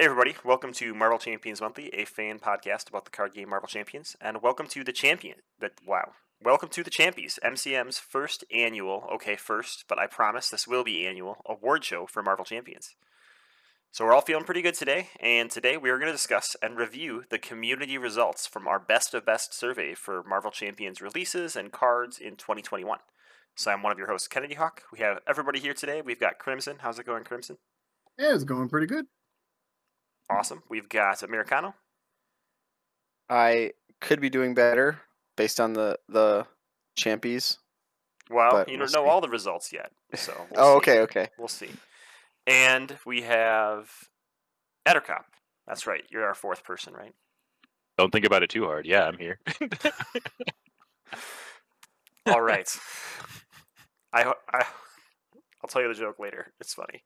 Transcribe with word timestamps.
Hey 0.00 0.06
everybody, 0.06 0.34
welcome 0.46 0.72
to 0.72 0.94
Marvel 0.94 1.18
Champions 1.18 1.60
Monthly, 1.60 1.90
a 1.92 2.06
fan 2.06 2.38
podcast 2.38 2.88
about 2.88 3.04
the 3.04 3.10
card 3.10 3.34
game 3.34 3.50
Marvel 3.50 3.68
Champions, 3.68 4.16
and 4.18 4.40
welcome 4.40 4.66
to 4.68 4.82
the 4.82 4.94
champion. 4.94 5.40
That 5.58 5.72
wow, 5.86 6.12
welcome 6.42 6.70
to 6.70 6.82
the 6.82 6.88
Champions, 6.88 7.38
MCM's 7.44 7.98
first 7.98 8.42
annual. 8.50 9.06
Okay, 9.12 9.36
first, 9.36 9.84
but 9.88 9.98
I 9.98 10.06
promise 10.06 10.48
this 10.48 10.66
will 10.66 10.84
be 10.84 11.06
annual 11.06 11.42
award 11.44 11.84
show 11.84 12.06
for 12.06 12.22
Marvel 12.22 12.46
Champions. 12.46 12.94
So 13.90 14.06
we're 14.06 14.14
all 14.14 14.22
feeling 14.22 14.44
pretty 14.44 14.62
good 14.62 14.72
today, 14.72 15.08
and 15.20 15.50
today 15.50 15.76
we 15.76 15.90
are 15.90 15.98
going 15.98 16.08
to 16.08 16.12
discuss 16.12 16.56
and 16.62 16.78
review 16.78 17.24
the 17.28 17.38
community 17.38 17.98
results 17.98 18.46
from 18.46 18.66
our 18.66 18.78
best 18.78 19.12
of 19.12 19.26
best 19.26 19.52
survey 19.52 19.92
for 19.92 20.22
Marvel 20.22 20.50
Champions 20.50 21.02
releases 21.02 21.56
and 21.56 21.72
cards 21.72 22.18
in 22.18 22.36
2021. 22.36 23.00
So 23.54 23.70
I'm 23.70 23.82
one 23.82 23.92
of 23.92 23.98
your 23.98 24.08
hosts, 24.08 24.28
Kennedy 24.28 24.54
Hawk. 24.54 24.84
We 24.90 25.00
have 25.00 25.18
everybody 25.28 25.58
here 25.58 25.74
today. 25.74 26.00
We've 26.00 26.18
got 26.18 26.38
Crimson. 26.38 26.76
How's 26.80 26.98
it 26.98 27.04
going, 27.04 27.24
Crimson? 27.24 27.58
Yeah, 28.18 28.34
it's 28.34 28.44
going 28.44 28.70
pretty 28.70 28.86
good. 28.86 29.04
Awesome. 30.30 30.62
We've 30.68 30.88
got 30.88 31.22
Americano. 31.22 31.74
I 33.28 33.72
could 34.00 34.20
be 34.20 34.30
doing 34.30 34.54
better 34.54 35.00
based 35.36 35.60
on 35.60 35.72
the 35.72 35.98
the 36.08 36.46
champies. 36.96 37.58
Well, 38.30 38.52
But 38.52 38.68
you 38.68 38.78
we'll 38.78 38.86
don't 38.86 38.94
know 38.94 39.06
see. 39.06 39.10
all 39.10 39.20
the 39.20 39.28
results 39.28 39.72
yet, 39.72 39.90
so 40.14 40.32
we'll 40.50 40.60
oh, 40.60 40.72
see. 40.74 40.76
okay, 40.78 41.00
okay. 41.00 41.28
We'll 41.38 41.48
see. 41.48 41.70
And 42.46 42.96
we 43.04 43.22
have 43.22 43.90
Ettercop. 44.86 45.24
That's 45.66 45.86
right. 45.86 46.04
You're 46.10 46.24
our 46.24 46.34
fourth 46.34 46.64
person, 46.64 46.94
right? 46.94 47.14
Don't 47.98 48.10
think 48.10 48.24
about 48.24 48.42
it 48.42 48.50
too 48.50 48.64
hard. 48.64 48.86
Yeah, 48.86 49.04
I'm 49.04 49.18
here. 49.18 49.38
All 52.26 52.40
right. 52.40 52.68
I, 54.12 54.32
I 54.52 54.64
I'll 55.62 55.68
tell 55.68 55.82
you 55.82 55.88
the 55.88 55.94
joke 55.94 56.18
later. 56.18 56.52
It's 56.60 56.74
funny. 56.74 57.04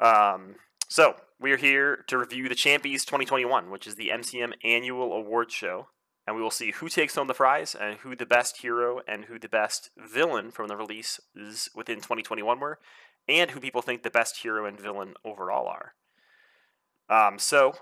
Um, 0.00 0.54
so 0.88 1.16
we're 1.40 1.56
here 1.56 2.04
to 2.08 2.18
review 2.18 2.48
the 2.48 2.54
Champions 2.54 3.04
2021, 3.04 3.70
which 3.70 3.86
is 3.86 3.96
the 3.96 4.08
MCM 4.08 4.52
annual 4.64 5.12
award 5.12 5.50
show, 5.50 5.88
and 6.26 6.36
we 6.36 6.42
will 6.42 6.50
see 6.50 6.72
who 6.72 6.88
takes 6.88 7.14
home 7.14 7.26
the 7.26 7.34
prize 7.34 7.74
and 7.74 7.98
who 7.98 8.16
the 8.16 8.26
best 8.26 8.62
hero 8.62 9.00
and 9.06 9.26
who 9.26 9.38
the 9.38 9.48
best 9.48 9.90
villain 9.96 10.50
from 10.50 10.68
the 10.68 10.76
releases 10.76 11.68
within 11.74 11.96
2021 11.96 12.60
were, 12.60 12.78
and 13.28 13.50
who 13.50 13.60
people 13.60 13.82
think 13.82 14.02
the 14.02 14.10
best 14.10 14.38
hero 14.42 14.66
and 14.66 14.80
villain 14.80 15.14
overall 15.24 15.66
are. 15.66 15.94
Um, 17.08 17.38
so 17.38 17.74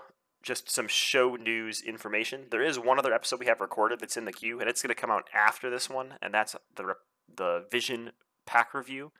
just 0.43 0.69
some 0.69 0.87
show 0.87 1.35
news 1.35 1.81
information. 1.81 2.45
There 2.51 2.61
is 2.61 2.77
one 2.77 2.99
other 2.99 3.13
episode 3.13 3.39
we 3.39 3.47
have 3.47 3.61
recorded 3.61 3.99
that's 3.99 4.17
in 4.17 4.25
the 4.25 4.31
queue, 4.31 4.59
and 4.59 4.69
it's 4.69 4.81
going 4.81 4.93
to 4.93 4.99
come 4.99 5.11
out 5.11 5.27
after 5.33 5.69
this 5.69 5.89
one, 5.89 6.15
and 6.21 6.33
that's 6.33 6.55
the 6.75 6.95
the 7.33 7.65
Vision 7.71 8.11
pack 8.45 8.73
review. 8.73 9.11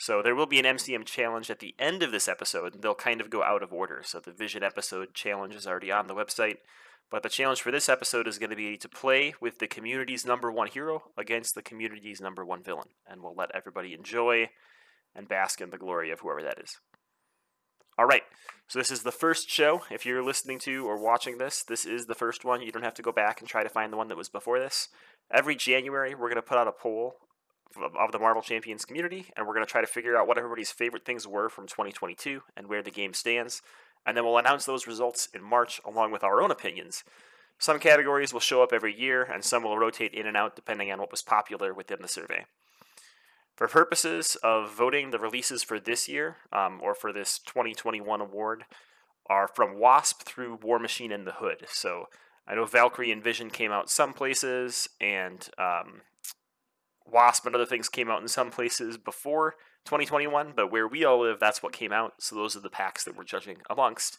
So 0.00 0.22
there 0.22 0.34
will 0.34 0.46
be 0.46 0.58
an 0.58 0.64
MCM 0.64 1.04
challenge 1.04 1.50
at 1.50 1.58
the 1.58 1.74
end 1.78 2.02
of 2.02 2.10
this 2.10 2.26
episode, 2.26 2.80
they'll 2.80 2.94
kind 2.94 3.20
of 3.20 3.28
go 3.28 3.42
out 3.42 3.62
of 3.62 3.70
order. 3.70 4.00
So 4.02 4.18
the 4.18 4.32
Vision 4.32 4.62
episode 4.62 5.12
challenge 5.12 5.54
is 5.54 5.66
already 5.66 5.92
on 5.92 6.06
the 6.06 6.14
website, 6.14 6.56
but 7.10 7.22
the 7.22 7.28
challenge 7.28 7.60
for 7.60 7.70
this 7.70 7.86
episode 7.86 8.26
is 8.26 8.38
going 8.38 8.48
to 8.48 8.56
be 8.56 8.78
to 8.78 8.88
play 8.88 9.34
with 9.42 9.58
the 9.58 9.66
community's 9.66 10.24
number 10.24 10.50
one 10.50 10.68
hero 10.68 11.02
against 11.18 11.54
the 11.54 11.60
community's 11.60 12.18
number 12.18 12.46
one 12.46 12.62
villain, 12.62 12.88
and 13.06 13.22
we'll 13.22 13.34
let 13.34 13.54
everybody 13.54 13.92
enjoy 13.92 14.48
and 15.14 15.28
bask 15.28 15.60
in 15.60 15.68
the 15.68 15.76
glory 15.76 16.10
of 16.10 16.20
whoever 16.20 16.42
that 16.42 16.58
is. 16.64 16.78
All 17.98 18.06
right, 18.06 18.22
so 18.68 18.78
this 18.78 18.90
is 18.90 19.02
the 19.02 19.12
first 19.12 19.50
show. 19.50 19.82
If 19.90 20.06
you're 20.06 20.24
listening 20.24 20.60
to 20.60 20.88
or 20.88 20.96
watching 20.96 21.36
this, 21.36 21.62
this 21.62 21.84
is 21.84 22.06
the 22.06 22.14
first 22.14 22.42
one. 22.42 22.62
You 22.62 22.72
don't 22.72 22.84
have 22.84 22.94
to 22.94 23.02
go 23.02 23.12
back 23.12 23.40
and 23.40 23.46
try 23.46 23.62
to 23.62 23.68
find 23.68 23.92
the 23.92 23.98
one 23.98 24.08
that 24.08 24.16
was 24.16 24.30
before 24.30 24.58
this. 24.58 24.88
Every 25.30 25.56
January, 25.56 26.14
we're 26.14 26.30
going 26.30 26.36
to 26.36 26.42
put 26.42 26.56
out 26.56 26.68
a 26.68 26.72
poll 26.72 27.16
of 27.76 28.12
the 28.12 28.18
Marvel 28.18 28.42
Champions 28.42 28.84
community, 28.84 29.26
and 29.36 29.46
we're 29.46 29.54
going 29.54 29.64
to 29.64 29.70
try 29.70 29.80
to 29.80 29.86
figure 29.86 30.16
out 30.16 30.26
what 30.26 30.38
everybody's 30.38 30.70
favorite 30.70 31.04
things 31.04 31.26
were 31.26 31.48
from 31.48 31.66
2022 31.66 32.42
and 32.56 32.68
where 32.68 32.82
the 32.82 32.90
game 32.90 33.14
stands. 33.14 33.62
And 34.06 34.16
then 34.16 34.24
we'll 34.24 34.38
announce 34.38 34.64
those 34.64 34.86
results 34.86 35.28
in 35.34 35.42
March 35.42 35.80
along 35.84 36.10
with 36.10 36.24
our 36.24 36.42
own 36.42 36.50
opinions. 36.50 37.04
Some 37.58 37.78
categories 37.78 38.32
will 38.32 38.40
show 38.40 38.62
up 38.62 38.72
every 38.72 38.98
year, 38.98 39.22
and 39.22 39.44
some 39.44 39.62
will 39.62 39.78
rotate 39.78 40.14
in 40.14 40.26
and 40.26 40.36
out 40.36 40.56
depending 40.56 40.90
on 40.90 40.98
what 40.98 41.10
was 41.10 41.22
popular 41.22 41.74
within 41.74 41.98
the 42.00 42.08
survey. 42.08 42.46
For 43.54 43.68
purposes 43.68 44.36
of 44.42 44.74
voting, 44.74 45.10
the 45.10 45.18
releases 45.18 45.62
for 45.62 45.78
this 45.78 46.08
year, 46.08 46.38
um, 46.50 46.80
or 46.82 46.94
for 46.94 47.12
this 47.12 47.38
2021 47.38 48.22
award, 48.22 48.64
are 49.26 49.46
from 49.46 49.78
Wasp 49.78 50.22
through 50.22 50.58
War 50.62 50.78
Machine 50.78 51.12
and 51.12 51.26
the 51.26 51.32
Hood. 51.32 51.66
So 51.68 52.08
I 52.48 52.54
know 52.54 52.64
Valkyrie 52.64 53.12
and 53.12 53.22
Vision 53.22 53.50
came 53.50 53.70
out 53.70 53.90
some 53.90 54.14
places, 54.14 54.88
and 54.98 55.46
um, 55.58 56.00
Wasp 57.10 57.46
and 57.46 57.54
other 57.54 57.66
things 57.66 57.88
came 57.88 58.10
out 58.10 58.22
in 58.22 58.28
some 58.28 58.50
places 58.50 58.96
before 58.96 59.54
2021, 59.84 60.52
but 60.54 60.70
where 60.70 60.86
we 60.86 61.04
all 61.04 61.20
live, 61.20 61.40
that's 61.40 61.62
what 61.62 61.72
came 61.72 61.92
out. 61.92 62.14
So 62.18 62.36
those 62.36 62.56
are 62.56 62.60
the 62.60 62.70
packs 62.70 63.04
that 63.04 63.16
we're 63.16 63.24
judging 63.24 63.58
amongst. 63.68 64.18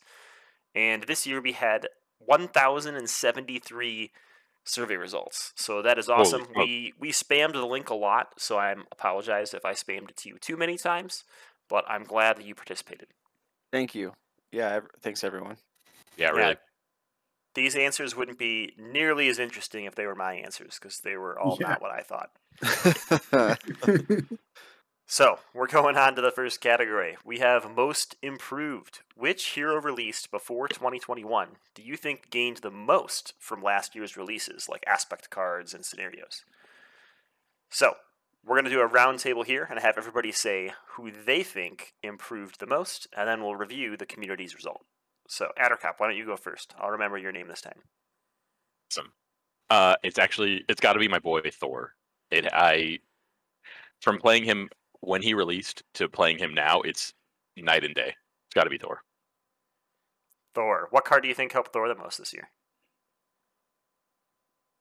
And 0.75 1.03
this 1.03 1.27
year 1.27 1.41
we 1.41 1.53
had 1.53 1.87
1,073 2.19 4.11
survey 4.63 4.95
results. 4.95 5.53
So 5.55 5.81
that 5.81 5.97
is 5.97 6.09
awesome. 6.09 6.43
smoke. 6.43 6.55
We 6.55 6.93
we 6.99 7.11
spammed 7.11 7.53
the 7.53 7.65
link 7.65 7.89
a 7.89 7.95
lot, 7.95 8.33
so 8.37 8.57
I 8.57 8.75
apologize 8.91 9.53
if 9.53 9.65
I 9.65 9.73
spammed 9.73 10.09
it 10.09 10.17
to 10.17 10.29
you 10.29 10.37
too 10.39 10.57
many 10.57 10.77
times, 10.77 11.23
but 11.69 11.83
I'm 11.87 12.03
glad 12.03 12.37
that 12.37 12.45
you 12.45 12.55
participated. 12.55 13.07
Thank 13.71 13.95
you. 13.95 14.13
Yeah, 14.51 14.81
thanks 15.01 15.23
everyone. 15.23 15.57
yeah, 16.17 16.31
Yeah. 16.35 16.53
These 17.53 17.75
answers 17.75 18.15
wouldn't 18.15 18.37
be 18.39 18.73
nearly 18.77 19.27
as 19.27 19.37
interesting 19.39 19.85
if 19.85 19.95
they 19.95 20.05
were 20.05 20.15
my 20.15 20.33
answers 20.35 20.77
because 20.79 20.99
they 21.01 21.15
were 21.17 21.37
all 21.37 21.57
Yeah. 21.59 21.69
not 21.69 21.81
what 21.81 21.91
I 21.91 22.01
thought. 22.01 22.31
So 25.07 25.39
we're 25.53 25.67
going 25.67 25.97
on 25.97 26.15
to 26.15 26.21
the 26.21 26.31
first 26.31 26.61
category. 26.61 27.17
We 27.25 27.39
have 27.39 27.75
most 27.75 28.15
improved. 28.21 28.99
Which 29.13 29.49
hero 29.49 29.75
released 29.81 30.31
before 30.31 30.69
2021 30.69 31.57
do 31.75 31.83
you 31.83 31.97
think 31.97 32.29
gained 32.29 32.59
the 32.59 32.71
most 32.71 33.33
from 33.37 33.61
last 33.61 33.93
year's 33.93 34.15
releases, 34.15 34.69
like 34.69 34.85
aspect 34.87 35.29
cards 35.29 35.73
and 35.73 35.83
scenarios? 35.83 36.45
So 37.69 37.95
we're 38.45 38.55
going 38.55 38.63
to 38.63 38.71
do 38.71 38.79
a 38.79 38.87
round 38.87 39.19
table 39.19 39.43
here 39.43 39.67
and 39.69 39.79
have 39.81 39.97
everybody 39.97 40.31
say 40.31 40.71
who 40.95 41.11
they 41.11 41.43
think 41.43 41.93
improved 42.01 42.61
the 42.61 42.65
most, 42.65 43.07
and 43.15 43.27
then 43.27 43.43
we'll 43.43 43.57
review 43.57 43.97
the 43.97 44.05
community's 44.05 44.55
result. 44.55 44.85
So 45.31 45.47
Addercop, 45.57 45.93
why 45.97 46.07
don't 46.07 46.17
you 46.17 46.25
go 46.25 46.35
first? 46.35 46.75
I'll 46.77 46.91
remember 46.91 47.17
your 47.17 47.31
name 47.31 47.47
this 47.47 47.61
time. 47.61 47.79
Awesome. 48.91 49.13
Uh, 49.69 49.95
it's 50.03 50.19
actually 50.19 50.65
it's 50.67 50.81
got 50.81 50.93
to 50.93 50.99
be 50.99 51.07
my 51.07 51.19
boy 51.19 51.39
Thor. 51.49 51.93
It 52.31 52.47
I 52.51 52.99
from 54.01 54.17
playing 54.19 54.43
him 54.43 54.69
when 54.99 55.21
he 55.21 55.33
released 55.33 55.83
to 55.93 56.09
playing 56.09 56.37
him 56.37 56.53
now, 56.53 56.81
it's 56.81 57.13
night 57.55 57.85
and 57.85 57.95
day. 57.95 58.09
It's 58.09 58.55
got 58.55 58.65
to 58.65 58.69
be 58.69 58.77
Thor. 58.77 59.03
Thor. 60.53 60.89
What 60.91 61.05
card 61.05 61.23
do 61.23 61.29
you 61.29 61.33
think 61.33 61.53
helped 61.53 61.71
Thor 61.71 61.87
the 61.87 61.95
most 61.95 62.17
this 62.17 62.33
year? 62.33 62.49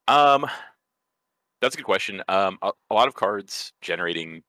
Um, 0.08 0.46
that's 1.62 1.76
a 1.76 1.78
good 1.78 1.86
question. 1.86 2.24
Um, 2.26 2.58
a, 2.60 2.72
a 2.90 2.94
lot 2.94 3.06
of 3.06 3.14
cards 3.14 3.72
generating 3.82 4.42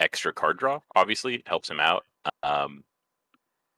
extra 0.00 0.32
card 0.32 0.58
draw 0.58 0.80
obviously 0.96 1.42
helps 1.44 1.68
him 1.68 1.78
out. 1.78 2.06
Um, 2.42 2.84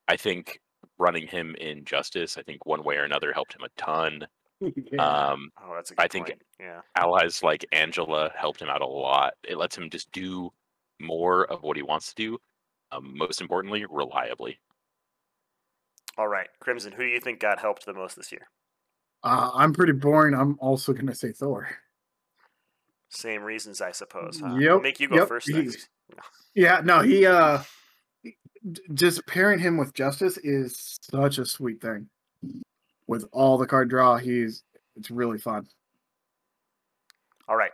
I 0.07 0.17
think 0.17 0.61
running 0.99 1.27
him 1.27 1.55
in 1.61 1.85
Justice, 1.85 2.37
I 2.39 2.43
think 2.43 2.65
one 2.67 2.85
way 2.85 2.97
or 2.97 3.05
another 3.05 3.33
helped 3.33 3.55
him 3.55 3.63
a 3.65 3.81
ton. 3.81 4.27
yeah. 4.61 5.03
Um, 5.05 5.51
Oh, 5.63 5.75
that's 5.75 5.91
a 5.91 5.95
good 5.95 6.03
I 6.05 6.09
think- 6.09 6.27
point. 6.29 6.43
Yeah. 6.61 6.81
allies 6.97 7.43
like 7.43 7.65
Angela 7.73 8.31
helped 8.37 8.63
him 8.63 8.69
out 8.69 8.81
a 8.81 8.87
lot. 8.87 9.35
It 9.47 9.59
lets 9.59 9.77
him 9.77 9.91
just 9.91 10.11
do 10.13 10.51
more 11.01 11.45
of 11.51 11.63
what 11.63 11.77
he 11.77 11.83
wants 11.83 12.09
to 12.11 12.15
do. 12.15 12.39
Um, 12.93 13.17
most 13.17 13.41
importantly, 13.41 13.85
reliably. 13.91 14.59
All 16.17 16.29
right, 16.29 16.47
Crimson. 16.61 16.93
Who 16.93 17.03
do 17.03 17.09
you 17.09 17.19
think 17.21 17.41
got 17.41 17.59
helped 17.59 17.85
the 17.87 17.93
most 17.95 18.15
this 18.17 18.31
year? 18.31 18.47
uh, 19.25 19.51
I'm 19.55 19.73
pretty 19.73 19.93
boring. 19.95 20.35
I'm 20.35 20.57
also 20.61 20.93
gonna 20.93 21.15
say 21.15 21.33
Thor. 21.33 21.69
Same 23.09 23.43
reasons, 23.43 23.81
I 23.81 23.91
suppose. 23.93 24.39
Huh? 24.41 24.55
Yep, 24.57 24.83
Make 24.83 25.01
you 25.01 25.09
go 25.09 25.17
yep, 25.17 25.29
first. 25.29 25.49
he's- 25.49 25.65
Next. 25.65 25.89
Yeah, 26.55 26.81
no, 26.85 27.01
he 27.01 27.27
uh, 27.27 27.59
d- 27.59 27.65
just 28.95 29.27
pairing 29.27 29.59
him 29.59 29.77
with 29.77 29.95
Justice 29.95 30.39
is 30.39 30.99
such 31.03 31.39
a 31.39 31.47
sweet 31.47 31.81
thing. 31.81 32.09
With 33.07 33.27
all 33.33 33.59
the 33.59 33.67
card 33.67 33.91
draw, 33.91 34.17
he's 34.17 34.63
it's 34.97 35.11
really 35.11 35.39
fun. 35.39 35.67
All 37.49 37.57
right, 37.57 37.73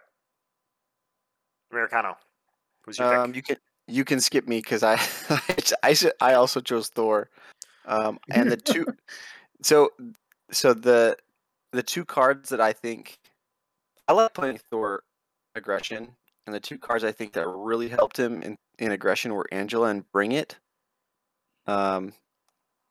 Americano. 1.70 2.16
Who's 2.82 2.98
your 2.98 3.16
um, 3.16 3.32
pick? 3.32 3.36
you 3.36 3.42
can 3.42 3.56
you 3.86 4.04
can 4.04 4.20
skip 4.20 4.48
me 4.48 4.58
because 4.58 4.82
I 4.82 4.94
I 5.82 5.94
I 6.20 6.34
also 6.34 6.60
chose 6.60 6.88
Thor. 6.88 7.30
Um, 7.86 8.18
and 8.30 8.50
the 8.50 8.56
two 8.56 8.86
so 9.62 9.90
so 10.50 10.74
the 10.74 11.16
the 11.72 11.82
two 11.82 12.04
cards 12.04 12.48
that 12.48 12.60
I 12.60 12.72
think 12.72 13.18
I 14.08 14.12
like 14.12 14.34
playing 14.34 14.58
Thor 14.70 15.04
aggression, 15.54 16.08
and 16.46 16.54
the 16.54 16.60
two 16.60 16.78
cards 16.78 17.04
I 17.04 17.12
think 17.12 17.32
that 17.34 17.46
really 17.46 17.88
helped 17.88 18.18
him 18.18 18.42
in, 18.42 18.56
in 18.80 18.90
aggression 18.90 19.34
were 19.34 19.46
Angela 19.52 19.88
and 19.88 20.10
Bring 20.10 20.32
It. 20.32 20.58
Um, 21.70 22.12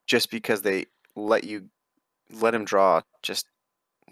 just 0.08 0.32
because 0.32 0.62
they 0.62 0.86
let 1.16 1.44
you 1.44 1.66
let 2.32 2.56
him 2.56 2.64
draw 2.64 3.02
just 3.22 3.46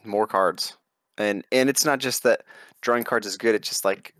more 0.03 0.27
cards, 0.27 0.75
and 1.17 1.45
and 1.53 1.69
it's 1.69 1.85
not 1.85 1.99
just 1.99 2.23
that 2.23 2.43
drawing 2.81 3.05
cards 3.05 3.25
is 3.25 3.37
good. 3.37 3.55
It's 3.55 3.69
just 3.69 3.85
like 3.85 4.13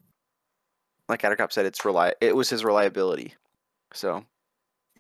like 1.10 1.22
Addercop 1.22 1.52
said, 1.52 1.66
it's 1.66 1.84
rely. 1.84 2.14
It 2.22 2.36
was 2.36 2.50
his 2.50 2.64
reliability. 2.64 3.34
So 3.94 4.24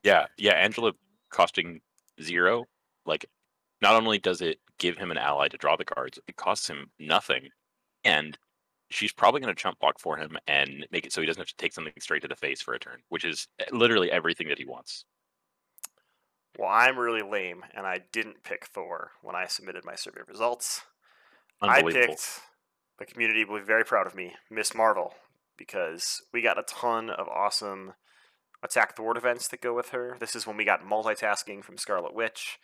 Yeah, 0.04 0.26
yeah. 0.38 0.54
Angela 0.54 0.92
costing 1.30 1.80
zero, 2.22 2.66
like 3.06 3.26
not 3.82 3.96
only 3.96 4.20
does 4.20 4.42
it 4.42 4.60
give 4.80 4.98
him 4.98 5.12
an 5.12 5.18
ally 5.18 5.48
to 5.48 5.58
draw 5.58 5.78
the 5.78 5.86
cards, 5.86 6.20
it 6.28 6.36
costs 6.36 6.68
him 6.70 6.92
nothing, 7.00 7.48
and 8.04 8.38
she's 8.90 9.14
probably 9.14 9.40
going 9.40 9.54
to 9.54 9.62
chump 9.62 9.80
block 9.80 9.98
for 10.00 10.18
him 10.18 10.38
and 10.48 10.86
make 10.92 11.06
it 11.06 11.14
so 11.14 11.22
he 11.22 11.28
doesn't 11.28 11.42
have 11.42 11.48
to 11.48 11.56
take 11.58 11.74
something 11.74 11.94
straight 12.00 12.22
to 12.22 12.28
the 12.28 12.36
face 12.36 12.62
for 12.62 12.74
a 12.74 12.80
turn, 12.80 13.00
which 13.10 13.24
is 13.24 13.48
eh, 13.60 13.66
literally 13.72 14.12
everything 14.12 14.48
that 14.50 14.58
he 14.58 14.66
wants. 14.66 15.06
Well, 16.58 16.70
I'm 16.70 16.98
really 16.98 17.22
lame, 17.22 17.64
and 17.76 17.86
I 17.86 18.00
didn't 18.12 18.44
pick 18.44 18.66
Thor 18.66 19.12
when 19.22 19.36
I 19.36 19.46
submitted 19.46 19.86
my 19.86 19.96
survey 19.96 20.22
results. 20.28 20.82
I 21.62 21.82
picked 21.84 22.42
the 23.00 23.06
community 23.06 23.46
will 23.46 23.60
be 23.60 23.66
very 23.66 23.86
proud 23.86 24.08
of 24.08 24.16
me, 24.16 24.34
Ms. 24.50 24.74
Marvel, 24.74 25.14
because 25.56 26.22
we 26.34 26.42
got 26.42 26.60
a 26.60 26.64
ton 26.64 27.10
of 27.10 27.28
awesome 27.28 27.94
attack 28.64 28.96
thwart 28.96 29.18
events 29.18 29.48
that 29.50 29.62
go 29.62 29.74
with 29.76 29.90
her. 29.90 30.18
This 30.20 30.36
is 30.36 30.48
when 30.48 30.58
we 30.58 30.66
got 30.66 30.84
multitasking 30.84 31.64
from 31.64 31.78
Scarlet 31.78 32.14
Witch. 32.16 32.60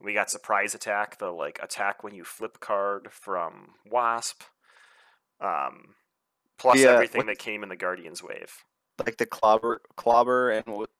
We 0.00 0.12
got 0.12 0.30
surprise 0.30 0.74
attack, 0.74 1.18
the 1.18 1.30
like 1.30 1.58
attack 1.62 2.04
when 2.04 2.14
you 2.14 2.24
flip 2.24 2.60
card 2.60 3.08
from 3.10 3.70
Wasp. 3.90 4.42
Um, 5.40 5.94
plus 6.58 6.78
Yeah, 6.80 6.90
everything 6.90 7.20
what- 7.20 7.26
that 7.26 7.38
came 7.38 7.62
in 7.62 7.68
the 7.68 7.76
Guardians 7.76 8.22
wave. 8.22 8.64
Like 9.04 9.16
the 9.16 9.26
clobber, 9.26 9.80
clobber, 9.96 10.50
and 10.50 10.66
what? 10.66 10.90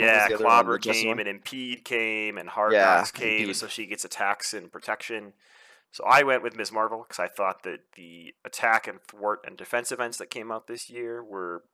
What 0.00 0.12
was 0.12 0.30
Yeah, 0.30 0.36
the 0.36 0.44
one, 0.44 0.50
Clobber 0.64 0.78
came 0.78 1.08
one? 1.08 1.18
and 1.20 1.28
Impede 1.28 1.84
came 1.84 2.38
and 2.38 2.48
Hard 2.48 2.72
Yeah, 2.72 2.96
Knocks 2.96 3.10
came, 3.10 3.40
Impede. 3.40 3.56
so 3.56 3.66
she 3.66 3.86
gets 3.86 4.04
attacks 4.04 4.54
and 4.54 4.70
protection. 4.72 5.32
So 5.92 6.04
I 6.04 6.22
went 6.22 6.42
with 6.42 6.56
Ms. 6.56 6.70
Marvel 6.72 7.04
because 7.06 7.18
I 7.18 7.28
thought 7.28 7.62
that 7.64 7.80
the 7.96 8.34
attack 8.44 8.86
and 8.86 9.00
thwart 9.02 9.40
and 9.46 9.56
defense 9.56 9.90
events 9.90 10.18
that 10.18 10.30
came 10.30 10.52
out 10.52 10.66
this 10.66 10.88
year 10.88 11.22
were 11.22 11.64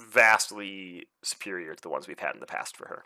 vastly 0.00 1.06
superior 1.22 1.74
to 1.74 1.82
the 1.82 1.88
ones 1.88 2.08
we've 2.08 2.18
had 2.18 2.34
in 2.34 2.40
the 2.40 2.46
past 2.46 2.76
for 2.76 2.88
her. 2.88 3.04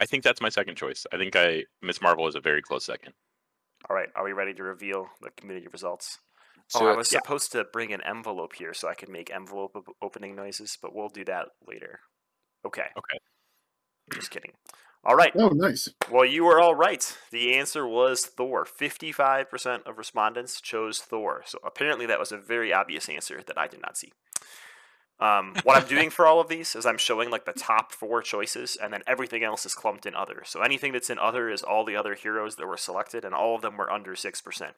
I 0.00 0.06
think 0.06 0.24
that's 0.24 0.40
my 0.40 0.48
second 0.48 0.76
choice. 0.76 1.06
I 1.12 1.18
think 1.18 1.36
I 1.36 1.64
Ms. 1.82 2.00
Marvel 2.00 2.26
is 2.26 2.34
a 2.34 2.40
very 2.40 2.62
close 2.62 2.84
second. 2.84 3.12
All 3.88 3.96
right, 3.96 4.08
are 4.14 4.24
we 4.24 4.32
ready 4.32 4.54
to 4.54 4.62
reveal 4.62 5.08
the 5.20 5.30
community 5.30 5.66
results? 5.70 6.18
So 6.68 6.86
oh, 6.86 6.92
I 6.92 6.96
was 6.96 7.10
yeah. 7.10 7.18
supposed 7.18 7.52
to 7.52 7.64
bring 7.64 7.92
an 7.92 8.00
envelope 8.06 8.54
here 8.54 8.72
so 8.74 8.88
I 8.88 8.94
could 8.94 9.08
make 9.08 9.30
envelope 9.30 9.72
opening 10.00 10.36
noises, 10.36 10.78
but 10.80 10.94
we'll 10.94 11.08
do 11.08 11.24
that 11.24 11.48
later. 11.66 12.00
Okay. 12.64 12.86
Okay. 12.96 13.18
Just 14.12 14.30
kidding. 14.30 14.52
All 15.02 15.16
right. 15.16 15.32
Oh, 15.34 15.48
nice. 15.48 15.88
Well, 16.10 16.26
you 16.26 16.44
were 16.44 16.60
all 16.60 16.74
right. 16.74 17.16
The 17.30 17.54
answer 17.54 17.86
was 17.86 18.26
Thor. 18.26 18.66
55% 18.66 19.86
of 19.86 19.96
respondents 19.96 20.60
chose 20.60 20.98
Thor. 20.98 21.42
So 21.46 21.58
apparently 21.64 22.04
that 22.06 22.18
was 22.18 22.32
a 22.32 22.36
very 22.36 22.72
obvious 22.72 23.08
answer 23.08 23.40
that 23.46 23.56
I 23.56 23.66
did 23.66 23.80
not 23.80 23.96
see. 23.96 24.12
Um, 25.18 25.54
what 25.64 25.76
I'm 25.76 25.88
doing 25.88 26.10
for 26.10 26.26
all 26.26 26.40
of 26.40 26.48
these 26.48 26.74
is 26.74 26.86
I'm 26.86 26.98
showing 26.98 27.30
like 27.30 27.44
the 27.44 27.52
top 27.52 27.92
four 27.92 28.22
choices, 28.22 28.76
and 28.82 28.92
then 28.92 29.02
everything 29.06 29.44
else 29.44 29.66
is 29.66 29.74
clumped 29.74 30.06
in 30.06 30.14
other. 30.14 30.42
So 30.46 30.62
anything 30.62 30.92
that's 30.92 31.10
in 31.10 31.18
other 31.18 31.50
is 31.50 31.62
all 31.62 31.84
the 31.84 31.96
other 31.96 32.14
heroes 32.14 32.56
that 32.56 32.66
were 32.66 32.78
selected, 32.78 33.24
and 33.24 33.34
all 33.34 33.54
of 33.54 33.60
them 33.60 33.76
were 33.76 33.92
under 33.92 34.14
6%. 34.14 34.70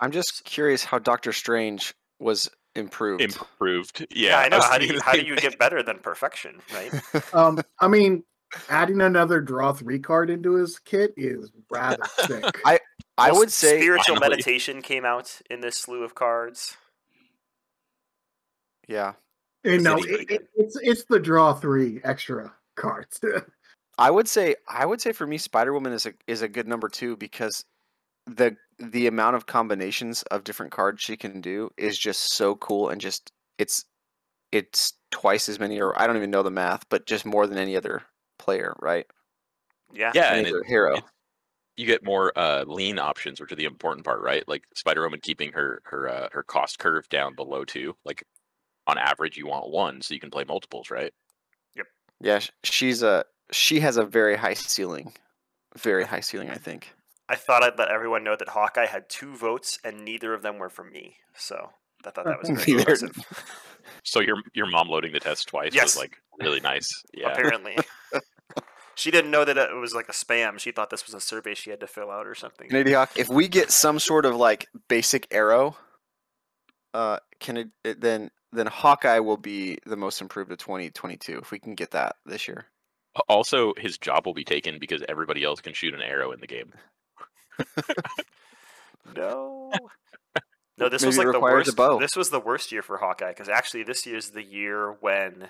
I'm 0.00 0.10
just 0.10 0.44
curious 0.44 0.84
how 0.84 0.98
Doctor 0.98 1.32
Strange 1.32 1.94
was 2.18 2.50
improved. 2.76 3.22
Improved. 3.22 4.06
Yeah, 4.14 4.38
I 4.38 4.48
know. 4.48 4.58
was 4.58 4.66
How 4.66 4.78
do 4.78 4.86
you, 4.86 5.00
how 5.00 5.12
do 5.12 5.22
you 5.22 5.36
get 5.36 5.58
better 5.58 5.82
than 5.82 5.98
perfection, 5.98 6.60
right? 6.74 6.92
Um, 7.34 7.60
I 7.80 7.88
mean, 7.88 8.24
adding 8.68 9.00
another 9.00 9.40
draw 9.40 9.72
three 9.72 9.98
card 9.98 10.30
into 10.30 10.54
his 10.54 10.78
kit 10.78 11.12
is 11.16 11.50
rather 11.70 12.02
sick. 12.26 12.44
I 12.64 12.78
Well, 13.18 13.38
would 13.40 13.52
say 13.52 13.78
spiritual 13.80 14.16
Finally. 14.16 14.30
meditation 14.30 14.82
came 14.82 15.04
out 15.04 15.40
in 15.50 15.60
this 15.60 15.76
slew 15.76 16.02
of 16.04 16.14
cards. 16.14 16.76
yeah. 18.88 19.12
And 19.64 19.84
no, 19.84 19.96
it, 19.98 20.28
it, 20.30 20.48
it's 20.56 20.76
it's 20.82 21.04
the 21.04 21.20
draw 21.20 21.54
three 21.54 22.00
extra 22.02 22.52
cards. 22.74 23.20
I 23.98 24.10
would 24.10 24.26
say 24.26 24.56
I 24.68 24.84
would 24.86 25.00
say 25.00 25.12
for 25.12 25.26
me 25.26 25.38
Spider 25.38 25.72
Woman 25.72 25.92
is 25.92 26.04
a 26.06 26.14
is 26.26 26.42
a 26.42 26.48
good 26.48 26.66
number 26.66 26.88
two 26.88 27.16
because 27.16 27.64
the 28.26 28.56
the 28.90 29.06
amount 29.06 29.36
of 29.36 29.46
combinations 29.46 30.22
of 30.24 30.44
different 30.44 30.72
cards 30.72 31.02
she 31.02 31.16
can 31.16 31.40
do 31.40 31.70
is 31.76 31.98
just 31.98 32.32
so 32.34 32.54
cool 32.56 32.88
and 32.88 33.00
just 33.00 33.32
it's 33.58 33.84
it's 34.50 34.94
twice 35.10 35.48
as 35.48 35.58
many 35.60 35.80
or 35.80 35.98
I 36.00 36.06
don't 36.06 36.16
even 36.16 36.30
know 36.30 36.42
the 36.42 36.50
math, 36.50 36.88
but 36.88 37.06
just 37.06 37.24
more 37.24 37.46
than 37.46 37.58
any 37.58 37.76
other 37.76 38.02
player, 38.38 38.74
right? 38.80 39.06
Yeah. 39.92 40.12
Yeah, 40.14 40.30
Any 40.30 40.48
and 40.48 40.56
it, 40.56 40.66
hero. 40.66 40.96
it- 40.96 41.04
you 41.78 41.86
get 41.86 42.04
more 42.04 42.32
uh, 42.38 42.64
lean 42.66 42.98
options, 42.98 43.40
which 43.40 43.50
are 43.50 43.56
the 43.56 43.64
important 43.64 44.04
part, 44.04 44.20
right? 44.20 44.46
Like 44.46 44.64
Spider 44.74 45.00
Woman 45.02 45.20
keeping 45.22 45.52
her 45.52 45.80
her 45.84 46.06
uh, 46.06 46.28
her 46.32 46.42
cost 46.42 46.78
curve 46.78 47.08
down 47.08 47.34
below 47.34 47.64
two. 47.64 47.96
Like 48.04 48.24
on 48.86 48.98
average, 48.98 49.38
you 49.38 49.46
want 49.46 49.70
one, 49.70 50.02
so 50.02 50.12
you 50.12 50.20
can 50.20 50.30
play 50.30 50.44
multiples, 50.44 50.90
right? 50.90 51.14
Yep. 51.74 51.86
Yeah, 52.20 52.40
she's 52.62 53.02
a 53.02 53.24
she 53.52 53.80
has 53.80 53.96
a 53.96 54.04
very 54.04 54.36
high 54.36 54.52
ceiling. 54.52 55.14
Very 55.78 56.04
high 56.04 56.20
ceiling, 56.20 56.50
I 56.50 56.56
think. 56.56 56.92
I 57.28 57.36
thought 57.36 57.62
I'd 57.62 57.78
let 57.78 57.88
everyone 57.88 58.24
know 58.24 58.36
that 58.36 58.48
Hawkeye 58.50 58.86
had 58.86 59.08
two 59.08 59.34
votes 59.36 59.78
and 59.84 60.04
neither 60.04 60.34
of 60.34 60.42
them 60.42 60.58
were 60.58 60.68
from 60.68 60.92
me. 60.92 61.16
So 61.36 61.70
I 62.04 62.10
thought 62.10 62.24
that 62.24 62.38
was 62.40 62.48
very 62.64 62.76
Neither- 62.78 62.78
impressive. 62.80 63.16
So 64.04 64.20
your 64.20 64.36
your 64.54 64.66
mom 64.66 64.88
loading 64.88 65.12
the 65.12 65.20
test 65.20 65.48
twice 65.48 65.74
Yes. 65.74 65.84
was 65.84 65.96
like 65.96 66.16
really 66.40 66.60
nice. 66.60 66.88
Yeah, 67.14 67.30
Apparently. 67.32 67.76
she 68.94 69.10
didn't 69.10 69.30
know 69.30 69.44
that 69.44 69.56
it 69.56 69.74
was 69.74 69.94
like 69.94 70.08
a 70.08 70.12
spam. 70.12 70.58
She 70.58 70.70
thought 70.72 70.90
this 70.90 71.06
was 71.06 71.14
a 71.14 71.20
survey 71.20 71.54
she 71.54 71.70
had 71.70 71.80
to 71.80 71.86
fill 71.86 72.10
out 72.10 72.26
or 72.26 72.34
something. 72.34 72.68
Canadian 72.68 72.96
Hawk, 72.96 73.12
if 73.16 73.28
we 73.28 73.48
get 73.48 73.70
some 73.70 73.98
sort 73.98 74.24
of 74.26 74.36
like 74.36 74.68
basic 74.88 75.26
arrow, 75.30 75.76
uh, 76.94 77.18
can 77.40 77.56
it, 77.56 77.68
it 77.84 78.00
then 78.00 78.30
then 78.52 78.66
Hawkeye 78.66 79.20
will 79.20 79.36
be 79.38 79.78
the 79.86 79.96
most 79.96 80.20
improved 80.20 80.52
of 80.52 80.58
2022 80.58 81.38
if 81.38 81.50
we 81.50 81.58
can 81.58 81.74
get 81.74 81.92
that 81.92 82.16
this 82.26 82.46
year. 82.46 82.66
Also, 83.28 83.72
his 83.78 83.98
job 83.98 84.26
will 84.26 84.34
be 84.34 84.44
taken 84.44 84.78
because 84.78 85.02
everybody 85.08 85.42
else 85.44 85.60
can 85.60 85.72
shoot 85.74 85.94
an 85.94 86.02
arrow 86.02 86.32
in 86.32 86.40
the 86.40 86.46
game. 86.46 86.72
No. 89.16 89.72
No, 90.78 90.88
this 90.88 91.02
Maybe 91.02 91.08
was 91.08 91.18
like 91.18 91.32
the 91.32 91.40
worst. 91.40 91.76
bow. 91.76 91.98
This 91.98 92.16
was 92.16 92.30
the 92.30 92.40
worst 92.40 92.72
year 92.72 92.82
for 92.82 92.96
Hawkeye 92.98 93.28
because 93.30 93.48
actually 93.48 93.82
this 93.82 94.06
year's 94.06 94.30
the 94.30 94.42
year 94.42 94.96
when 95.00 95.48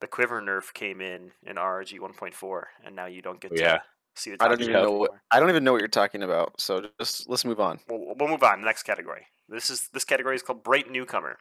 the 0.00 0.06
Quiver 0.06 0.40
nerf 0.40 0.72
came 0.72 1.00
in 1.00 1.32
in 1.44 1.56
RRG 1.56 1.98
1.4, 1.98 2.62
and 2.84 2.96
now 2.96 3.06
you 3.06 3.20
don't 3.20 3.40
get 3.40 3.54
to 3.54 3.60
Yeah. 3.60 3.80
see 4.14 4.30
the. 4.30 4.36
I 4.42 4.48
don't 4.48 4.60
even 4.60 4.72
shot 4.72 4.84
know 4.84 4.92
what. 4.92 5.10
I 5.30 5.38
don't 5.38 5.50
even 5.50 5.64
know 5.64 5.72
what 5.72 5.80
you're 5.80 5.88
talking 5.88 6.22
about. 6.22 6.60
So 6.60 6.88
just 7.00 7.28
let's 7.28 7.44
move 7.44 7.60
on. 7.60 7.80
We'll, 7.88 8.14
we'll 8.18 8.28
move 8.28 8.42
on. 8.42 8.60
The 8.62 8.66
next 8.66 8.84
category. 8.84 9.26
This 9.48 9.68
is 9.70 9.88
this 9.92 10.04
category 10.04 10.36
is 10.36 10.42
called 10.42 10.62
Bright 10.64 10.90
Newcomer. 10.90 11.38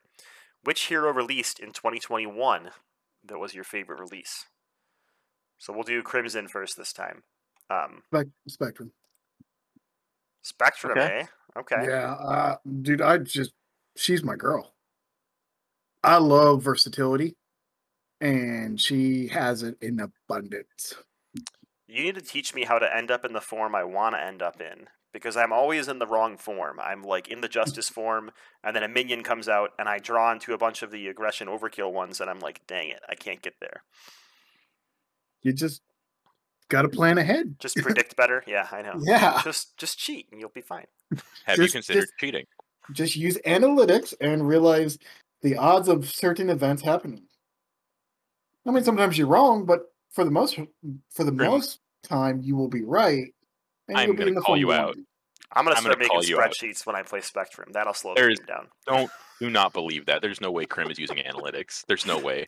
Which 0.64 0.88
hero 0.88 1.14
released 1.14 1.60
in 1.60 1.72
2021 1.72 2.72
that 3.26 3.38
was 3.40 3.54
your 3.54 3.64
favorite 3.64 4.00
release? 4.00 4.46
So 5.60 5.72
we'll 5.72 5.84
do 5.84 6.02
Crimson 6.04 6.48
first 6.50 6.78
this 6.78 6.92
time. 6.92 7.24
Um, 7.70 8.02
Spec- 8.14 8.28
Spectrum. 8.50 8.92
Spectrum, 10.48 10.98
Okay. 10.98 11.20
eh? 11.22 11.26
Okay. 11.58 11.86
Yeah, 11.88 12.14
uh, 12.14 12.56
dude, 12.82 13.02
I 13.02 13.18
just 13.18 13.52
she's 13.98 14.24
my 14.24 14.36
girl. 14.36 14.74
I 16.04 16.18
love 16.18 16.64
versatility, 16.64 17.36
and 18.22 18.80
she 18.80 19.28
has 19.28 19.64
it 19.64 19.78
in 19.82 20.00
abundance. 20.00 20.96
You 21.88 22.04
need 22.04 22.16
to 22.16 22.22
teach 22.22 22.54
me 22.56 22.64
how 22.64 22.80
to 22.80 22.96
end 22.96 23.12
up 23.12 23.26
in 23.26 23.34
the 23.34 23.42
form 23.42 23.76
I 23.76 23.84
want 23.84 24.16
to 24.16 24.24
end 24.24 24.42
up 24.42 24.62
in 24.62 24.88
because 25.12 25.36
I'm 25.36 25.52
always 25.52 25.88
in 25.88 26.00
the 26.00 26.08
wrong 26.08 26.38
form. 26.38 26.80
I'm 26.80 27.02
like 27.02 27.28
in 27.28 27.42
the 27.42 27.50
justice 27.50 27.90
form, 27.90 28.32
and 28.64 28.76
then 28.76 28.84
a 28.84 28.88
minion 28.88 29.24
comes 29.24 29.50
out, 29.50 29.72
and 29.78 29.90
I 29.90 29.98
draw 30.00 30.32
into 30.32 30.54
a 30.54 30.58
bunch 30.58 30.82
of 30.82 30.92
the 30.92 31.08
aggression 31.08 31.48
overkill 31.48 31.92
ones, 31.92 32.22
and 32.22 32.30
I'm 32.30 32.40
like, 32.40 32.62
dang 32.68 32.90
it, 32.90 33.02
I 33.10 33.16
can't 33.16 33.42
get 33.42 33.56
there. 33.60 33.84
You 35.42 35.54
just 35.54 35.82
got 36.70 36.84
to 36.84 36.90
plan 36.90 37.18
ahead. 37.18 37.56
Just 37.60 37.76
predict 37.78 38.16
better. 38.16 38.44
Yeah, 38.48 38.68
I 38.72 38.82
know. 38.82 38.94
Yeah, 39.02 39.42
Just 39.44 39.78
just 39.78 39.98
cheat, 39.98 40.28
and 40.32 40.40
you'll 40.40 40.50
be 40.50 40.62
fine. 40.62 40.86
Have 41.46 41.58
you 41.60 41.68
considered 41.68 42.02
just- 42.02 42.14
cheating? 42.20 42.46
just 42.94 43.16
use 43.18 43.38
analytics 43.46 44.14
and 44.22 44.48
realize 44.48 44.98
the 45.42 45.58
odds 45.58 45.90
of 45.90 46.10
certain 46.10 46.50
events 46.50 46.82
happening. 46.82 47.24
I 48.66 48.72
mean, 48.72 48.84
sometimes 48.84 49.18
you're 49.18 49.28
wrong, 49.28 49.66
but 49.66 49.92
for 50.12 50.24
the 50.24 50.32
most 50.32 50.56
for 51.12 51.24
the 51.24 51.32
Pretty- 51.32 51.52
most 51.52 51.80
time, 52.04 52.42
you 52.42 52.56
will 52.56 52.70
be 52.70 52.84
right. 52.84 53.34
And 53.88 53.98
I'm 53.98 54.16
gonna 54.16 54.28
in 54.30 54.36
the 54.36 54.42
call 54.42 54.58
you 54.58 54.72
out. 54.74 54.96
to. 54.96 55.04
I'm 55.54 55.64
gonna 55.66 55.78
start 55.78 55.98
gonna 56.00 56.10
making 56.14 56.30
you 56.30 56.42
out. 56.42 56.52
spreadsheets 56.52 56.86
when 56.86 56.96
I 56.96 57.04
play 57.04 57.22
Spectrum. 57.22 57.70
That'll 57.72 57.94
slow 57.94 58.14
There's- 58.16 58.40
the 58.40 58.46
game 58.46 58.56
down. 58.56 58.68
Don't 58.86 59.12
do 59.40 59.50
not 59.50 59.72
believe 59.74 60.06
that. 60.08 60.22
There's 60.22 60.42
no 60.42 60.52
way 60.52 60.66
Krim 60.66 60.90
is 60.92 61.00
using 61.00 61.18
analytics. 61.18 61.84
There's 61.88 62.06
no 62.06 62.18
way. 62.20 62.48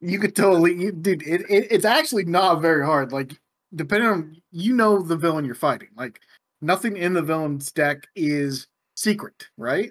You 0.00 0.18
could 0.18 0.36
totally, 0.36 0.74
you, 0.74 0.92
dude. 0.92 1.22
It, 1.22 1.42
it, 1.48 1.68
it's 1.70 1.84
actually 1.84 2.24
not 2.24 2.60
very 2.60 2.84
hard. 2.84 3.12
Like, 3.12 3.38
depending 3.74 4.08
on 4.08 4.36
you 4.50 4.74
know 4.74 5.02
the 5.02 5.16
villain 5.16 5.44
you're 5.44 5.54
fighting. 5.54 5.88
Like, 5.96 6.20
nothing 6.60 6.96
in 6.96 7.12
the 7.12 7.22
villain's 7.22 7.72
deck 7.72 8.06
is 8.14 8.68
secret, 8.94 9.48
right? 9.56 9.90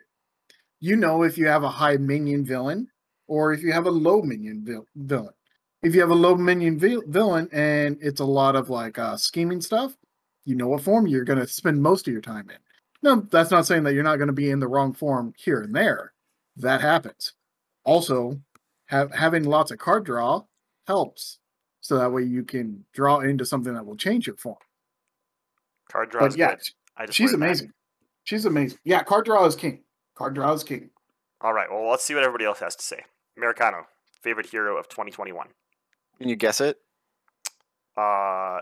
You 0.79 0.95
know 0.95 1.24
if 1.24 1.38
you 1.38 1.47
have 1.47 1.63
a 1.63 1.69
high 1.69 1.97
minion 1.97 2.45
villain 2.45 2.88
or 3.27 3.53
if 3.53 3.63
you 3.63 3.71
have 3.71 3.88
a 3.88 3.91
low 3.91 4.21
minion 4.21 4.63
vil- 4.63 4.88
villain. 4.95 5.33
If 5.81 5.95
you 5.95 6.01
have 6.01 6.09
a 6.09 6.15
low 6.15 6.35
minion 6.35 6.77
vil- 6.79 7.03
villain 7.07 7.50
and 7.51 7.97
it's 8.01 8.19
a 8.19 8.25
lot 8.25 8.55
of 8.55 8.69
like 8.69 9.00
uh, 9.00 9.17
scheming 9.17 9.62
stuff, 9.62 9.95
you 10.45 10.55
know 10.55 10.67
what 10.67 10.81
form 10.81 11.07
you're 11.07 11.24
going 11.24 11.39
to 11.39 11.47
spend 11.47 11.81
most 11.81 12.07
of 12.07 12.13
your 12.13 12.21
time 12.21 12.50
in. 12.50 12.57
No, 13.01 13.21
that's 13.31 13.51
not 13.51 13.65
saying 13.65 13.83
that 13.83 13.93
you're 13.93 14.03
not 14.03 14.17
going 14.17 14.27
to 14.27 14.33
be 14.33 14.51
in 14.51 14.59
the 14.59 14.67
wrong 14.67 14.93
form 14.93 15.33
here 15.38 15.62
and 15.62 15.75
there. 15.75 16.13
That 16.57 16.81
happens. 16.81 17.33
Also, 17.83 18.39
have, 18.88 19.13
having 19.13 19.44
lots 19.44 19.72
of 19.72 19.77
card 19.80 20.06
draw 20.06 20.44
helps, 20.88 21.39
so 21.82 21.98
that 21.98 22.12
way 22.12 22.24
you 22.24 22.44
can 22.44 22.86
draw 22.94 23.20
into 23.20 23.46
something 23.46 23.74
that 23.74 23.86
will 23.86 23.96
change 23.98 24.27
your 24.27 24.36
form. 24.38 24.58
Card 25.92 26.10
draw 26.12 26.25
is 26.25 26.34
But 26.34 26.39
yeah, 26.39 26.56
good. 26.56 26.70
I 26.98 27.06
she's 27.12 27.32
learned 27.32 27.42
that. 27.42 27.46
amazing. 27.48 27.72
She's 28.24 28.46
amazing. 28.46 28.80
Yeah, 28.84 29.04
card 29.04 29.25
draw 29.25 29.46
is 29.46 29.56
king. 29.56 29.84
Card 30.15 30.34
draw 30.36 30.51
is 30.54 30.63
king. 30.63 30.89
All 31.42 31.54
right. 31.54 31.70
Well, 31.70 31.89
let's 31.89 32.04
see 32.04 32.15
what 32.15 32.24
everybody 32.24 32.46
else 32.46 32.60
has 32.60 32.75
to 32.75 32.84
say. 32.84 33.01
Americano, 33.38 33.86
favorite 34.22 34.48
hero 34.48 34.77
of 34.77 34.88
2021. 34.89 35.48
Can 36.20 36.30
you 36.30 36.36
guess 36.36 36.62
it? 36.62 36.77
Uh, 37.98 38.60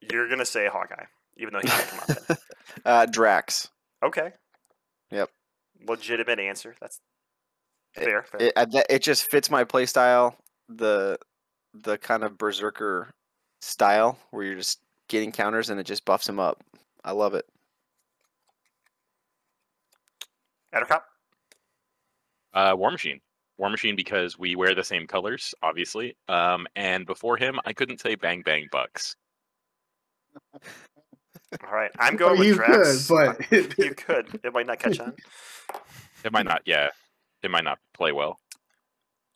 you're 0.00 0.28
gonna 0.28 0.44
say 0.44 0.66
Hawkeye, 0.68 1.04
even 1.36 1.52
though 1.52 1.60
he 1.60 1.68
didn't 1.68 1.88
come 1.88 1.98
up. 2.00 2.26
Then. 2.26 2.36
uh, 2.84 3.06
Drax. 3.06 3.68
Okay. 4.02 4.30
Yep. 5.10 5.30
Legitimate 5.86 6.38
answer. 6.38 6.74
That's 6.80 6.96
It- 6.96 7.02
fair. 7.94 8.22
fair. 8.24 8.40
It, 8.40 8.54
that- 8.54 8.86
it 8.90 9.02
just 9.02 9.30
fits 9.30 9.50
my 9.50 9.64
play 9.64 9.86
style. 9.86 10.36
The 10.68 11.18
the 11.74 11.98
kind 11.98 12.22
of 12.24 12.36
berserker 12.38 13.10
style 13.60 14.18
where 14.30 14.44
you're 14.44 14.56
just 14.56 14.80
getting 15.08 15.32
counters 15.32 15.70
and 15.70 15.78
it 15.80 15.84
just 15.84 16.04
buffs 16.04 16.28
him 16.28 16.38
up. 16.40 16.62
I 17.04 17.12
love 17.12 17.34
it. 17.34 17.46
Addercop? 20.74 21.02
Uh, 22.54 22.74
War 22.76 22.90
Machine. 22.90 23.20
War 23.58 23.70
Machine 23.70 23.96
because 23.96 24.38
we 24.38 24.56
wear 24.56 24.74
the 24.74 24.84
same 24.84 25.06
colors, 25.06 25.54
obviously. 25.62 26.16
Um, 26.28 26.66
and 26.76 27.06
before 27.06 27.36
him, 27.36 27.58
I 27.64 27.72
couldn't 27.72 28.00
say 28.00 28.14
Bang 28.14 28.42
Bang 28.42 28.68
Bucks. 28.72 29.16
All 30.54 31.72
right. 31.72 31.90
I'm 31.98 32.16
going 32.16 32.36
Or 32.36 32.38
with 32.38 32.48
you 32.48 32.54
Drax. 32.54 33.08
could, 33.08 33.38
but 33.48 33.52
you 33.78 33.94
could. 33.94 34.40
It 34.42 34.52
might 34.52 34.66
not 34.66 34.78
catch 34.78 35.00
on. 35.00 35.14
It 36.24 36.32
might 36.32 36.44
not. 36.46 36.62
Yeah, 36.66 36.88
it 37.42 37.50
might 37.50 37.64
not 37.64 37.78
play 37.94 38.12
well. 38.12 38.38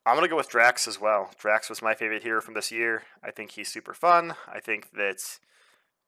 I'm 0.04 0.14
gonna 0.14 0.28
go 0.28 0.36
with 0.36 0.48
Drax 0.48 0.86
as 0.86 1.00
well. 1.00 1.30
Drax 1.38 1.68
was 1.68 1.82
my 1.82 1.94
favorite 1.94 2.22
hero 2.22 2.40
from 2.40 2.54
this 2.54 2.70
year. 2.70 3.02
I 3.24 3.30
think 3.32 3.52
he's 3.52 3.68
super 3.68 3.92
fun. 3.92 4.34
I 4.46 4.60
think 4.60 4.92
that 4.92 5.38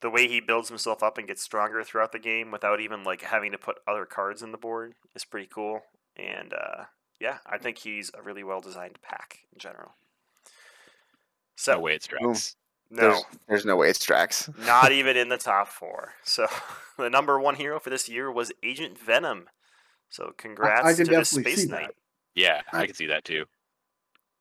the 0.00 0.10
way 0.10 0.28
he 0.28 0.40
builds 0.40 0.68
himself 0.68 1.02
up 1.02 1.18
and 1.18 1.26
gets 1.26 1.42
stronger 1.42 1.82
throughout 1.82 2.12
the 2.12 2.20
game 2.20 2.52
without 2.52 2.80
even 2.80 3.02
like 3.02 3.22
having 3.22 3.50
to 3.52 3.58
put 3.58 3.78
other 3.88 4.04
cards 4.06 4.42
in 4.42 4.52
the 4.52 4.58
board 4.58 4.94
is 5.16 5.24
pretty 5.24 5.48
cool. 5.52 5.80
And 6.16 6.52
uh, 6.52 6.84
yeah, 7.20 7.38
I 7.44 7.58
think 7.58 7.78
he's 7.78 8.10
a 8.16 8.22
really 8.22 8.44
well 8.44 8.60
designed 8.60 8.98
pack 9.02 9.40
in 9.52 9.58
general. 9.58 9.94
So 11.56 11.72
no 11.74 11.80
way 11.80 11.94
it's 11.94 12.06
Drax. 12.06 12.54
no, 12.90 13.00
There's, 13.02 13.22
there's 13.48 13.64
no 13.64 13.74
way 13.76 13.90
it's 13.90 14.04
Drax. 14.04 14.48
not 14.64 14.92
even 14.92 15.16
in 15.16 15.28
the 15.28 15.38
top 15.38 15.66
four. 15.66 16.12
So 16.22 16.46
the 16.96 17.10
number 17.10 17.40
one 17.40 17.56
hero 17.56 17.80
for 17.80 17.90
this 17.90 18.08
year 18.08 18.30
was 18.30 18.52
Agent 18.62 18.96
Venom. 18.96 19.48
So 20.10 20.32
congrats 20.36 20.86
I 20.86 20.94
can 20.94 21.06
to 21.06 21.16
the 21.18 21.24
Space 21.24 21.66
Knight. 21.68 21.88
that. 21.88 21.94
Yeah, 22.34 22.62
I 22.72 22.82
I- 22.82 22.86
can 22.86 22.94
see 22.94 23.06
that 23.06 23.24
too. 23.24 23.44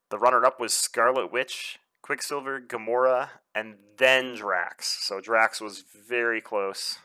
The 0.10 0.18
runner 0.18 0.46
up 0.46 0.60
was 0.60 0.74
Scarlet 0.74 1.32
Witch, 1.34 1.80
Quicksilver, 2.02 2.62
Gamora, 2.62 3.30
and 3.54 3.76
then 3.98 4.36
Drax. 4.36 4.88
So 5.06 5.20
Drax 5.20 5.60
was 5.60 5.82
very 6.08 6.40
close. 6.42 7.00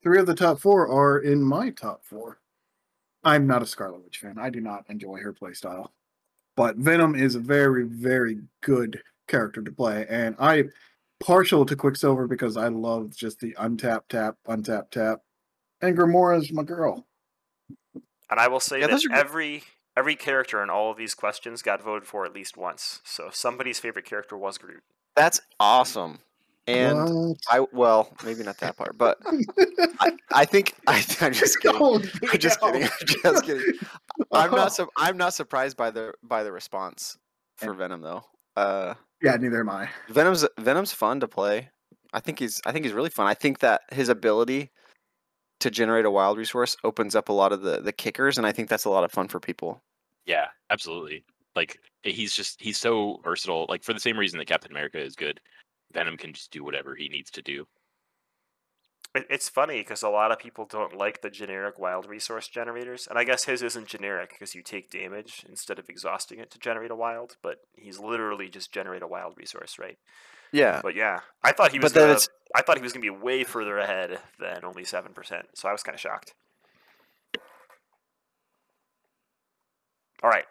three 0.00 0.20
of 0.20 0.26
the 0.26 0.34
top 0.36 0.60
four 0.60 0.86
are 0.88 1.18
in 1.18 1.42
my 1.42 1.70
top 1.70 2.04
four. 2.04 2.38
I'm 3.24 3.48
not 3.48 3.62
a 3.62 3.66
Scarlet 3.66 4.04
Witch 4.04 4.18
fan. 4.18 4.38
I 4.38 4.48
do 4.48 4.60
not 4.60 4.84
enjoy 4.88 5.18
her 5.18 5.32
playstyle. 5.32 5.88
But 6.56 6.76
Venom 6.76 7.16
is 7.16 7.34
a 7.34 7.40
very, 7.40 7.82
very 7.82 8.38
good 8.62 9.02
character 9.26 9.60
to 9.60 9.72
play. 9.72 10.06
And 10.08 10.36
I'm 10.38 10.70
partial 11.18 11.66
to 11.66 11.74
Quicksilver 11.74 12.28
because 12.28 12.56
I 12.56 12.68
love 12.68 13.10
just 13.16 13.40
the 13.40 13.54
untap, 13.54 14.02
tap, 14.08 14.36
untap, 14.46 14.90
tap. 14.92 15.22
And 15.80 15.98
Gamora 15.98 16.38
is 16.40 16.52
my 16.52 16.62
girl. 16.62 17.07
And 18.30 18.38
I 18.40 18.48
will 18.48 18.60
say 18.60 18.80
Yeah, 18.80 18.86
that 18.86 18.92
those 18.92 19.06
are 19.06 19.14
every 19.14 19.64
every 19.96 20.14
character 20.16 20.62
in 20.62 20.70
all 20.70 20.90
of 20.90 20.96
these 20.96 21.14
questions 21.14 21.62
got 21.62 21.82
voted 21.82 22.06
for 22.06 22.24
at 22.24 22.32
least 22.32 22.56
once. 22.56 23.00
So 23.04 23.30
somebody's 23.32 23.78
favorite 23.80 24.04
character 24.04 24.36
was 24.36 24.58
Groot. 24.58 24.82
That's 25.16 25.40
awesome. 25.58 26.20
And 26.66 26.98
What? 26.98 27.36
I 27.50 27.60
well, 27.72 28.12
maybe 28.24 28.42
not 28.42 28.58
that 28.58 28.76
part, 28.76 28.96
but 28.98 29.18
I, 30.00 30.12
I 30.32 30.44
think 30.44 30.74
I, 30.86 31.02
I'm 31.20 31.32
just 31.32 31.58
kidding. 31.62 31.80
Oh, 31.82 31.94
I'm 32.30 32.38
just 32.38 32.60
no. 32.60 32.72
kidding. 32.72 32.82
I'm 32.84 33.06
just 33.34 33.44
kidding. 33.44 33.64
I'm 34.32 34.52
Oh. 34.52 34.56
not. 34.56 34.74
Su- 34.74 34.90
I'm 34.96 35.16
not 35.16 35.32
surprised 35.34 35.76
by 35.76 35.90
the 35.90 36.12
by 36.22 36.42
the 36.44 36.52
response 36.52 37.16
for 37.56 37.72
Venom 37.72 38.02
though. 38.02 38.24
Uh, 38.56 38.94
Yeah, 39.22 39.36
neither 39.36 39.60
am 39.60 39.70
I. 39.70 39.88
Venom's 40.10 40.44
Venom's 40.58 40.92
fun 40.92 41.20
to 41.20 41.28
play. 41.28 41.70
I 42.12 42.20
think 42.20 42.38
he's 42.38 42.60
I 42.66 42.72
think 42.72 42.84
he's 42.84 42.94
really 42.94 43.10
fun. 43.10 43.26
I 43.26 43.34
think 43.34 43.60
that 43.60 43.82
his 43.90 44.08
ability 44.10 44.70
to 45.60 45.70
generate 45.70 46.04
a 46.04 46.10
wild 46.10 46.38
resource 46.38 46.76
opens 46.84 47.14
up 47.14 47.28
a 47.28 47.32
lot 47.32 47.52
of 47.52 47.62
the 47.62 47.80
the 47.80 47.92
kickers, 47.92 48.38
and 48.38 48.46
I 48.46 48.52
think 48.52 48.68
that's 48.68 48.84
a 48.84 48.90
lot 48.90 49.04
of 49.04 49.12
fun 49.12 49.28
for 49.28 49.40
people. 49.40 49.82
Yeah, 50.26 50.46
absolutely. 50.70 51.24
Like 51.56 51.78
eh, 52.04 52.10
he's 52.10 52.34
just 52.34 52.60
he's 52.60 52.78
so 52.78 53.20
versatile. 53.24 53.66
Like 53.68 53.82
for 53.82 53.92
the 53.92 54.00
same 54.00 54.18
reason 54.18 54.38
that 54.38 54.46
Captain 54.46 54.70
America 54.70 55.00
is 55.00 55.16
good, 55.16 55.40
Venom 55.92 56.16
can 56.16 56.32
just 56.32 56.50
do 56.50 56.64
whatever 56.64 56.94
he 56.94 57.08
needs 57.08 57.30
to 57.32 57.42
do. 57.42 57.66
It, 59.14 59.26
it's 59.30 59.48
funny 59.48 59.78
because 59.78 60.02
a 60.02 60.08
lot 60.08 60.32
of 60.32 60.38
people 60.38 60.66
don't 60.66 60.96
like 60.96 61.22
the 61.22 61.30
generic 61.30 61.78
wild 61.78 62.06
resource 62.06 62.48
generators, 62.48 63.06
and 63.08 63.18
I 63.18 63.24
guess 63.24 63.44
his 63.44 63.62
isn't 63.62 63.86
generic 63.86 64.30
because 64.30 64.54
you 64.54 64.62
take 64.62 64.90
damage 64.90 65.44
instead 65.48 65.78
of 65.78 65.88
exhausting 65.88 66.38
it 66.38 66.50
to 66.50 66.58
generate 66.58 66.90
a 66.90 66.96
wild. 66.96 67.36
But 67.42 67.58
he's 67.74 67.98
literally 67.98 68.48
just 68.48 68.72
generate 68.72 69.02
a 69.02 69.06
wild 69.08 69.34
resource, 69.36 69.78
right? 69.78 69.98
Yeah, 70.52 70.80
But 70.82 70.94
yeah, 70.94 71.20
I 71.42 71.52
thought 71.52 71.72
he 71.72 71.78
was. 71.78 71.92
Gonna, 71.92 72.12
it's 72.12 72.28
I 72.54 72.62
thought 72.62 72.76
he 72.76 72.82
was 72.82 72.92
going 72.92 73.04
to 73.04 73.12
be 73.12 73.18
way 73.18 73.44
further 73.44 73.78
ahead 73.78 74.18
than 74.40 74.64
only 74.64 74.84
seven 74.84 75.12
percent. 75.12 75.46
So 75.54 75.68
I 75.68 75.72
was 75.72 75.82
kind 75.82 75.94
of 75.94 76.00
shocked. 76.00 76.34
All 80.22 80.30
right, 80.30 80.46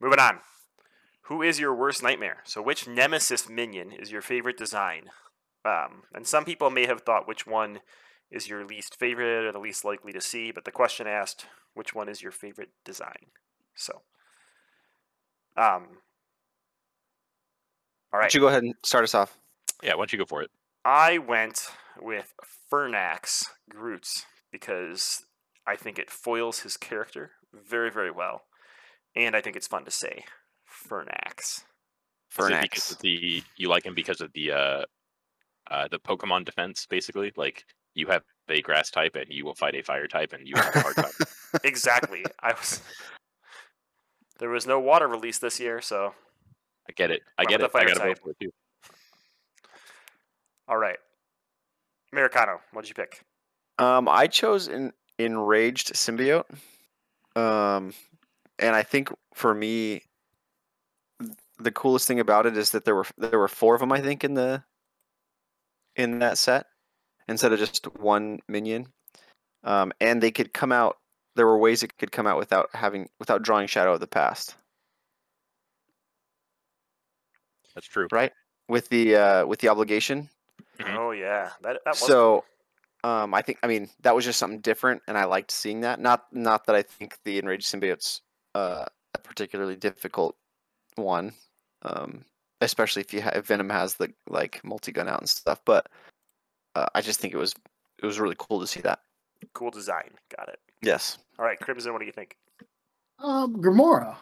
moving 0.00 0.18
on. 0.20 0.40
Who 1.22 1.42
is 1.42 1.58
your 1.60 1.74
worst 1.74 2.02
nightmare? 2.02 2.38
So, 2.44 2.62
which 2.62 2.86
Nemesis 2.88 3.48
minion 3.48 3.92
is 3.92 4.10
your 4.10 4.22
favorite 4.22 4.56
design? 4.56 5.10
Um, 5.68 6.04
and 6.14 6.26
some 6.26 6.44
people 6.44 6.70
may 6.70 6.86
have 6.86 7.02
thought 7.02 7.28
which 7.28 7.46
one 7.46 7.80
is 8.30 8.48
your 8.48 8.64
least 8.64 8.96
favorite 8.98 9.44
or 9.44 9.52
the 9.52 9.58
least 9.58 9.84
likely 9.84 10.12
to 10.12 10.20
see, 10.20 10.50
but 10.50 10.64
the 10.64 10.70
question 10.70 11.06
asked 11.06 11.46
which 11.74 11.94
one 11.94 12.08
is 12.08 12.22
your 12.22 12.32
favorite 12.32 12.70
design. 12.84 13.32
So, 13.74 14.02
um, 15.56 15.98
all 18.12 18.18
why 18.18 18.20
don't 18.22 18.34
you 18.34 18.40
go 18.40 18.48
ahead 18.48 18.62
and 18.62 18.74
start 18.82 19.04
us 19.04 19.14
off? 19.14 19.36
Yeah, 19.82 19.90
why 19.94 19.98
don't 19.98 20.12
you 20.12 20.18
go 20.18 20.24
for 20.24 20.42
it? 20.42 20.50
I 20.84 21.18
went 21.18 21.68
with 22.00 22.32
Fernax 22.72 23.44
Groots 23.68 24.24
because 24.50 25.24
I 25.66 25.76
think 25.76 25.98
it 25.98 26.10
foils 26.10 26.60
his 26.60 26.76
character 26.76 27.32
very, 27.52 27.90
very 27.90 28.10
well. 28.10 28.44
And 29.14 29.36
I 29.36 29.40
think 29.40 29.56
it's 29.56 29.66
fun 29.66 29.84
to 29.84 29.90
say. 29.90 30.24
Fernax. 30.88 31.62
Is 32.38 32.48
it 32.50 32.62
because 32.62 32.84
Fernax. 32.84 32.92
of 32.92 32.98
the 33.00 33.42
you 33.56 33.68
like 33.68 33.84
him 33.84 33.94
because 33.94 34.20
of 34.20 34.32
the 34.32 34.52
uh, 34.52 34.82
uh, 35.70 35.88
the 35.88 35.98
Pokemon 35.98 36.44
defense, 36.44 36.86
basically. 36.88 37.32
Like 37.36 37.64
you 37.94 38.06
have 38.08 38.22
a 38.48 38.60
grass 38.62 38.90
type 38.90 39.14
and 39.16 39.26
you 39.28 39.44
will 39.44 39.54
fight 39.54 39.74
a 39.74 39.82
fire 39.82 40.06
type, 40.06 40.32
and 40.32 40.46
you 40.46 40.54
have 40.56 40.74
a 40.76 40.80
hard 40.80 40.96
type. 40.96 41.12
Exactly. 41.64 42.24
I 42.40 42.52
was 42.52 42.82
There 44.38 44.50
was 44.50 44.66
no 44.66 44.78
water 44.78 45.08
release 45.08 45.38
this 45.38 45.58
year, 45.58 45.80
so 45.80 46.14
I 46.88 46.92
get 46.92 47.10
it. 47.10 47.22
I 47.38 47.44
get 47.44 47.60
it. 47.60 47.70
the 47.72 47.78
I 47.78 47.80
fire 47.80 47.88
gotta 47.88 48.00
type. 48.00 48.08
vote 48.08 48.18
for 48.22 48.30
it 48.30 48.36
too. 48.40 48.50
all 50.68 50.76
right. 50.78 50.98
Americano, 52.12 52.60
What 52.72 52.82
did 52.82 52.88
you 52.90 52.94
pick? 52.94 53.22
Um, 53.78 54.08
I 54.08 54.26
chose 54.26 54.68
an 54.68 54.92
enraged 55.18 55.92
symbiote. 55.94 56.44
Um, 57.36 57.92
and 58.58 58.74
I 58.74 58.82
think 58.82 59.10
for 59.34 59.54
me, 59.54 60.02
the 61.58 61.70
coolest 61.72 62.06
thing 62.08 62.20
about 62.20 62.46
it 62.46 62.56
is 62.56 62.70
that 62.70 62.84
there 62.84 62.94
were 62.94 63.06
there 63.18 63.38
were 63.38 63.48
four 63.48 63.74
of 63.74 63.80
them. 63.80 63.92
I 63.92 64.00
think 64.00 64.24
in 64.24 64.34
the 64.34 64.62
in 65.98 66.20
that 66.20 66.38
set 66.38 66.66
instead 67.28 67.52
of 67.52 67.58
just 67.58 67.84
one 67.98 68.38
minion. 68.48 68.86
Um, 69.64 69.92
and 70.00 70.22
they 70.22 70.30
could 70.30 70.54
come 70.54 70.72
out. 70.72 70.96
There 71.36 71.46
were 71.46 71.58
ways 71.58 71.82
it 71.82 71.98
could 71.98 72.12
come 72.12 72.26
out 72.26 72.38
without 72.38 72.70
having 72.74 73.08
without 73.18 73.42
drawing 73.42 73.66
Shadow 73.66 73.92
of 73.94 74.00
the 74.00 74.06
Past, 74.06 74.56
That's 77.74 77.86
true. 77.86 78.08
right? 78.10 78.32
With 78.68 78.88
the 78.88 79.16
uh, 79.16 79.46
with 79.46 79.60
the 79.60 79.68
obligation. 79.68 80.28
Mhm. 80.78 80.96
Oh 80.96 81.10
yeah. 81.10 81.50
That 81.62 81.80
that 81.84 81.90
was 81.90 81.98
so 81.98 82.44
um 83.04 83.32
i 83.32 83.40
think 83.40 83.58
i 83.62 83.68
mean 83.68 83.88
that 84.02 84.12
was 84.14 84.24
just 84.24 84.40
something 84.40 84.58
different 84.58 85.00
and 85.06 85.16
i 85.16 85.24
liked 85.24 85.52
seeing 85.52 85.82
that 85.82 86.00
not 86.00 86.24
not 86.32 86.66
that 86.66 86.74
i 86.74 86.82
think 86.82 87.16
the 87.24 87.38
enraged 87.38 87.64
symbiote's 87.64 88.22
uh 88.56 88.84
a 89.14 89.18
particularly 89.18 89.76
difficult 89.76 90.34
one 90.96 91.32
um 91.82 92.24
especially 92.60 93.00
if 93.00 93.12
you 93.12 93.20
have 93.20 93.34
if 93.34 93.46
venom 93.46 93.70
has 93.70 93.94
the 93.94 94.12
like 94.28 94.60
multi-gun 94.64 95.08
out 95.08 95.20
and 95.20 95.28
stuff 95.28 95.60
but 95.64 95.86
uh, 96.74 96.86
i 96.94 97.00
just 97.00 97.20
think 97.20 97.32
it 97.32 97.38
was 97.38 97.54
it 98.02 98.06
was 98.06 98.18
really 98.20 98.36
cool 98.38 98.60
to 98.60 98.66
see 98.66 98.80
that 98.80 99.00
cool 99.54 99.70
design. 99.70 100.10
Got 100.36 100.48
it. 100.48 100.58
yes 100.82 101.18
All 101.38 101.44
right, 101.44 101.58
Crimson, 101.58 101.92
what 101.92 102.00
do 102.00 102.06
you 102.06 102.12
think? 102.12 102.36
Um, 103.18 103.56
Gamora. 103.56 104.16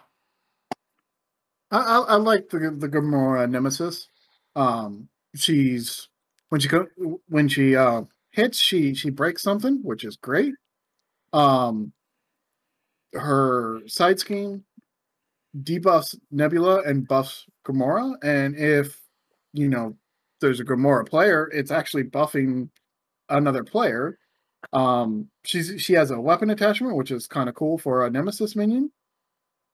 I, 1.71 1.79
I 1.79 1.99
I 2.01 2.17
like 2.17 2.49
the 2.49 2.75
the 2.77 2.89
Gamora 2.89 3.49
Nemesis. 3.51 4.09
Um, 4.55 5.09
she's 5.35 6.09
when 6.49 6.61
she 6.61 6.69
go 6.69 6.87
when 7.29 7.49
she 7.49 7.77
uh 7.77 8.03
hits, 8.31 8.59
she 8.59 8.95
she 8.95 9.11
breaks 9.11 9.43
something, 9.43 9.81
which 9.83 10.05
is 10.05 10.17
great. 10.17 10.55
Um, 11.33 11.93
her 13.13 13.81
side 13.87 14.21
scheme 14.21 14.65
debuffs 15.63 16.17
Nebula 16.31 16.83
and 16.83 17.07
buffs 17.07 17.47
Gamora, 17.67 18.15
and 18.23 18.57
if 18.57 19.01
you 19.53 19.69
know 19.69 19.97
there's 20.41 20.61
a 20.61 20.65
Gamora 20.65 21.09
player, 21.09 21.51
it's 21.53 21.71
actually 21.71 22.05
buffing 22.05 22.69
another 23.29 23.65
player. 23.65 24.19
Um, 24.73 25.29
she's 25.45 25.75
she 25.81 25.93
has 25.95 26.11
a 26.11 26.21
weapon 26.21 26.51
attachment, 26.51 26.97
which 26.97 27.11
is 27.11 27.27
kind 27.27 27.49
of 27.49 27.55
cool 27.55 27.79
for 27.79 28.05
a 28.07 28.11
nemesis 28.11 28.57
minion. 28.57 28.91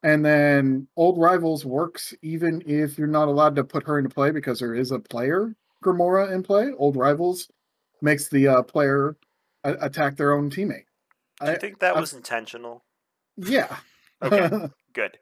And 0.04 0.24
then 0.24 0.88
Old 0.96 1.16
Rivals 1.18 1.64
works 1.64 2.12
even 2.22 2.60
if 2.66 2.98
you're 2.98 3.06
not 3.06 3.28
allowed 3.28 3.54
to 3.56 3.64
put 3.64 3.86
her 3.86 3.98
into 3.98 4.10
play 4.10 4.32
because 4.32 4.58
there 4.58 4.74
is 4.74 4.90
a 4.90 4.98
player 4.98 5.54
Gamora 5.84 6.32
in 6.32 6.42
play. 6.42 6.70
Old 6.76 6.96
Rivals 6.96 7.48
makes 8.00 8.28
the 8.28 8.48
uh, 8.48 8.62
player 8.62 9.16
a- 9.62 9.74
attack 9.86 10.16
their 10.16 10.32
own 10.32 10.50
teammate. 10.50 10.84
You 11.40 11.48
I- 11.48 11.54
think 11.56 11.78
that 11.80 11.96
I- 11.96 12.00
was 12.00 12.12
intentional? 12.14 12.84
Yeah. 13.36 13.76
Okay. 14.22 14.50
Good. 14.92 15.18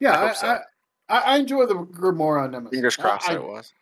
Yeah, 0.00 0.12
I 0.12 0.22
I, 0.22 0.26
hope 0.28 0.36
so. 0.36 0.46
I, 0.46 0.60
I, 1.08 1.18
I 1.18 1.36
enjoy 1.38 1.66
the 1.66 1.74
Gamora 1.74 2.50
nemesis. 2.50 2.70
Fingers 2.76 2.96
crossed 2.96 3.28
I- 3.30 3.34
it 3.34 3.42
was. 3.44 3.72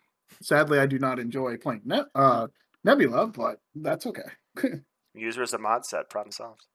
Sadly, 0.41 0.79
I 0.79 0.85
do 0.85 0.99
not 0.99 1.19
enjoy 1.19 1.57
playing 1.57 1.81
ne- 1.85 2.03
uh, 2.15 2.47
Nebula, 2.83 3.27
but 3.27 3.59
that's 3.75 4.05
okay. 4.05 4.21
User 5.13 5.39
her 5.39 5.43
as 5.43 5.53
a 5.53 5.57
mod 5.57 5.85
set. 5.85 6.09
Problem 6.09 6.31
solved. 6.31 6.65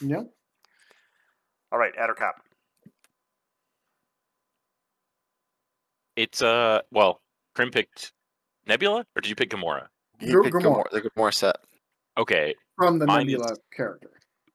yep. 0.00 0.26
All 1.72 1.78
right, 1.78 1.92
adder 1.98 2.14
Addercop. 2.14 2.32
It's 6.16 6.40
uh 6.42 6.80
well, 6.92 7.20
Krim 7.54 7.70
picked 7.70 8.12
Nebula, 8.66 9.04
or 9.16 9.20
did 9.20 9.28
you 9.28 9.34
pick 9.34 9.50
Gamora? 9.50 9.86
He 10.20 10.30
Gr- 10.30 10.44
picked 10.44 10.54
Gamora. 10.56 10.84
Gamora, 10.84 10.90
the 10.92 11.02
Gamora 11.02 11.34
set. 11.34 11.56
Okay, 12.16 12.54
From 12.76 12.98
the 13.00 13.06
Mine 13.06 13.26
is- 13.28 13.32
Nebula 13.38 13.56
character. 13.76 14.10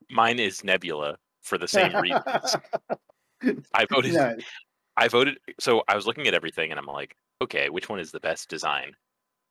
mine 0.09 0.39
is 0.39 0.63
Nebula 0.63 1.17
for 1.41 1.57
the 1.57 1.67
same 1.67 1.93
reasons. 2.01 2.55
I 3.73 3.85
voted. 3.89 4.13
Nice. 4.13 4.43
I 4.97 5.07
voted. 5.07 5.37
So 5.59 5.83
I 5.87 5.95
was 5.95 6.05
looking 6.05 6.27
at 6.27 6.33
everything, 6.33 6.71
and 6.71 6.79
I'm 6.79 6.85
like, 6.85 7.15
okay, 7.41 7.69
which 7.69 7.89
one 7.89 7.99
is 7.99 8.11
the 8.11 8.19
best 8.19 8.49
design? 8.49 8.93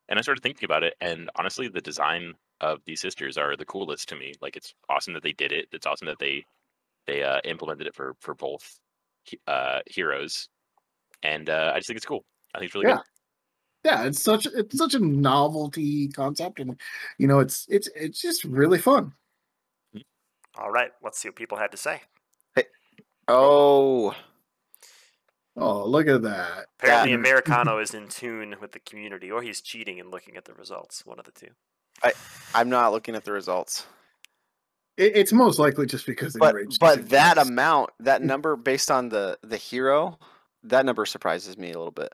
And 0.07 0.17
I 0.17 0.21
started 0.21 0.41
thinking 0.41 0.65
about 0.65 0.83
it, 0.83 0.95
and 1.01 1.29
honestly, 1.35 1.67
the 1.67 1.81
design 1.81 2.33
of 2.61 2.79
these 2.85 2.99
sisters 3.01 3.37
are 3.37 3.55
the 3.55 3.65
coolest 3.65 4.09
to 4.09 4.15
me. 4.15 4.33
Like, 4.41 4.55
it's 4.57 4.73
awesome 4.89 5.13
that 5.13 5.23
they 5.23 5.33
did 5.33 5.51
it. 5.51 5.67
It's 5.71 5.85
awesome 5.85 6.07
that 6.07 6.19
they 6.19 6.45
they 7.07 7.23
uh, 7.23 7.39
implemented 7.45 7.87
it 7.87 7.95
for 7.95 8.15
for 8.19 8.35
both 8.35 8.79
uh, 9.47 9.79
heroes, 9.87 10.49
and 11.23 11.49
uh, 11.49 11.71
I 11.73 11.79
just 11.79 11.87
think 11.87 11.97
it's 11.97 12.05
cool. 12.05 12.23
I 12.53 12.59
think 12.59 12.69
it's 12.69 12.75
really 12.75 12.87
Yeah. 12.87 12.97
good. 12.97 13.03
yeah, 13.85 14.03
it's 14.05 14.21
such 14.21 14.45
it's 14.45 14.77
such 14.77 14.93
a 14.93 14.99
novelty 14.99 16.07
concept, 16.09 16.59
and 16.59 16.79
you 17.17 17.27
know, 17.27 17.39
it's 17.39 17.65
it's 17.69 17.89
it's 17.95 18.21
just 18.21 18.43
really 18.43 18.79
fun. 18.79 19.13
All 20.57 20.71
right, 20.71 20.91
let's 21.03 21.19
see 21.19 21.29
what 21.29 21.35
people 21.35 21.57
had 21.57 21.71
to 21.71 21.77
say. 21.77 22.01
Oh, 23.29 24.15
Oh, 25.57 25.85
look 25.85 26.07
at 26.07 26.21
that! 26.21 26.67
Apparently, 26.79 27.11
That- 27.11 27.19
Americano 27.19 27.79
is 27.81 27.93
in 27.93 28.07
tune 28.07 28.55
with 28.61 28.71
the 28.71 28.79
community, 28.79 29.29
or 29.29 29.41
he's 29.41 29.59
cheating 29.61 29.99
and 29.99 30.09
looking 30.09 30.37
at 30.37 30.45
the 30.45 30.53
results. 30.53 31.05
One 31.05 31.19
of 31.19 31.25
the 31.25 31.31
two. 31.31 31.49
I'm 32.55 32.69
not 32.69 32.93
looking 32.93 33.13
at 33.15 33.25
the 33.25 33.33
results. 33.33 33.85
It, 34.95 35.17
it's 35.17 35.33
most 35.33 35.59
likely 35.59 35.85
just 35.85 36.05
because 36.05 36.33
they 36.33 36.39
But 36.39 36.55
raged 36.55 36.79
but 36.79 37.09
that 37.09 37.35
fast. 37.35 37.49
amount, 37.49 37.89
that 37.99 38.21
number 38.33 38.55
based 38.55 38.89
on 38.89 39.09
the 39.09 39.37
the 39.43 39.57
hero, 39.57 40.17
that 40.63 40.85
number 40.85 41.05
surprises 41.05 41.57
me 41.57 41.71
a 41.71 41.77
little 41.77 41.91
bit. 41.91 42.13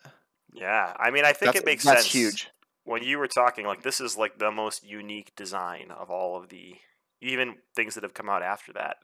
Yeah, 0.53 0.93
I 0.99 1.11
mean, 1.11 1.23
I 1.25 1.33
think 1.33 1.53
That's, 1.53 1.59
it 1.59 1.65
makes 1.65 1.83
that's 1.83 2.01
sense. 2.03 2.13
huge. 2.13 2.49
when 2.85 3.03
you 3.03 3.19
were 3.19 3.27
talking 3.27 3.65
like 3.67 3.83
this 3.83 3.99
is 4.01 4.17
like 4.17 4.39
the 4.39 4.49
most 4.51 4.83
unique 4.83 5.35
design 5.35 5.91
of 5.91 6.09
all 6.09 6.35
of 6.35 6.49
the 6.49 6.75
even 7.21 7.55
things 7.75 7.93
that 7.93 8.03
have 8.03 8.13
come 8.15 8.29
out 8.29 8.41
after 8.41 8.71
that 8.73 8.97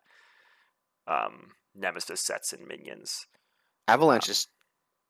um 1.07 1.51
nemesis 1.75 2.21
sets 2.21 2.53
and 2.53 2.67
minions 2.67 3.25
Avalanche 3.87 4.29
is 4.29 4.47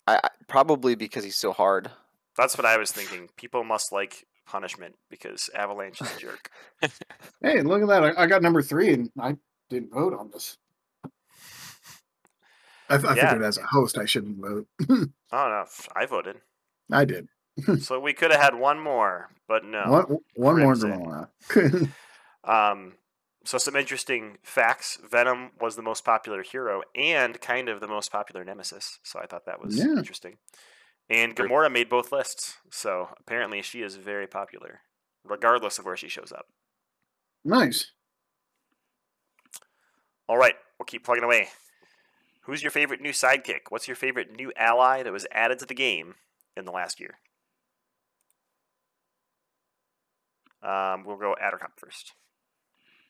I, 0.07 0.19
I, 0.23 0.29
probably 0.47 0.95
because 0.95 1.23
he's 1.23 1.35
so 1.35 1.53
hard. 1.53 1.89
that's 2.37 2.57
what 2.57 2.65
i 2.65 2.77
was 2.77 2.91
thinking 2.91 3.29
people 3.37 3.63
must 3.63 3.91
like 3.91 4.25
punishment 4.47 4.95
because 5.09 5.49
avalanche 5.55 6.01
is 6.01 6.15
a 6.15 6.19
jerk 6.19 6.49
Hey, 7.43 7.61
look 7.61 7.81
at 7.81 7.87
that! 7.87 8.03
I, 8.03 8.23
I 8.23 8.27
got 8.27 8.43
number 8.43 8.61
three, 8.61 8.93
and 8.93 9.09
I 9.19 9.35
didn't 9.69 9.91
vote 9.91 10.13
on 10.13 10.29
this. 10.31 10.57
I, 12.89 12.95
I 12.95 13.15
Yeah. 13.15 13.29
figured 13.29 13.43
as 13.43 13.57
a 13.57 13.63
host, 13.63 13.97
I 13.97 14.05
shouldn't 14.05 14.37
vote. 14.37 14.67
oh 14.89 15.07
no 15.31 15.65
I 15.95 16.05
voted 16.05 16.37
I 16.91 17.05
did. 17.05 17.27
so 17.79 17.99
we 17.99 18.13
could 18.13 18.31
have 18.31 18.39
had 18.41 18.55
one 18.55 18.79
more 18.79 19.29
but 19.47 19.63
no 19.65 19.89
one 19.89 20.17
one 20.35 20.59
more 20.59 20.75
Crimson. 20.75 21.27
Gamora. 21.53 21.93
um 22.43 22.93
so 23.43 23.57
some 23.57 23.75
interesting 23.75 24.37
facts 24.43 24.97
venom 25.09 25.51
was 25.59 25.75
the 25.75 25.81
most 25.81 26.05
popular 26.05 26.43
hero 26.43 26.81
and 26.95 27.41
kind 27.41 27.69
of 27.69 27.79
the 27.79 27.87
most 27.87 28.11
popular 28.11 28.43
nemesis 28.43 28.99
so 29.03 29.19
i 29.19 29.25
thought 29.25 29.45
that 29.45 29.61
was 29.61 29.77
Yeah. 29.77 29.97
interesting 29.97 30.37
and 31.09 31.35
gamora 31.35 31.71
made 31.71 31.89
both 31.89 32.11
lists 32.11 32.55
so 32.69 33.09
apparently 33.19 33.61
she 33.61 33.81
is 33.81 33.95
very 33.95 34.27
popular 34.27 34.81
regardless 35.25 35.79
of 35.79 35.85
where 35.85 35.97
she 35.97 36.07
shows 36.09 36.31
up 36.31 36.45
nice. 37.43 37.91
All 40.27 40.37
right, 40.37 40.55
we'll 40.79 40.85
keep 40.85 41.03
plugging 41.03 41.25
away. 41.25 41.49
Who's 42.43 42.63
your 42.63 42.71
favorite 42.71 43.01
new 43.01 43.11
sidekick? 43.11 43.61
What's 43.69 43.87
your 43.89 43.95
favorite 43.95 44.31
new 44.33 44.53
ally 44.55 45.03
that 45.03 45.11
was 45.11 45.27
added 45.31 45.59
to 45.59 45.65
the 45.65 45.73
game 45.73 46.15
in 46.55 46.63
the 46.63 46.71
last 46.71 47.01
year? 47.01 47.17
Um, 50.63 51.03
we'll 51.03 51.17
go 51.17 51.35
Addercop 51.41 51.71
first. 51.77 52.13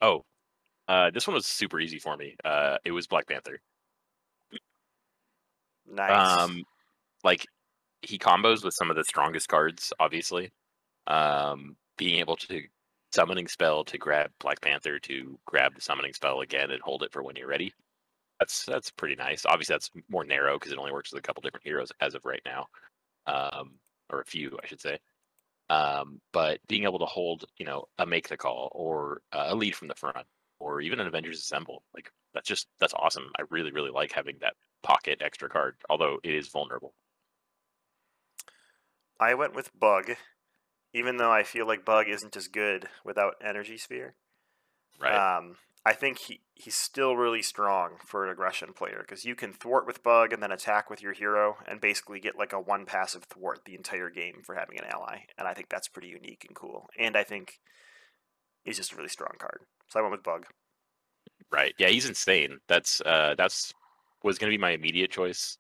Oh, 0.02 0.26
uh, 0.88 1.12
this 1.12 1.28
one 1.28 1.36
was 1.36 1.46
super 1.46 1.80
easy 1.80 2.00
for 2.00 2.18
me. 2.18 2.36
Uh, 2.44 2.78
it 2.84 2.92
was 2.92 3.08
Black 3.08 3.28
Panther. 3.28 3.60
Nice. 5.90 6.40
Um, 6.42 6.64
like 7.24 7.46
he 8.02 8.18
combos 8.18 8.64
with 8.64 8.74
some 8.74 8.90
of 8.90 8.96
the 8.96 9.04
strongest 9.04 9.48
cards, 9.48 9.94
obviously. 10.00 10.52
Um, 11.08 11.76
being 11.98 12.20
able 12.20 12.36
to 12.38 12.64
summoning 13.14 13.48
spell 13.48 13.84
to 13.84 13.98
grab 13.98 14.32
Black 14.40 14.62
Panther 14.62 15.00
to 15.00 15.38
grab 15.46 15.76
the 15.76 15.82
summoning 15.82 16.14
spell 16.14 16.42
again 16.42 16.72
and 16.72 16.82
hold 16.82 17.04
it 17.04 17.12
for 17.12 17.24
when 17.24 17.36
you're 17.36 17.48
ready. 17.48 17.74
That's 18.40 18.66
that's 18.66 18.90
pretty 18.90 19.16
nice. 19.16 19.46
Obviously, 19.46 19.74
that's 19.74 19.92
more 20.10 20.24
narrow 20.24 20.58
because 20.58 20.72
it 20.72 20.80
only 20.80 20.92
works 20.92 21.12
with 21.12 21.20
a 21.20 21.22
couple 21.22 21.42
different 21.42 21.66
heroes 21.66 21.92
as 22.02 22.16
of 22.16 22.26
right 22.26 22.42
now, 22.46 22.66
um, 23.28 23.74
or 24.10 24.22
a 24.22 24.26
few, 24.26 24.58
I 24.64 24.66
should 24.66 24.82
say. 24.82 24.98
Um, 25.72 26.20
but 26.34 26.60
being 26.68 26.84
able 26.84 27.00
to 27.00 27.06
hold, 27.06 27.46
you 27.58 27.66
know, 27.66 27.86
a 27.98 28.06
make 28.06 28.28
the 28.28 28.36
call 28.36 28.70
or 28.76 29.22
uh, 29.32 29.46
a 29.48 29.56
lead 29.56 29.74
from 29.74 29.88
the 29.88 29.96
front, 29.96 30.28
or 30.60 30.82
even 30.82 31.00
an 31.00 31.08
Avengers 31.08 31.40
Assemble, 31.40 31.84
like 31.94 32.12
that's 32.34 32.48
just 32.48 32.68
that's 32.82 32.94
awesome. 32.94 33.32
I 33.40 33.44
really 33.50 33.72
really 33.72 33.90
like 33.90 34.12
having 34.12 34.36
that 34.42 34.56
pocket 34.84 35.22
extra 35.24 35.48
card, 35.48 35.78
although 35.90 36.20
it 36.26 36.34
is 36.34 36.50
vulnerable. 36.50 36.94
I 39.18 39.34
went 39.36 39.56
with 39.56 39.72
Bug, 39.80 40.12
even 40.94 41.16
though 41.16 41.32
I 41.32 41.44
feel 41.44 41.66
like 41.66 41.86
Bug 41.86 42.10
isn't 42.10 42.36
as 42.36 42.50
good 42.50 42.90
without 43.06 43.36
Energy 43.42 43.78
Sphere. 43.78 44.16
Right. 45.00 45.38
Um, 45.38 45.56
I 45.84 45.94
think 45.94 46.20
he, 46.20 46.42
he's 46.54 46.76
still 46.76 47.16
really 47.16 47.42
strong 47.42 47.94
for 48.06 48.24
an 48.24 48.32
aggression 48.32 48.72
player 48.74 49.00
because 49.02 49.26
you 49.26 49.36
can 49.36 49.52
thwart 49.52 49.88
with 49.88 50.04
Bug 50.04 50.32
and 50.32 50.42
then 50.42 50.52
attack 50.52 50.90
with 50.90 51.02
your 51.02 51.14
hero 51.14 51.58
and 51.68 51.82
basically 51.82 52.20
get 52.20 52.38
like 52.38 52.54
a 52.54 52.60
one 52.60 52.86
passive 52.86 53.24
thwart 53.24 53.62
the 53.66 53.74
entire 53.74 54.10
game 54.12 54.42
for 54.44 54.56
having 54.56 54.78
an 54.78 54.86
ally. 54.86 55.22
And 55.38 55.48
I 55.48 55.54
think 55.54 55.70
that's 55.70 55.88
pretty 55.88 56.10
unique 56.10 56.46
and 56.48 56.56
cool. 56.56 56.88
And 57.00 57.18
I 57.18 57.24
think 57.24 57.60
he's 58.64 58.78
just 58.78 58.94
a 58.94 58.96
really 58.96 59.10
strong 59.10 59.34
card. 59.40 59.62
So 59.88 60.00
I 60.00 60.04
went 60.04 60.12
with 60.12 60.24
Bug. 60.24 60.46
Right. 61.52 61.74
Yeah, 61.80 61.88
he's 61.88 62.08
insane. 62.08 62.60
That's 62.68 63.02
uh 63.02 63.34
that's 63.36 63.74
was 64.24 64.38
gonna 64.38 64.52
be 64.52 64.60
my 64.60 64.72
immediate 64.72 65.10
choice. 65.10 65.58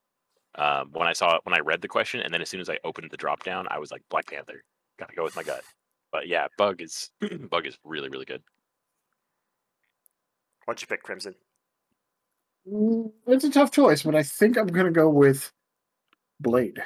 Um 0.53 0.91
when 0.93 1.07
I 1.07 1.13
saw 1.13 1.37
it 1.37 1.41
when 1.43 1.55
I 1.55 1.61
read 1.61 1.81
the 1.81 1.87
question 1.87 2.21
and 2.21 2.31
then 2.31 2.43
as 2.43 2.49
soon 2.49 2.61
as 2.61 2.69
I 2.69 2.77
opened 2.83 3.09
the 3.09 3.17
drop 3.17 3.43
down, 3.43 3.65
I 3.71 3.79
was 3.79 3.91
like 3.91 4.03
Black 4.09 4.27
Panther. 4.27 4.63
Gotta 4.99 5.15
go 5.15 5.23
with 5.23 5.35
my 5.35 5.43
gut. 5.43 5.63
But 6.11 6.27
yeah, 6.27 6.45
Bug 6.59 6.79
is 6.79 7.09
Bug 7.49 7.65
is 7.65 7.79
really, 7.83 8.09
really 8.09 8.25
good. 8.25 8.43
What'd 10.65 10.81
you 10.81 10.87
pick, 10.87 11.03
Crimson? 11.03 11.35
Mm, 12.71 13.11
It's 13.27 13.43
a 13.43 13.51
tough 13.51 13.71
choice, 13.71 14.03
but 14.03 14.15
I 14.15 14.23
think 14.23 14.57
I'm 14.57 14.67
gonna 14.67 14.91
go 14.91 15.09
with 15.09 15.51
Blade. 16.39 16.81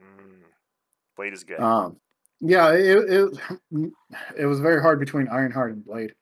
Mm, 0.00 0.42
Blade 1.16 1.32
is 1.32 1.44
good. 1.44 1.60
Um, 1.60 1.96
yeah, 2.40 2.72
it, 2.72 2.98
it 3.72 3.92
it 4.36 4.46
was 4.46 4.60
very 4.60 4.80
hard 4.80 5.00
between 5.00 5.28
Ironheart 5.28 5.72
and 5.72 5.84
Blade. 5.84 6.14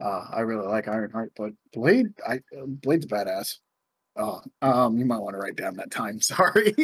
Uh, 0.00 0.26
I 0.30 0.40
really 0.40 0.66
like 0.66 0.88
Ironheart, 0.88 1.32
but 1.36 1.52
Blade, 1.72 2.08
I 2.26 2.40
Blade's 2.66 3.06
badass. 3.06 3.58
Uh, 4.14 4.40
um, 4.60 4.98
you 4.98 5.06
might 5.06 5.20
want 5.20 5.34
to 5.34 5.38
write 5.38 5.56
down 5.56 5.76
that 5.76 5.90
time. 5.90 6.20
Sorry, 6.20 6.74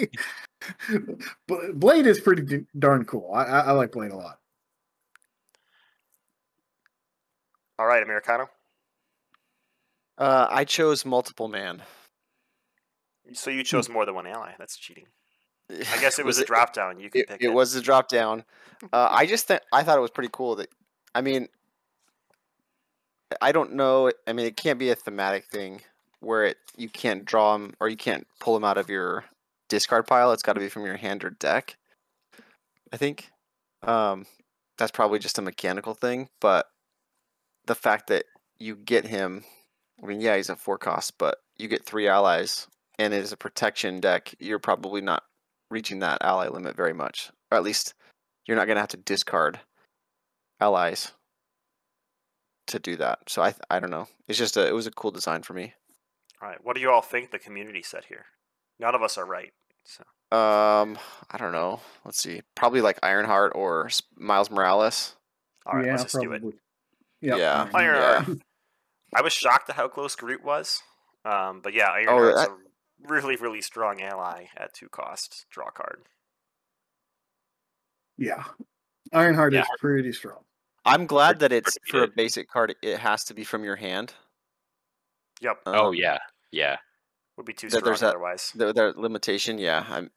but 1.47 1.79
Blade 1.79 2.07
is 2.07 2.21
pretty 2.21 2.65
darn 2.79 3.05
cool. 3.05 3.31
I, 3.33 3.45
I, 3.45 3.59
I 3.61 3.71
like 3.73 3.93
Blade 3.93 4.13
a 4.13 4.17
lot. 4.17 4.39
All 7.79 7.87
right, 7.87 8.03
Americano. 8.03 8.49
Uh, 10.17 10.49
I 10.51 10.65
chose 10.65 11.05
multiple 11.05 11.49
man. 11.49 11.83
So 13.35 13.51
you 13.51 13.63
chose 13.63 13.89
more 13.89 14.05
than 14.05 14.15
one 14.15 14.27
ally. 14.27 14.53
That's 14.59 14.77
cheating. 14.77 15.07
I 15.71 15.75
guess 16.01 16.19
it 16.19 16.25
was, 16.25 16.39
a 16.39 16.43
it- 16.43 16.47
drop 16.47 16.73
down. 16.73 16.99
You 16.99 17.11
could 17.11 17.21
It, 17.23 17.29
pick 17.29 17.43
it 17.43 17.49
was 17.51 17.75
a 17.75 17.81
drop 17.83 18.09
down. 18.09 18.45
Uh, 18.93 19.09
I 19.11 19.27
just 19.27 19.49
th- 19.49 19.63
I 19.73 19.83
thought 19.83 19.99
it 19.99 20.03
was 20.03 20.13
pretty 20.13 20.31
cool 20.33 20.55
that 20.55 20.69
I 21.13 21.21
mean 21.21 21.49
I 23.43 23.51
don't 23.51 23.73
know. 23.73 24.13
I 24.25 24.33
mean, 24.33 24.47
it 24.47 24.57
can't 24.57 24.79
be 24.79 24.91
a 24.91 24.95
thematic 24.95 25.47
thing 25.47 25.81
where 26.21 26.45
it 26.45 26.59
you 26.77 26.89
can't 26.89 27.25
draw 27.25 27.55
them 27.55 27.75
or 27.81 27.89
you 27.89 27.97
can't 27.97 28.25
pull 28.39 28.55
them 28.55 28.63
out 28.63 28.79
of 28.79 28.89
your 28.89 29.25
discard 29.69 30.07
pile. 30.07 30.31
It's 30.31 30.45
got 30.45 30.53
to 30.53 30.61
be 30.61 30.69
from 30.69 30.85
your 30.87 30.97
hand 30.97 31.25
or 31.25 31.31
deck. 31.31 31.77
I 32.93 32.97
think. 32.97 33.31
Um, 33.83 34.27
that's 34.79 34.93
probably 34.93 35.19
just 35.19 35.39
a 35.39 35.43
mechanical 35.43 35.95
thing, 35.95 36.29
but 36.41 36.67
the 37.69 37.75
fact 37.77 38.09
that 38.09 38.25
you 38.59 38.75
get 38.75 39.07
him, 39.07 39.45
I 40.03 40.07
mean, 40.07 40.21
yeah, 40.21 40.37
he's 40.37 40.49
a 40.51 40.57
four 40.57 40.79
cost, 40.79 41.17
but 41.19 41.39
you 41.57 41.69
get 41.69 41.85
three 41.87 42.09
allies 42.09 42.67
and 42.99 43.15
it 43.15 43.23
is 43.23 43.31
a 43.31 43.37
protection 43.37 44.01
deck, 44.01 44.35
you're 44.41 44.59
probably 44.59 45.01
not 45.01 45.23
reaching 45.71 46.01
that 46.01 46.19
ally 46.23 46.49
limit 46.49 46.75
very 46.77 46.93
much. 46.95 47.31
Or 47.53 47.59
at 47.59 47.63
least 47.65 47.95
you're 48.47 48.57
not 48.57 48.67
going 48.67 48.77
to 48.77 48.81
have 48.81 48.89
to 48.91 48.97
discard 48.97 49.61
allies 50.61 51.13
to 52.67 52.79
do 52.79 52.97
that. 52.97 53.21
So 53.29 53.43
I, 53.43 53.55
I 53.71 53.79
don't 53.79 53.91
know. 53.91 54.09
It's 54.27 54.39
just 54.39 54.57
a, 54.57 54.67
it 54.67 54.75
was 54.75 54.87
a 54.87 54.91
cool 54.91 55.11
design 55.13 55.43
for 55.43 55.53
me. 55.55 55.75
All 56.43 56.49
right. 56.49 56.59
What 56.65 56.75
do 56.75 56.81
you 56.83 56.91
all 56.91 57.03
think 57.03 57.31
the 57.31 57.39
community 57.39 57.83
said 57.83 58.07
here? 58.09 58.27
None 58.81 58.95
of 58.95 59.03
us 59.03 59.17
are 59.19 59.27
right. 59.27 59.53
So 59.85 60.03
Um, 60.37 60.99
I 61.31 61.39
don't 61.39 61.53
know. 61.53 61.81
Let's 62.05 62.21
see. 62.21 62.43
Probably 62.55 62.81
like 62.81 62.99
Ironheart 63.03 63.53
or 63.55 63.91
Miles 64.17 64.51
Morales. 64.51 65.17
all 65.67 65.75
right, 65.77 65.87
yeah, 65.87 65.93
let's 65.93 66.05
just 66.05 66.21
do 66.21 66.33
it. 66.33 66.43
Probably. 67.21 67.29
Yep, 67.29 67.39
Yeah. 67.73 67.79
Iron 67.79 67.95
Yeah. 67.97 68.21
Heart. 68.23 68.39
I 69.15 69.23
was 69.23 69.33
shocked 69.33 69.71
at 69.71 69.77
how 69.77 69.89
close 69.89 70.15
Groot 70.17 70.45
was. 70.45 70.83
Um, 71.25 71.61
but 71.63 71.75
yeah, 71.75 71.89
Oh, 71.91 71.95
Ironheart's 71.95 72.41
that- 72.43 72.51
a 72.51 72.59
really, 73.09 73.37
really 73.37 73.63
strong 73.63 74.01
ally 74.03 74.47
at 74.57 74.75
two 74.75 74.89
cost. 74.89 75.47
Draw 75.51 75.71
card. 75.71 76.05
Yeah. 78.17 78.45
Ironheart 79.13 79.53
Yeah. 79.53 79.63
is 79.63 79.69
pretty 79.79 80.13
strong. 80.13 80.45
I'm 80.85 81.07
glad 81.07 81.41
that 81.41 81.53
it's 81.53 81.77
pretty 81.79 81.91
for 82.07 82.13
a 82.13 82.15
basic 82.15 82.49
card. 82.49 82.75
It 82.83 82.99
has 82.99 83.25
to 83.25 83.35
be 83.35 83.45
from 83.45 83.65
your 83.65 83.77
hand. 83.77 84.15
Yep, 85.41 85.63
oh 85.67 85.89
Um, 85.89 85.95
yeah, 85.95 86.19
yeah. 86.51 86.79
would 87.37 87.47
be 87.47 87.53
too 87.53 87.69
that 87.69 87.79
strong 87.79 87.85
there's 87.85 88.01
that- 88.01 88.09
otherwise. 88.09 88.53
The, 88.55 88.73
the 88.73 88.93
limitation, 88.97 89.59
yeah. 89.59 89.87
I'm. 89.89 90.11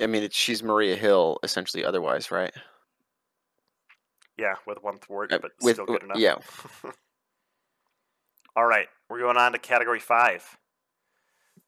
I 0.00 0.06
mean, 0.06 0.22
it's, 0.22 0.36
she's 0.36 0.62
Maria 0.62 0.96
Hill 0.96 1.38
essentially. 1.42 1.84
Otherwise, 1.84 2.30
right? 2.30 2.52
Yeah, 4.40 4.54
with 4.66 4.82
one 4.82 4.98
thwart, 4.98 5.30
Uh, 5.32 5.38
but 5.38 5.52
with- 5.60 5.76
still 5.76 5.84
good 5.86 6.02
enough. 6.02 6.16
yeah. 6.18 6.36
All 8.56 8.64
right, 8.66 8.88
we're 9.08 9.20
going 9.20 9.36
on 9.36 9.52
to 9.52 9.58
category 9.58 10.00
five. 10.00 10.56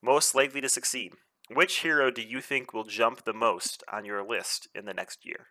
Most 0.03 0.35
likely 0.35 0.61
to 0.63 0.69
succeed. 0.69 1.15
Which 1.51 1.81
hero 1.81 2.11
do 2.11 2.23
you 2.23 2.41
think 2.41 2.73
will 2.73 2.85
jump 2.85 3.25
the 3.25 3.35
most 3.35 3.85
on 3.93 4.05
your 4.07 4.23
list 4.27 4.69
in 4.75 4.87
the 4.87 4.95
next 4.95 5.25
year? 5.27 5.49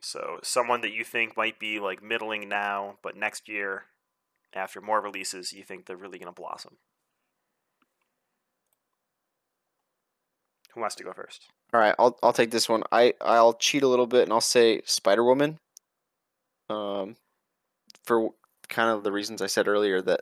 So, 0.00 0.38
someone 0.42 0.80
that 0.82 0.92
you 0.92 1.04
think 1.04 1.36
might 1.36 1.58
be 1.58 1.80
like 1.80 2.02
middling 2.02 2.48
now, 2.48 2.98
but 3.02 3.16
next 3.16 3.48
year, 3.48 3.84
after 4.54 4.80
more 4.80 5.00
releases, 5.00 5.52
you 5.52 5.64
think 5.64 5.86
they're 5.86 5.96
really 5.96 6.18
going 6.18 6.32
to 6.32 6.40
blossom. 6.40 6.78
Who 10.78 10.82
wants 10.82 10.94
to 10.94 11.02
go 11.02 11.12
first? 11.12 11.48
All 11.74 11.80
right, 11.80 11.96
I'll 11.98 12.16
I'll 12.22 12.32
take 12.32 12.52
this 12.52 12.68
one. 12.68 12.84
I 12.92 13.14
I'll 13.20 13.54
cheat 13.54 13.82
a 13.82 13.88
little 13.88 14.06
bit 14.06 14.22
and 14.22 14.32
I'll 14.32 14.40
say 14.40 14.80
Spider 14.84 15.24
Woman. 15.24 15.58
Um, 16.70 17.16
for 18.04 18.30
kind 18.68 18.88
of 18.88 19.02
the 19.02 19.10
reasons 19.10 19.42
I 19.42 19.48
said 19.48 19.66
earlier 19.66 20.00
that 20.02 20.20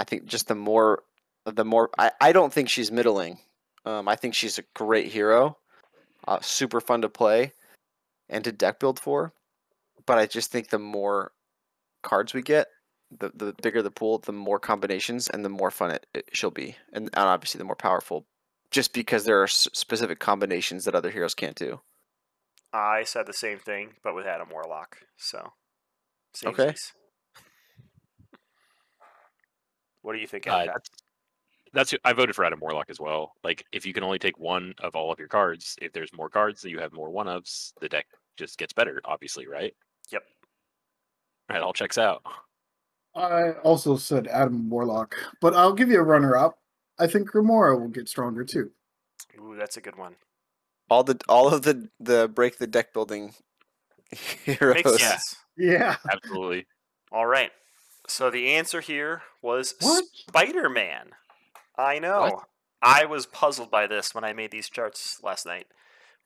I 0.00 0.02
think 0.02 0.24
just 0.24 0.48
the 0.48 0.56
more 0.56 1.04
the 1.44 1.64
more 1.64 1.88
I 1.96 2.10
I 2.20 2.32
don't 2.32 2.52
think 2.52 2.68
she's 2.68 2.90
middling. 2.90 3.38
Um, 3.84 4.08
I 4.08 4.16
think 4.16 4.34
she's 4.34 4.58
a 4.58 4.64
great 4.74 5.12
hero, 5.12 5.56
uh, 6.26 6.40
super 6.42 6.80
fun 6.80 7.02
to 7.02 7.08
play, 7.08 7.52
and 8.28 8.42
to 8.42 8.50
deck 8.50 8.80
build 8.80 8.98
for. 8.98 9.32
But 10.04 10.18
I 10.18 10.26
just 10.26 10.50
think 10.50 10.70
the 10.70 10.80
more 10.80 11.30
cards 12.02 12.34
we 12.34 12.42
get, 12.42 12.66
the 13.16 13.30
the 13.32 13.54
bigger 13.62 13.82
the 13.82 13.92
pool, 13.92 14.18
the 14.18 14.32
more 14.32 14.58
combinations, 14.58 15.28
and 15.28 15.44
the 15.44 15.48
more 15.48 15.70
fun 15.70 15.92
it, 15.92 16.06
it 16.12 16.28
she'll 16.32 16.50
be, 16.50 16.74
and, 16.92 17.04
and 17.04 17.28
obviously 17.28 17.58
the 17.58 17.64
more 17.64 17.76
powerful 17.76 18.26
just 18.70 18.92
because 18.92 19.24
there 19.24 19.42
are 19.42 19.46
specific 19.48 20.18
combinations 20.20 20.84
that 20.84 20.94
other 20.94 21.10
heroes 21.10 21.34
can't 21.34 21.56
do. 21.56 21.80
I 22.72 23.02
said 23.04 23.26
the 23.26 23.32
same 23.32 23.58
thing, 23.58 23.94
but 24.04 24.14
with 24.14 24.26
Adam 24.26 24.48
Warlock. 24.50 24.96
So, 25.16 25.52
same 26.34 26.50
Okay. 26.52 26.74
What 30.02 30.12
do 30.14 30.18
you 30.18 30.26
think? 30.26 30.46
Uh, 30.46 30.50
Adam? 30.52 30.66
that's 30.74 30.90
that's 31.72 31.90
who- 31.90 31.98
I 32.04 32.12
voted 32.12 32.34
for 32.34 32.44
Adam 32.44 32.58
Warlock 32.60 32.90
as 32.90 32.98
well. 33.00 33.32
Like 33.44 33.64
if 33.72 33.84
you 33.86 33.92
can 33.92 34.02
only 34.02 34.18
take 34.18 34.38
one 34.38 34.74
of 34.80 34.96
all 34.96 35.12
of 35.12 35.18
your 35.18 35.28
cards, 35.28 35.76
if 35.82 35.92
there's 35.92 36.12
more 36.12 36.28
cards 36.28 36.62
that 36.62 36.70
you 36.70 36.78
have 36.78 36.92
more 36.92 37.10
one 37.10 37.26
ofs, 37.26 37.72
the 37.80 37.88
deck 37.88 38.06
just 38.36 38.58
gets 38.58 38.72
better, 38.72 39.00
obviously, 39.04 39.46
right? 39.46 39.74
Yep. 40.10 40.22
Right, 41.50 41.60
all 41.60 41.72
checks 41.72 41.98
out. 41.98 42.22
I 43.14 43.50
also 43.64 43.96
said 43.96 44.28
Adam 44.28 44.70
Warlock, 44.70 45.16
but 45.40 45.54
I'll 45.54 45.72
give 45.72 45.90
you 45.90 45.98
a 45.98 46.02
runner 46.04 46.36
up. 46.36 46.59
I 47.00 47.06
think 47.06 47.34
Remora 47.34 47.76
will 47.76 47.88
get 47.88 48.08
stronger 48.08 48.44
too. 48.44 48.70
Ooh, 49.38 49.56
that's 49.58 49.76
a 49.76 49.80
good 49.80 49.96
one. 49.96 50.16
All 50.88 51.02
the 51.02 51.20
all 51.28 51.52
of 51.52 51.62
the 51.62 51.88
the 51.98 52.28
break 52.28 52.58
the 52.58 52.66
deck 52.66 52.92
building 52.92 53.34
heroes. 54.44 54.74
Makes 54.74 54.98
sense. 54.98 55.36
Yeah. 55.56 55.96
Absolutely. 56.10 56.66
All 57.12 57.26
right. 57.26 57.50
So 58.08 58.30
the 58.30 58.48
answer 58.48 58.80
here 58.80 59.22
was 59.42 59.74
What? 59.80 60.04
Spider 60.12 60.68
Man. 60.68 61.10
I 61.78 61.98
know. 61.98 62.42
I 62.82 63.04
was 63.04 63.26
puzzled 63.26 63.70
by 63.70 63.86
this 63.86 64.14
when 64.14 64.24
I 64.24 64.32
made 64.32 64.50
these 64.50 64.68
charts 64.68 65.20
last 65.22 65.46
night. 65.46 65.66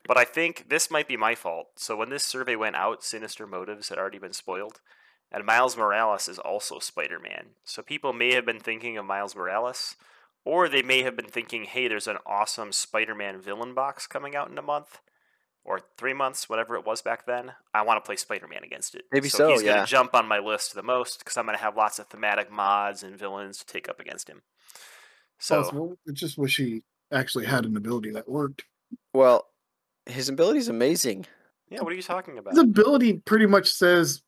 But 0.06 0.16
I 0.18 0.24
think 0.24 0.68
this 0.68 0.90
might 0.90 1.08
be 1.08 1.16
my 1.16 1.34
fault. 1.34 1.68
So 1.76 1.96
when 1.96 2.10
this 2.10 2.24
survey 2.24 2.56
went 2.56 2.76
out, 2.76 3.02
Sinister 3.02 3.46
Motives 3.46 3.88
had 3.88 3.98
already 3.98 4.18
been 4.18 4.32
spoiled. 4.32 4.80
And 5.32 5.44
Miles 5.44 5.76
Morales 5.76 6.28
is 6.28 6.38
also 6.38 6.78
Spider 6.78 7.18
Man. 7.18 7.50
So 7.64 7.82
people 7.82 8.12
may 8.12 8.34
have 8.34 8.46
been 8.46 8.60
thinking 8.60 8.96
of 8.96 9.04
Miles 9.04 9.34
Morales, 9.34 9.96
or 10.44 10.68
they 10.68 10.82
may 10.82 11.02
have 11.02 11.16
been 11.16 11.26
thinking, 11.26 11.64
hey, 11.64 11.88
there's 11.88 12.06
an 12.06 12.18
awesome 12.26 12.72
Spider 12.72 13.14
Man 13.14 13.40
villain 13.40 13.74
box 13.74 14.06
coming 14.06 14.36
out 14.36 14.50
in 14.50 14.58
a 14.58 14.62
month. 14.62 15.00
Or 15.66 15.80
three 15.96 16.12
months, 16.12 16.46
whatever 16.46 16.76
it 16.76 16.84
was 16.84 17.00
back 17.00 17.24
then. 17.24 17.52
I 17.72 17.80
want 17.82 17.96
to 17.96 18.06
play 18.06 18.16
Spider 18.16 18.46
Man 18.46 18.64
against 18.64 18.94
it. 18.94 19.04
Maybe 19.10 19.30
so. 19.30 19.38
so, 19.38 19.48
He's 19.48 19.62
yeah. 19.62 19.76
gonna 19.76 19.86
jump 19.86 20.14
on 20.14 20.28
my 20.28 20.38
list 20.38 20.74
the 20.74 20.82
most 20.82 21.20
because 21.20 21.38
I'm 21.38 21.46
gonna 21.46 21.56
have 21.56 21.74
lots 21.74 21.98
of 21.98 22.06
thematic 22.08 22.52
mods 22.52 23.02
and 23.02 23.18
villains 23.18 23.56
to 23.60 23.66
take 23.66 23.88
up 23.88 23.98
against 23.98 24.28
him. 24.28 24.42
So 25.38 25.62
Possible. 25.62 25.96
I 26.06 26.12
just 26.12 26.36
wish 26.36 26.58
he 26.58 26.82
actually 27.10 27.46
had 27.46 27.64
an 27.64 27.78
ability 27.78 28.10
that 28.10 28.28
worked. 28.28 28.64
Well, 29.14 29.46
his 30.04 30.28
ability 30.28 30.58
is 30.58 30.68
amazing. 30.68 31.26
Yeah, 31.68 31.80
what 31.80 31.92
are 31.92 31.96
you 31.96 32.02
talking 32.02 32.38
about? 32.38 32.52
His 32.54 32.62
ability 32.62 33.14
pretty 33.24 33.46
much 33.46 33.70
says 33.70 34.22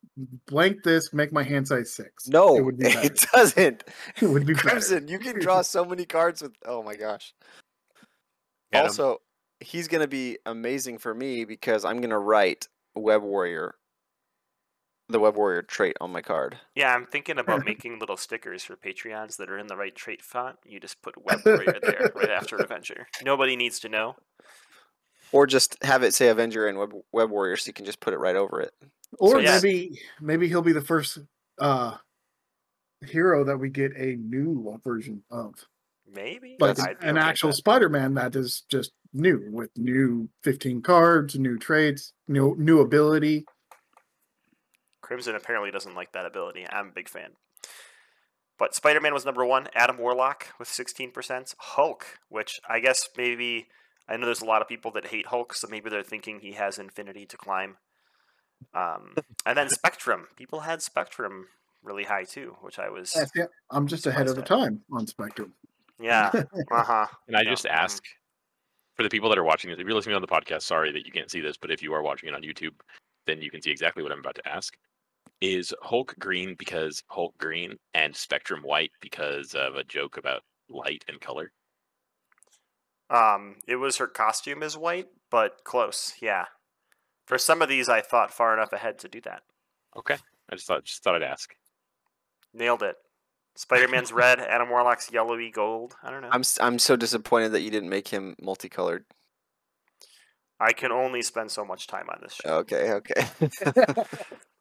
blank 0.47 0.83
this, 0.83 1.13
make 1.13 1.33
my 1.33 1.43
hand 1.43 1.69
size 1.69 1.93
six. 1.93 2.29
No, 2.29 2.57
it 2.57 2.65
would 2.65 2.79
be 2.79 2.87
it 2.89 3.25
doesn't. 3.33 3.85
It 4.21 4.27
would 4.27 4.47
be 4.47 4.55
better. 4.55 4.69
Crimson, 4.69 5.09
you 5.09 5.19
can 5.19 5.39
draw 5.39 5.63
so 5.63 5.85
many 5.85 6.07
cards 6.07 6.43
with. 6.43 6.53
Oh 6.65 6.83
my 6.83 6.97
gosh. 6.97 7.35
Get 8.73 8.81
'em. 8.81 8.87
Also, 8.87 9.19
he's 9.61 9.89
gonna 9.89 10.09
be 10.09 10.39
amazing 10.47 10.99
for 10.99 11.15
me 11.15 11.45
because 11.45 11.85
I'm 11.85 12.01
gonna 12.01 12.19
write 12.19 12.69
Web 12.95 13.23
Warrior, 13.23 13.75
the 15.09 15.21
Web 15.21 15.37
Warrior 15.37 15.63
trait 15.63 15.97
on 16.01 16.11
my 16.11 16.23
card. 16.23 16.57
Yeah, 16.75 16.95
I'm 16.95 17.05
thinking 17.07 17.39
about 17.39 17.65
making 17.67 17.99
little 17.99 18.17
stickers 18.17 18.65
for 18.65 18.77
Patreons 18.77 19.37
that 19.37 19.51
are 19.51 19.59
in 19.59 19.67
the 19.67 19.77
right 19.77 19.95
trait 19.95 20.23
font. 20.23 20.57
You 20.65 20.81
just 20.81 21.01
put 21.03 21.23
Web 21.23 21.41
Warrior 21.45 21.79
there 21.83 22.11
right 22.15 22.31
after 22.31 22.57
Avenger. 22.57 23.07
Nobody 23.23 23.55
needs 23.55 23.79
to 23.81 23.89
know. 23.89 24.17
Or 25.33 25.47
just 25.47 25.77
have 25.83 26.03
it 26.03 26.15
say 26.15 26.29
Avenger 26.29 26.67
and 26.69 26.79
Web, 26.79 26.93
Web 27.13 27.31
Warrior, 27.31 27.57
so 27.57 27.69
you 27.69 27.73
can 27.73 27.85
just 27.85 28.01
put 28.01 28.15
it 28.15 28.19
right 28.19 28.37
over 28.37 28.61
it. 28.61 28.73
Or 29.19 29.33
So, 29.33 29.39
yeah. 29.39 29.59
maybe 29.63 30.01
maybe 30.21 30.49
he'll 30.49 30.63
be 30.63 30.73
the 30.73 30.81
first 30.81 31.19
uh 31.59 31.97
hero 33.05 33.45
that 33.45 33.59
we 33.59 33.69
get 33.69 33.93
a 33.97 34.17
new 34.17 34.79
version 34.85 35.23
of. 35.31 35.55
Maybe 36.09 36.57
Like 36.61 36.77
That's- 36.77 36.97
an 37.03 37.19
actual 37.19 37.51
that. 37.51 37.57
Spider-Man 37.57 38.15
that 38.15 38.37
is 38.37 38.63
just 38.71 38.93
new 39.13 39.49
with 39.51 39.71
new 39.77 40.29
15 40.45 40.81
cards, 40.83 41.35
new 41.37 41.59
traits, 41.59 42.13
new 42.29 42.55
new 42.59 42.81
ability. 42.81 43.45
Crimson 45.03 45.35
apparently 45.35 45.71
doesn't 45.71 45.95
like 45.95 46.13
that 46.13 46.27
ability. 46.27 46.67
I'm 46.69 46.89
a 46.89 46.93
big 46.93 47.09
fan. 47.09 47.31
But 48.59 48.75
Spider 48.75 49.01
Man 49.01 49.13
was 49.15 49.25
number 49.25 49.45
one. 49.45 49.69
Adam 49.75 49.99
Warlock 49.99 50.49
with 50.59 50.69
16%. 50.69 51.55
Hulk, 51.59 52.07
which 52.29 52.61
I 52.69 52.81
guess 52.81 53.09
maybe. 53.17 53.69
I 54.09 54.17
know 54.17 54.27
there's 54.27 54.41
a 54.43 54.47
lot 54.47 54.63
of 54.63 54.69
people 54.69 54.91
that 54.93 55.07
hate 55.07 55.27
Hulk, 55.27 55.55
so 55.55 55.67
maybe 55.69 55.91
they're 55.91 56.03
thinking 56.03 56.41
he 56.41 56.53
has 56.53 56.79
infinity 56.79 57.27
to 57.27 57.37
climb. 57.37 57.77
Um, 58.75 59.15
and 59.45 59.57
then 59.57 59.69
Spectrum. 59.71 60.29
People 60.37 60.61
had 60.61 60.83
Spectrum 60.83 61.49
really 61.83 62.05
high 62.05 62.25
too, 62.25 62.57
which 62.61 62.79
I 62.79 62.89
was. 62.91 63.13
That's 63.13 63.35
it. 63.35 63.51
I'm 63.71 63.87
just 63.87 64.07
ahead 64.07 64.29
of 64.29 64.37
the 64.37 64.43
time 64.43 64.83
on 64.93 65.07
Spectrum. 65.07 65.55
Yeah. 66.01 66.31
Uh 66.71 66.83
huh. 66.83 67.07
And 67.27 67.37
I 67.37 67.43
Yeah, 67.43 67.51
just 67.51 67.65
mhm. 67.65 67.71
ask 67.71 68.03
for 68.95 69.03
the 69.03 69.09
people 69.09 69.29
that 69.29 69.39
are 69.39 69.45
watching 69.45 69.71
this, 69.71 69.79
if 69.79 69.87
you're 69.87 69.95
listening 69.95 70.17
on 70.17 70.23
the 70.23 70.29
podcast, 70.29 70.63
sorry 70.63 70.93
that 70.93 71.07
you 71.07 71.13
can't 71.13 71.31
see 71.31 71.41
this, 71.41 71.57
but 71.57 71.71
if 71.71 71.83
you 71.83 71.93
are 71.93 72.03
watching 72.03 72.29
it 72.29 72.35
on 72.35 72.43
YouTube, 72.43 72.75
then 73.27 73.43
you 73.43 73.51
can 73.51 73.61
see 73.63 73.71
exactly 73.71 74.03
what 74.03 74.13
I'm 74.13 74.21
about 74.21 74.37
to 74.37 74.49
ask. 74.49 74.77
Is 75.41 75.75
Hulk 75.83 76.15
green 76.19 76.55
because 76.59 77.03
Hulk 77.09 77.37
green 77.39 77.77
and 77.95 78.15
Spectrum 78.17 78.63
white 78.63 78.93
because 79.01 79.55
of 79.55 79.77
a 79.77 79.85
joke 79.85 80.17
about 80.17 80.43
light 80.69 81.05
and 81.09 81.21
color? 81.21 81.53
Um, 83.09 83.57
it 83.67 83.77
was 83.77 83.97
her 83.99 84.07
costume 84.07 84.63
is 84.63 84.77
white, 84.77 85.07
but 85.31 85.63
close. 85.65 86.15
Yeah. 86.21 86.47
For 87.27 87.39
some 87.39 87.63
of 87.63 87.69
these, 87.69 87.89
I 87.89 88.01
thought 88.01 88.33
far 88.33 88.53
enough 88.55 88.73
ahead 88.73 88.99
to 89.01 89.09
do 89.09 89.21
that. 89.23 89.43
Okay. 89.97 90.17
I 90.51 90.55
just 90.55 90.67
thought 90.67 90.85
just 90.85 91.03
thought 91.03 91.15
I'd 91.17 91.23
ask. 91.23 91.55
Nailed 92.55 92.83
it. 92.83 92.97
Spider 93.57 93.89
Man's 93.89 94.13
red, 94.13 94.39
Adam 94.41 94.69
Warlock's 94.69 95.11
yellowy 95.13 95.51
gold. 95.51 95.95
I 96.03 96.11
don't 96.11 96.23
know. 96.23 96.29
I'm 96.31 96.41
s- 96.41 96.59
I'm 96.61 96.79
so 96.79 96.95
disappointed 96.97 97.51
that 97.53 97.63
you 97.63 97.71
didn't 97.71 97.89
make 97.89 98.09
him 98.09 98.35
multicolored. 98.41 99.05
I 100.59 100.73
can 100.73 100.91
only 100.93 101.21
spend 101.23 101.51
so 101.51 101.65
much 101.65 101.87
time 101.87 102.07
on 102.09 102.19
this 102.23 102.35
show. 102.35 102.59
Okay, 102.59 102.93
okay. 102.93 103.27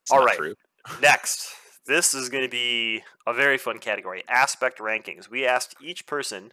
It's 0.06 0.12
All 0.12 0.20
not 0.20 0.26
right. 0.26 0.38
true. 0.38 0.54
Next, 1.02 1.50
this 1.88 2.14
is 2.14 2.30
going 2.30 2.44
to 2.44 2.50
be 2.50 3.02
a 3.26 3.34
very 3.34 3.58
fun 3.58 3.80
category 3.80 4.24
aspect 4.30 4.78
rankings. 4.78 5.28
We 5.32 5.48
asked 5.48 5.76
each 5.82 6.06
person 6.06 6.52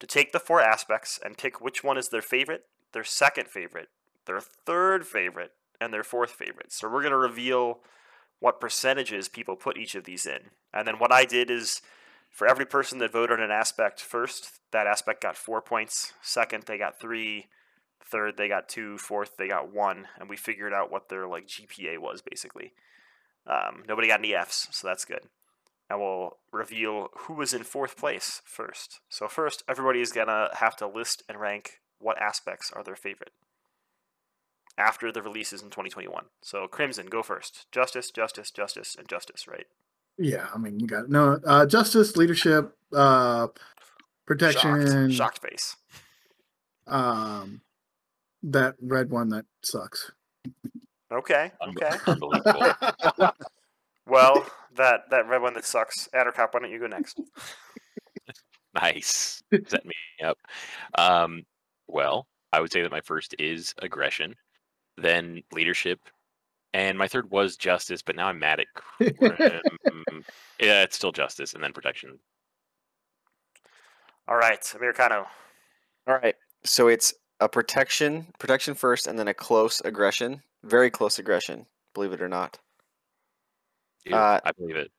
to 0.00 0.06
take 0.06 0.32
the 0.32 0.40
four 0.40 0.60
aspects 0.60 1.20
and 1.24 1.38
pick 1.38 1.60
which 1.60 1.84
one 1.84 1.96
is 1.96 2.08
their 2.08 2.22
favorite, 2.22 2.64
their 2.92 3.04
second 3.04 3.48
favorite, 3.48 3.88
their 4.26 4.40
third 4.40 5.06
favorite, 5.06 5.52
and 5.80 5.92
their 5.92 6.02
fourth 6.02 6.32
favorite. 6.32 6.72
So 6.72 6.88
we're 6.88 7.02
going 7.02 7.12
to 7.12 7.18
reveal 7.18 7.80
what 8.40 8.60
percentages 8.60 9.28
people 9.28 9.56
put 9.56 9.76
each 9.76 9.94
of 9.94 10.04
these 10.04 10.26
in. 10.26 10.50
And 10.72 10.88
then 10.88 10.98
what 10.98 11.12
I 11.12 11.24
did 11.24 11.50
is 11.50 11.82
for 12.30 12.48
every 12.48 12.66
person 12.66 12.98
that 12.98 13.12
voted 13.12 13.38
on 13.38 13.44
an 13.44 13.50
aspect 13.50 14.00
first, 14.00 14.60
that 14.72 14.86
aspect 14.86 15.22
got 15.22 15.36
four 15.36 15.60
points. 15.60 16.12
Second, 16.22 16.64
they 16.66 16.78
got 16.78 16.98
three. 16.98 17.46
Third, 18.04 18.36
they 18.36 18.48
got 18.48 18.68
two. 18.68 18.98
Fourth, 18.98 19.36
they 19.36 19.48
got 19.48 19.72
one. 19.72 20.06
And 20.18 20.28
we 20.28 20.36
figured 20.36 20.72
out 20.72 20.90
what 20.90 21.08
their 21.08 21.26
like 21.26 21.46
GPA 21.46 21.98
was 21.98 22.22
basically. 22.22 22.72
Um, 23.46 23.82
nobody 23.88 24.08
got 24.08 24.20
any 24.20 24.34
Fs, 24.34 24.68
so 24.70 24.86
that's 24.86 25.04
good. 25.04 25.28
And 25.90 26.00
we'll 26.00 26.38
reveal 26.52 27.08
who 27.18 27.34
was 27.34 27.52
in 27.52 27.64
fourth 27.64 27.96
place 27.96 28.40
first. 28.44 29.00
So 29.08 29.26
first, 29.26 29.64
everybody 29.68 30.00
is 30.00 30.12
gonna 30.12 30.48
have 30.54 30.76
to 30.76 30.86
list 30.86 31.24
and 31.28 31.38
rank 31.40 31.80
what 31.98 32.20
aspects 32.22 32.70
are 32.74 32.84
their 32.84 32.96
favorite 32.96 33.32
after 34.78 35.10
the 35.12 35.20
releases 35.20 35.62
in 35.62 35.68
2021. 35.68 36.26
So 36.42 36.68
Crimson, 36.68 37.06
go 37.06 37.22
first. 37.22 37.66
Justice, 37.72 38.10
Justice, 38.10 38.50
Justice, 38.50 38.94
and 38.96 39.08
Justice, 39.08 39.48
right? 39.48 39.66
Yeah, 40.16 40.46
I 40.54 40.58
mean, 40.58 40.78
you 40.78 40.86
got 40.86 41.10
no 41.10 41.40
uh, 41.44 41.66
justice, 41.66 42.16
leadership, 42.16 42.76
uh, 42.94 43.48
protection. 44.26 45.10
Shocked, 45.10 45.40
shocked 45.42 45.50
face. 45.50 45.76
Um, 46.86 47.62
that 48.44 48.76
red 48.80 49.10
one 49.10 49.30
that 49.30 49.46
sucks. 49.62 50.12
Okay, 51.12 51.50
okay. 51.68 51.96
Unbelievable. 52.06 52.74
Well, 54.10 54.44
that 54.76 55.02
that 55.10 55.28
red 55.28 55.42
one 55.42 55.54
that 55.54 55.64
sucks. 55.64 56.08
Adder 56.12 56.32
Addercop, 56.32 56.48
why 56.52 56.60
don't 56.60 56.70
you 56.70 56.78
go 56.78 56.86
next? 56.86 57.20
nice. 58.74 59.42
Set 59.66 59.84
me 59.84 59.94
up. 60.24 60.38
Um, 60.96 61.44
well, 61.88 62.26
I 62.52 62.60
would 62.60 62.72
say 62.72 62.82
that 62.82 62.90
my 62.90 63.00
first 63.00 63.34
is 63.38 63.74
aggression, 63.78 64.34
then 64.96 65.42
leadership, 65.52 66.00
and 66.72 66.96
my 66.96 67.08
third 67.08 67.30
was 67.30 67.56
justice. 67.56 68.02
But 68.02 68.16
now 68.16 68.28
I'm 68.28 68.38
mad 68.38 68.60
at. 68.60 68.66
Yeah, 70.60 70.82
it's 70.82 70.96
still 70.96 71.12
justice, 71.12 71.54
and 71.54 71.64
then 71.64 71.72
protection. 71.72 72.18
All 74.28 74.36
right, 74.36 74.62
Americano. 74.76 75.26
All 76.06 76.18
right. 76.18 76.36
So 76.64 76.88
it's 76.88 77.14
a 77.40 77.48
protection, 77.48 78.26
protection 78.38 78.74
first, 78.74 79.06
and 79.06 79.18
then 79.18 79.26
a 79.26 79.34
close 79.34 79.80
aggression. 79.80 80.42
Very 80.62 80.90
close 80.90 81.18
aggression, 81.18 81.66
believe 81.94 82.12
it 82.12 82.20
or 82.20 82.28
not. 82.28 82.58
Uh, 84.10 84.40
I 84.44 84.52
believe 84.52 84.76
it. 84.76 84.90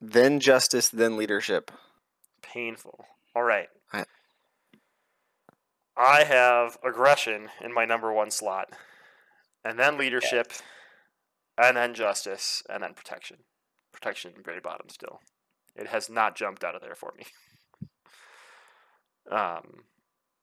Then 0.00 0.40
justice, 0.40 0.88
then 0.88 1.16
leadership. 1.16 1.70
Painful. 2.42 3.06
All 3.34 3.42
right. 3.42 3.68
I- 3.92 4.04
I 5.96 6.24
have 6.24 6.76
aggression 6.84 7.48
in 7.62 7.72
my 7.72 7.86
number 7.86 8.12
one 8.12 8.30
slot, 8.30 8.70
and 9.64 9.78
then 9.78 9.96
leadership, 9.96 10.52
and 11.56 11.76
then 11.76 11.94
justice, 11.94 12.62
and 12.68 12.82
then 12.82 12.92
protection. 12.92 13.38
Protection 13.92 14.32
very 14.44 14.60
bottom 14.60 14.90
still. 14.90 15.20
It 15.74 15.86
has 15.88 16.10
not 16.10 16.36
jumped 16.36 16.64
out 16.64 16.74
of 16.74 16.82
there 16.82 16.94
for 16.94 17.14
me. 17.16 17.24
Um. 19.30 19.82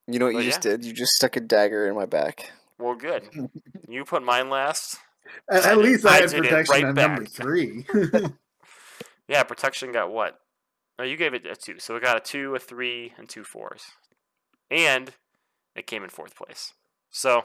You 0.07 0.19
know 0.19 0.25
what 0.25 0.35
you 0.35 0.41
just 0.43 0.59
did? 0.59 0.83
You 0.83 0.91
just 0.91 1.13
stuck 1.13 1.37
a 1.37 1.39
dagger 1.39 1.87
in 1.87 1.95
my 1.95 2.05
back. 2.05 2.51
Well, 2.77 2.95
good. 2.95 3.29
You 3.87 4.03
put 4.05 4.23
mine 4.23 4.49
last. 4.49 4.97
At, 5.49 5.65
at 5.65 5.77
least 5.77 6.05
I 6.05 6.09
I 6.09 6.21
had 6.21 6.31
protection 6.31 6.73
right 6.73 6.83
at 6.85 6.95
number 6.95 7.25
three. 7.25 7.85
Yeah, 9.27 9.43
protection 9.43 9.93
got 9.93 10.11
what? 10.11 10.37
Oh, 10.99 11.03
you 11.03 11.15
gave 11.15 11.33
it 11.33 11.45
a 11.45 11.55
two, 11.55 11.79
so 11.79 11.95
it 11.95 12.03
got 12.03 12.17
a 12.17 12.19
two, 12.19 12.55
a 12.55 12.59
three, 12.59 13.13
and 13.17 13.27
two 13.27 13.43
fours, 13.45 13.83
and 14.69 15.11
it 15.75 15.87
came 15.87 16.03
in 16.03 16.09
fourth 16.09 16.35
place. 16.35 16.73
So 17.09 17.43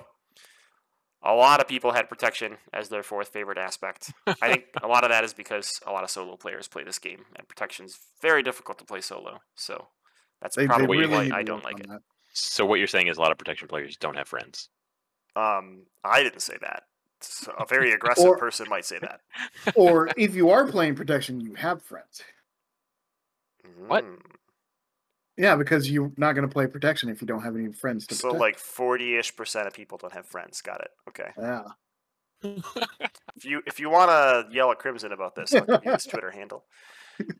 a 1.23 1.33
lot 1.35 1.61
of 1.61 1.69
people 1.69 1.93
had 1.93 2.09
protection 2.09 2.57
as 2.75 2.89
their 2.89 3.03
fourth 3.05 3.29
favorite 3.29 3.59
aspect. 3.59 4.13
I 4.27 4.49
think 4.51 4.65
a 4.83 4.89
lot 4.89 5.05
of 5.05 5.11
that 5.11 5.23
is 5.25 5.33
because 5.35 5.81
a 5.87 5.93
lot 5.93 6.03
of 6.05 6.11
solo 6.11 6.37
players 6.37 6.67
play 6.69 6.83
this 6.83 6.99
game, 6.99 7.25
and 7.37 7.47
protection's 7.49 7.99
very 8.21 8.43
difficult 8.43 8.79
to 8.79 8.85
play 8.85 9.01
solo. 9.01 9.39
So 9.55 9.87
that's 10.43 10.57
They- 10.57 10.63
they 10.63 10.67
probably 10.67 10.99
really 10.99 11.31
why 11.31 11.39
I 11.39 11.43
don't 11.45 11.65
like 11.65 11.79
it. 11.81 11.89
that. 11.89 12.03
So 12.35 12.67
what 12.67 12.81
you're 12.81 12.87
saying 12.89 13.07
is 13.07 13.19
a 13.19 13.21
lot 13.21 13.31
of 13.33 13.39
protection 13.39 13.69
players 13.69 13.97
don't 13.97 14.17
have 14.17 14.29
friends. 14.29 14.69
Um, 15.37 15.87
I 16.05 16.23
didn't 16.25 16.41
say 16.43 16.57
that. 16.61 16.83
So 17.21 17.53
a 17.59 17.67
very 17.67 17.93
aggressive 17.93 18.25
Or- 18.25 18.39
person 18.39 18.67
might 18.69 18.85
say 18.85 18.99
that. 19.01 19.21
Or 19.77 20.09
if 20.17 20.35
you 20.35 20.51
are 20.51 20.67
playing 20.67 20.95
protection, 20.95 21.41
you 21.41 21.55
have 21.55 21.83
friends. 21.83 22.23
What? 23.87 24.05
Mm. 24.05 24.19
Yeah, 25.37 25.55
because 25.57 25.89
you're 25.91 26.11
not 26.17 26.33
going 26.33 26.49
to 26.49 26.53
play 26.53 26.67
protection 26.67 27.09
if 27.11 27.21
you 27.21 27.27
don't 27.27 27.43
have 27.43 27.55
any 27.55 27.73
friends 27.73 28.07
to 28.09 28.15
So 28.15 28.29
protect. 28.29 28.41
like 28.41 28.59
forty-ish 28.59 29.37
percent 29.37 29.67
of 29.69 29.73
people 29.73 29.97
don't 29.99 30.13
have 30.13 30.27
friends. 30.27 30.61
Got 30.63 30.81
it. 30.81 30.91
Okay. 31.09 31.31
yeah. 31.39 31.63
If 33.37 33.45
you 33.45 33.63
if 33.67 33.79
you 33.79 33.89
want 33.89 34.11
to 34.11 34.53
yell 34.53 34.73
at 34.73 34.81
Crimson 34.81 35.13
about 35.13 35.37
this, 35.37 35.55
I'll 35.55 35.65
give 35.65 35.85
you 35.85 35.93
his 35.93 36.05
Twitter 36.07 36.33
handle. 36.33 36.65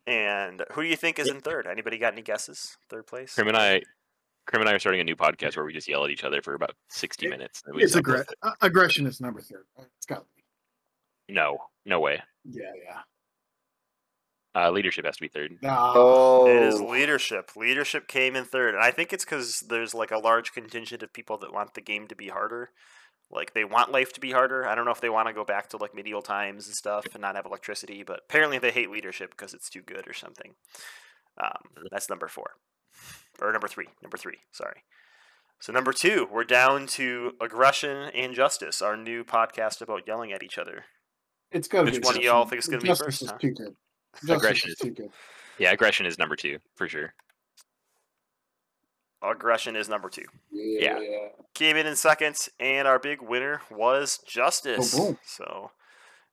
And 0.07 0.63
who 0.73 0.83
do 0.83 0.89
you 0.89 0.95
think 0.97 1.19
is 1.19 1.29
in 1.29 1.41
third? 1.41 1.67
Anybody 1.67 1.99
got 1.99 2.13
any 2.13 2.23
guesses? 2.23 2.77
Third 2.89 3.07
place? 3.09 3.35
Krim 3.35 3.49
and 3.49 3.57
I, 3.57 3.83
Krim 4.49 4.63
and 4.63 4.69
I 4.69 4.73
are 4.73 4.79
starting 4.79 5.01
a 5.03 5.05
new 5.05 5.15
podcast 5.15 5.57
where 5.57 5.65
we 5.67 5.75
just 5.75 5.87
yell 5.87 6.05
at 6.05 6.11
each 6.11 6.25
other 6.25 6.41
for 6.41 6.55
about 6.55 6.75
60 6.89 7.27
It- 7.27 7.29
minutes. 7.31 7.63
and 7.67 7.77
we 7.77 7.83
It's 7.85 7.93
just 7.93 8.03
aggre- 8.05 8.21
it. 8.23 8.55
aggression 8.63 9.07
is 9.07 9.21
number 9.21 9.41
three. 9.43 9.61
It's 9.99 10.07
got 10.07 10.21
to 10.21 10.27
be. 10.37 11.35
No, 11.35 11.59
no 11.85 12.01
way. 12.01 12.23
Yeah, 12.45 12.73
yeah. 12.83 13.01
Uh, 14.55 14.71
leadership 14.71 15.05
has 15.05 15.17
to 15.17 15.21
be 15.21 15.29
third. 15.29 15.59
Nah. 15.63 15.93
Oh, 15.95 16.47
It 16.49 16.63
is 16.63 16.81
leadership. 16.81 17.51
Leadership 17.57 18.09
came 18.09 18.35
in 18.35 18.47
third, 18.47 18.75
and 18.75 18.83
I 18.83 18.91
think 18.91 19.13
it's 19.13 19.25
because 19.25 19.61
there's 19.69 19.93
like 19.95 20.11
a 20.11 20.19
large 20.19 20.53
contingent 20.53 21.03
of 21.03 21.13
people 21.13 21.37
that 21.39 21.53
want 21.53 21.75
the 21.75 21.83
game 21.83 22.09
to 22.09 22.17
be 22.17 22.29
harder. 22.29 22.71
Like 23.31 23.53
they 23.53 23.65
want 23.67 23.93
life 23.93 24.15
to 24.15 24.21
be 24.21 24.33
harder. 24.33 24.67
I 24.67 24.75
don't 24.75 24.87
know 24.87 24.91
if 24.91 25.03
they 25.03 25.11
want 25.11 25.29
to 25.29 25.35
go 25.35 25.45
back 25.45 25.69
to 25.69 25.77
like 25.77 25.95
medieval 25.95 26.23
times 26.23 26.67
and 26.67 26.75
stuff 26.75 27.05
and 27.13 27.21
not 27.21 27.37
have 27.37 27.45
electricity, 27.45 28.03
but 28.03 28.21
apparently 28.25 28.59
they 28.59 28.71
hate 28.71 28.91
leadership 28.91 29.33
because 29.33 29.53
it's 29.53 29.69
too 29.69 29.83
good 29.83 30.09
or 30.09 30.15
something. 30.15 30.55
Um, 31.37 31.85
that's 31.91 32.09
number 32.09 32.27
four, 32.27 32.53
or 33.41 33.53
number 33.53 33.69
three. 33.69 33.89
Number 34.03 34.17
three. 34.17 34.39
Sorry. 34.53 34.83
So 35.61 35.73
number 35.73 35.93
two, 35.93 36.29
we're 36.31 36.45
down 36.45 36.87
to 36.89 37.33
aggression 37.41 38.11
and 38.15 38.33
justice, 38.35 38.81
our 38.81 38.97
new 38.97 39.25
podcast 39.25 39.81
about 39.83 40.07
yelling 40.07 40.33
at 40.33 40.43
each 40.43 40.57
other. 40.59 40.85
It's 41.51 41.67
got 41.67 41.81
to 41.81 41.85
Which 41.87 42.01
be. 42.01 42.07
one 42.07 42.17
of 42.17 42.23
y'all 42.23 42.45
think 42.45 42.61
is 42.61 42.69
gonna 42.69 42.81
be 42.83 42.89
Justice 42.89 43.05
first, 43.07 43.23
Is 43.23 43.31
huh? 43.31 43.39
too 43.39 43.51
good. 43.53 43.75
Justice 44.15 44.31
Aggression 44.31 44.69
is 44.71 44.73
is- 44.75 44.79
too 44.81 44.91
good. 44.91 45.11
Yeah, 45.59 45.73
aggression 45.73 46.07
is 46.07 46.19
number 46.19 46.37
two 46.37 46.59
for 46.77 46.87
sure. 46.89 47.13
Aggression 49.23 49.75
is 49.75 49.89
number 49.89 50.09
two. 50.09 50.25
Yeah. 50.53 51.01
came 51.55 51.77
in 51.77 51.87
in 51.87 51.97
second, 51.97 52.37
and 52.61 52.87
our 52.87 53.01
big 53.01 53.21
winner 53.21 53.63
was 53.71 54.19
Justice. 54.19 54.95
Oh, 54.97 55.07
boom. 55.09 55.19
So 55.25 55.71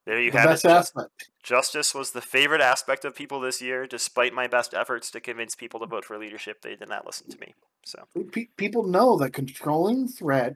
there 0.05 0.19
you 0.21 0.31
The 0.31 0.39
have 0.39 0.51
it. 0.51 0.65
aspect. 0.65 1.29
Justice 1.43 1.93
was 1.93 2.11
the 2.11 2.21
favorite 2.21 2.61
aspect 2.61 3.05
of 3.05 3.15
people 3.15 3.39
this 3.39 3.61
year, 3.61 3.85
despite 3.85 4.33
my 4.33 4.47
best 4.47 4.73
efforts 4.73 5.11
to 5.11 5.19
convince 5.19 5.55
people 5.55 5.79
to 5.79 5.85
vote 5.85 6.05
for 6.05 6.17
leadership. 6.17 6.61
They 6.61 6.75
did 6.75 6.89
not 6.89 7.05
listen 7.05 7.29
to 7.29 7.39
me. 7.39 7.53
So 7.85 8.05
Pe- 8.31 8.47
people 8.57 8.83
know 8.83 9.17
that 9.17 9.31
controlling 9.33 10.07
threat 10.07 10.55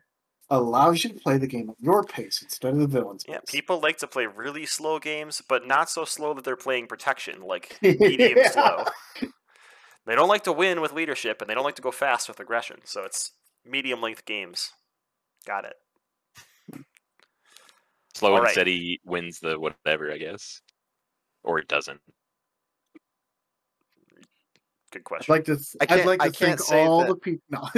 allows 0.50 1.04
you 1.04 1.12
to 1.12 1.20
play 1.20 1.38
the 1.38 1.46
game 1.46 1.70
at 1.70 1.76
your 1.80 2.04
pace 2.04 2.42
instead 2.42 2.74
of 2.74 2.80
the 2.80 2.88
villain's 2.88 3.24
yeah, 3.28 3.38
pace. 3.38 3.52
people 3.52 3.80
like 3.80 3.98
to 4.00 4.08
play 4.08 4.26
really 4.26 4.66
slow 4.66 4.98
games, 4.98 5.44
but 5.48 5.68
not 5.68 5.92
so 5.92 6.06
slow 6.06 6.34
that 6.34 6.44
they're 6.44 6.56
playing 6.56 6.88
protection, 6.88 7.42
like 7.44 7.78
medium 7.84 8.40
Yeah. 8.40 8.50
slow. 8.50 8.86
They 10.08 10.16
don't 10.16 10.30
like 10.30 10.44
to 10.46 10.52
win 10.52 10.82
with 10.82 10.92
leadership, 10.92 11.40
and 11.40 11.48
they 11.50 11.54
don't 11.54 11.64
like 11.66 11.76
to 11.76 11.84
go 11.84 11.92
fast 11.92 12.28
with 12.28 12.40
aggression. 12.40 12.78
So 12.86 13.04
it's 13.04 13.32
medium 13.64 14.02
length 14.02 14.26
games. 14.26 14.72
Got 15.46 15.66
it. 15.66 15.76
Slow 18.20 18.32
All 18.32 18.36
and 18.38 18.44
right. 18.46 18.52
steady 18.52 19.00
wins 19.06 19.40
the 19.40 19.58
whatever, 19.60 20.12
I 20.12 20.18
guess, 20.18 20.62
or 21.44 21.58
it 21.60 21.68
doesn't. 21.70 22.02
Good 24.92 25.00
I'd 25.00 25.04
question. 25.06 25.32
like 25.34 25.46
to. 25.46 25.56
th- 25.56 25.76
I 25.80 25.84
I'd 25.84 25.88
can't- 25.88 26.06
like 26.06 26.22
I 26.22 26.30
to 26.30 26.32
can't 26.38 26.60
thank 26.60 26.70
say 26.70 26.86
all 26.86 27.00
that- 27.02 27.08
the 27.08 27.16
people. 27.16 27.44
No. 27.50 27.70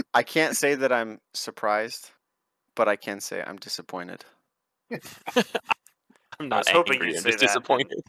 I 0.14 0.22
can't 0.22 0.56
say 0.56 0.74
that 0.74 0.90
I'm 0.92 1.20
surprised, 1.34 2.10
but 2.74 2.88
I 2.88 2.96
can 2.96 3.20
say 3.20 3.42
I'm 3.46 3.56
disappointed. 3.56 4.24
I'm 6.40 6.48
not 6.48 6.58
was 6.60 6.68
hoping 6.68 6.94
angry. 6.94 7.08
you'd 7.08 7.16
I'm 7.18 7.22
say 7.22 7.30
just 7.30 7.40
that. 7.40 7.46
disappointed. 7.48 8.00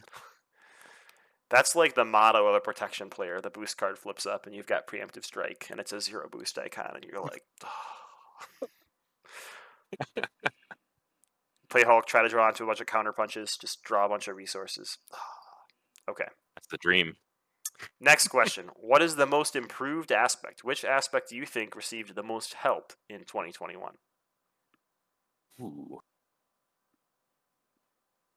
That's 1.50 1.76
like 1.76 1.94
the 1.96 2.06
motto 2.06 2.48
of 2.48 2.56
a 2.56 2.60
protection 2.60 3.10
player. 3.10 3.42
The 3.42 3.50
boost 3.50 3.78
card 3.78 3.98
flips 4.00 4.26
up, 4.26 4.46
and 4.46 4.56
you've 4.56 4.66
got 4.68 4.88
preemptive 4.88 5.26
strike, 5.26 5.68
and 5.70 5.80
it's 5.80 5.92
a 5.94 6.00
zero 6.02 6.28
boost 6.30 6.58
icon, 6.58 6.92
and 6.96 7.04
you're 7.04 7.22
like, 7.22 7.44
play 11.76 11.84
Hulk, 11.84 12.06
try 12.06 12.22
to 12.22 12.30
draw 12.30 12.48
into 12.48 12.64
a 12.64 12.68
bunch 12.68 12.80
of 12.80 12.88
counter 12.88 13.12
punches, 13.12 13.58
just 13.58 13.84
draw 13.84 14.06
a 14.06 14.10
bunch 14.10 14.30
of 14.30 14.38
resources. 14.38 14.98
okay. 16.10 16.26
That's 16.56 16.68
the 16.68 16.78
dream. 16.78 17.18
Next 18.00 18.28
question: 18.30 18.70
What 18.76 19.02
is 19.02 19.18
the 19.18 19.26
most 19.26 19.56
improved 19.56 20.12
aspect? 20.12 20.64
Which 20.64 20.86
aspect 20.86 21.30
do 21.30 21.36
you 21.36 21.46
think 21.46 21.76
received 21.76 22.16
the 22.16 22.24
most 22.24 22.54
help 22.54 22.94
in 23.10 23.20
2021? 23.20 23.94
Ooh. 25.62 26.00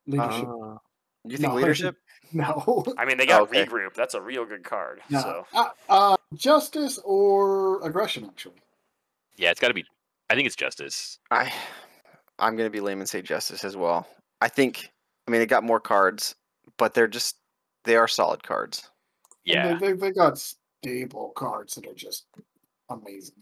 Leadership. 0.05 0.47
Uh, 0.49 0.77
you 1.25 1.37
think 1.37 1.53
No. 1.53 1.55
leadership? 1.55 1.95
no. 2.33 2.83
I 2.97 3.05
mean, 3.05 3.17
they 3.17 3.25
got 3.25 3.43
okay. 3.43 3.65
regroup. 3.65 3.93
That's 3.93 4.15
a 4.15 4.21
real 4.21 4.45
good 4.45 4.63
card. 4.65 5.01
No. 5.09 5.21
So 5.21 5.45
Uh, 5.53 5.69
uh, 5.87 6.17
justice 6.33 6.99
or 7.05 7.85
aggression, 7.85 8.25
actually. 8.25 8.55
Yeah, 9.37 9.51
it's 9.51 9.59
got 9.61 9.69
to 9.69 9.73
be. 9.73 9.85
I 10.29 10.35
think 10.35 10.45
it's 10.45 10.55
justice. 10.55 11.19
I 11.31 11.51
I'm 12.39 12.55
gonna 12.55 12.69
be 12.69 12.79
lame 12.81 12.99
and 12.99 13.09
say 13.09 13.21
justice 13.21 13.63
as 13.63 13.75
well. 13.77 14.07
I 14.41 14.47
think 14.47 14.89
I 15.27 15.31
mean 15.31 15.39
they 15.39 15.45
got 15.45 15.63
more 15.63 15.79
cards, 15.79 16.35
but 16.77 16.93
they're 16.93 17.07
just 17.07 17.35
they 17.83 17.95
are 17.95 18.07
solid 18.07 18.43
cards. 18.43 18.89
Yeah, 19.45 19.77
They, 19.77 19.87
they, 19.87 19.93
they 19.93 20.11
got 20.11 20.37
stable 20.37 21.31
cards 21.35 21.75
that 21.75 21.87
are 21.87 21.93
just 21.93 22.25
amazing. 22.89 23.35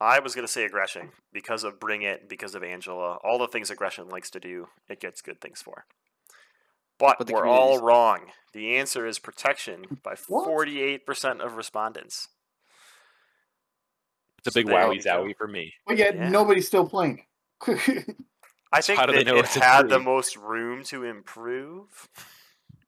I 0.00 0.20
was 0.20 0.34
gonna 0.34 0.48
say 0.48 0.64
aggression 0.64 1.10
because 1.32 1.64
of 1.64 1.78
Bring 1.80 2.02
It, 2.02 2.28
because 2.28 2.54
of 2.54 2.62
Angela, 2.62 3.16
all 3.24 3.38
the 3.38 3.48
things 3.48 3.70
aggression 3.70 4.08
likes 4.08 4.30
to 4.30 4.40
do. 4.40 4.68
It 4.88 5.00
gets 5.00 5.20
good 5.22 5.40
things 5.40 5.60
for. 5.62 5.84
But, 6.98 7.16
but 7.18 7.30
we're 7.30 7.46
all 7.46 7.78
wrong. 7.80 8.26
The 8.52 8.76
answer 8.76 9.06
is 9.06 9.18
protection 9.18 9.98
by 10.02 10.16
What? 10.28 10.44
forty-eight 10.44 11.06
percent 11.06 11.40
of 11.40 11.54
respondents. 11.56 12.28
it's 14.38 14.48
a 14.54 14.58
big 14.58 14.66
there 14.66 14.76
wowie 14.76 14.96
you 14.96 15.02
go. 15.02 15.22
zowie 15.24 15.36
for 15.36 15.48
me. 15.48 15.72
But 15.86 15.96
yet 15.98 16.14
Yeah. 16.14 16.28
nobody's 16.28 16.66
still 16.66 16.86
playing 16.86 17.18
it. 17.18 17.24
I 18.72 18.80
think 18.80 18.98
how 18.98 19.06
do 19.06 19.12
they 19.12 19.24
that 19.24 19.36
it 19.36 19.46
had 19.46 19.88
the 19.88 19.98
most 19.98 20.36
room 20.36 20.84
to 20.84 21.04
improve. 21.04 22.08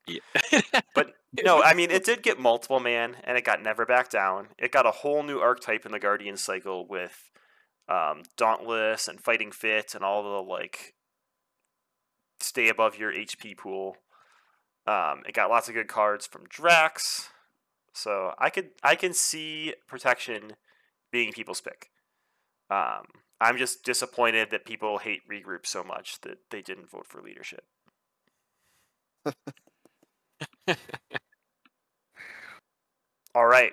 Yeah. 0.06 0.20
But 0.94 1.14
no, 1.42 1.62
I 1.62 1.74
mean 1.74 1.90
it 1.90 2.04
did 2.04 2.22
get 2.22 2.38
multiple 2.38 2.80
man, 2.80 3.16
and 3.24 3.38
it 3.38 3.44
got 3.44 3.62
never 3.62 3.86
back 3.86 4.10
down. 4.10 4.48
It 4.58 4.72
got 4.72 4.86
a 4.86 4.90
whole 4.90 5.22
new 5.22 5.38
archetype 5.38 5.86
in 5.86 5.92
the 5.92 5.98
Guardian 5.98 6.36
cycle 6.36 6.86
with 6.86 7.30
um, 7.88 8.22
Dauntless 8.36 9.08
and 9.08 9.20
Fighting 9.20 9.52
Fit 9.52 9.94
and 9.94 10.04
all 10.04 10.22
the 10.22 10.50
like 10.50 10.94
stay 12.40 12.68
above 12.68 12.98
your 12.98 13.12
HP 13.12 13.56
pool. 13.56 13.96
Um, 14.86 15.22
it 15.26 15.34
got 15.34 15.50
lots 15.50 15.68
of 15.68 15.74
good 15.74 15.88
cards 15.88 16.26
from 16.26 16.44
Drax, 16.48 17.30
so 17.94 18.32
I 18.38 18.50
could 18.50 18.70
I 18.82 18.94
can 18.94 19.14
see 19.14 19.74
protection 19.86 20.54
being 21.10 21.32
people's 21.32 21.60
pick. 21.60 21.90
Um, 22.70 23.04
I'm 23.42 23.58
just 23.58 23.84
disappointed 23.84 24.50
that 24.50 24.64
people 24.64 24.98
hate 24.98 25.28
regroup 25.28 25.66
so 25.66 25.82
much 25.82 26.20
that 26.20 26.38
they 26.52 26.62
didn't 26.62 26.88
vote 26.88 27.08
for 27.08 27.20
leadership. 27.20 27.64
All 33.34 33.46
right. 33.46 33.72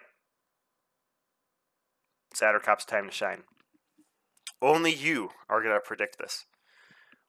Sattercop's 2.33 2.85
time 2.85 3.05
to 3.05 3.11
shine. 3.11 3.43
Only 4.59 4.91
you 4.91 5.29
are 5.49 5.61
going 5.61 5.75
to 5.75 5.79
predict 5.79 6.17
this. 6.17 6.45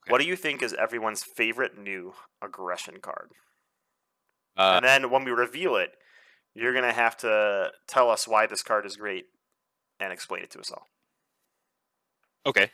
What 0.09 0.23
do 0.23 0.27
you 0.27 0.35
think 0.35 0.63
is 0.63 0.73
everyone's 0.73 1.23
favorite 1.23 1.77
new 1.79 2.15
aggression 2.43 3.01
card? 3.03 3.33
Uh, 4.57 4.77
and 4.77 4.85
then 4.85 5.11
when 5.11 5.25
we 5.25 5.31
reveal 5.31 5.77
it, 5.77 5.91
you're 6.55 6.73
going 6.73 6.85
to 6.85 6.93
have 6.93 7.19
to 7.19 7.71
tell 7.87 8.09
us 8.09 8.27
why 8.27 8.47
this 8.47 8.63
card 8.63 8.87
is 8.87 8.97
great 8.97 9.27
and 10.01 10.11
explain 10.11 10.43
it 10.43 10.51
to 10.53 10.61
us 10.61 10.71
all. 10.71 10.87
Okay. 12.47 12.71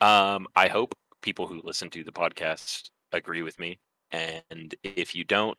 Um, 0.00 0.46
I 0.56 0.68
hope 0.68 0.94
people 1.20 1.46
who 1.46 1.60
listen 1.62 1.90
to 1.90 2.04
the 2.04 2.12
podcast 2.12 2.90
agree 3.12 3.42
with 3.42 3.58
me, 3.58 3.78
and 4.10 4.74
if 4.82 5.14
you 5.14 5.24
don't, 5.24 5.56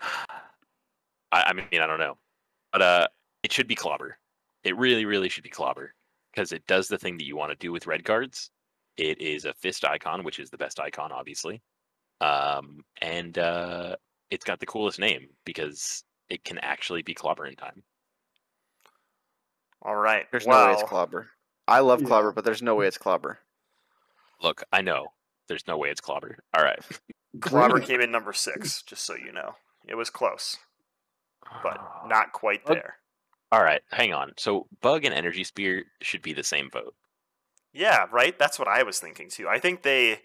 I, 0.00 0.30
I 1.32 1.52
mean, 1.52 1.66
I 1.72 1.86
don't 1.86 1.98
know, 1.98 2.18
but 2.72 2.82
uh, 2.82 3.08
it 3.42 3.52
should 3.52 3.68
be 3.68 3.74
clobber. 3.74 4.18
It 4.64 4.76
really, 4.76 5.04
really 5.04 5.28
should 5.28 5.44
be 5.44 5.50
clobber 5.50 5.94
because 6.32 6.52
it 6.52 6.66
does 6.66 6.88
the 6.88 6.98
thing 6.98 7.16
that 7.18 7.24
you 7.24 7.36
want 7.36 7.50
to 7.50 7.56
do 7.56 7.72
with 7.72 7.86
red 7.86 8.04
cards. 8.04 8.50
It 8.96 9.20
is 9.20 9.44
a 9.44 9.54
fist 9.54 9.84
icon, 9.84 10.24
which 10.24 10.38
is 10.38 10.50
the 10.50 10.58
best 10.58 10.78
icon, 10.78 11.12
obviously, 11.12 11.62
um, 12.20 12.84
and 13.00 13.38
uh, 13.38 13.96
it's 14.30 14.44
got 14.44 14.60
the 14.60 14.66
coolest 14.66 14.98
name 14.98 15.28
because 15.44 16.04
it 16.28 16.44
can 16.44 16.58
actually 16.58 17.02
be 17.02 17.14
clobber 17.14 17.46
in 17.46 17.56
time. 17.56 17.82
All 19.82 19.96
right. 19.96 20.26
There's 20.30 20.46
well, 20.46 20.66
no 20.66 20.72
way 20.72 20.80
it's 20.80 20.88
clobber. 20.88 21.28
I 21.70 21.80
love 21.80 22.00
Yeah. 22.02 22.08
clobber, 22.08 22.32
but 22.32 22.44
there's 22.44 22.62
no 22.62 22.74
way 22.74 22.86
it's 22.86 22.98
clobber. 22.98 23.38
Look, 24.42 24.62
I 24.72 24.82
know 24.82 25.12
there's 25.48 25.66
no 25.66 25.76
way 25.78 25.90
it's 25.90 26.00
clobber. 26.00 26.38
All 26.54 26.62
right, 26.64 26.80
Clobber 27.40 27.80
came 27.80 28.00
in 28.00 28.10
number 28.10 28.32
six, 28.32 28.82
just 28.82 29.04
so 29.04 29.14
you 29.14 29.32
know. 29.32 29.54
It 29.86 29.94
was 29.94 30.10
close, 30.10 30.56
but 31.62 31.80
not 32.08 32.32
quite 32.32 32.66
there. 32.66 32.96
All 33.52 33.62
right, 33.62 33.82
hang 33.90 34.12
on. 34.12 34.32
So 34.36 34.66
bug 34.80 35.04
and 35.04 35.14
energy 35.14 35.44
spear 35.44 35.84
should 36.02 36.22
be 36.22 36.32
the 36.32 36.42
same 36.44 36.70
vote. 36.70 36.94
Yeah, 37.72 38.06
right. 38.10 38.36
That's 38.38 38.58
what 38.58 38.68
I 38.68 38.82
was 38.82 38.98
thinking 38.98 39.28
too. 39.28 39.48
I 39.48 39.58
think 39.58 39.82
they 39.82 40.20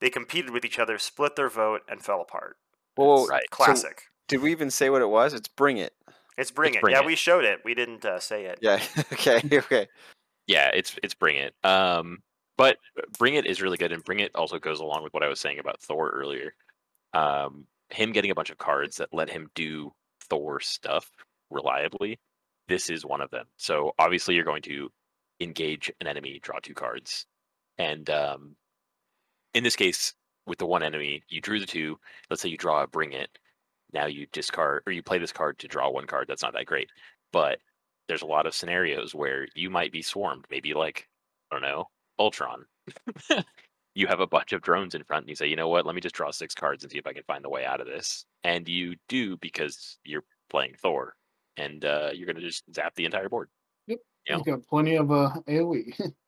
they 0.00 0.10
competed 0.10 0.50
with 0.50 0.64
each 0.64 0.78
other, 0.78 0.98
split 0.98 1.34
their 1.36 1.48
vote, 1.50 1.82
and 1.88 2.02
fell 2.02 2.20
apart. 2.20 2.56
Well, 2.96 3.22
It's 3.22 3.30
right. 3.30 3.42
so- 3.50 3.56
classic. 3.56 4.02
Did 4.28 4.40
we 4.42 4.50
even 4.50 4.70
say 4.72 4.90
what 4.90 5.02
it 5.02 5.08
was? 5.08 5.34
It's 5.34 5.46
bring 5.48 5.78
it. 5.78 5.92
it's 6.36 6.50
bring 6.50 6.70
it's 6.70 6.78
it. 6.78 6.80
Bring 6.82 6.94
yeah, 6.94 7.00
It. 7.00 7.06
we 7.06 7.14
showed 7.14 7.44
it. 7.44 7.60
We 7.64 7.74
didn't 7.74 8.04
uh, 8.04 8.18
say 8.18 8.46
it. 8.46 8.58
Yeah. 8.60 8.82
okay. 9.12 9.40
Okay. 9.52 9.86
Yeah, 10.46 10.70
it's 10.74 10.96
it's 11.02 11.14
bring 11.14 11.36
it. 11.36 11.54
Um, 11.64 12.18
but 12.56 12.78
bring 13.18 13.34
it 13.34 13.46
is 13.46 13.60
really 13.62 13.76
good, 13.76 13.92
and 13.92 14.04
bring 14.04 14.20
it 14.20 14.32
also 14.34 14.58
goes 14.58 14.80
along 14.80 15.02
with 15.02 15.12
what 15.12 15.22
I 15.22 15.28
was 15.28 15.40
saying 15.40 15.58
about 15.58 15.80
Thor 15.80 16.10
earlier. 16.10 16.54
Um, 17.12 17.66
him 17.90 18.12
getting 18.12 18.30
a 18.30 18.34
bunch 18.34 18.50
of 18.50 18.58
cards 18.58 18.96
that 18.96 19.08
let 19.12 19.30
him 19.30 19.48
do 19.54 19.92
Thor 20.28 20.60
stuff 20.60 21.10
reliably. 21.50 22.18
This 22.68 22.90
is 22.90 23.04
one 23.04 23.20
of 23.20 23.30
them. 23.30 23.46
So 23.56 23.92
obviously, 23.98 24.34
you're 24.34 24.44
going 24.44 24.62
to 24.62 24.90
engage 25.40 25.92
an 26.00 26.06
enemy, 26.06 26.40
draw 26.42 26.58
two 26.60 26.74
cards, 26.74 27.26
and 27.78 28.08
um, 28.10 28.56
in 29.54 29.64
this 29.64 29.76
case, 29.76 30.14
with 30.46 30.58
the 30.58 30.66
one 30.66 30.82
enemy, 30.82 31.22
you 31.28 31.40
drew 31.40 31.60
the 31.60 31.66
two. 31.66 31.98
Let's 32.30 32.42
say 32.42 32.48
you 32.48 32.56
draw 32.56 32.82
a 32.82 32.86
bring 32.86 33.12
it. 33.12 33.30
Now 33.92 34.06
you 34.06 34.26
discard 34.32 34.82
or 34.86 34.92
you 34.92 35.02
play 35.02 35.18
this 35.18 35.32
card 35.32 35.58
to 35.60 35.68
draw 35.68 35.90
one 35.90 36.06
card. 36.06 36.26
That's 36.28 36.42
not 36.42 36.52
that 36.54 36.66
great, 36.66 36.90
but 37.32 37.58
there's 38.08 38.22
a 38.22 38.26
lot 38.26 38.46
of 38.46 38.54
scenarios 38.54 39.14
where 39.14 39.46
you 39.54 39.70
might 39.70 39.92
be 39.92 40.02
swarmed. 40.02 40.44
Maybe 40.50 40.74
like 40.74 41.08
I 41.50 41.54
don't 41.56 41.62
know, 41.62 41.88
Ultron. 42.18 42.64
you 43.94 44.06
have 44.06 44.20
a 44.20 44.26
bunch 44.26 44.52
of 44.52 44.62
drones 44.62 44.94
in 44.94 45.04
front, 45.04 45.24
and 45.24 45.30
you 45.30 45.36
say, 45.36 45.46
you 45.46 45.56
know 45.56 45.68
what? 45.68 45.86
Let 45.86 45.94
me 45.94 46.00
just 46.00 46.14
draw 46.14 46.30
six 46.30 46.54
cards 46.54 46.84
and 46.84 46.92
see 46.92 46.98
if 46.98 47.06
I 47.06 47.12
can 47.12 47.22
find 47.24 47.44
the 47.44 47.50
way 47.50 47.64
out 47.64 47.80
of 47.80 47.86
this. 47.86 48.26
And 48.44 48.68
you 48.68 48.94
do 49.08 49.36
because 49.38 49.98
you're 50.04 50.24
playing 50.50 50.74
Thor, 50.80 51.14
and 51.56 51.84
uh, 51.84 52.10
you're 52.14 52.26
gonna 52.26 52.40
just 52.40 52.64
zap 52.74 52.94
the 52.94 53.04
entire 53.04 53.28
board. 53.28 53.48
Yep. 53.86 53.98
Yeah. 54.26 54.36
He's 54.36 54.44
got 54.44 54.66
plenty 54.66 54.96
of 54.96 55.10
uh, 55.10 55.30
AoE. 55.48 56.12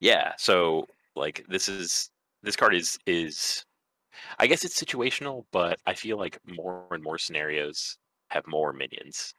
Yeah. 0.00 0.32
So 0.38 0.86
like 1.14 1.44
this 1.48 1.68
is 1.68 2.10
this 2.42 2.56
card 2.56 2.74
is 2.74 2.98
is 3.06 3.64
I 4.38 4.46
guess 4.46 4.64
it's 4.64 4.82
situational, 4.82 5.44
but 5.52 5.78
I 5.86 5.94
feel 5.94 6.18
like 6.18 6.38
more 6.46 6.86
and 6.90 7.02
more 7.02 7.18
scenarios 7.18 7.98
have 8.28 8.46
more 8.46 8.72
minions. 8.72 9.34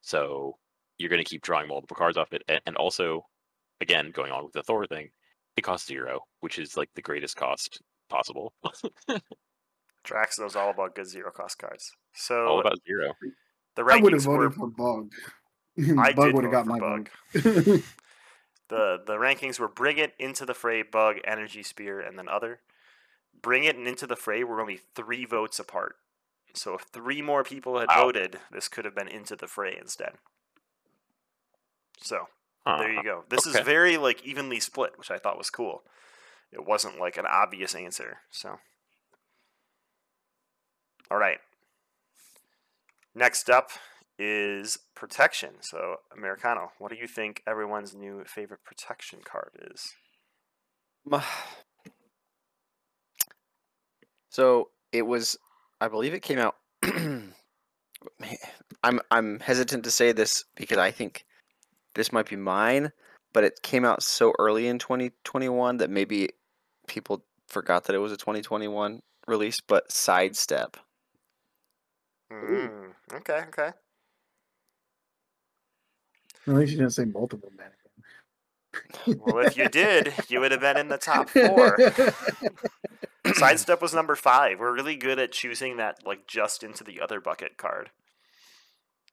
So 0.00 0.56
you're 0.98 1.08
going 1.10 1.22
to 1.22 1.28
keep 1.28 1.42
drawing 1.42 1.68
multiple 1.68 1.96
cards 1.96 2.16
off 2.18 2.32
it, 2.32 2.42
a- 2.48 2.60
and 2.66 2.76
also, 2.76 3.24
again, 3.80 4.10
going 4.12 4.32
on 4.32 4.44
with 4.44 4.52
the 4.52 4.62
Thor 4.62 4.86
thing, 4.86 5.10
it 5.56 5.62
costs 5.62 5.86
zero, 5.88 6.20
which 6.40 6.58
is 6.58 6.76
like 6.76 6.90
the 6.94 7.02
greatest 7.02 7.36
cost 7.36 7.80
possible. 8.08 8.52
Drax 10.04 10.38
knows 10.38 10.56
all 10.56 10.70
about 10.70 10.94
good 10.94 11.06
zero 11.06 11.30
cost 11.30 11.58
cards. 11.58 11.92
So 12.14 12.46
All 12.46 12.60
about 12.60 12.78
zero. 12.86 13.12
the 13.74 13.82
I 13.84 13.96
would 13.96 14.12
have 14.12 14.22
rankings 14.22 14.26
were. 14.26 14.48
voted 14.48 14.54
for 14.54 14.66
Bug. 14.68 15.12
I 15.98 16.12
Bug 16.12 16.32
would 16.34 16.44
have 16.44 16.52
got 16.52 16.66
my 16.66 16.78
Bug. 16.78 17.10
vote. 17.34 17.82
The 18.70 19.00
the 19.06 19.14
rankings 19.14 19.58
were 19.58 19.66
Bring 19.68 19.96
It, 19.96 20.12
Into 20.18 20.44
the 20.44 20.52
Fray, 20.52 20.82
Bug, 20.82 21.16
Energy 21.24 21.62
Spear, 21.62 22.00
and 22.00 22.18
then 22.18 22.28
Other. 22.28 22.60
Bring 23.40 23.64
It 23.64 23.76
and 23.76 23.88
Into 23.88 24.06
the 24.06 24.14
Fray 24.14 24.44
were 24.44 24.60
only 24.60 24.78
three 24.94 25.24
votes 25.24 25.58
apart. 25.58 25.96
So 26.52 26.74
if 26.74 26.82
three 26.82 27.22
more 27.22 27.42
people 27.44 27.78
had 27.78 27.88
Wow. 27.88 28.04
voted, 28.04 28.40
this 28.52 28.68
could 28.68 28.84
have 28.84 28.94
been 28.94 29.08
Into 29.08 29.36
the 29.36 29.46
Fray 29.46 29.74
instead. 29.80 30.16
So 32.02 32.26
there 32.64 32.92
you 32.92 33.02
go. 33.02 33.24
This 33.28 33.46
is 33.46 33.58
very 33.60 33.96
like 33.96 34.24
evenly 34.24 34.60
split, 34.60 34.92
which 34.96 35.10
I 35.10 35.18
thought 35.18 35.38
was 35.38 35.50
cool. 35.50 35.82
It 36.52 36.66
wasn't 36.66 36.98
like 36.98 37.16
an 37.16 37.26
obvious 37.26 37.74
answer. 37.74 38.18
So 38.30 38.58
all 41.10 41.18
right. 41.18 41.38
Next 43.14 43.48
up 43.50 43.70
is 44.18 44.78
protection. 44.94 45.54
So 45.60 45.96
Americano, 46.16 46.72
what 46.78 46.90
do 46.90 46.96
you 46.98 47.06
think 47.06 47.42
everyone's 47.46 47.94
new 47.94 48.24
favorite 48.24 48.64
protection 48.64 49.20
card 49.24 49.50
is? 49.72 49.94
So 54.30 54.68
it 54.92 55.02
was, 55.02 55.38
I 55.80 55.88
believe 55.88 56.14
it 56.14 56.22
came 56.22 56.38
out. 56.38 56.56
I'm 58.84 59.00
I'm 59.10 59.40
hesitant 59.40 59.82
to 59.84 59.90
say 59.90 60.12
this 60.12 60.44
because 60.54 60.78
I 60.78 60.92
think 60.92 61.24
this 61.94 62.12
might 62.12 62.28
be 62.28 62.36
mine, 62.36 62.92
but 63.32 63.44
it 63.44 63.62
came 63.62 63.84
out 63.84 64.02
so 64.02 64.32
early 64.38 64.66
in 64.68 64.78
2021 64.78 65.78
that 65.78 65.90
maybe 65.90 66.30
people 66.86 67.24
forgot 67.46 67.84
that 67.84 67.94
it 67.94 67.98
was 67.98 68.12
a 68.12 68.16
2021 68.16 69.00
release. 69.26 69.60
But 69.60 69.90
sidestep, 69.90 70.76
Mm, 72.32 72.92
okay, 73.14 73.44
okay. 73.48 73.70
At 76.46 76.54
least 76.54 76.72
you 76.72 76.78
didn't 76.78 76.92
say 76.92 77.04
multiple 77.04 77.50
mannequin. 77.56 79.20
Well, 79.24 79.46
if 79.46 79.56
you 79.56 79.68
did, 79.68 80.12
you 80.28 80.40
would 80.40 80.52
have 80.52 80.60
been 80.60 80.76
in 80.76 80.88
the 80.88 80.98
top 80.98 81.28
four. 81.30 81.78
Sidestep 83.34 83.82
was 83.82 83.94
number 83.94 84.14
five. 84.14 84.58
We're 84.58 84.74
really 84.74 84.96
good 84.96 85.18
at 85.18 85.32
choosing 85.32 85.76
that 85.78 86.06
like 86.06 86.26
just 86.26 86.62
into 86.62 86.84
the 86.84 87.00
other 87.00 87.20
bucket 87.20 87.56
card. 87.56 87.90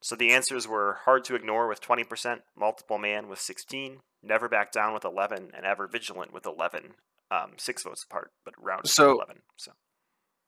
So 0.02 0.16
the 0.16 0.32
answers 0.32 0.68
were 0.68 1.00
hard 1.06 1.24
to 1.26 1.36
ignore 1.36 1.68
with 1.68 1.82
20%, 1.82 2.41
multiple 2.56 2.98
man 2.98 3.28
with 3.28 3.39
16, 3.39 4.02
never 4.22 4.48
back 4.48 4.72
down 4.72 4.93
with 4.93 5.04
11, 5.06 5.52
and 5.56 5.66
ever 5.66 5.88
vigilant 5.88 6.32
with 6.34 6.46
11. 6.46 6.93
Um, 7.32 7.54
six 7.58 7.82
votes 7.84 8.04
apart, 8.04 8.32
but 8.43 8.54
rounded 8.62 8.88
So- 8.89 9.14
11. 9.14 9.41
So 9.58 9.72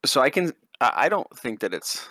So 0.06 0.20
I 0.20 0.30
can. 0.30 0.52
I 0.80 0.92
I 0.96 1.08
don't 1.08 1.26
think 1.38 1.60
that 1.60 1.74
it's. 1.74 2.08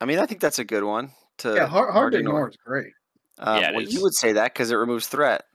I 0.00 0.06
mean, 0.06 0.18
I 0.18 0.24
think 0.26 0.40
that's 0.40 0.58
a 0.58 0.64
good 0.64 0.82
one. 0.84 1.12
To 1.38 1.54
yeah, 1.54 1.66
hard, 1.66 1.92
hard 1.92 2.12
to 2.14 2.18
ignore 2.20 2.48
is 2.48 2.56
great. 2.64 2.92
Um, 3.38 3.60
Yeah, 3.60 3.70
well, 3.72 3.80
is. 3.82 3.92
you 3.92 4.00
would 4.02 4.14
say 4.14 4.32
that 4.32 4.52
because 4.54 4.70
it 4.70 4.76
removes 4.76 5.08
threat. 5.08 5.44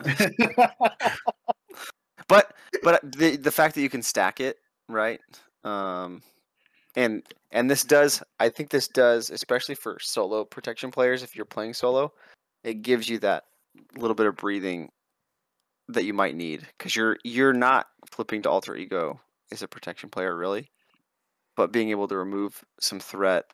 but 2.28 2.54
but 2.84 3.02
the 3.12 3.38
the 3.38 3.52
fact 3.52 3.76
that 3.76 3.82
you 3.82 3.90
can 3.90 4.02
stack 4.04 4.40
it 4.40 4.58
right 4.88 5.20
um 5.64 6.22
and 6.98 7.24
and 7.52 7.72
this 7.72 7.84
does 7.86 8.22
i 8.42 8.50
think 8.50 8.70
this 8.70 8.90
does 8.90 9.30
especially 9.30 9.76
for 9.76 9.98
solo 10.02 10.44
protection 10.44 10.92
players 10.92 11.24
if 11.24 11.36
you're 11.36 11.46
playing 11.46 11.74
solo 11.74 12.12
it 12.66 12.82
gives 12.82 13.08
you 13.08 13.18
that 13.20 13.46
little 13.96 14.16
bit 14.16 14.26
of 14.26 14.36
breathing 14.36 14.90
that 15.88 16.04
you 16.04 16.14
might 16.14 16.36
need 16.36 16.68
because 16.78 16.96
you're 16.96 17.18
you're 17.24 17.54
not 17.54 17.88
flipping 18.12 18.42
to 18.42 18.50
alter 18.50 18.76
ego 18.76 19.18
as 19.52 19.62
a 19.62 19.68
protection 19.68 20.10
player 20.10 20.36
really 20.36 20.70
but 21.56 21.72
being 21.72 21.90
able 21.90 22.08
to 22.08 22.18
remove 22.18 22.62
some 22.82 23.00
threat 23.00 23.46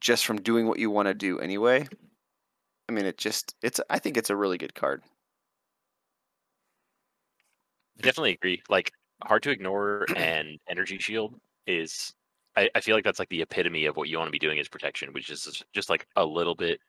just 0.00 0.26
from 0.26 0.40
doing 0.40 0.66
what 0.66 0.78
you 0.78 0.90
want 0.90 1.06
to 1.06 1.14
do 1.14 1.38
anyway 1.38 1.86
i 2.88 2.92
mean 2.92 3.04
it 3.04 3.18
just 3.18 3.54
it's 3.62 3.80
i 3.90 3.98
think 3.98 4.16
it's 4.16 4.30
a 4.30 4.36
really 4.36 4.58
good 4.58 4.74
card 4.74 5.02
I 7.96 8.02
definitely 8.02 8.32
agree. 8.32 8.60
Like 8.68 8.90
hard 9.22 9.44
to 9.44 9.50
ignore 9.50 10.04
and 10.16 10.58
energy 10.68 10.98
shield 10.98 11.34
is 11.66 12.12
I, 12.56 12.68
I 12.74 12.80
feel 12.80 12.94
like 12.94 13.04
that's 13.04 13.18
like 13.18 13.28
the 13.30 13.42
epitome 13.42 13.86
of 13.86 13.96
what 13.96 14.08
you 14.08 14.16
want 14.18 14.28
to 14.28 14.32
be 14.32 14.38
doing 14.38 14.58
is 14.58 14.68
protection, 14.68 15.12
which 15.12 15.28
is 15.30 15.42
just- 15.44 15.64
just 15.72 15.90
like 15.90 16.06
a 16.16 16.24
little 16.24 16.54
bit 16.54 16.80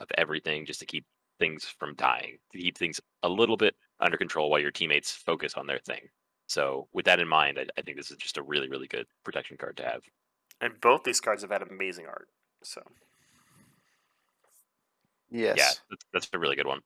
of 0.00 0.10
everything 0.16 0.64
just 0.64 0.80
to 0.80 0.86
keep 0.86 1.04
things 1.38 1.64
from 1.78 1.94
dying, 1.96 2.38
to 2.52 2.58
keep 2.58 2.78
things 2.78 3.00
a 3.22 3.28
little 3.28 3.56
bit 3.56 3.74
under 4.00 4.16
control 4.16 4.48
while 4.50 4.60
your 4.60 4.70
teammates 4.70 5.12
focus 5.12 5.54
on 5.54 5.66
their 5.66 5.78
thing. 5.80 6.00
So 6.46 6.88
with 6.92 7.04
that 7.06 7.20
in 7.20 7.28
mind, 7.28 7.58
I, 7.58 7.66
I 7.78 7.82
think 7.82 7.96
this 7.98 8.10
is 8.10 8.16
just 8.16 8.38
a 8.38 8.42
really, 8.42 8.68
really 8.68 8.86
good 8.88 9.06
protection 9.24 9.56
card 9.58 9.76
to 9.78 9.84
have. 9.84 10.02
and 10.60 10.80
both 10.80 11.02
these 11.04 11.20
cards 11.20 11.42
have 11.42 11.50
had 11.50 11.62
amazing 11.62 12.06
art. 12.06 12.28
So 12.62 12.80
yes 15.30 15.56
Yeah, 15.58 15.70
that's, 15.90 16.04
that's 16.12 16.28
a 16.32 16.38
really 16.38 16.56
good 16.56 16.66
one. 16.66 16.80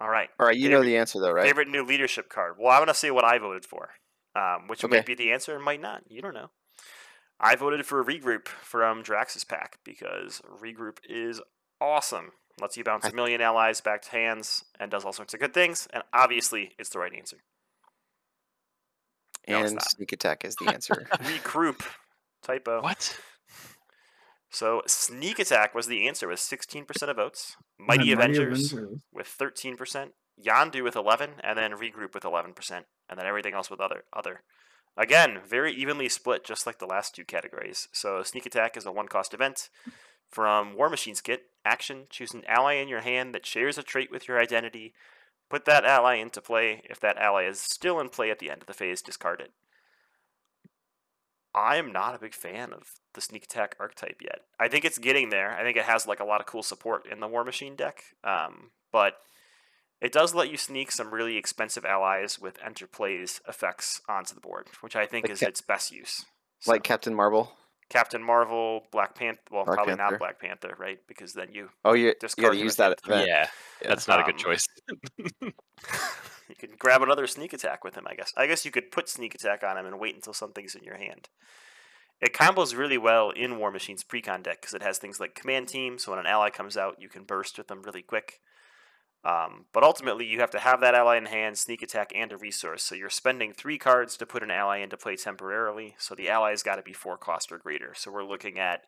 all 0.00 0.08
right. 0.08 0.28
all 0.38 0.46
right 0.46 0.56
you 0.56 0.68
know 0.70 0.82
the 0.82 0.96
answer 0.96 1.20
though 1.20 1.32
right 1.32 1.44
Favorite 1.46 1.68
new 1.68 1.84
leadership 1.84 2.28
card. 2.28 2.54
Well, 2.58 2.72
I'm 2.72 2.80
gonna 2.80 2.94
see 2.94 3.10
what 3.10 3.24
I 3.24 3.38
voted 3.38 3.64
for, 3.64 3.90
um, 4.34 4.68
which 4.68 4.84
Okay. 4.84 4.96
might 4.96 5.06
be 5.06 5.14
the 5.14 5.32
answer 5.32 5.54
and 5.54 5.64
might 5.64 5.80
not. 5.80 6.02
You 6.08 6.22
don't 6.22 6.34
know. 6.34 6.50
I 7.40 7.56
voted 7.56 7.84
for 7.86 8.04
regroup 8.04 8.46
from 8.48 9.02
Drax's 9.02 9.44
pack 9.44 9.78
because 9.84 10.40
regroup 10.62 10.98
is 11.08 11.40
awesome. 11.80 12.32
Lets 12.60 12.76
you 12.76 12.84
bounce 12.84 13.06
a 13.06 13.14
million 13.14 13.40
allies 13.40 13.80
back 13.80 14.02
to 14.02 14.10
hands 14.10 14.62
and 14.78 14.90
does 14.90 15.04
all 15.04 15.12
sorts 15.12 15.32
of 15.34 15.40
good 15.40 15.54
things. 15.54 15.88
And 15.92 16.02
obviously, 16.12 16.72
it's 16.78 16.90
the 16.90 16.98
right 16.98 17.12
answer. 17.14 17.38
No, 19.48 19.64
and 19.64 19.74
not. 19.74 19.90
sneak 19.90 20.12
attack 20.12 20.44
is 20.44 20.54
the 20.56 20.68
answer 20.72 21.08
Regroup. 21.14 21.82
Typo. 22.42 22.82
What? 22.82 23.18
So 24.50 24.82
sneak 24.86 25.38
attack 25.38 25.74
was 25.74 25.86
the 25.86 26.06
answer 26.06 26.28
with 26.28 26.38
16% 26.38 26.86
of 27.08 27.16
votes. 27.16 27.56
Mighty 27.78 28.12
And 28.12 28.20
Avengers 28.20 28.74
with 29.12 29.26
13%, 29.26 30.10
Yondu 30.40 30.82
with 30.82 30.96
11, 30.96 31.30
and 31.42 31.58
then 31.58 31.72
Regroup 31.72 32.14
with 32.14 32.24
11%, 32.24 32.84
and 33.08 33.18
then 33.18 33.26
everything 33.26 33.54
else 33.54 33.70
with 33.70 33.80
other 33.80 34.04
other. 34.12 34.42
Again, 34.96 35.40
very 35.46 35.72
evenly 35.72 36.08
split, 36.08 36.44
just 36.44 36.66
like 36.66 36.78
the 36.78 36.86
last 36.86 37.14
two 37.14 37.24
categories. 37.24 37.88
So 37.92 38.22
Sneak 38.22 38.44
Attack 38.44 38.76
is 38.76 38.84
a 38.84 38.92
one-cost 38.92 39.32
event. 39.32 39.70
From 40.28 40.76
War 40.76 40.90
Machine's 40.90 41.22
kit, 41.22 41.44
action, 41.64 42.06
choose 42.10 42.34
an 42.34 42.42
ally 42.46 42.74
in 42.74 42.88
your 42.88 43.00
hand 43.00 43.34
that 43.34 43.46
shares 43.46 43.78
a 43.78 43.82
trait 43.82 44.10
with 44.10 44.28
your 44.28 44.38
identity. 44.38 44.92
Put 45.48 45.64
that 45.64 45.84
ally 45.84 46.14
into 46.14 46.40
play. 46.40 46.82
If 46.88 47.00
that 47.00 47.18
ally 47.18 47.44
is 47.44 47.60
still 47.60 48.00
in 48.00 48.10
play 48.10 48.30
at 48.30 48.38
the 48.38 48.50
end 48.50 48.62
of 48.62 48.66
the 48.66 48.74
phase, 48.74 49.02
discard 49.02 49.40
it. 49.40 49.52
I 51.54 51.76
am 51.76 51.92
not 51.92 52.14
a 52.14 52.18
big 52.18 52.34
fan 52.34 52.72
of 52.72 52.92
the 53.12 53.20
sneak 53.20 53.44
attack 53.44 53.76
archetype 53.78 54.22
yet. 54.22 54.40
I 54.58 54.68
think 54.68 54.84
it's 54.84 54.98
getting 54.98 55.28
there. 55.28 55.54
I 55.54 55.62
think 55.62 55.76
it 55.76 55.84
has 55.84 56.06
like 56.06 56.20
a 56.20 56.24
lot 56.24 56.40
of 56.40 56.46
cool 56.46 56.62
support 56.62 57.06
in 57.10 57.20
the 57.20 57.28
War 57.28 57.44
Machine 57.44 57.76
deck, 57.76 58.04
um, 58.24 58.70
but 58.90 59.16
it 60.02 60.12
does 60.12 60.34
let 60.34 60.50
you 60.50 60.58
sneak 60.58 60.92
some 60.92 61.14
really 61.14 61.36
expensive 61.38 61.84
allies 61.86 62.38
with 62.38 62.58
enter 62.62 62.86
plays 62.86 63.40
effects 63.48 64.02
onto 64.08 64.34
the 64.34 64.40
board, 64.42 64.66
which 64.82 64.94
I 64.96 65.06
think 65.06 65.24
Like 65.24 65.32
is 65.32 65.40
Cap- 65.40 65.48
its 65.48 65.60
best 65.62 65.90
use. 65.92 66.26
like 66.66 66.82
captain 66.82 67.14
marvel 67.14 67.52
Captain 67.88 68.22
Marvel, 68.22 68.84
Black 68.90 69.14
Panther. 69.14 69.38
Well, 69.50 69.64
Black 69.66 69.76
probably 69.76 69.96
Panther. 69.96 70.12
not 70.12 70.18
Black 70.18 70.40
Panther, 70.40 70.74
right? 70.78 70.98
Because 71.06 71.34
then 71.34 71.48
you 71.52 71.68
oh 71.84 71.92
you, 71.92 72.06
you 72.06 72.14
Discard 72.18 72.52
gotta 72.52 72.56
use 72.56 72.76
that 72.76 72.96
event 73.04 73.26
Yeah, 73.28 73.46
Yeah. 73.82 73.88
that's 73.88 74.08
not 74.08 74.18
a 74.18 74.22
good 74.22 74.36
Um, 74.36 74.38
choice. 74.38 74.64
you 75.42 76.54
can 76.58 76.70
grab 76.78 77.02
another 77.02 77.26
sneak 77.26 77.52
attack 77.52 77.84
with 77.84 77.94
him, 77.94 78.04
I 78.06 78.14
guess. 78.14 78.32
I 78.36 78.46
guess 78.46 78.64
you 78.64 78.70
could 78.70 78.90
put 78.90 79.08
sneak 79.10 79.34
attack 79.34 79.62
on 79.62 79.76
him 79.76 79.84
and 79.86 79.98
wait 80.00 80.14
until 80.14 80.32
something's 80.32 80.74
in 80.74 80.84
your 80.84 80.96
hand. 80.96 81.28
It 82.20 82.32
combos 82.32 82.76
really 82.76 82.98
well 82.98 83.30
in 83.30 83.58
War 83.58 83.70
Machine's 83.70 84.04
precon 84.04 84.42
deck 84.42 84.60
because 84.60 84.74
it 84.74 84.82
has 84.82 84.96
things 84.98 85.18
like 85.20 85.34
command 85.34 85.68
team, 85.68 85.98
so 85.98 86.12
when 86.12 86.20
an 86.20 86.26
ally 86.26 86.50
comes 86.50 86.76
out, 86.76 86.96
you 87.00 87.08
can 87.10 87.24
burst 87.24 87.58
with 87.58 87.66
them 87.68 87.82
really 87.82 88.02
quick. 88.02 88.40
Um, 89.24 89.66
but 89.72 89.84
ultimately, 89.84 90.26
you 90.26 90.40
have 90.40 90.50
to 90.50 90.58
have 90.58 90.80
that 90.80 90.94
ally 90.96 91.16
in 91.16 91.26
hand, 91.26 91.56
sneak 91.56 91.80
attack, 91.82 92.12
and 92.14 92.32
a 92.32 92.36
resource. 92.36 92.82
So 92.82 92.94
you're 92.96 93.08
spending 93.08 93.52
three 93.52 93.78
cards 93.78 94.16
to 94.16 94.26
put 94.26 94.42
an 94.42 94.50
ally 94.50 94.78
into 94.78 94.96
play 94.96 95.14
temporarily. 95.16 95.94
So 95.98 96.14
the 96.16 96.28
ally's 96.28 96.64
got 96.64 96.76
to 96.76 96.82
be 96.82 96.92
four 96.92 97.16
cost 97.16 97.52
or 97.52 97.58
greater. 97.58 97.94
So 97.96 98.10
we're 98.10 98.24
looking 98.24 98.58
at 98.58 98.82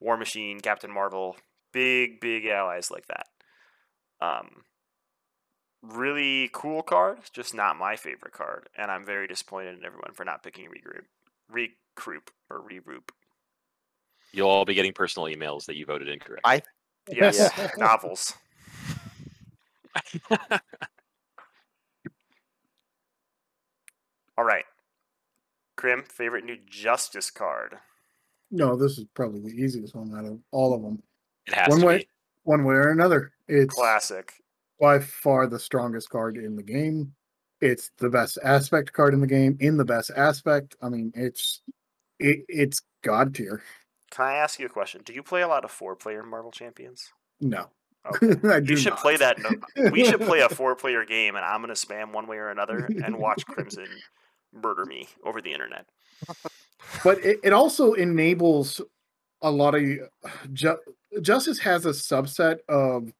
War 0.00 0.16
Machine, 0.16 0.60
Captain 0.60 0.90
Marvel, 0.90 1.36
big, 1.72 2.18
big 2.20 2.46
allies 2.46 2.90
like 2.90 3.06
that. 3.08 3.26
Um, 4.22 4.64
really 5.82 6.48
cool 6.52 6.82
card, 6.82 7.18
just 7.32 7.54
not 7.54 7.76
my 7.76 7.96
favorite 7.96 8.32
card, 8.32 8.68
and 8.76 8.90
I'm 8.90 9.04
very 9.04 9.26
disappointed 9.26 9.78
in 9.78 9.84
everyone 9.84 10.12
for 10.14 10.24
not 10.24 10.42
picking 10.42 10.66
regroup, 10.66 11.04
recroup 11.52 12.28
or 12.48 12.62
regroup. 12.62 13.10
You'll 14.32 14.48
all 14.48 14.64
be 14.64 14.74
getting 14.74 14.92
personal 14.94 15.28
emails 15.28 15.66
that 15.66 15.76
you 15.76 15.84
voted 15.86 16.08
incorrect. 16.08 16.42
I- 16.44 16.62
Yes, 17.12 17.50
novels. 17.76 18.32
All 24.36 24.44
right, 24.44 24.64
Krim, 25.76 26.02
favorite 26.08 26.44
new 26.44 26.56
Justice 26.68 27.30
card. 27.30 27.76
No, 28.50 28.76
this 28.76 28.98
is 28.98 29.04
probably 29.14 29.40
the 29.40 29.56
easiest 29.62 29.94
one 29.94 30.12
out 30.16 30.24
of 30.24 30.38
all 30.50 30.74
of 30.74 30.82
them. 30.82 31.02
it 31.46 31.54
has 31.54 31.68
One 31.68 31.82
way, 31.82 31.98
be. 31.98 32.08
one 32.42 32.64
way 32.64 32.74
or 32.74 32.90
another. 32.90 33.32
It's 33.48 33.74
Classic. 33.74 34.32
by 34.80 34.98
far 34.98 35.46
the 35.46 35.58
strongest 35.58 36.10
card 36.10 36.36
in 36.36 36.56
the 36.56 36.62
game. 36.62 37.14
It's 37.60 37.90
the 37.98 38.10
best 38.10 38.38
aspect 38.42 38.92
card 38.92 39.14
in 39.14 39.20
the 39.20 39.26
game. 39.26 39.56
In 39.60 39.76
the 39.76 39.84
best 39.84 40.10
aspect, 40.16 40.76
I 40.82 40.88
mean, 40.88 41.12
it's 41.14 41.62
it, 42.18 42.40
it's 42.48 42.82
god 43.02 43.34
tier. 43.34 43.62
Can 44.10 44.24
I 44.26 44.34
ask 44.34 44.58
you 44.58 44.66
a 44.66 44.70
question? 44.70 45.02
Do 45.04 45.12
you 45.12 45.22
play 45.22 45.42
a 45.42 45.48
lot 45.48 45.64
of 45.64 45.70
four-player 45.70 46.22
Marvel 46.24 46.50
Champions? 46.52 47.12
No, 47.40 47.68
Okay. 48.06 48.34
I 48.48 48.60
do 48.60 48.72
You 48.72 48.76
should 48.76 48.90
not. 48.90 49.00
play 49.00 49.16
that. 49.16 49.38
No, 49.38 49.90
we 49.90 50.04
should 50.04 50.20
play 50.20 50.40
a 50.40 50.48
four-player 50.50 51.04
game, 51.04 51.36
and 51.36 51.44
I'm 51.44 51.60
gonna 51.60 51.72
spam 51.74 52.12
one 52.12 52.26
way 52.26 52.36
or 52.36 52.48
another 52.50 52.86
and 53.04 53.16
watch 53.18 53.46
Crimson 53.46 53.86
murder 54.52 54.84
me 54.84 55.08
over 55.24 55.40
the 55.40 55.52
internet. 55.52 55.86
but 57.02 57.18
it, 57.24 57.38
it 57.42 57.52
also 57.52 57.94
enables 57.94 58.80
a 59.42 59.50
lot 59.50 59.74
of 59.74 59.82
ju- 60.52 60.78
justice 61.22 61.58
has 61.58 61.86
a 61.86 61.90
subset 61.90 62.58
of 62.68 63.12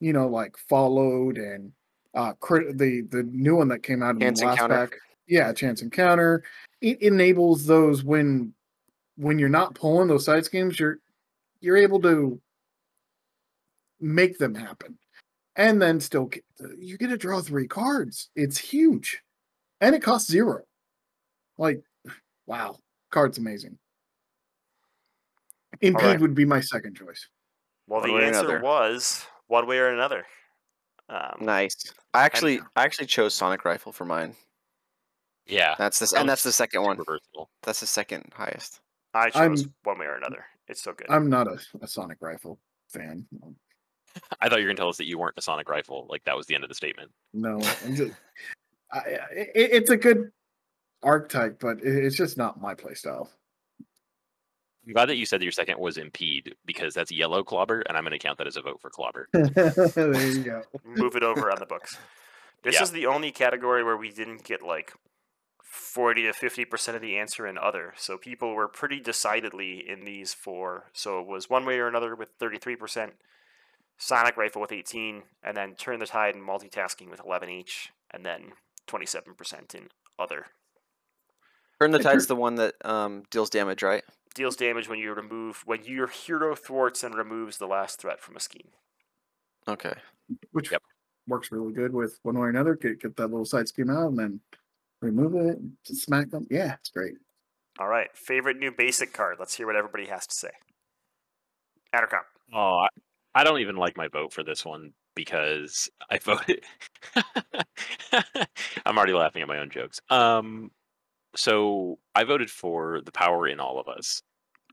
you 0.00 0.12
know 0.12 0.28
like 0.28 0.56
followed 0.68 1.38
and 1.38 1.72
uh 2.14 2.32
crit- 2.34 2.76
the 2.78 3.02
the 3.10 3.22
new 3.24 3.56
one 3.56 3.68
that 3.68 3.82
came 3.82 4.02
out 4.02 4.10
in 4.10 4.18
the 4.18 4.26
last 4.26 4.42
Encounter. 4.42 4.74
pack 4.88 4.98
yeah 5.26 5.52
chance 5.52 5.80
encounter 5.82 6.42
it 6.80 7.00
enables 7.02 7.66
those 7.66 8.04
when 8.04 8.52
when 9.16 9.38
you're 9.38 9.48
not 9.48 9.74
pulling 9.74 10.06
those 10.08 10.24
side 10.24 10.44
schemes 10.44 10.78
you're 10.78 10.98
you're 11.60 11.76
able 11.78 12.00
to 12.02 12.40
make 14.04 14.38
them 14.38 14.54
happen. 14.54 14.98
And 15.56 15.80
then 15.80 16.00
still 16.00 16.26
get, 16.26 16.44
you 16.78 16.98
get 16.98 17.08
to 17.08 17.16
draw 17.16 17.40
three 17.40 17.66
cards. 17.68 18.28
It's 18.36 18.58
huge. 18.58 19.22
And 19.80 19.94
it 19.94 20.02
costs 20.02 20.30
zero. 20.30 20.62
Like 21.58 21.82
wow. 22.46 22.76
Card's 23.10 23.38
amazing. 23.38 23.78
Impede 25.80 26.02
right. 26.02 26.20
would 26.20 26.34
be 26.34 26.44
my 26.44 26.60
second 26.60 26.96
choice. 26.96 27.28
Well, 27.86 28.00
One 28.00 28.10
the 28.10 28.16
answer 28.26 28.40
another. 28.40 28.60
was 28.60 29.24
one 29.48 29.66
way 29.66 29.78
or 29.78 29.88
another. 29.88 30.24
Um, 31.08 31.36
nice. 31.40 31.76
I 32.14 32.24
actually 32.24 32.60
i 32.76 32.84
actually 32.84 33.06
chose 33.06 33.34
sonic 33.34 33.64
rifle 33.64 33.92
for 33.92 34.04
mine. 34.04 34.34
Yeah, 35.46 35.74
that's 35.76 35.98
the 35.98 36.06
that 36.06 36.20
and 36.20 36.28
that's 36.28 36.42
the 36.42 36.52
second 36.52 36.82
one. 36.82 36.96
super 36.96 37.12
versatile. 37.12 37.50
that's 37.62 37.80
the 37.80 37.86
second 37.86 38.32
highest. 38.34 38.80
I 39.12 39.28
chose 39.28 39.62
I'm- 39.62 39.74
one 39.82 39.98
way 39.98 40.06
or 40.06 40.14
another. 40.16 40.46
It's 40.66 40.82
so 40.82 40.94
good. 40.94 41.08
i'm 41.10 41.28
not 41.28 41.46
a, 41.46 41.58
a 41.82 41.86
sonic 41.86 42.16
rifle 42.22 42.58
fan 42.88 43.26
I 44.40 44.48
thought 44.48 44.58
you 44.58 44.64
were 44.64 44.70
gonna 44.70 44.76
tell 44.76 44.88
us 44.88 44.96
that 44.98 45.06
you 45.06 45.18
weren't 45.18 45.34
a 45.38 45.42
sonic 45.42 45.68
rifle. 45.68 46.06
Like 46.08 46.24
that 46.24 46.36
was 46.36 46.46
the 46.46 46.54
end 46.54 46.64
of 46.64 46.68
the 46.68 46.74
statement. 46.74 47.10
No, 47.32 47.60
I'm 47.84 47.96
just, 47.96 48.12
I, 48.92 48.98
it, 49.32 49.50
it's 49.54 49.90
a 49.90 49.96
good 49.96 50.30
archetype, 51.02 51.58
but 51.60 51.78
it- 51.78 52.04
it's 52.04 52.16
just 52.16 52.36
not 52.38 52.60
my 52.60 52.74
playstyle. 52.74 53.28
I'm 54.86 54.92
glad 54.92 55.06
that 55.06 55.16
you 55.16 55.24
said 55.24 55.40
that 55.40 55.44
your 55.46 55.52
second 55.52 55.78
was 55.78 55.96
impede 55.96 56.54
because 56.66 56.92
that's 56.92 57.10
yellow 57.10 57.42
clobber, 57.42 57.80
and 57.88 57.96
I'm 57.96 58.04
gonna 58.04 58.18
count 58.18 58.38
that 58.38 58.46
as 58.46 58.56
a 58.56 58.62
vote 58.62 58.80
for 58.82 58.90
clobber. 58.90 59.28
there 59.32 60.28
you 60.30 60.42
go. 60.44 60.62
Move 60.84 61.16
it 61.16 61.22
over 61.22 61.50
on 61.50 61.58
the 61.58 61.66
books. 61.66 61.96
This 62.62 62.74
Yeah. 62.76 62.82
is 62.82 62.92
the 62.92 63.06
only 63.06 63.30
category 63.32 63.82
where 63.82 63.96
we 63.96 64.10
didn't 64.10 64.44
get 64.44 64.62
like 64.62 64.92
40 65.62 66.22
to 66.24 66.32
50% 66.32 66.94
of 66.94 67.00
the 67.02 67.16
answer 67.16 67.46
in 67.46 67.58
other. 67.58 67.94
So 67.96 68.16
people 68.18 68.54
were 68.54 68.68
pretty 68.68 69.00
decidedly 69.00 69.82
in 69.88 70.04
these 70.04 70.32
four. 70.34 70.84
So 70.92 71.20
it 71.20 71.26
was 71.26 71.50
one 71.50 71.64
way 71.66 71.78
or 71.78 71.88
another 71.88 72.14
with 72.14 72.38
33%, 72.38 73.10
Sonic 73.98 74.36
Rifle 74.36 74.60
with 74.60 74.72
18, 74.72 75.22
and 75.42 75.56
then 75.56 75.74
Turn 75.74 75.98
the 76.00 76.06
Tide 76.06 76.34
and 76.34 76.46
Multitasking 76.46 77.10
with 77.10 77.20
11 77.24 77.48
each, 77.48 77.90
and 78.10 78.24
then 78.24 78.52
27% 78.88 79.74
in 79.74 79.88
other. 80.18 80.46
Turn 81.80 81.90
the 81.90 81.98
Hey, 81.98 82.04
tide's 82.04 82.26
the 82.26 82.36
one 82.36 82.56
that 82.56 82.74
um, 82.84 83.24
deals 83.30 83.50
damage, 83.50 83.82
right? 83.82 84.02
Deals 84.34 84.56
damage 84.56 84.88
when 84.88 84.98
you 84.98 85.12
remove 85.12 85.62
when 85.64 85.84
your 85.84 86.08
hero 86.08 86.54
thwarts 86.54 87.04
and 87.04 87.14
removes 87.14 87.58
the 87.58 87.66
last 87.66 88.00
threat 88.00 88.20
from 88.20 88.36
a 88.36 88.40
scheme. 88.40 88.68
Okay. 89.68 89.94
Which 90.52 90.72
Yep. 90.72 90.82
works 91.28 91.52
really 91.52 91.72
good 91.72 91.92
with 91.92 92.18
one 92.22 92.34
way 92.36 92.46
or 92.46 92.50
another. 92.50 92.74
Get, 92.74 93.00
get 93.00 93.16
that 93.16 93.28
little 93.28 93.44
side 93.44 93.68
scheme 93.68 93.90
out 93.90 94.08
and 94.08 94.18
then 94.18 94.40
remove 95.00 95.34
it, 95.36 95.58
just 95.84 96.02
smack 96.02 96.30
them. 96.30 96.46
Yeah, 96.50 96.74
it's 96.74 96.90
great. 96.90 97.14
All 97.78 97.88
right, 97.88 98.08
favorite 98.16 98.58
new 98.58 98.70
basic 98.72 99.12
card. 99.12 99.36
Let's 99.38 99.54
hear 99.54 99.66
what 99.66 99.76
everybody 99.76 100.06
has 100.06 100.26
to 100.26 100.34
say. 100.34 100.50
Addercop. 101.94 102.22
Oh, 102.52 102.86
I, 103.34 103.44
don't 103.44 103.60
even 103.60 103.76
like 103.76 103.96
my 103.96 104.08
vote 104.08 104.32
for 104.32 104.42
this 104.42 104.64
one 104.64 104.92
because 105.14 105.88
I 106.10 106.18
voted. 106.18 106.64
I'm 108.86 108.96
already 108.96 109.12
laughing 109.12 109.42
at 109.42 109.48
my 109.48 109.58
own 109.58 109.70
jokes. 109.70 110.00
Um, 110.10 110.70
so 111.36 111.98
I 112.14 112.24
voted 112.24 112.50
for 112.50 113.00
the 113.04 113.12
power 113.12 113.48
in 113.48 113.60
all 113.60 113.80
of 113.80 113.88
us 113.88 114.22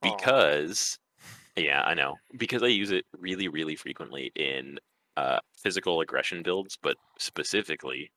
because, 0.01 0.99
yeah, 1.55 1.81
I 1.83 1.93
know 1.93 2.15
because 2.37 2.63
I 2.63 2.67
use 2.67 2.91
it 2.91 3.05
really, 3.17 3.47
really 3.47 3.75
frequently 3.75 4.31
in 4.35 4.77
uh, 5.17 5.39
physical 5.57 6.01
aggression 6.01 6.43
builds, 6.43 6.77
but 6.81 6.97
specifically 7.19 8.11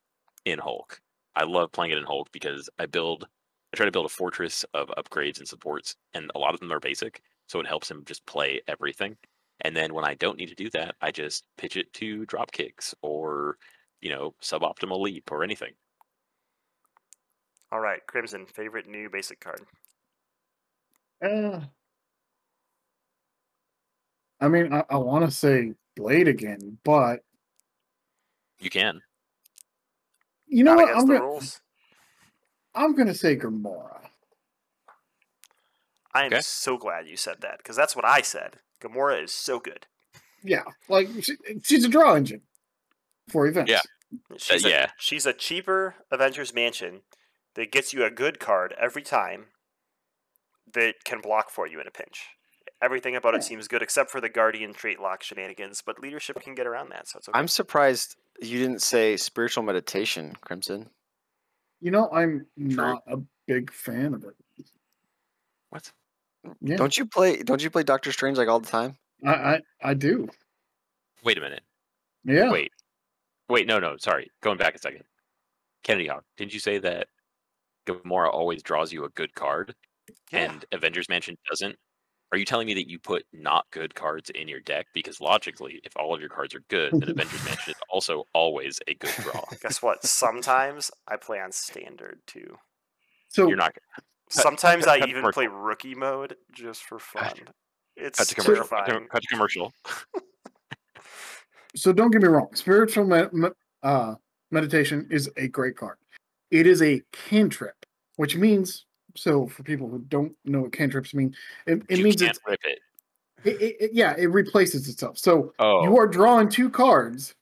in 0.45 0.59
Hulk. 0.59 1.01
I 1.37 1.45
love 1.45 1.73
playing 1.73 1.93
it 1.93 1.99
in 1.99 2.05
Hulk 2.05 2.29
because 2.33 2.69
I 2.79 2.87
build, 2.87 3.27
I 3.73 3.77
try 3.77 3.87
to 3.87 3.93
build 3.93 4.07
a 4.07 4.11
fortress 4.11 4.65
of 4.75 4.89
upgrades 4.97 5.39
and 5.39 5.49
supports, 5.49 5.97
and 6.15 6.31
a 6.35 6.39
lot 6.39 6.55
of 6.55 6.61
them 6.61 6.73
are 6.73 6.81
basic, 6.81 7.23
so 7.49 7.61
it 7.61 7.67
helps 7.67 7.91
him 7.91 8.05
just 8.07 8.25
play 8.27 8.61
everything. 8.69 9.17
And 9.65 9.75
then 9.77 9.95
when 9.95 10.05
I 10.05 10.15
don't 10.15 10.39
need 10.39 10.51
to 10.51 10.55
do 10.55 10.71
that, 10.71 10.95
I 11.01 11.11
just 11.11 11.45
pitch 11.59 11.77
it 11.77 11.93
to 11.95 12.27
drop 12.27 12.53
kicks 12.53 12.95
or, 13.03 13.57
you 14.03 14.11
know, 14.11 14.35
suboptimal 14.43 15.01
leap 15.01 15.33
or 15.33 15.43
anything. 15.43 15.73
All 17.73 17.81
right, 17.81 18.07
Crimson. 18.07 18.47
Favorite 18.47 18.87
new 18.89 19.11
basic 19.11 19.41
card. 19.41 19.63
Uh, 21.25 21.61
I 24.41 24.49
mean, 24.49 24.73
I, 24.73 24.85
I 24.91 24.97
want 24.99 25.25
to 25.25 25.31
say 25.31 25.73
Blade 25.97 26.29
again, 26.29 26.79
but 26.85 27.21
You 28.61 28.71
can. 28.71 29.01
you 30.47 30.65
know 30.65 30.75
Not 30.75 30.79
what? 30.79 30.97
I'm 30.97 31.07
the 31.07 31.15
gonna, 31.15 31.21
rules. 31.21 31.61
I'm 32.75 32.95
gonna 32.95 33.15
say 33.15 33.37
Gamora. 33.37 34.01
I 36.15 36.27
am 36.27 36.33
Okay. 36.33 36.41
so 36.41 36.79
glad 36.79 37.09
you 37.09 37.17
said 37.17 37.41
that 37.43 37.59
because 37.59 37.77
that's 37.77 37.97
what 37.97 38.05
I 38.05 38.23
said. 38.23 38.59
Gamora 38.85 39.23
is 39.25 39.33
so 39.33 39.59
good. 39.59 39.87
Yeah, 40.43 40.65
like 40.89 41.09
she, 41.23 41.37
she's 41.63 41.85
a 41.85 41.89
draw 41.89 42.15
engine 42.15 42.43
for 43.29 43.47
events. 43.47 43.71
Yeah. 43.71 43.81
She's 44.37 44.65
uh, 44.65 44.69
a, 44.69 44.71
yeah. 44.71 44.91
she's 44.99 45.27
a 45.27 45.33
cheaper 45.33 45.97
Avengers 46.11 46.55
Mansion 46.55 47.01
that 47.55 47.73
gets 47.73 47.93
you 47.93 48.05
a 48.05 48.11
good 48.11 48.39
card 48.39 48.75
every 48.81 49.03
time 49.03 49.47
that 50.73 50.97
can 51.05 51.21
block 51.21 51.51
for 51.51 51.67
you 51.67 51.81
in 51.81 51.87
a 51.87 51.91
pinch. 51.91 52.27
Everything 52.83 53.17
about 53.17 53.35
it 53.35 53.43
seems 53.43 53.67
good 53.67 53.83
except 53.83 54.11
for 54.11 54.21
the 54.21 54.29
Guardian 54.29 54.75
trait 54.75 55.01
lock 55.01 55.23
shenanigans, 55.23 55.83
but 55.85 56.01
leadership 56.01 56.41
can 56.41 56.55
get 56.55 56.67
around 56.67 56.91
that, 56.91 57.09
so 57.09 57.19
it's 57.19 57.29
okay. 57.29 57.39
I'm 57.39 57.49
surprised 57.49 58.17
you 58.41 58.59
didn't 58.59 58.83
say 58.83 59.17
spiritual 59.17 59.63
meditation, 59.63 60.35
Crimson. 60.43 60.91
You 61.81 61.91
know, 61.91 62.11
I'm 62.13 62.47
not 62.57 63.03
a 63.07 63.19
big 63.47 63.73
fan 63.73 64.15
of 64.15 64.25
it. 64.25 64.35
What? 65.71 65.91
Yeah, 66.61 66.77
Don't 66.77 66.97
you 66.97 67.07
play? 67.07 67.43
Don't 67.43 67.63
you 67.63 67.71
play 67.71 67.83
Doctor 67.83 68.13
Strange 68.13 68.39
like 68.39 68.49
all 68.49 68.61
the 68.61 68.69
time? 68.69 68.97
I, 69.25 69.33
I, 69.33 69.61
I 69.83 69.95
do. 69.95 70.29
Wait 71.23 71.39
a 71.39 71.41
minute. 71.41 71.63
Yeah. 72.25 72.51
Wait. 72.51 72.73
Wait, 73.49 73.67
no, 73.67 73.79
no, 73.79 73.97
sorry. 73.99 74.31
Going 74.43 74.59
back 74.59 74.75
a 74.75 74.79
second. 74.79 75.05
Kennedy 75.83 76.09
Hawk, 76.09 76.25
didn't 76.37 76.55
you 76.55 76.61
say 76.61 76.79
that 76.79 77.09
Gamora 77.87 78.33
always 78.33 78.63
draws 78.63 78.93
you 78.93 79.05
a 79.05 79.11
good 79.11 79.35
card 79.35 79.75
yeah. 80.33 80.51
and 80.53 80.65
Avengers 80.73 81.09
Mansion 81.09 81.37
doesn't? 81.49 81.77
Are 82.33 82.39
you 82.39 82.47
telling 82.47 82.67
me 82.67 82.75
that 82.75 82.89
you 82.89 82.99
put 82.99 83.25
not 83.33 83.67
good 83.71 83.95
cards 83.95 84.31
in 84.31 84.49
your 84.49 84.61
deck? 84.61 84.87
Because 84.93 85.21
logically, 85.21 85.81
if 85.85 85.93
all 85.97 86.15
of 86.15 86.21
your 86.21 86.31
cards 86.31 86.55
are 86.55 86.65
good, 86.69 86.93
then 86.93 87.03
Avengers 87.11 87.45
Mansion 87.45 87.75
is 87.75 87.81
also 87.89 88.25
always 88.33 88.81
a 88.89 88.95
good 88.95 89.13
draw. 89.21 89.43
Guess 89.63 89.83
what? 89.83 90.05
Sometimes 90.05 90.91
I 91.07 91.17
play 91.17 91.39
on 91.39 91.53
standard 91.53 92.21
too. 92.27 92.57
So 93.29 93.47
You're 93.47 93.57
not 93.57 93.75
Sometimes 94.43 94.85
cut 94.85 94.95
I 94.95 94.99
to 95.01 95.07
even 95.07 95.23
commercial. 95.23 95.33
play 95.43 95.47
rookie 95.47 95.95
mode 95.95 96.37
just 96.53 96.85
for 96.85 96.99
fun. 96.99 97.33
It's 97.97 98.19
cut 98.19 98.29
to 98.29 98.35
commercial. 98.35 98.65
Cut 98.67 98.81
to, 98.81 98.87
terrifying. 98.87 99.09
cut 99.09 99.23
to 99.23 99.29
commercial. 99.29 99.73
so 101.77 101.93
don't 101.93 102.11
get 102.11 102.23
me 102.23 102.29
wrong. 102.29 102.49
Spiritual 102.55 103.05
me- 103.05 103.27
me- 103.33 103.49
uh, 103.83 104.15
meditation 104.51 105.07
is 105.11 105.31
a 105.37 105.49
great 105.49 105.77
card. 105.77 105.97
It 106.51 106.67
is 106.67 106.83
a 106.83 107.03
cantrip, 107.13 107.75
which 108.17 108.37
means 108.37 108.87
so 109.17 109.47
for 109.47 109.63
people 109.63 109.89
who 109.89 110.01
don't 110.09 110.33
know 110.45 110.63
what 110.63 110.73
cantrips 110.73 111.15
mean, 111.15 111.35
it, 111.67 111.83
it 111.89 111.99
you 111.99 112.05
means 112.05 112.17
can't 112.21 112.31
it's 112.31 112.41
rip 112.47 112.61
it. 112.65 112.79
it, 113.45 113.63
it, 113.63 113.77
it- 113.81 113.91
yeah, 113.93 114.15
it 114.19 114.27
replaces 114.27 114.89
itself. 114.89 115.19
So 115.19 115.53
Oh, 115.59 115.85
you 115.85 115.97
are 115.99 116.07
drawing 116.09 116.49
two 116.49 116.69
cards, 116.71 117.35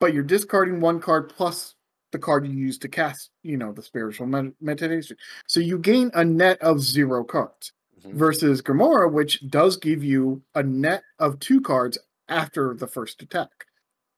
but 0.00 0.12
you're 0.12 0.22
discarding 0.24 0.80
one 0.80 0.98
card 1.00 1.28
plus 1.28 1.74
the 2.12 2.18
card 2.18 2.46
you 2.46 2.52
use 2.52 2.78
to 2.78 2.88
cast, 2.88 3.30
you 3.42 3.56
know, 3.56 3.72
the 3.72 3.82
spiritual 3.82 4.26
med- 4.26 4.54
meditation. 4.60 5.16
So 5.46 5.60
you 5.60 5.78
gain 5.78 6.10
a 6.14 6.24
net 6.24 6.60
of 6.62 6.80
zero 6.80 7.24
cards 7.24 7.72
Mhm. 8.00 8.14
versus 8.14 8.62
Gamora, 8.62 9.10
which 9.12 9.46
does 9.48 9.76
give 9.76 10.02
you 10.02 10.42
a 10.54 10.62
net 10.62 11.02
of 11.18 11.38
two 11.40 11.60
cards 11.60 11.98
after 12.28 12.74
the 12.74 12.86
first 12.86 13.22
attack. 13.22 13.66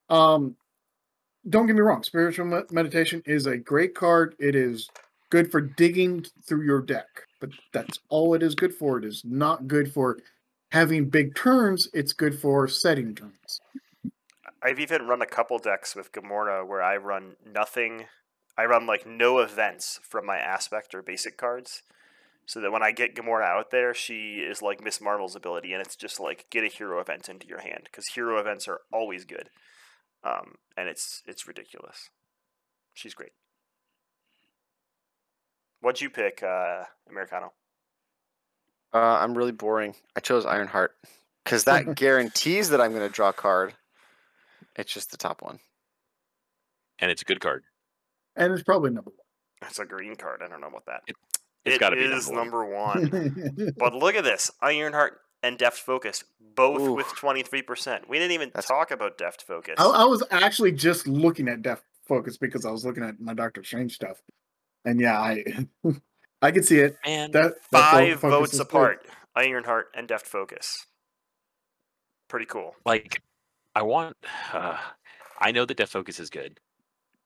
Um, 0.09 0.55
don't 1.49 1.67
get 1.67 1.75
me 1.75 1.81
wrong, 1.81 2.03
spiritual 2.03 2.45
me- 2.45 2.63
meditation 2.71 3.23
is 3.25 3.45
a 3.45 3.57
great 3.57 3.95
card. 3.95 4.35
It 4.39 4.55
is 4.55 4.89
good 5.29 5.49
for 5.51 5.61
digging 5.61 6.25
through 6.45 6.65
your 6.65 6.81
deck, 6.81 7.07
but 7.39 7.49
that's 7.73 7.99
all 8.09 8.33
it 8.33 8.43
is 8.43 8.53
good 8.55 8.73
for. 8.73 8.97
It 8.99 9.05
is 9.05 9.23
not 9.25 9.67
good 9.67 9.91
for 9.91 10.19
having 10.71 11.09
big 11.09 11.35
turns. 11.35 11.89
It's 11.93 12.13
good 12.13 12.39
for 12.39 12.67
setting 12.67 13.15
turns. 13.15 13.59
I've 14.63 14.79
even 14.79 15.07
run 15.07 15.21
a 15.21 15.27
couple 15.27 15.57
decks 15.57 15.95
with 15.95 16.11
Gamora 16.11 16.65
where 16.65 16.83
I 16.83 16.97
run 16.97 17.35
nothing. 17.45 18.05
I 18.57 18.65
run 18.65 18.85
like 18.85 19.07
no 19.07 19.39
events 19.39 19.99
from 20.07 20.25
my 20.25 20.37
aspect 20.37 20.93
or 20.93 21.01
basic 21.01 21.37
cards. 21.37 21.83
So 22.45 22.59
that 22.59 22.71
when 22.71 22.83
I 22.83 22.91
get 22.91 23.15
Gamora 23.15 23.45
out 23.45 23.71
there, 23.71 23.93
she 23.93 24.39
is 24.39 24.61
like 24.61 24.83
Ms. 24.83 24.99
Marvel's 24.99 25.35
ability, 25.35 25.73
and 25.73 25.81
it's 25.81 25.95
just 25.95 26.19
like 26.19 26.47
get 26.49 26.63
a 26.63 26.67
hero 26.67 26.99
event 26.99 27.29
into 27.29 27.47
your 27.47 27.61
hand 27.61 27.83
because 27.85 28.07
hero 28.07 28.39
events 28.39 28.67
are 28.67 28.81
always 28.91 29.25
good, 29.25 29.49
um, 30.23 30.55
and 30.75 30.89
it's 30.89 31.21
it's 31.25 31.47
ridiculous. 31.47 32.09
She's 32.93 33.13
great. 33.13 33.31
What'd 35.81 36.01
you 36.01 36.09
pick, 36.09 36.43
uh, 36.43 36.83
Americano? 37.09 37.53
Uh, 38.93 39.19
I'm 39.19 39.37
really 39.37 39.51
boring. 39.51 39.95
I 40.15 40.19
chose 40.19 40.45
Ironheart 40.45 40.95
because 41.43 41.63
that 41.65 41.95
guarantees 41.95 42.69
that 42.69 42.81
I'm 42.81 42.91
going 42.91 43.07
to 43.07 43.13
draw 43.13 43.29
a 43.29 43.33
card. 43.33 43.73
It's 44.75 44.93
just 44.93 45.11
the 45.11 45.17
top 45.17 45.41
one. 45.41 45.59
and 46.99 47.09
it's 47.11 47.21
a 47.21 47.25
good 47.25 47.39
card. 47.41 47.63
And 48.35 48.53
it's 48.53 48.63
probably 48.63 48.91
number 48.91 49.09
one. 49.11 49.67
It's 49.69 49.79
a 49.79 49.85
green 49.85 50.15
card. 50.15 50.41
I 50.43 50.47
don't 50.47 50.61
know 50.61 50.67
about 50.67 50.85
that. 50.85 51.01
It's 51.07 51.75
It 51.75 51.79
got 51.79 51.89
to 51.89 51.95
be 51.97 52.03
is 52.03 52.29
number 52.29 52.65
one. 52.65 53.01
number 53.03 53.19
one. 53.19 53.53
one. 53.55 53.73
But 53.77 53.93
look 53.93 54.15
at 54.15 54.23
this 54.23 54.49
Ironheart 54.61 55.19
and 55.43 55.57
Deft 55.57 55.77
Focus, 55.77 56.23
both 56.55 56.81
Ooh. 56.81 56.93
with 56.93 57.07
23%. 57.07 58.07
We 58.07 58.17
didn't 58.19 58.31
even 58.31 58.49
That's- 58.49 58.67
talk 58.67 58.91
about 58.91 59.17
Deft 59.17 59.41
Focus. 59.43 59.75
I, 59.77 59.85
I 59.85 60.03
was 60.05 60.23
actually 60.31 60.71
just 60.71 61.07
looking 61.07 61.47
at 61.49 61.61
Deft 61.61 61.83
Focus 62.07 62.37
because 62.37 62.65
I 62.65 62.71
was 62.71 62.85
looking 62.85 63.03
at 63.03 63.19
my 63.19 63.33
Doctor 63.33 63.63
Strange 63.63 63.93
stuff, 63.93 64.17
and 64.85 64.99
yeah, 64.99 65.19
I 65.19 65.43
I 66.41 66.51
could 66.51 66.65
see 66.65 66.79
it. 66.79 66.97
Man, 67.05 67.31
That, 67.31 67.53
that 67.71 67.91
Five 67.91 68.19
focus 68.19 68.37
votes 68.39 68.53
is 68.53 68.59
good. 68.59 68.67
apart 68.67 69.05
Ironheart 69.35 69.87
and 69.95 70.07
Deft 70.07 70.25
Focus. 70.25 70.85
Pretty 72.27 72.45
cool. 72.47 72.75
like 72.85 73.21
I 73.75 73.83
want. 73.83 74.17
Uh, 74.53 74.77
I 75.39 75.51
know 75.51 75.65
that 75.65 75.77
Deft 75.77 75.91
Focus 75.91 76.19
is 76.19 76.29
good. 76.29 76.59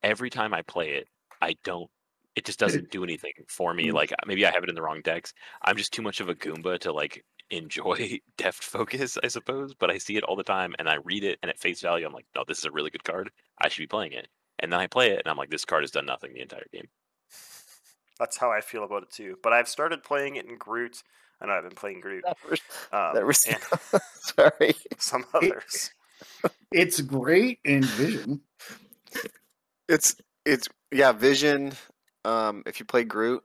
Every 0.03 0.29
time 0.29 0.53
I 0.53 0.61
play 0.61 0.91
it, 0.91 1.07
I 1.41 1.55
don't. 1.63 1.89
It 2.35 2.45
just 2.45 2.59
doesn't 2.65 2.91
do 2.91 3.03
anything 3.03 3.33
for 3.47 3.73
me. 3.73 3.87
Mm. 3.87 3.93
Like 3.93 4.13
maybe 4.25 4.45
I 4.45 4.51
have 4.51 4.63
it 4.63 4.69
in 4.69 4.75
the 4.75 4.81
wrong 4.81 5.01
decks. 5.03 5.33
I'm 5.63 5.77
just 5.77 5.93
too 5.93 6.01
much 6.01 6.19
of 6.19 6.29
a 6.29 6.35
Goomba 6.35 6.79
to 6.79 6.91
like 6.93 7.23
enjoy 7.49 8.19
deft 8.37 8.63
focus, 8.63 9.17
I 9.23 9.27
suppose, 9.27 9.73
but 9.73 9.89
I 9.89 9.97
see 9.97 10.17
it 10.17 10.23
all 10.23 10.35
the 10.35 10.43
time 10.43 10.73
and 10.79 10.89
I 10.89 10.95
read 11.03 11.23
it 11.23 11.39
and 11.41 11.49
at 11.49 11.59
face 11.59 11.81
value 11.81 12.05
I'm 12.05 12.13
like, 12.13 12.25
no, 12.35 12.43
this 12.47 12.57
is 12.59 12.65
a 12.65 12.71
really 12.71 12.89
good 12.89 13.03
card. 13.03 13.31
I 13.61 13.69
should 13.69 13.83
be 13.83 13.87
playing 13.87 14.13
it. 14.13 14.27
And 14.59 14.71
then 14.71 14.79
I 14.79 14.87
play 14.87 15.11
it 15.11 15.19
and 15.19 15.27
I'm 15.27 15.37
like, 15.37 15.49
this 15.49 15.65
card 15.65 15.83
has 15.83 15.91
done 15.91 16.05
nothing 16.05 16.33
the 16.33 16.41
entire 16.41 16.65
game. 16.73 16.87
That's 18.19 18.37
how 18.37 18.51
I 18.51 18.61
feel 18.61 18.83
about 18.83 19.03
it 19.03 19.11
too. 19.11 19.37
But 19.43 19.53
I've 19.53 19.67
started 19.67 20.03
playing 20.03 20.37
it 20.37 20.45
in 20.45 20.57
Groot. 20.57 21.03
I 21.41 21.45
know 21.45 21.53
I've 21.53 21.63
been 21.63 21.73
playing 21.75 21.99
Groot. 21.99 22.23
That 22.25 22.37
was, 22.49 22.61
Um, 22.91 23.11
that 23.13 23.25
was 23.25 23.45
and 23.45 24.01
sorry. 24.21 24.75
some 24.97 25.25
others. 25.33 25.91
It's 26.71 26.99
great 27.01 27.59
in 27.63 27.83
Vision. 27.83 28.41
It's 29.87 30.15
it's 30.45 30.67
yeah, 30.91 31.11
Vision. 31.11 31.73
Um, 32.25 32.63
if 32.65 32.79
you 32.79 32.85
play 32.85 33.03
Groot, 33.03 33.43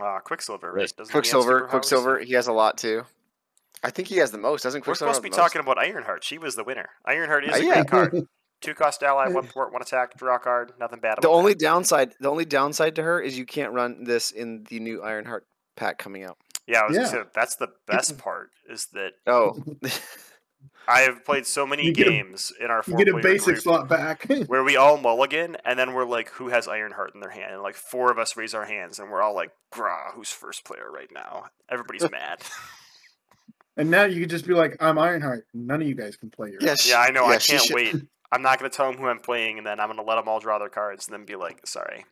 Uh, 0.00 0.20
Quicksilver, 0.20 0.72
right? 0.72 0.92
Doesn't 0.96 1.12
Quicksilver, 1.12 1.62
superpowers? 1.62 1.68
Quicksilver, 1.70 2.18
he 2.20 2.32
has 2.34 2.46
a 2.46 2.52
lot 2.52 2.78
too. 2.78 3.04
I 3.82 3.90
think 3.90 4.08
he 4.08 4.16
has 4.18 4.30
the 4.30 4.38
most, 4.38 4.62
doesn't 4.62 4.82
Quicksilver? 4.82 5.08
We're 5.10 5.14
supposed 5.14 5.18
to 5.18 5.22
be 5.22 5.28
have 5.28 5.36
the 5.36 5.42
most? 5.42 5.52
talking 5.52 5.60
about 5.60 5.78
Ironheart. 5.78 6.24
She 6.24 6.38
was 6.38 6.54
the 6.54 6.64
winner. 6.64 6.88
Ironheart 7.04 7.44
is 7.44 7.54
Uh, 7.54 7.56
a 7.56 7.64
yeah. 7.66 7.74
great 7.74 7.88
card. 7.88 8.26
Two 8.62 8.74
cost 8.74 9.02
ally, 9.02 9.26
one 9.28 9.46
port, 9.52 9.72
one 9.72 9.82
attack, 9.82 10.16
draw 10.16 10.38
card. 10.38 10.72
Nothing 10.78 11.00
bad 11.00 11.14
about 11.14 11.22
The 11.22 11.28
only 11.28 11.52
that. 11.54 11.58
downside, 11.58 12.14
the 12.20 12.30
only 12.30 12.44
downside 12.44 12.94
to 12.96 13.02
her 13.02 13.20
is 13.20 13.36
you 13.36 13.44
can't 13.44 13.72
run 13.72 14.04
this 14.04 14.30
in 14.30 14.64
the 14.70 14.78
new 14.78 15.02
Ironheart 15.02 15.46
pack 15.76 15.98
coming 15.98 16.22
out. 16.22 16.38
Yeah, 16.66 16.80
I 16.82 16.86
was 16.86 16.96
Yeah. 16.96 17.02
gonna 17.04 17.24
say 17.24 17.30
that's 17.34 17.56
the 17.56 17.68
best 17.86 18.18
part 18.18 18.50
is 18.68 18.86
that 18.92 19.12
Oh, 19.26 19.62
I 20.88 21.00
have 21.02 21.24
played 21.24 21.46
so 21.46 21.66
many 21.66 21.84
You 21.86 21.92
get 21.92 22.06
a- 22.08 22.10
games 22.10 22.52
in 22.60 22.70
our 22.70 22.82
You 22.86 22.96
get 22.96 23.08
a 23.08 23.18
basic 23.18 23.56
slot 23.58 23.88
back. 23.88 24.26
where 24.46 24.64
we 24.64 24.76
all 24.76 24.96
mulligan 24.96 25.56
and 25.64 25.78
then 25.78 25.92
we're 25.94 26.04
like, 26.04 26.28
who 26.30 26.48
has 26.48 26.66
Ironheart 26.68 27.14
in 27.14 27.20
their 27.20 27.30
hand? 27.30 27.52
And 27.54 27.62
like 27.62 27.74
four 27.76 28.10
of 28.10 28.18
us 28.18 28.36
raise 28.36 28.54
our 28.54 28.64
hands 28.64 28.98
and 28.98 29.10
we're 29.10 29.22
all 29.22 29.34
like, 29.34 29.50
grah, 29.70 30.12
who's 30.14 30.30
first 30.30 30.64
player 30.64 30.90
right 30.90 31.10
now? 31.12 31.46
Everybody's 31.70 32.08
mad. 32.10 32.40
and 33.76 33.90
now 33.90 34.04
you 34.04 34.20
can 34.20 34.28
just 34.28 34.46
be 34.46 34.54
like, 34.54 34.76
I'm 34.80 34.98
Ironheart. 34.98 35.46
None 35.54 35.82
of 35.82 35.88
you 35.88 35.94
guys 35.94 36.16
can 36.16 36.30
play 36.30 36.50
your 36.50 36.60
yes. 36.60 36.88
Yeah, 36.88 36.98
I 37.00 37.10
know. 37.10 37.26
I 37.26 37.38
can't 37.38 37.70
wait. 37.70 37.94
I'm 38.30 38.42
not 38.42 38.58
going 38.58 38.70
to 38.70 38.74
tell 38.76 38.90
them 38.90 38.98
who 39.00 39.06
I'm 39.08 39.18
playing, 39.18 39.58
and 39.58 39.66
then 39.66 39.78
I'm 39.78 39.88
going 39.88 39.98
to 39.98 40.02
let 40.04 40.14
them 40.16 40.26
all 40.26 40.40
draw 40.40 40.58
their 40.58 40.70
cards, 40.70 41.06
and 41.06 41.12
then 41.12 41.26
be 41.26 41.36
like, 41.36 41.66
"Sorry." 41.66 42.06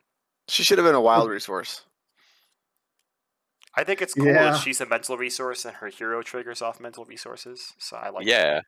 She 0.47 0.61
should 0.61 0.77
have 0.77 0.85
been 0.85 0.93
a 0.93 1.01
wild 1.01 1.27
resource. 1.29 1.81
I 3.75 3.83
think 3.83 4.01
it's 4.01 4.13
cool 4.13 4.25
Yeah. 4.27 4.51
that 4.51 4.57
she's 4.59 4.81
a 4.81 4.85
mental 4.85 5.17
resource, 5.17 5.63
and 5.65 5.75
her 5.77 5.87
hero 5.87 6.21
triggers 6.21 6.61
off 6.61 6.79
mental 6.79 7.05
resources. 7.05 7.73
So 7.79 7.95
I 7.97 8.09
like. 8.09 8.25
that. 8.25 8.31
yeah. 8.31 8.61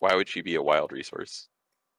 Why 0.00 0.14
would 0.14 0.28
she 0.28 0.40
be 0.42 0.54
a 0.54 0.62
wild 0.62 0.92
resource? 0.92 1.48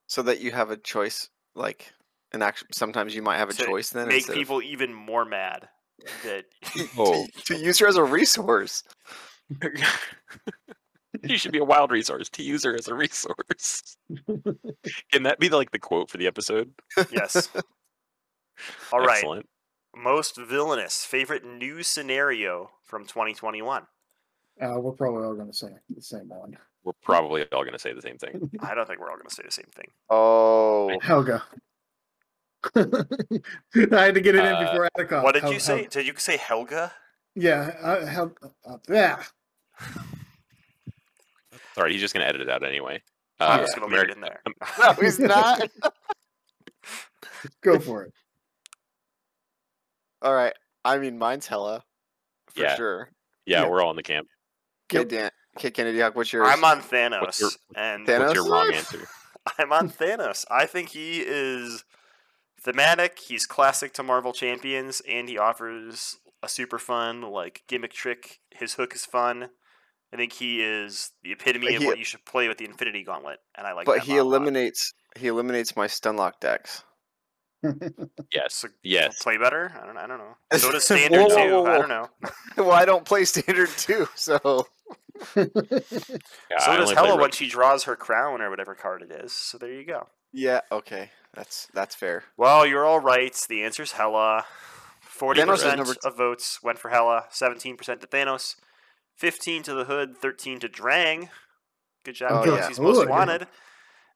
so 0.06 0.22
that 0.22 0.40
you 0.40 0.50
have 0.50 0.70
a 0.72 0.76
choice 0.76 1.28
like 1.54 1.92
and 2.32 2.42
actually 2.42 2.66
sometimes 2.72 3.14
you 3.14 3.22
might 3.22 3.36
have 3.38 3.48
a 3.48 3.52
To 3.52 3.64
choice 3.64 3.90
then 3.90 4.08
make 4.08 4.16
instead 4.16 4.32
of- 4.32 4.38
people 4.38 4.60
even 4.60 4.92
more 4.92 5.24
mad 5.24 5.68
that 6.24 6.46
Oh, 6.98 7.26
to 7.44 7.56
use 7.56 7.78
her 7.78 7.86
as 7.86 7.94
a 7.96 8.02
resource 8.02 8.82
you 11.22 11.36
should 11.36 11.52
be 11.52 11.58
a 11.58 11.64
wild 11.64 11.90
resource 11.92 12.28
to 12.30 12.42
use 12.42 12.64
her 12.64 12.74
as 12.74 12.88
a 12.88 12.94
resource. 12.94 13.96
Can 15.12 15.22
that 15.24 15.38
be 15.38 15.48
like 15.48 15.70
the 15.70 15.78
quote 15.78 16.10
for 16.10 16.18
the 16.18 16.26
episode? 16.26 16.72
yes. 17.12 17.48
All 18.92 19.00
right, 19.00 19.16
Excellent. 19.18 19.46
Most 19.96 20.36
villainous 20.36 21.04
favorite 21.04 21.44
new 21.44 21.82
scenario 21.82 22.70
from 22.84 23.04
2021. 23.04 23.82
Uh, 24.60 24.74
we're 24.78 24.92
probably 24.92 25.24
all 25.24 25.34
going 25.34 25.50
to 25.50 25.56
say 25.56 25.68
the 25.94 26.02
same 26.02 26.28
one. 26.28 26.56
We're 26.84 26.92
probably 27.02 27.42
all 27.52 27.62
going 27.62 27.72
to 27.72 27.78
say 27.78 27.92
the 27.92 28.02
same 28.02 28.18
thing. 28.18 28.50
I 28.60 28.74
don't 28.74 28.86
think 28.86 29.00
we're 29.00 29.10
all 29.10 29.16
going 29.16 29.28
to 29.28 29.34
say 29.34 29.42
the 29.44 29.50
same 29.52 29.68
thing. 29.74 29.88
oh 30.10 30.98
Helga. 31.02 31.42
I 32.76 32.82
had 34.04 34.14
to 34.14 34.20
get 34.20 34.34
it 34.34 34.44
in 34.44 34.52
Uh, 34.54 34.60
before 34.70 34.88
Attica. 34.94 35.22
what 35.22 35.32
did 35.32 35.44
Hel- 35.44 35.52
you 35.54 35.60
say? 35.60 35.78
Hel- 35.82 35.88
Did 35.90 36.06
you 36.06 36.12
say 36.18 36.36
Helga? 36.36 36.92
yeah, 37.34 37.74
uh, 37.80 38.04
Hel- 38.06 38.34
uh, 38.68 38.76
yeah. 38.88 39.22
Sorry, 41.74 41.92
he's 41.92 42.00
just 42.02 42.12
going 42.12 42.22
to 42.24 42.28
edit 42.28 42.42
it 42.42 42.50
out 42.50 42.62
anyway. 42.64 43.00
I'm 43.38 43.60
Uh, 43.60 43.62
just 43.62 43.76
going 43.76 43.88
to 43.90 43.96
leave 43.96 44.04
it 44.10 44.14
in 44.14 44.20
there. 44.20 44.40
no 44.78 44.92
he's 45.00 45.18
not 45.18 45.62
Go 47.62 47.78
for 47.78 48.02
it. 48.04 48.12
All 50.22 50.34
right 50.34 50.54
i 50.84 50.98
mean 50.98 51.18
mine's 51.18 51.46
Hela 51.46 51.82
for 52.54 52.62
Yeah. 52.62 52.76
sure 52.76 53.10
yeah, 53.46 53.62
Yeah. 53.62 53.68
we're 53.68 53.82
all 53.82 53.90
in 53.90 53.96
the 53.96 54.02
camp. 54.02 54.26
okay 54.92 55.04
dan 55.04 55.30
okay 55.56 55.70
kennedy 55.70 56.00
Hawk, 56.00 56.14
what's 56.16 56.32
yours 56.32 56.48
I'm 56.50 56.64
on 56.64 56.80
Thanos, 56.80 57.20
What's 57.22 57.40
your- 57.40 57.50
and 57.76 58.06
Thanos? 58.06 58.20
What's 58.20 58.34
your 58.34 58.50
wrong 58.50 58.72
answer? 58.74 59.08
I'm 59.58 59.72
on 59.72 59.88
Thanos. 59.90 60.44
I 60.50 60.66
think 60.66 60.90
he 60.90 61.20
is 61.26 61.82
thematic. 62.60 63.18
He's 63.18 63.46
classic 63.46 63.92
to 63.94 64.02
Marvel 64.02 64.32
Champions, 64.34 65.00
and 65.08 65.28
he 65.28 65.38
offers 65.38 66.18
a 66.42 66.48
super 66.48 66.78
fun 66.78 67.22
like 67.22 67.62
gimmick 67.66 67.92
trick. 67.92 68.40
His 68.50 68.74
hook 68.74 68.94
is 68.94 69.04
fun. 69.06 69.48
I 70.12 70.16
think 70.16 70.34
he 70.34 70.62
is 70.62 71.12
the 71.22 71.32
epitome 71.32 71.66
But 71.68 71.74
of 71.76 71.80
he- 71.82 71.86
what 71.86 71.98
you 71.98 72.04
should 72.04 72.24
play 72.26 72.48
with 72.48 72.58
the 72.58 72.64
Infinity 72.66 73.02
Gauntlet, 73.04 73.38
and 73.56 73.66
I 73.66 73.72
like. 73.72 73.86
but 73.86 73.96
that 74.00 74.04
he 74.04 74.12
mod 74.12 74.20
a 74.20 74.24
lot. 74.24 74.28
eliminates 74.36 74.92
he 75.16 75.28
eliminates 75.28 75.74
my 75.74 75.86
stunlock 75.86 76.32
decks 76.40 76.84
Yes. 78.32 78.64
Yes. 78.82 79.22
play 79.22 79.36
better. 79.36 79.72
I 79.80 79.86
don't. 79.86 79.96
I 79.96 80.06
don't 80.06 80.18
know. 80.18 80.36
So 80.56 80.72
does 80.72 80.84
standard 80.84 81.20
Whoa, 81.20 81.26
whoa, 81.28 81.46
too. 81.46 81.52
whoa, 81.52 81.66
I 81.66 81.78
don't 81.78 81.88
know. 81.88 82.08
well 82.56 82.72
i 82.72 82.84
don't 82.84 83.04
play 83.04 83.24
standard 83.24 83.68
too 83.76 84.08
so 84.14 84.66
Yeah, 85.36 85.48
so 86.58 86.70
I 86.72 86.76
does 86.76 86.90
Hela 86.92 87.16
when 87.20 87.30
she 87.32 87.46
draws 87.48 87.84
her 87.84 87.96
crown 87.96 88.40
or 88.40 88.50
whatever 88.50 88.74
card 88.74 89.02
it 89.02 89.12
is. 89.12 89.32
So 89.32 89.58
there 89.58 89.72
you 89.72 89.84
go. 89.84 90.08
yeah 90.32 90.60
okay 90.72 91.10
that's 91.34 91.68
that's 91.74 91.94
fair 91.94 92.24
Well, 92.36 92.66
you're 92.66 92.84
all 92.86 93.00
right. 93.00 93.34
The 93.48 93.62
answer's 93.62 93.92
Hela. 93.92 94.44
Forty 95.00 95.44
percent 95.44 95.80
of 96.04 96.16
votes 96.16 96.60
went 96.62 96.78
for 96.78 96.88
Hela. 96.88 97.24
Seventeen 97.30 97.76
percent 97.76 98.00
to 98.00 98.06
Thanos. 98.06 98.56
Fifteen 99.16 99.62
to 99.64 99.74
the 99.74 99.84
Hood. 99.84 100.16
Thirteen 100.16 100.58
to 100.60 100.68
Drang. 100.68 101.28
Good 102.04 102.14
job, 102.14 102.30
Oh, 102.32 102.44
Galaxy's 102.44 102.78
yeah. 102.78 102.84
most 102.84 102.96
Hood. 103.00 103.08
wanted. 103.10 103.46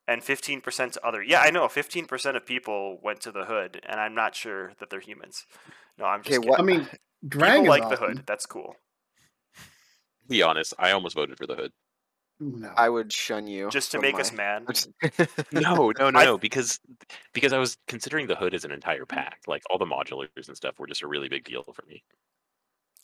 And 0.06 0.22
fifteen 0.22 0.60
percent 0.60 0.92
to 0.94 1.06
other. 1.06 1.22
Yeah, 1.22 1.40
I 1.40 1.50
know. 1.50 1.66
Fifteen 1.68 2.04
percent 2.06 2.36
of 2.36 2.44
people 2.44 2.98
went 3.02 3.20
to 3.22 3.32
the 3.32 3.44
Hood, 3.46 3.80
and 3.88 3.98
I'm 3.98 4.14
not 4.14 4.34
sure 4.34 4.72
that 4.78 4.90
they're 4.90 5.00
humans. 5.00 5.46
No, 5.98 6.04
I'm 6.04 6.22
just 6.22 6.28
okay 6.28 6.36
kidding. 6.46 6.50
what 6.50 6.60
I 6.60 6.62
mean, 6.62 6.86
Dragon 7.28 7.62
People 7.62 7.70
like 7.70 7.88
the 7.88 7.96
Hood. 7.96 8.22
That's 8.26 8.44
cool. 8.44 8.76
Be 10.28 10.42
honest, 10.42 10.74
I 10.78 10.90
almost 10.92 11.14
voted 11.14 11.36
for 11.38 11.46
the 11.46 11.54
hood. 11.54 11.72
No. 12.40 12.68
i 12.76 12.88
would 12.88 13.12
shun 13.12 13.46
you 13.46 13.70
Just 13.70 13.92
to 13.92 13.98
from 13.98 14.02
make 14.02 14.18
us 14.18 14.32
my- 14.32 14.36
mad. 14.38 14.66
No, 15.52 15.92
no, 15.98 16.10
no, 16.10 16.24
no, 16.24 16.38
because 16.38 16.80
because 17.32 17.52
I 17.52 17.58
was 17.58 17.76
considering 17.86 18.26
the 18.26 18.34
hood 18.34 18.54
as 18.54 18.64
an 18.64 18.72
entire 18.72 19.06
pack. 19.06 19.38
Like 19.46 19.62
all 19.70 19.78
the 19.78 19.84
modulars 19.86 20.48
and 20.48 20.56
stuff 20.56 20.78
were 20.78 20.86
just 20.86 21.02
a 21.02 21.06
really 21.06 21.28
big 21.28 21.44
deal 21.44 21.62
for 21.72 21.84
me. 21.86 22.02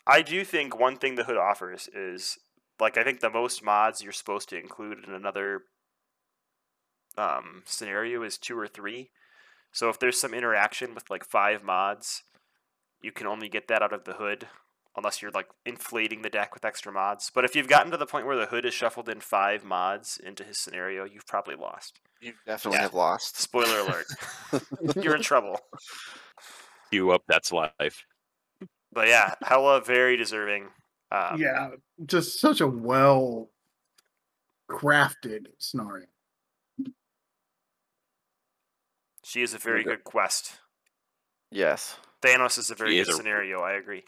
I 0.06 0.22
do 0.22 0.44
think 0.44 0.78
one 0.78 0.96
thing 0.96 1.14
the 1.14 1.24
hood 1.24 1.36
offers 1.36 1.88
is 1.94 2.38
like 2.80 2.98
I 2.98 3.04
think 3.04 3.20
the 3.20 3.30
most 3.30 3.62
mods 3.62 4.02
you're 4.02 4.12
supposed 4.12 4.48
to 4.48 4.58
include 4.58 4.98
in 5.06 5.14
another 5.14 5.62
um, 7.20 7.62
scenario 7.66 8.22
is 8.22 8.38
two 8.38 8.58
or 8.58 8.66
three. 8.66 9.10
So 9.72 9.88
if 9.88 9.98
there's 9.98 10.18
some 10.18 10.34
interaction 10.34 10.94
with 10.94 11.10
like 11.10 11.24
five 11.24 11.62
mods, 11.62 12.22
you 13.02 13.12
can 13.12 13.26
only 13.26 13.48
get 13.48 13.68
that 13.68 13.82
out 13.82 13.92
of 13.92 14.04
the 14.04 14.14
hood 14.14 14.46
unless 14.96 15.22
you're 15.22 15.30
like 15.30 15.46
inflating 15.64 16.22
the 16.22 16.30
deck 16.30 16.52
with 16.54 16.64
extra 16.64 16.92
mods. 16.92 17.30
But 17.32 17.44
if 17.44 17.54
you've 17.54 17.68
gotten 17.68 17.92
to 17.92 17.96
the 17.96 18.06
point 18.06 18.26
where 18.26 18.36
the 18.36 18.46
hood 18.46 18.64
is 18.64 18.74
shuffled 18.74 19.08
in 19.08 19.20
five 19.20 19.64
mods 19.64 20.18
into 20.22 20.42
his 20.42 20.58
scenario, 20.58 21.04
you've 21.04 21.26
probably 21.26 21.54
lost. 21.54 22.00
you 22.20 22.32
definitely 22.46 22.78
Yeah. 22.78 22.82
have 22.82 22.94
lost 22.94 23.36
Spoiler 23.40 23.78
alert. 23.80 24.06
you're 24.96 25.16
in 25.16 25.22
trouble. 25.22 25.58
You 26.90 27.12
up, 27.12 27.22
that's 27.28 27.52
life. 27.52 28.04
But 28.92 29.06
yeah, 29.08 29.34
Hela 29.42 29.80
very 29.80 30.16
deserving. 30.16 30.68
Um, 31.12 31.40
yeah, 31.40 31.70
just 32.04 32.40
such 32.40 32.60
a 32.60 32.66
well 32.66 33.50
crafted 34.68 35.46
scenario. 35.58 36.06
She 39.30 39.42
is 39.42 39.54
a 39.54 39.58
very 39.58 39.84
good 39.84 40.02
quest. 40.02 40.58
yes 41.52 41.96
Thanos 42.20 42.58
is 42.58 42.70
a 42.72 42.74
very 42.74 42.98
She 42.98 43.04
good 43.04 43.12
a- 43.12 43.16
scenario. 43.16 43.60
I 43.60 43.74
agree. 43.74 44.02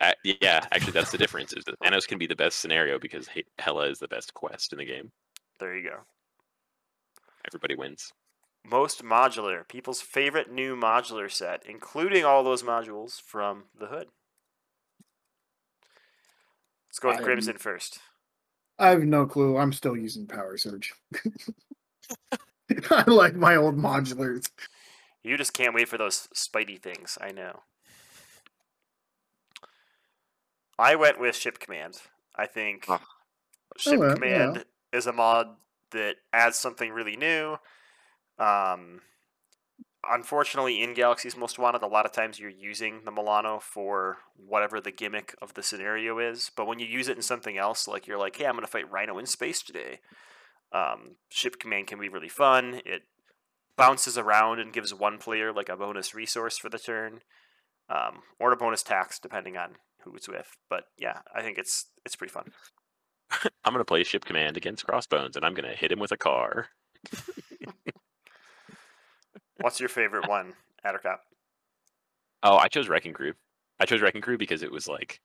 Uh, 0.00 0.12
yeah, 0.22 0.64
actually, 0.70 0.92
that's 0.92 1.10
the 1.10 1.18
difference. 1.18 1.52
Is 1.52 1.64
that 1.64 1.78
Thanos 1.80 2.06
can 2.06 2.16
be 2.18 2.26
the 2.28 2.36
best 2.36 2.60
scenario 2.60 2.98
because 3.00 3.26
He- 3.28 3.44
Hela 3.58 3.88
is 3.88 3.98
the 3.98 4.06
best 4.08 4.32
quest 4.32 4.72
in 4.72 4.78
the 4.78 4.84
game. 4.84 5.10
There 5.58 5.76
you 5.76 5.90
go. 5.90 5.96
Everybody 7.48 7.74
wins. 7.74 8.12
Most 8.64 9.02
modular, 9.04 9.66
people's 9.66 10.00
favorite 10.00 10.52
new 10.52 10.76
modular 10.76 11.28
set, 11.30 11.64
including 11.66 12.24
all 12.24 12.44
those 12.44 12.62
modules 12.62 13.20
from 13.20 13.64
the 13.78 13.86
hood. 13.86 14.08
Let's 16.88 16.98
go 17.00 17.08
with 17.08 17.16
I'm- 17.16 17.24
Crimson 17.24 17.58
first. 17.58 17.98
I 18.78 18.90
have 18.90 19.02
no 19.02 19.26
clue. 19.26 19.56
I'm 19.56 19.72
still 19.72 19.96
using 19.96 20.26
Power 20.28 20.56
Surge. 20.56 20.92
I 22.90 23.04
like 23.10 23.34
my 23.34 23.56
old 23.56 23.76
modulars. 23.76 24.50
You 25.22 25.36
just 25.36 25.52
can't 25.52 25.74
wait 25.74 25.88
for 25.88 25.98
those 25.98 26.28
Spidey 26.34 26.80
things. 26.80 27.18
I 27.20 27.32
know. 27.32 27.60
I 30.78 30.94
went 30.96 31.20
with 31.20 31.36
Ship 31.36 31.58
Command. 31.58 31.94
I 32.36 32.46
think 32.46 32.84
Ah. 32.88 33.00
Ship 33.78 33.98
well, 33.98 34.10
yeah. 34.10 34.14
Command 34.14 34.64
is 34.92 35.06
a 35.06 35.12
mod 35.12 35.48
that 35.92 36.16
adds 36.32 36.56
something 36.58 36.92
really 36.92 37.16
new. 37.16 37.56
Um, 38.38 39.00
unfortunately, 40.08 40.82
in 40.82 40.94
Galaxy's 40.94 41.36
Most 41.36 41.58
Wanted, 41.58 41.82
a 41.82 41.86
lot 41.86 42.06
of 42.06 42.12
times 42.12 42.38
you're 42.38 42.50
using 42.50 43.02
the 43.04 43.10
Milano 43.10 43.58
for 43.58 44.18
whatever 44.36 44.80
the 44.80 44.90
gimmick 44.90 45.34
of 45.40 45.54
the 45.54 45.62
scenario 45.62 46.18
is. 46.18 46.50
But 46.56 46.66
when 46.66 46.78
you 46.78 46.86
use 46.86 47.08
it 47.08 47.16
in 47.16 47.22
something 47.22 47.56
else, 47.58 47.88
like 47.88 48.06
you're 48.06 48.18
like, 48.18 48.36
hey, 48.36 48.46
I'm 48.46 48.54
going 48.54 48.64
to 48.64 48.70
fight 48.70 48.90
Rhino 48.90 49.18
in 49.18 49.26
space 49.26 49.62
today, 49.62 50.00
um, 50.72 51.16
ship 51.28 51.58
command 51.58 51.86
can 51.86 51.98
be 51.98 52.08
really 52.08 52.28
fun. 52.28 52.80
It 52.84 53.02
bounces 53.76 54.16
around 54.18 54.58
and 54.58 54.72
gives 54.72 54.94
one 54.94 55.18
player 55.18 55.52
like 55.52 55.68
a 55.68 55.76
bonus 55.76 56.14
resource 56.14 56.58
for 56.58 56.68
the 56.68 56.78
turn, 56.78 57.20
um, 57.88 58.22
or 58.38 58.52
a 58.52 58.56
bonus 58.56 58.82
tax 58.82 59.18
depending 59.18 59.56
on 59.56 59.76
who 60.02 60.14
it's 60.14 60.28
with. 60.28 60.56
But 60.68 60.84
yeah, 60.98 61.20
I 61.34 61.42
think 61.42 61.58
it's 61.58 61.86
it's 62.04 62.16
pretty 62.16 62.32
fun. 62.32 62.52
I'm 63.64 63.72
gonna 63.72 63.84
play 63.84 64.04
ship 64.04 64.24
command 64.24 64.56
against 64.56 64.86
Crossbones, 64.86 65.36
and 65.36 65.44
I'm 65.44 65.54
gonna 65.54 65.74
hit 65.74 65.92
him 65.92 65.98
with 65.98 66.12
a 66.12 66.16
car. 66.16 66.68
What's 69.60 69.80
your 69.80 69.88
favorite 69.88 70.28
one, 70.28 70.52
Addercop? 70.84 71.18
Oh, 72.42 72.56
I 72.56 72.68
chose 72.68 72.88
Wrecking 72.88 73.14
Crew. 73.14 73.32
I 73.80 73.86
chose 73.86 74.00
Wrecking 74.00 74.20
Crew 74.20 74.38
because 74.38 74.62
it 74.62 74.70
was 74.70 74.86
like, 74.86 75.20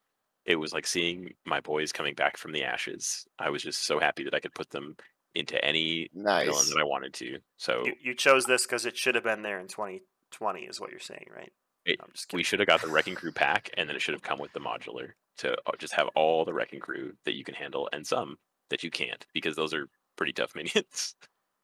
it 0.45 0.55
was 0.55 0.73
like 0.73 0.87
seeing 0.87 1.33
my 1.45 1.59
boys 1.59 1.91
coming 1.91 2.13
back 2.15 2.37
from 2.37 2.53
the 2.53 2.63
ashes. 2.63 3.27
I 3.37 3.49
was 3.49 3.61
just 3.61 3.85
so 3.85 3.99
happy 3.99 4.23
that 4.23 4.33
I 4.33 4.39
could 4.39 4.53
put 4.53 4.69
them 4.69 4.95
into 5.35 5.63
any 5.63 6.09
villain 6.13 6.45
Nice. 6.47 6.69
that 6.69 6.79
I 6.79 6.83
wanted 6.83 7.13
to. 7.15 7.39
So 7.57 7.83
You, 7.85 7.93
you 8.01 8.15
chose 8.15 8.45
this 8.45 8.65
because 8.65 8.85
it 8.85 8.97
should 8.97 9.15
have 9.15 9.23
been 9.23 9.41
there 9.41 9.59
in 9.59 9.67
2020, 9.67 10.61
is 10.63 10.79
what 10.79 10.91
you're 10.91 10.99
saying, 10.99 11.27
right? 11.35 11.51
It- 11.85 11.99
I'm 12.01 12.09
just 12.13 12.33
we 12.33 12.43
should 12.43 12.59
have 12.59 12.67
got 12.67 12.81
the 12.81 12.89
Wrecking 12.89 13.15
Crew 13.15 13.31
pack, 13.31 13.69
and 13.77 13.87
then 13.89 13.95
it 13.95 14.01
should 14.01 14.13
have 14.13 14.21
come 14.21 14.39
with 14.39 14.53
the 14.53 14.59
modular 14.59 15.11
to 15.37 15.53
uh, 15.65 15.71
just 15.79 15.93
have 15.93 16.07
all 16.15 16.45
the 16.45 16.53
Wrecking 16.53 16.79
Crew 16.79 17.13
that 17.25 17.33
you 17.35 17.43
can 17.43 17.55
handle, 17.55 17.89
and 17.91 18.05
some 18.05 18.37
that 18.69 18.83
you 18.83 18.91
can't 18.91 19.25
because 19.33 19.55
those 19.55 19.73
are 19.73 19.87
pretty 20.15 20.33
tough 20.33 20.53
minions. 20.55 21.15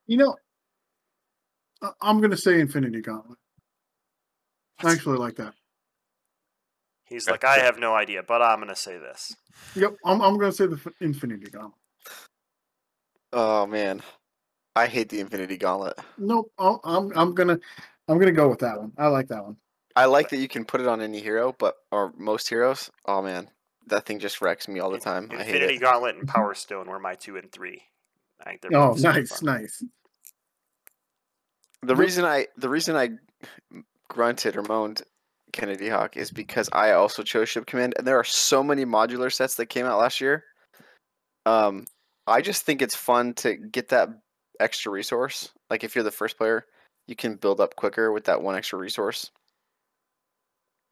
You 0.07 0.17
know, 0.17 0.35
I- 1.83 1.91
I'm 2.01 2.19
gonna 2.21 2.37
say 2.37 2.59
Infinity 2.59 3.01
Gauntlet. 3.01 3.37
I 4.83 4.91
actually 4.93 5.17
like 5.17 5.35
that. 5.35 5.53
He's 7.05 7.29
like, 7.29 7.43
I 7.43 7.59
have 7.59 7.79
no 7.79 7.93
idea, 7.95 8.21
but 8.23 8.41
I'm 8.41 8.59
gonna 8.59 8.75
say 8.75 8.97
this. 8.97 9.35
Yep, 9.75 9.95
I'm, 10.03 10.21
I'm 10.21 10.37
gonna 10.37 10.51
say 10.51 10.65
the 10.67 10.75
F- 10.83 10.93
Infinity 10.99 11.49
Gauntlet. 11.51 11.73
Oh 13.33 13.65
man, 13.67 14.01
I 14.75 14.87
hate 14.87 15.09
the 15.09 15.19
Infinity 15.19 15.57
Gauntlet. 15.57 15.97
Nope, 16.17 16.51
I'll, 16.57 16.79
I'm 16.83 17.11
I'm 17.15 17.33
gonna 17.35 17.59
I'm 18.07 18.17
gonna 18.19 18.31
go 18.31 18.47
with 18.49 18.59
that 18.59 18.79
one. 18.79 18.93
I 18.97 19.07
like 19.07 19.27
that 19.29 19.43
one. 19.43 19.57
I 19.95 20.05
like 20.05 20.29
that 20.29 20.37
you 20.37 20.47
can 20.47 20.63
put 20.63 20.79
it 20.81 20.87
on 20.87 21.01
any 21.01 21.19
hero, 21.21 21.55
but 21.57 21.75
or 21.91 22.13
most 22.17 22.47
heroes. 22.47 22.89
Oh 23.05 23.21
man, 23.21 23.49
that 23.87 24.05
thing 24.05 24.19
just 24.19 24.41
wrecks 24.41 24.67
me 24.67 24.79
all 24.79 24.89
the 24.89 24.97
In- 24.97 25.01
time. 25.01 25.27
I 25.31 25.37
hate 25.37 25.55
Infinity 25.55 25.75
it. 25.75 25.81
Gauntlet 25.81 26.15
and 26.15 26.27
Power 26.27 26.53
Stone 26.53 26.87
were 26.87 26.99
my 26.99 27.15
two 27.15 27.37
and 27.37 27.51
three. 27.51 27.81
I 28.39 28.49
think 28.49 28.61
they're 28.61 28.71
Oh, 28.73 28.89
both 28.89 28.99
super 28.99 29.13
nice, 29.13 29.39
fun. 29.39 29.45
nice. 29.61 29.83
The 31.81 31.93
Yep. 31.93 31.97
reason 31.97 32.25
I 32.25 32.47
the 32.57 32.69
reason 32.69 32.95
I 32.95 33.09
grunted 34.09 34.55
or 34.55 34.63
moaned 34.63 35.01
Kennedy 35.51 35.89
Hawk 35.89 36.15
is 36.17 36.31
because 36.31 36.69
I 36.71 36.91
also 36.91 37.23
chose 37.23 37.49
Ship 37.49 37.65
Command, 37.65 37.95
and 37.97 38.05
there 38.07 38.17
are 38.19 38.23
so 38.23 38.63
many 38.63 38.85
modular 38.85 39.33
sets 39.33 39.55
that 39.55 39.67
came 39.67 39.85
out 39.85 39.99
last 39.99 40.21
year. 40.21 40.43
Um, 41.45 41.85
I 42.27 42.41
just 42.41 42.63
think 42.63 42.81
it's 42.81 42.95
fun 42.95 43.33
to 43.35 43.55
get 43.55 43.89
that 43.89 44.09
extra 44.59 44.91
resource. 44.91 45.51
Like 45.69 45.83
if 45.83 45.95
you're 45.95 46.03
the 46.03 46.11
first 46.11 46.37
player, 46.37 46.65
you 47.07 47.15
can 47.15 47.35
build 47.35 47.59
up 47.61 47.75
quicker 47.75 48.11
with 48.11 48.25
that 48.25 48.41
one 48.41 48.55
extra 48.55 48.77
resource 48.79 49.31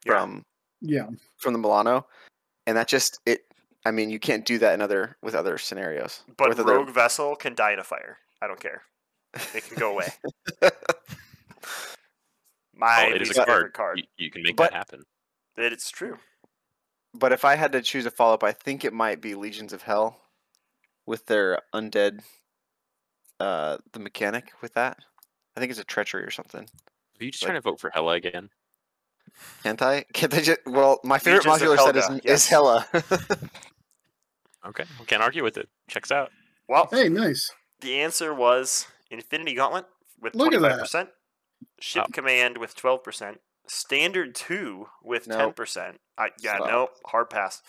Yeah. 0.06 0.14
from 0.22 0.44
Yeah, 0.82 1.08
from 1.38 1.54
the 1.54 1.60
Milano, 1.60 2.08
and 2.68 2.78
that 2.78 2.88
just 2.88 3.20
it. 3.26 3.42
I 3.86 3.92
mean, 3.92 4.10
you 4.10 4.20
can't 4.20 4.46
do 4.46 4.58
that 4.60 4.74
in 4.74 4.82
other 4.82 5.18
with 5.22 5.36
other 5.36 5.58
scenarios. 5.58 6.24
But 6.38 6.50
with 6.50 6.60
other, 6.60 6.74
Rogue 6.78 6.90
Vessel 6.90 7.36
can 7.36 7.54
die 7.54 7.74
in 7.74 7.80
a 7.80 7.84
fire. 7.84 8.18
I 8.42 8.48
don't 8.48 8.60
care. 8.60 8.82
It 9.54 9.64
can 9.68 9.78
go 9.78 9.92
away. 9.92 10.08
My 12.74 13.08
oh, 13.12 13.16
it 13.16 13.22
is 13.22 13.30
a 13.32 13.34
favorite 13.46 13.46
card. 13.46 13.74
card. 13.74 13.98
You, 14.00 14.04
you 14.18 14.32
can 14.32 14.44
make 14.44 14.56
But- 14.56 14.72
that 14.72 14.78
happen. 14.78 15.04
It- 15.58 15.74
It's 15.74 15.90
true. 15.90 16.18
But 17.14 17.32
if 17.32 17.46
I 17.46 17.56
had 17.56 17.72
to 17.72 17.82
choose 17.82 18.06
a 18.06 18.12
follow 18.12 18.34
up, 18.34 18.44
I 18.44 18.52
think 18.52 18.84
it 18.84 18.92
might 18.92 19.22
be 19.22 19.36
Legions 19.36 19.72
of 19.72 19.84
Hell 19.84 20.20
with 21.06 21.26
their 21.28 21.60
undead 21.74 22.22
uh 23.40 23.78
the 23.94 24.00
mechanic 24.00 24.52
with 24.62 24.74
that. 24.74 24.98
I 25.56 25.60
think 25.60 25.70
it's 25.72 25.80
a 25.80 25.84
treachery 25.84 26.24
or 26.24 26.32
something. 26.32 26.62
Are 27.20 27.24
you 27.24 27.32
just 27.32 27.44
Like- 27.44 27.50
trying 27.52 27.62
to 27.62 27.70
vote 27.70 27.80
for 27.80 27.90
Hela 27.90 28.14
again? 28.14 28.50
Can't 29.64 29.82
I? 29.82 30.06
Can't 30.14 30.34
I 30.34 30.42
just 30.42 30.60
well 30.66 31.00
my 31.04 31.18
favorite 31.20 31.46
Legions 31.46 31.62
of 31.62 31.68
modular 31.78 31.86
set 31.86 31.96
is, 31.98 32.06
Helga, 32.08 32.32
is. 32.32 32.48
Hella. 32.48 32.88
Okay, 34.68 34.86
can't 35.06 35.22
argue 35.22 35.44
with 35.44 35.58
it. 35.58 35.70
Checks 35.88 36.12
out. 36.12 36.32
Well, 36.68 36.88
hey, 36.90 37.08
nice. 37.08 37.52
the 37.82 38.00
answer 38.02 38.34
was 38.34 38.88
Infinity 39.12 39.54
Gauntlet 39.54 39.86
with 40.20 40.34
Look 40.34 40.54
at 40.56 40.62
that. 40.62 40.80
25%, 40.80 41.08
Ship 41.80 42.06
Oh. 42.08 42.12
Command 42.12 42.58
with 42.58 42.76
12%, 42.76 43.36
Standard 43.68 44.34
2 44.34 44.88
with 45.04 45.28
Nope. 45.28 45.56
10%. 45.56 45.98
I, 46.18 46.30
yeah, 46.42 46.56
Stop. 46.56 46.68
no, 46.68 46.88
hard 47.06 47.30
pass. 47.30 47.62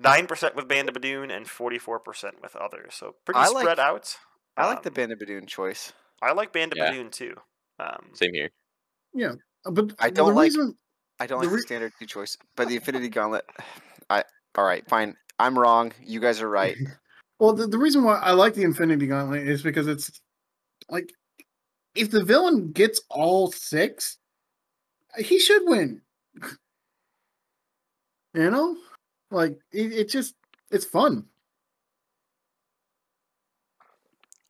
9% 0.00 0.54
with 0.54 0.68
Band 0.68 0.88
of 0.88 0.94
Badoon 0.94 1.34
and 1.34 1.46
44% 1.46 2.40
with 2.42 2.54
others. 2.56 2.94
So 2.94 3.16
pretty 3.24 3.40
I 3.40 3.46
spread 3.46 3.64
like- 3.64 3.78
out. 3.78 4.16
I 4.56 4.66
like 4.66 4.82
the 4.82 4.90
Um, 4.90 4.94
Band 4.94 5.12
of 5.12 5.18
Badoon 5.18 5.46
choice. 5.46 5.92
I 6.20 6.32
like 6.32 6.52
Band 6.52 6.72
of 6.72 6.78
Yeah. 6.78 6.92
Badoon 6.92 7.10
too. 7.12 7.34
Um, 7.78 8.10
Same 8.14 8.34
here. 8.34 8.50
Yeah, 9.14 9.32
But 9.64 9.94
I 10.00 10.10
don't 10.10 10.34
like- 10.34 10.44
reason- 10.46 10.76
I 11.20 11.26
don't 11.26 11.40
the 11.40 11.46
like 11.46 11.50
the 11.50 11.56
re- 11.56 11.62
standard 11.62 11.92
two 11.98 12.06
choice, 12.06 12.36
but 12.56 12.68
the 12.68 12.76
Infinity 12.76 13.08
Gauntlet. 13.08 13.44
I 14.10 14.24
all 14.56 14.64
right, 14.64 14.88
fine. 14.88 15.16
I'm 15.38 15.58
wrong. 15.58 15.92
You 16.00 16.20
guys 16.20 16.40
are 16.42 16.48
right. 16.48 16.76
Well, 17.40 17.52
the, 17.52 17.68
the 17.68 17.78
reason 17.78 18.02
why 18.02 18.18
I 18.18 18.32
like 18.32 18.54
the 18.54 18.64
Infinity 18.64 19.06
Gauntlet 19.06 19.46
is 19.46 19.62
because 19.62 19.86
it's 19.86 20.10
like 20.88 21.12
if 21.94 22.10
the 22.10 22.24
villain 22.24 22.72
gets 22.72 23.00
all 23.10 23.52
six, 23.52 24.18
he 25.16 25.38
should 25.38 25.62
win. 25.64 26.02
you 28.34 28.50
know, 28.50 28.76
like 29.30 29.58
it, 29.72 29.92
it 29.92 30.08
just 30.08 30.34
it's 30.70 30.84
fun. 30.84 31.24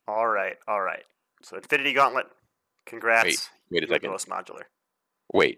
all 0.07 0.27
right, 0.27 0.57
all 0.67 0.81
right. 0.81 1.03
So 1.43 1.55
Infinity 1.57 1.93
Gauntlet, 1.93 2.25
congrats. 2.85 3.25
Wait 3.25 3.49
wait 3.71 3.83
a 3.83 3.87
you 3.87 3.93
have 3.93 4.01
the 4.01 4.07
second. 4.07 4.11
most 4.11 4.27
modular. 4.29 4.63
Wait, 5.33 5.57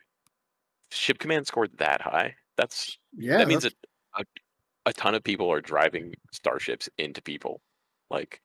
ship 0.92 1.18
command 1.20 1.48
scored 1.48 1.72
that 1.78 2.02
high? 2.02 2.36
That's 2.58 2.98
Yeah, 3.18 3.38
that 3.38 3.48
means 3.48 3.64
that's- 3.64 3.80
that 4.18 4.26
a, 4.86 4.90
a 4.90 4.94
ton 4.94 5.16
of 5.16 5.24
people 5.24 5.52
are 5.52 5.62
driving 5.62 6.14
starships 6.34 6.90
into 6.98 7.22
people. 7.22 7.62
Like 8.10 8.42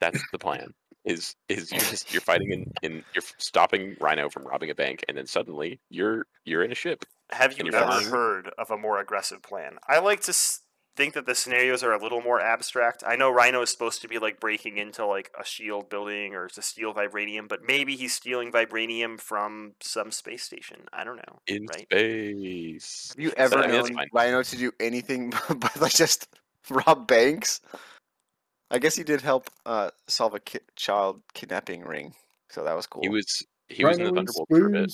that's 0.00 0.22
the 0.32 0.38
plan. 0.38 0.74
Is 1.04 1.34
is 1.48 1.72
you're 1.72 1.80
just 1.80 2.12
you're 2.12 2.20
fighting 2.20 2.52
in, 2.52 2.72
in 2.82 3.04
you're 3.14 3.24
stopping 3.38 3.96
Rhino 4.00 4.28
from 4.28 4.44
robbing 4.44 4.70
a 4.70 4.74
bank, 4.74 5.04
and 5.08 5.16
then 5.16 5.26
suddenly 5.26 5.80
you're 5.88 6.26
you're 6.44 6.62
in 6.62 6.72
a 6.72 6.74
ship. 6.74 7.04
Have 7.30 7.56
you 7.58 7.66
ever 7.72 7.86
flying. 7.86 8.06
heard 8.06 8.50
of 8.58 8.70
a 8.70 8.76
more 8.76 9.00
aggressive 9.00 9.42
plan? 9.42 9.78
I 9.88 9.98
like 10.00 10.20
to 10.22 10.30
s- 10.30 10.60
think 10.96 11.14
that 11.14 11.24
the 11.24 11.34
scenarios 11.34 11.82
are 11.82 11.92
a 11.92 12.02
little 12.02 12.20
more 12.20 12.40
abstract. 12.40 13.02
I 13.06 13.16
know 13.16 13.30
Rhino 13.30 13.62
is 13.62 13.70
supposed 13.70 14.02
to 14.02 14.08
be 14.08 14.18
like 14.18 14.40
breaking 14.40 14.76
into 14.78 15.06
like 15.06 15.30
a 15.40 15.44
shield 15.44 15.88
building 15.88 16.34
or 16.34 16.48
to 16.48 16.60
steal 16.60 16.92
vibranium, 16.92 17.48
but 17.48 17.60
maybe 17.66 17.96
he's 17.96 18.14
stealing 18.14 18.50
vibranium 18.52 19.18
from 19.20 19.72
some 19.80 20.10
space 20.10 20.42
station. 20.42 20.80
I 20.92 21.04
don't 21.04 21.16
know. 21.16 21.38
In 21.46 21.66
Right? 21.66 21.86
space. 21.90 23.14
Have 23.16 23.20
you 23.20 23.30
So, 23.30 23.34
ever 23.36 23.58
I 23.58 23.68
mean, 23.68 23.96
known. 23.96 24.06
Rhino 24.12 24.42
to 24.42 24.56
do 24.56 24.72
anything 24.80 25.32
but 25.48 25.80
like 25.80 25.94
just 25.94 26.28
rob 26.68 27.06
banks? 27.06 27.60
I 28.70 28.78
guess 28.78 28.94
he 28.96 29.02
did 29.02 29.20
help 29.20 29.50
uh, 29.66 29.90
solve 30.06 30.34
a 30.34 30.40
ki- 30.40 30.60
child 30.76 31.22
kidnapping 31.34 31.82
ring, 31.82 32.14
so 32.50 32.64
that 32.64 32.74
was 32.76 32.86
cool. 32.86 33.02
He 33.02 33.08
was 33.08 33.44
he 33.68 33.84
was 33.84 33.98
in 33.98 34.04
the 34.04 34.10
Rhino 34.10 34.20
and 34.20 34.28
Thunderbolt 34.28 34.48
for 34.48 34.66
a 34.66 34.70
bit. 34.70 34.92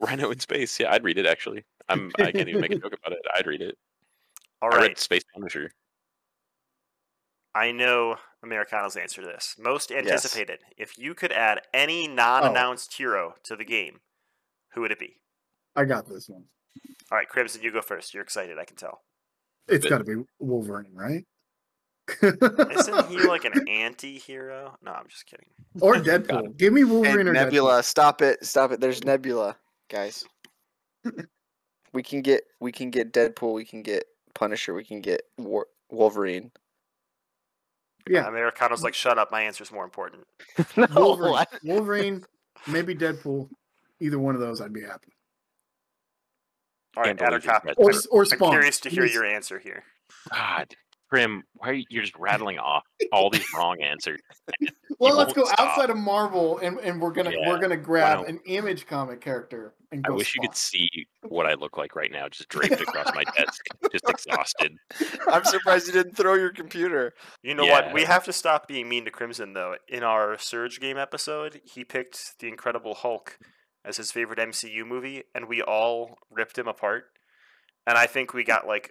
Rhino 0.00 0.30
in 0.30 0.38
space. 0.40 0.78
Yeah, 0.80 0.92
I'd 0.92 1.04
read 1.04 1.18
it 1.18 1.26
actually. 1.26 1.64
I'm 1.88 2.12
I 2.18 2.30
can't 2.32 2.48
even 2.48 2.60
make 2.60 2.70
a 2.72 2.78
joke 2.78 2.94
about 2.94 3.12
it. 3.12 3.20
I'd 3.34 3.46
read 3.46 3.60
it. 3.62 3.76
All 4.62 4.68
right, 4.68 4.78
I 4.80 4.86
read 4.88 4.98
Space 4.98 5.24
Punisher. 5.34 5.70
I 7.54 7.72
know 7.72 8.16
Americano's 8.42 8.96
answer 8.96 9.22
to 9.22 9.26
this. 9.26 9.56
Most 9.58 9.90
anticipated. 9.90 10.60
If 10.76 10.96
you 10.98 11.14
could 11.14 11.32
add 11.32 11.60
any 11.74 12.08
Oh. 12.08 12.12
non-announced 12.12 12.94
hero 12.94 13.34
to 13.44 13.56
the 13.56 13.64
game, 13.64 14.00
who 14.74 14.82
would 14.82 14.92
it 14.92 14.98
be? 15.00 15.16
I 15.74 15.84
got 15.84 16.08
this 16.08 16.28
one. 16.28 16.44
All 17.10 17.18
right, 17.18 17.28
Crimson, 17.28 17.62
you 17.62 17.72
go 17.72 17.82
first. 17.82 18.14
You're 18.14 18.22
excited. 18.22 18.56
I 18.58 18.64
can 18.64 18.76
tell. 18.76 19.02
It's 19.66 19.84
got 19.86 19.98
to 19.98 20.04
be 20.04 20.22
Wolverine, 20.38 20.94
right? 20.94 21.24
Isn't 22.22 23.06
he 23.08 23.18
like 23.28 23.44
an 23.44 23.68
anti-hero? 23.68 24.76
No, 24.82 24.92
I'm 24.92 25.06
just 25.08 25.26
kidding. 25.26 25.46
or 25.80 25.94
Deadpool? 25.96 26.56
Give 26.56 26.72
me 26.72 26.84
Wolverine 26.84 27.20
and 27.20 27.28
or 27.30 27.32
Nebula. 27.32 27.82
Stop 27.82 28.22
it! 28.22 28.44
Stop 28.44 28.72
it! 28.72 28.80
There's 28.80 29.04
Nebula, 29.04 29.56
guys. 29.90 30.24
we 31.92 32.02
can 32.02 32.22
get 32.22 32.42
we 32.60 32.72
can 32.72 32.90
get 32.90 33.12
Deadpool. 33.12 33.54
We 33.54 33.64
can 33.64 33.82
get 33.82 34.04
Punisher. 34.34 34.74
We 34.74 34.84
can 34.84 35.00
get 35.00 35.22
War- 35.38 35.66
Wolverine. 35.90 36.50
Yeah. 38.08 38.26
Americano's 38.26 38.82
like, 38.82 38.94
shut 38.94 39.18
up. 39.18 39.30
My 39.30 39.42
answer's 39.42 39.70
more 39.70 39.84
important. 39.84 40.24
no, 40.76 40.86
Wolverine, 40.96 41.44
Wolverine, 41.64 42.24
maybe 42.66 42.94
Deadpool. 42.94 43.48
Either 44.00 44.18
one 44.18 44.34
of 44.34 44.40
those, 44.40 44.60
I'd 44.62 44.72
be 44.72 44.80
happy. 44.80 45.12
All 46.96 47.02
right, 47.02 47.16
Can't 47.16 47.30
believe 47.30 47.42
Addercop. 47.44 47.64
read 47.64 47.74
Or 48.10 48.22
I'm, 48.24 48.28
I'm 48.32 48.50
curious 48.50 48.80
to 48.80 48.88
hear 48.88 49.04
me- 49.04 49.12
your 49.12 49.24
answer 49.24 49.58
here. 49.58 49.84
God. 50.32 50.74
Prim, 51.10 51.42
why 51.54 51.68
are 51.70 51.72
you, 51.72 51.84
you're 51.90 52.02
just 52.02 52.16
rattling 52.16 52.58
off 52.58 52.84
all 53.12 53.30
these 53.30 53.46
wrong 53.54 53.80
answers? 53.82 54.20
Well, 54.98 55.16
let's 55.16 55.32
go 55.32 55.44
stop. 55.44 55.60
outside 55.60 55.88
of 55.88 55.96
Marvel, 55.96 56.58
and, 56.58 56.78
and 56.80 57.00
we're 57.00 57.12
gonna 57.12 57.30
Yeah, 57.30 57.48
we're 57.48 57.58
gonna 57.58 57.76
grab 57.76 58.26
an 58.26 58.38
image 58.44 58.86
comic 58.86 59.22
character 59.22 59.72
and 59.92 60.04
I 60.04 60.10
go. 60.10 60.16
wish 60.16 60.34
you 60.34 60.42
could 60.42 60.54
see 60.54 60.90
what 61.28 61.46
I 61.46 61.54
look 61.54 61.78
like 61.78 61.96
right 61.96 62.10
now, 62.12 62.28
just 62.28 62.50
draped 62.50 62.80
across 62.82 63.06
my 63.14 63.24
desk, 63.24 63.64
just 63.92 64.04
exhausted. 64.10 64.76
I'm 65.30 65.44
surprised 65.44 65.86
you 65.86 65.94
didn't 65.94 66.16
throw 66.16 66.34
your 66.34 66.52
computer. 66.52 67.14
You 67.42 67.54
know 67.54 67.64
what? 67.64 67.94
We 67.94 68.02
have 68.04 68.24
to 68.24 68.32
stop 68.32 68.68
being 68.68 68.90
mean 68.90 69.06
to 69.06 69.10
Crimson 69.10 69.54
though. 69.54 69.76
In 69.88 70.02
our 70.02 70.36
Surge 70.38 70.80
game 70.80 70.98
episode, 70.98 71.62
he 71.64 71.82
picked 71.82 72.38
the 72.38 72.48
Incredible 72.48 72.94
Hulk 72.94 73.38
as 73.84 73.96
his 73.96 74.12
favorite 74.12 74.38
MCU 74.38 74.84
movie, 74.86 75.22
and 75.34 75.48
we 75.48 75.62
all 75.62 76.18
ripped 76.30 76.58
him 76.58 76.68
apart. 76.68 77.04
And 77.86 77.96
I 77.96 78.06
think 78.06 78.34
we 78.34 78.44
got 78.44 78.66
like 78.66 78.90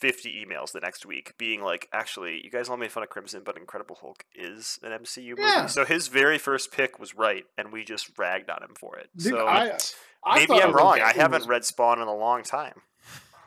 50 0.00 0.44
emails 0.44 0.72
the 0.72 0.80
next 0.80 1.04
week 1.06 1.34
being 1.38 1.62
like, 1.62 1.88
actually, 1.92 2.40
you 2.42 2.50
guys 2.50 2.68
all 2.68 2.76
made 2.76 2.90
fun 2.90 3.02
of 3.02 3.10
Crimson, 3.10 3.42
but 3.44 3.56
Incredible 3.56 3.96
Hulk 4.00 4.24
is 4.34 4.78
an 4.82 4.92
MCU 4.92 5.30
movie. 5.30 5.42
Yeah. 5.42 5.66
So 5.66 5.84
his 5.84 6.08
very 6.08 6.38
first 6.38 6.72
pick 6.72 6.98
was 6.98 7.14
right, 7.14 7.44
and 7.58 7.70
we 7.72 7.84
just 7.84 8.18
ragged 8.18 8.48
on 8.50 8.62
him 8.62 8.74
for 8.78 8.96
it. 8.98 9.08
Dude, 9.16 9.32
so 9.32 9.46
I, 9.46 9.76
I 10.24 10.38
maybe 10.40 10.54
I'm 10.62 10.72
wrong. 10.72 11.00
I 11.00 11.12
haven't 11.12 11.40
was- 11.42 11.48
read 11.48 11.64
Spawn 11.64 12.00
in 12.00 12.08
a 12.08 12.14
long 12.16 12.42
time. 12.42 12.80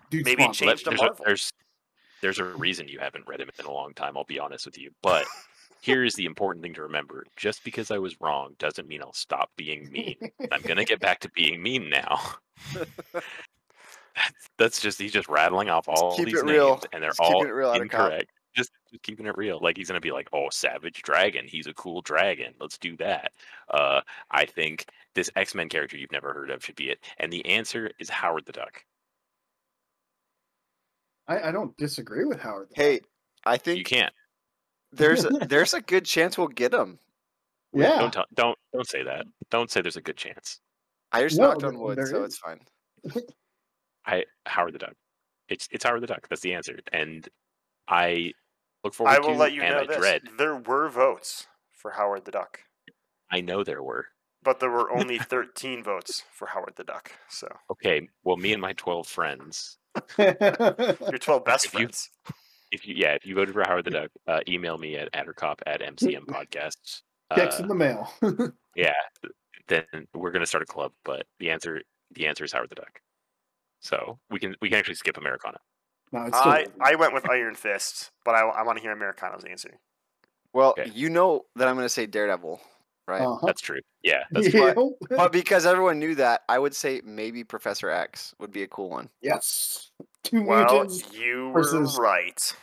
dude, 0.09 0.25
maybe 0.25 0.43
Spawn. 0.43 0.53
change- 0.53 0.67
Let- 0.67 0.77
Changed 0.77 0.83
to 0.85 0.89
there's, 0.91 0.99
a, 1.01 1.03
Marvel. 1.05 1.25
there's 1.25 1.51
there's 2.21 2.39
a 2.39 2.43
reason 2.45 2.87
you 2.87 2.99
haven't 2.99 3.27
read 3.27 3.41
him 3.41 3.49
in 3.59 3.65
a 3.65 3.71
long 3.71 3.93
time. 3.93 4.15
I'll 4.17 4.23
be 4.23 4.39
honest 4.39 4.65
with 4.65 4.77
you, 4.77 4.91
but 5.01 5.25
here 5.81 6.03
is 6.05 6.13
the 6.13 6.25
important 6.25 6.63
thing 6.63 6.73
to 6.75 6.83
remember: 6.83 7.25
just 7.35 7.63
because 7.63 7.89
I 7.91 7.97
was 7.97 8.15
wrong 8.21 8.55
doesn't 8.59 8.87
mean 8.87 9.01
I'll 9.01 9.11
stop 9.13 9.49
being 9.57 9.91
mean. 9.91 10.15
I'm 10.51 10.61
gonna 10.61 10.85
get 10.85 10.99
back 10.99 11.19
to 11.21 11.29
being 11.31 11.61
mean 11.63 11.89
now. 11.89 12.19
That's- 14.15 14.33
That's 14.57 14.79
just 14.81 14.99
he's 14.99 15.11
just 15.11 15.27
rattling 15.29 15.69
off 15.69 15.87
all 15.87 16.15
keep 16.15 16.25
these 16.27 16.39
it 16.39 16.45
real. 16.45 16.69
names, 16.71 16.83
and 16.93 17.01
they're 17.01 17.09
Just 17.09 17.19
keeping 17.19 17.35
all 17.35 17.43
it 17.45 17.49
real, 17.49 17.69
Addercop. 17.73 17.81
incorrect. 17.81 18.31
Just, 18.55 18.71
just 18.91 19.01
keeping 19.01 19.25
it 19.25 19.35
real. 19.35 19.59
Like 19.61 19.75
he's 19.77 19.87
gonna 19.87 19.99
be 19.99 20.11
like, 20.11 20.27
"Oh, 20.31 20.47
Savage 20.51 21.01
Dragon. 21.01 21.45
He's 21.47 21.65
a 21.65 21.73
cool 21.73 22.01
dragon. 22.01 22.53
Let's 22.59 22.77
do 22.77 22.95
that." 22.97 23.31
Uh, 23.67 24.01
I 24.29 24.45
think 24.45 24.85
this 25.15 25.31
X 25.35 25.55
Men 25.55 25.69
character 25.69 25.97
you've 25.97 26.11
never 26.11 26.33
heard 26.33 26.51
of 26.51 26.63
should 26.63 26.75
be 26.75 26.89
it, 26.91 26.99
and 27.17 27.33
the 27.33 27.43
answer 27.47 27.89
is 27.99 28.09
Howard 28.09 28.45
the 28.45 28.51
Duck. 28.51 28.85
I, 31.27 31.49
I 31.49 31.51
don't 31.51 31.75
disagree 31.77 32.25
with 32.25 32.39
Howard. 32.41 32.69
though. 32.75 32.83
Hey, 32.83 33.01
I 33.45 33.57
think 33.57 33.79
You 33.79 33.83
can't. 33.83 34.13
there's 34.91 35.25
a, 35.25 35.29
there's 35.49 35.73
a 35.73 35.81
good 35.81 36.05
chance 36.05 36.37
we'll 36.37 36.47
get 36.49 36.73
him. 36.73 36.99
yeah, 37.73 37.97
Don't 37.97 38.13
tell, 38.13 38.25
don't 38.35 38.57
don't 38.71 38.87
say 38.87 39.01
that. 39.03 39.25
Don't 39.49 39.71
say 39.71 39.81
there's 39.81 39.97
a 39.97 40.01
good 40.01 40.17
chance. 40.17 40.59
I 41.11 41.23
just 41.23 41.39
No, 41.39 41.47
knocked 41.47 41.61
th- 41.61 41.73
on 41.73 41.79
wood, 41.79 41.97
there 41.97 42.05
so 42.07 42.23
is. 42.23 42.33
it's 42.33 42.37
fine. 42.37 42.59
I 44.05 44.23
Howard 44.45 44.73
the 44.73 44.79
Duck. 44.79 44.93
It's 45.49 45.67
it's 45.71 45.83
Howard 45.83 46.01
the 46.01 46.07
Duck. 46.07 46.27
That's 46.29 46.41
the 46.41 46.53
answer, 46.53 46.79
and 46.91 47.27
I 47.87 48.33
look 48.83 48.93
forward 48.93 49.11
I 49.11 49.15
to 49.19 49.27
will 49.27 49.35
let 49.35 49.53
you 49.53 49.61
know 49.61 49.79
I 49.79 49.85
this. 49.87 49.97
dread. 49.97 50.21
There 50.37 50.55
were 50.57 50.89
votes 50.89 51.47
for 51.71 51.91
Howard 51.91 52.25
the 52.25 52.31
Duck. 52.31 52.59
I 53.31 53.41
know 53.41 53.63
there 53.63 53.83
were. 53.83 54.07
But 54.43 54.59
there 54.59 54.69
were 54.71 54.91
only 54.91 55.17
13 55.29 55.83
votes 55.83 56.23
for 56.31 56.47
Howard 56.47 56.73
the 56.75 56.83
Duck. 56.83 57.11
So 57.29 57.47
Okay, 57.71 58.07
well, 58.23 58.37
me 58.37 58.51
and 58.53 58.61
my 58.61 58.73
twelve 58.73 59.07
friends. 59.07 59.77
your 60.17 60.33
12 61.19 61.45
best 61.45 61.65
If 61.65 61.73
you- 61.73 61.79
friends. 61.79 62.09
If 62.71 62.87
you 62.87 62.95
yeah, 62.97 63.11
if 63.13 63.23
you 63.25 63.35
voted 63.35 63.53
for 63.53 63.63
Howard 63.67 63.85
the 63.85 63.91
Duck, 63.91 64.09
uh, 64.27 64.39
email 64.47 64.77
me 64.79 64.95
at 64.95 65.11
addercop 65.13 65.59
at 65.67 65.81
mcm 65.81 66.25
podcasts. 66.25 67.01
checks 67.35 67.59
Uh, 67.59 67.63
in 67.63 67.67
the 67.67 67.75
mail. 67.75 68.11
yeah, 68.75 68.93
then 69.67 69.83
we're 70.15 70.31
gonna 70.31 70.47
start 70.47 70.63
a 70.63 70.65
club. 70.65 70.91
But 71.05 71.27
the 71.39 71.51
answer 71.51 71.81
the 72.15 72.25
answer 72.25 72.43
is 72.43 72.51
Howard 72.51 72.69
the 72.69 72.75
Duck. 72.75 72.99
So 73.83 74.17
we 74.31 74.39
can 74.39 74.55
we 74.61 74.69
can 74.69 74.79
actually 74.79 74.95
skip 74.95 75.17
Americano. 75.17 75.57
no, 76.11 76.23
it's 76.23 76.37
still 76.37 76.51
I, 76.51 76.65
I 76.81 76.95
went 76.95 77.13
with 77.13 77.29
Iron 77.29 77.53
Fist, 77.53 78.09
but 78.25 78.33
I, 78.33 78.39
I 78.41 78.63
want 78.63 78.77
to 78.77 78.81
hear 78.81 78.91
Americano's 78.91 79.43
answer. 79.43 79.77
Well, 80.53 80.69
Okay. 80.79 80.89
you 80.93 81.09
know 81.09 81.45
that 81.57 81.67
I'm 81.67 81.75
going 81.75 81.85
to 81.85 81.89
say 81.89 82.05
Daredevil, 82.05 82.61
right? 83.07 83.21
uh-huh. 83.21 83.45
That's 83.45 83.59
true. 83.61 83.81
Yeah, 84.03 84.23
that's 84.31 84.53
yeah. 84.53 84.73
But 85.09 85.31
because 85.33 85.65
everyone 85.65 85.99
knew 85.99 86.15
that, 86.15 86.41
I 86.47 86.59
would 86.59 86.73
say 86.75 87.01
maybe 87.03 87.43
Professor 87.43 87.89
X 87.89 88.33
would 88.39 88.51
be 88.51 88.63
a 88.63 88.67
cool 88.67 88.89
one. 88.89 89.09
yes, 89.21 89.91
two 90.23 90.43
Well, 90.43 90.63
mutants. 90.65 91.11
you 91.13 91.51
versus- 91.51 91.97
were 91.97 92.03
right. 92.03 92.55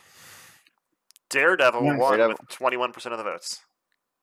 Daredevil 1.28 1.82
Nice. 1.82 1.98
won 2.00 2.18
Daredevil. 2.18 2.36
with 2.40 2.58
21% 2.58 3.12
of 3.12 3.18
the 3.18 3.24
votes. 3.24 3.60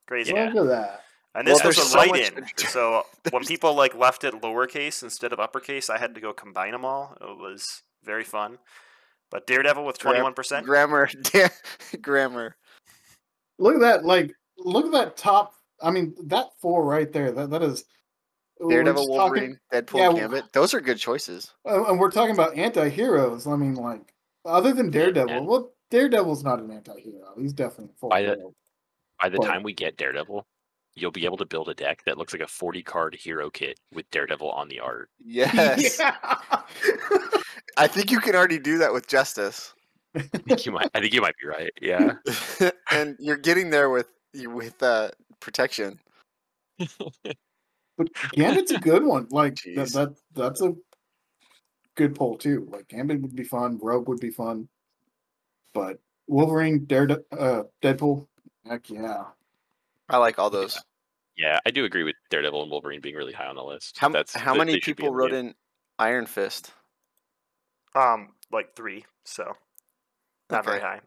Crazy. 0.07 0.33
Yeah. 0.33 0.49
Look 0.53 0.65
at 0.65 0.69
that. 0.69 1.03
And 1.38 1.45
Well, 1.47 1.55
this 1.57 1.63
was 1.65 1.75
there's 1.75 1.88
a 1.88 1.89
so 1.91 1.97
write-in, 1.99 2.38
interest. 2.38 2.73
So 2.73 3.03
when 3.29 3.43
people 3.43 3.75
like 3.75 3.93
left 3.93 4.23
it 4.23 4.33
lowercase 4.41 5.03
instead 5.03 5.31
of 5.33 5.39
uppercase, 5.39 5.88
I 5.89 5.99
had 5.99 6.15
to 6.15 6.21
go 6.21 6.33
combine 6.33 6.71
them 6.71 6.83
all. 6.83 7.15
It 7.21 7.38
was 7.38 7.63
very 8.03 8.23
fun. 8.23 8.57
But 9.29 9.45
Daredevil 9.45 9.85
with 9.85 9.99
21%. 9.99 10.63
Grammar, 10.63 11.09
grammar. 12.01 12.55
Look 13.59 13.75
at 13.75 13.81
that. 13.81 14.03
Like, 14.05 14.33
look 14.57 14.85
at 14.88 14.91
that 14.93 15.15
top. 15.17 15.53
I 15.81 15.91
mean, 15.91 16.15
that 16.25 16.47
four 16.59 16.83
right 16.85 17.11
there. 17.11 17.31
That 17.31 17.49
that 17.51 17.61
is. 17.61 17.83
we're 18.59 18.69
Daredevil, 18.71 19.03
just 19.03 19.07
talking- 19.15 19.19
Wolverine, 19.19 19.59
Deadpool, 19.71 19.99
yeah, 20.15 20.19
Gambit. 20.21 20.53
Those 20.53 20.73
are 20.73 20.81
good 20.81 20.97
choices. 20.97 21.53
Uh, 21.67 21.83
and 21.85 21.99
we're 21.99 22.09
talking 22.09 22.33
about 22.33 22.55
anti-heroes. 22.57 23.45
I 23.45 23.55
mean, 23.57 23.75
like, 23.75 24.11
other 24.45 24.73
than 24.73 24.89
Daredevil, 24.89 25.29
and- 25.35 25.45
well, 25.45 25.71
Daredevil's 25.91 26.43
not 26.43 26.59
an 26.59 26.71
anti-hero. 26.71 27.33
He's 27.38 27.53
definitely 27.53 27.93
full. 27.99 28.09
By 28.09 28.23
the- 28.23 28.51
By 29.21 29.29
the 29.29 29.39
Well- 29.39 29.47
time 29.49 29.61
we 29.63 29.73
get 29.73 29.97
Daredevil, 29.97 30.47
you'll 30.99 31.11
be 31.11 31.25
able 31.25 31.37
to 31.37 31.45
build 31.45 31.69
a 31.69 31.73
deck 31.73 32.03
that 32.05 32.17
looks 32.17 32.33
like 32.33 32.41
a 32.41 32.47
40 32.47 32.83
card 32.83 33.15
hero 33.15 33.49
kit 33.49 33.79
with 33.93 34.09
Daredevil 34.11 34.49
on 34.49 34.67
the 34.67 34.79
art. 34.79 35.09
Yes. 35.23 35.99
Yeah. 35.99 36.15
I 37.77 37.87
think 37.87 38.11
you 38.11 38.19
can 38.19 38.35
already 38.35 38.59
do 38.59 38.77
that 38.79 38.93
with 38.93 39.07
Justice. 39.07 39.73
I 40.15 40.21
think 40.21 40.65
you 40.65 40.71
might 40.71 40.89
I 40.95 40.99
think 40.99 41.13
you 41.13 41.21
might 41.21 41.35
be 41.41 41.47
right. 41.47 41.71
Yeah. 41.81 42.13
and 42.91 43.15
you're 43.19 43.37
getting 43.37 43.69
there 43.69 43.89
with 43.89 44.07
with 44.33 44.81
uh, 44.81 45.09
protection. 45.39 45.99
but 46.77 48.09
Gambit's 48.33 48.71
a 48.71 48.79
good 48.79 49.03
one. 49.03 49.27
Like 49.29 49.59
that, 49.75 49.91
that 49.93 50.15
that's 50.33 50.61
a 50.61 50.75
good 51.95 52.15
poll 52.15 52.37
too. 52.37 52.67
Like 52.71 52.87
Gambit 52.87 53.21
would 53.21 53.35
be 53.35 53.43
fun. 53.43 53.79
Rogue 53.81 54.07
would 54.07 54.19
be 54.19 54.31
fun. 54.31 54.67
But 55.73 55.99
Wolverine, 56.27 56.85
Darede- 56.85 57.23
uh, 57.37 57.63
Deadpool, 57.81 58.27
heck 58.65 58.89
yeah. 58.89 59.25
I 60.09 60.17
like 60.17 60.39
all 60.39 60.49
those. 60.49 60.81
Yeah, 61.38 61.59
I 61.65 61.71
do 61.71 61.85
agree 61.85 62.03
with 62.03 62.15
Daredevil 62.31 62.63
and 62.63 62.71
Wolverine 62.71 62.99
being 63.01 63.15
really 63.15 63.33
high 63.33 63.45
on 63.47 63.55
the 63.55 63.63
list. 63.63 63.97
How, 63.99 64.09
That's 64.09 64.35
how 64.35 64.53
they- 64.53 64.57
many 64.59 64.71
they 64.73 64.79
should 64.79 64.95
be 64.97 65.03
people 65.03 65.05
able 65.07 65.13
to 65.13 65.17
wrote 65.19 65.31
get- 65.31 65.39
in 65.39 65.55
Iron 65.99 66.25
Fist? 66.25 66.73
Um, 67.95 68.33
like 68.51 68.75
three. 68.75 69.05
So 69.23 69.55
not 70.49 70.65
very 70.65 70.77
Okay. 70.77 70.85
high. 70.88 71.01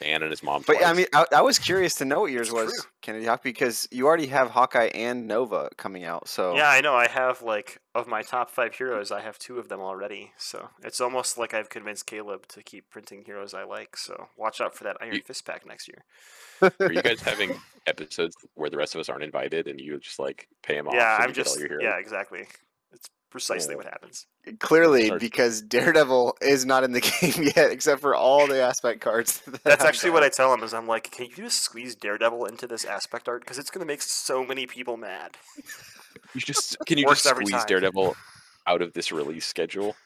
Dan 0.00 0.22
and 0.22 0.30
his 0.30 0.42
mom. 0.42 0.64
But 0.66 0.84
I 0.84 0.92
mean, 0.92 1.06
I, 1.14 1.24
I 1.36 1.40
was 1.42 1.58
curious 1.58 1.94
to 1.96 2.04
know 2.04 2.20
what 2.20 2.32
yours 2.32 2.48
It's 2.48 2.54
was, 2.54 2.72
true. 2.72 2.90
Kennedy 3.00 3.26
Hawk, 3.26 3.42
because 3.42 3.86
you 3.90 4.06
already 4.06 4.26
have 4.26 4.50
Hawkeye 4.50 4.90
and 4.94 5.26
Nova 5.28 5.70
coming 5.76 6.04
out. 6.04 6.28
So 6.28 6.56
Yeah, 6.56 6.68
I 6.68 6.80
know. 6.80 6.94
I 6.94 7.06
have 7.08 7.42
like 7.42 7.80
of 7.94 8.08
my 8.08 8.22
top 8.22 8.50
five 8.50 8.74
heroes, 8.74 9.12
I 9.12 9.20
have 9.20 9.38
two 9.38 9.58
of 9.58 9.68
them 9.68 9.80
already. 9.80 10.32
So 10.36 10.68
it's 10.82 11.00
almost 11.00 11.38
like 11.38 11.54
I've 11.54 11.70
convinced 11.70 12.06
Caleb 12.06 12.46
to 12.48 12.62
keep 12.62 12.90
printing 12.90 13.22
heroes 13.24 13.54
I 13.54 13.64
like. 13.64 13.96
So 13.96 14.28
watch 14.36 14.60
out 14.60 14.74
for 14.74 14.84
that 14.84 14.96
Iron 15.00 15.14
You- 15.14 15.22
Fist 15.22 15.44
pack 15.46 15.64
next 15.66 15.88
year. 15.88 16.04
are 16.80 16.92
you 16.92 17.02
guys 17.02 17.20
having 17.20 17.54
episodes 17.86 18.34
where 18.54 18.70
the 18.70 18.76
rest 18.76 18.94
of 18.94 19.00
us 19.00 19.08
aren't 19.08 19.22
invited 19.24 19.68
and 19.68 19.80
you 19.80 19.98
just 19.98 20.18
like 20.18 20.48
pay 20.62 20.74
them 20.74 20.88
off? 20.88 20.94
yeah, 20.94 21.16
so 21.18 21.22
I'm 21.22 21.28
you 21.28 21.28
all 21.28 21.34
just 21.34 21.60
your 21.60 21.80
yeah, 21.80 21.98
exactly. 21.98 22.46
It's 23.34 23.46
precisely 23.46 23.72
Yeah. 23.72 23.76
what 23.78 23.86
happens. 23.86 24.26
clearly, 24.60 25.10
because 25.18 25.60
Daredevil 25.62 26.36
is 26.40 26.64
not 26.64 26.84
in 26.84 26.92
the 26.92 27.00
game 27.20 27.50
yet, 27.56 27.70
except 27.72 28.00
for 28.00 28.14
all 28.14 28.46
the 28.46 28.60
aspect 28.60 29.00
cards. 29.00 29.40
that 29.46 29.62
That's 29.64 29.82
I've 29.82 29.88
actually 29.88 30.10
what 30.10 30.22
I 30.22 30.28
tell 30.28 30.52
him. 30.54 30.62
Is 30.62 30.72
I'm 30.74 30.86
like, 30.86 31.10
can 31.10 31.26
you 31.26 31.34
just 31.36 31.60
squeeze 31.62 31.94
Daredevil 31.94 32.44
into 32.46 32.66
this 32.66 32.84
aspect 32.84 33.28
art 33.28 33.40
because 33.42 33.58
it's 33.58 33.70
gonna 33.70 33.86
make 33.86 34.02
so 34.02 34.44
many 34.44 34.66
people 34.66 34.96
mad. 34.96 35.36
You 36.34 36.40
just 36.40 36.76
can 36.86 36.98
you 36.98 37.06
just 37.08 37.24
squeeze. 37.24 37.64
Daredevil 37.64 38.16
out 38.66 38.82
of 38.82 38.92
this 38.92 39.10
release 39.12 39.46
schedule? 39.46 39.96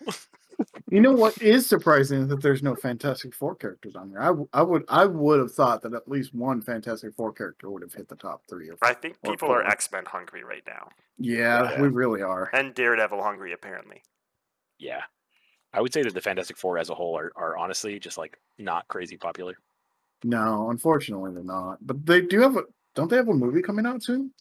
You 0.90 1.00
know 1.00 1.12
what 1.12 1.40
is 1.40 1.66
surprising 1.66 2.22
is 2.22 2.28
that 2.28 2.42
there's 2.42 2.62
no 2.62 2.74
Fantastic 2.74 3.34
Four 3.34 3.54
characters 3.54 3.94
on 3.94 4.10
there. 4.10 4.20
I, 4.20 4.26
w- 4.26 4.48
I 4.52 4.62
would 4.62 4.84
I 4.88 5.04
would 5.04 5.38
have 5.38 5.52
thought 5.52 5.82
that 5.82 5.94
at 5.94 6.08
least 6.08 6.34
one 6.34 6.60
Fantastic 6.60 7.14
Four 7.14 7.32
character 7.32 7.70
would 7.70 7.82
have 7.82 7.92
hit 7.92 8.08
the 8.08 8.16
top 8.16 8.42
three. 8.48 8.68
Or 8.70 8.76
I 8.82 8.94
think 8.94 9.16
Or 9.24 9.32
people 9.32 9.50
are. 9.50 9.64
X 9.64 9.90
Men 9.92 10.04
hungry 10.06 10.42
right 10.44 10.62
now, 10.66 10.88
yeah, 11.18 11.72
Yeah. 11.72 11.80
we 11.82 11.88
really 11.88 12.22
are. 12.22 12.50
and 12.52 12.74
Daredevil 12.74 13.22
hungry 13.22 13.52
apparently. 13.52 14.02
Yeah. 14.78 15.02
I 15.72 15.80
would 15.82 15.92
say 15.92 16.02
that 16.02 16.14
the 16.14 16.20
Fantastic 16.22 16.56
Four 16.56 16.78
as 16.78 16.88
a 16.90 16.94
whole 16.94 17.16
are, 17.18 17.30
are 17.36 17.56
honestly 17.58 17.98
just 17.98 18.16
like 18.18 18.38
not 18.58 18.88
crazy 18.88 19.16
popular. 19.16 19.56
No, 20.24 20.70
unfortunately 20.70 21.32
they're 21.34 21.44
not. 21.44 21.78
But 21.86 22.04
they 22.06 22.22
do 22.22 22.40
have 22.40 22.56
a 22.56 22.62
don't 22.94 23.08
they 23.10 23.16
have 23.16 23.28
a 23.28 23.34
movie 23.34 23.62
coming 23.62 23.86
out 23.86 24.02
soon? 24.02 24.32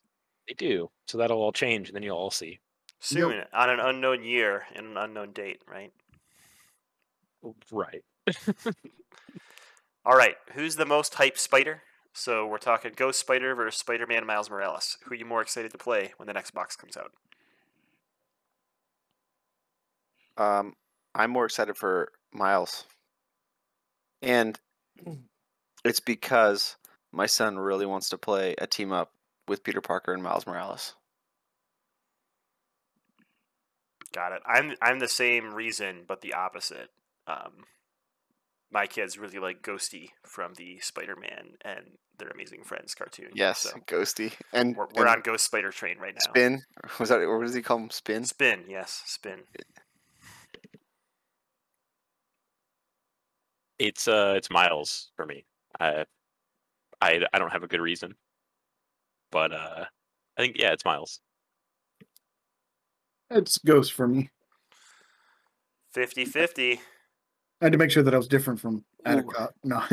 They 0.47 0.53
do. 0.55 0.89
So 1.07 1.17
that'll 1.17 1.37
all 1.41 1.51
change 1.51 1.89
and 1.89 1.95
then 1.95 2.01
you'll 2.03 2.17
all 2.17 2.31
see. 2.31 2.59
Soon 2.99 3.43
on 3.53 3.69
an 3.69 3.79
unknown 3.79 4.23
year 4.23 4.63
and 4.75 4.87
an 4.87 4.97
unknown 4.97 5.31
date, 5.33 5.61
right? 5.69 5.91
Right. 7.71 8.03
All 10.05 10.15
right, 10.15 10.35
who's 10.53 10.75
the 10.75 10.85
most 10.85 11.13
hyped 11.13 11.37
Spider? 11.37 11.83
So 12.13 12.47
we're 12.47 12.57
talking 12.57 12.93
Ghost 12.95 13.19
Spider 13.19 13.53
versus 13.53 13.79
Spider 13.79 14.07
Man 14.07 14.25
Miles 14.25 14.49
Morales. 14.49 14.97
Who 15.03 15.11
are 15.13 15.17
you 15.17 15.25
more 15.25 15.41
excited 15.41 15.71
to 15.71 15.77
play 15.77 16.13
when 16.17 16.27
the 16.27 16.33
next 16.33 16.51
box 16.51 16.75
comes 16.75 16.97
out? 16.97 17.11
Um, 20.37 20.73
I'm 21.13 21.31
more 21.31 21.45
excited 21.45 21.77
for 21.77 22.11
Miles. 22.33 22.85
And 24.21 24.59
it's 25.85 25.99
because 25.99 26.75
my 27.11 27.25
son 27.25 27.57
really 27.59 27.85
wants 27.85 28.09
to 28.09 28.17
play 28.17 28.55
a 28.57 28.67
team 28.67 28.91
up 28.91 29.11
with 29.47 29.63
Peter 29.63 29.81
Parker 29.81 30.13
and 30.13 30.23
Miles 30.23 30.47
Morales. 30.47 30.95
Got 34.13 34.31
it. 34.31 34.41
I'm 34.45 34.73
I'm 34.81 34.99
the 34.99 35.07
same 35.07 35.53
reason, 35.53 36.03
but 36.07 36.21
the 36.21 36.33
opposite. 36.33 36.89
Um, 37.27 37.65
my 38.71 38.85
kids 38.85 39.17
really 39.17 39.39
like 39.39 39.61
Ghosty 39.61 40.09
from 40.23 40.53
the 40.55 40.79
Spider-Man 40.79 41.57
and 41.63 41.97
their 42.17 42.29
Amazing 42.29 42.63
Friends 42.63 42.95
cartoon. 42.95 43.29
Yes, 43.33 43.59
so 43.59 43.77
Ghosty. 43.87 44.33
And 44.53 44.75
we're, 44.75 44.87
we're 44.95 45.05
and 45.05 45.09
on 45.09 45.21
Ghost 45.21 45.45
Spider 45.45 45.71
train 45.71 45.97
right 45.99 46.13
now. 46.13 46.31
Spin. 46.31 46.61
Was 46.99 47.09
that 47.09 47.19
or 47.19 47.37
what 47.37 47.45
does 47.45 47.55
he 47.55 47.61
call 47.61 47.77
him? 47.77 47.89
Spin? 47.89 48.25
Spin, 48.25 48.63
yes, 48.67 49.03
spin. 49.05 49.39
It's 53.79 54.07
uh, 54.07 54.33
it's 54.35 54.49
Miles 54.49 55.11
for 55.15 55.25
me. 55.25 55.45
I, 55.79 56.05
I, 56.99 57.21
I 57.31 57.39
don't 57.39 57.51
have 57.51 57.63
a 57.63 57.67
good 57.67 57.81
reason, 57.81 58.15
but 59.31 59.53
uh, 59.53 59.85
I 60.37 60.41
think 60.41 60.57
yeah, 60.57 60.71
it's 60.71 60.85
Miles. 60.85 61.19
It's 63.29 63.57
Ghost 63.59 63.93
for 63.93 64.07
me. 64.07 64.29
50-50. 65.95 66.79
I 67.61 67.65
had 67.65 67.71
to 67.71 67.77
make 67.77 67.91
sure 67.91 68.03
that 68.03 68.13
I 68.13 68.17
was 68.17 68.27
different 68.27 68.59
from 68.59 68.75
Ooh. 68.75 68.83
Attica. 69.05 69.49
No. 69.63 69.83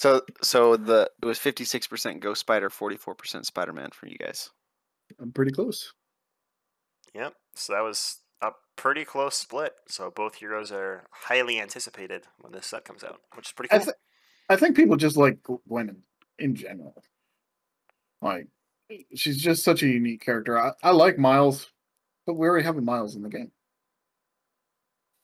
So 0.00 0.22
so 0.40 0.76
the 0.78 1.10
it 1.20 1.26
was 1.26 1.38
fifty 1.38 1.64
six 1.64 1.86
percent 1.86 2.20
Ghost 2.20 2.40
Spider, 2.40 2.70
forty 2.70 2.96
four 2.96 3.14
percent 3.14 3.44
Spider 3.44 3.74
Man 3.74 3.90
for 3.92 4.06
you 4.06 4.16
guys. 4.16 4.48
I'm 5.20 5.30
pretty 5.30 5.50
close. 5.50 5.92
Yep. 7.14 7.34
So 7.54 7.74
that 7.74 7.82
was 7.82 8.16
a 8.40 8.52
pretty 8.76 9.04
close 9.04 9.36
split. 9.36 9.74
So 9.88 10.10
both 10.10 10.36
heroes 10.36 10.72
are 10.72 11.06
highly 11.10 11.60
anticipated 11.60 12.22
when 12.38 12.50
this 12.50 12.66
set 12.66 12.86
comes 12.86 13.04
out, 13.04 13.20
which 13.34 13.48
is 13.48 13.52
pretty 13.52 13.70
I, 13.72 13.76
cool. 13.76 13.84
th- 13.86 13.96
I 14.48 14.56
think 14.56 14.74
people 14.74 14.96
just 14.96 15.18
like 15.18 15.38
Gwen 15.68 15.90
in, 15.90 15.96
in 16.38 16.54
general. 16.54 17.02
Like, 18.22 18.48
she's 19.14 19.36
just 19.36 19.64
such 19.64 19.82
a 19.82 19.86
unique 19.86 20.22
character. 20.24 20.58
I, 20.58 20.72
I 20.82 20.92
like 20.92 21.18
Miles, 21.18 21.70
but 22.26 22.34
we 22.34 22.48
already 22.48 22.64
have 22.64 22.78
a 22.78 22.80
Miles 22.80 23.16
in 23.16 23.22
the 23.22 23.28
game. 23.28 23.50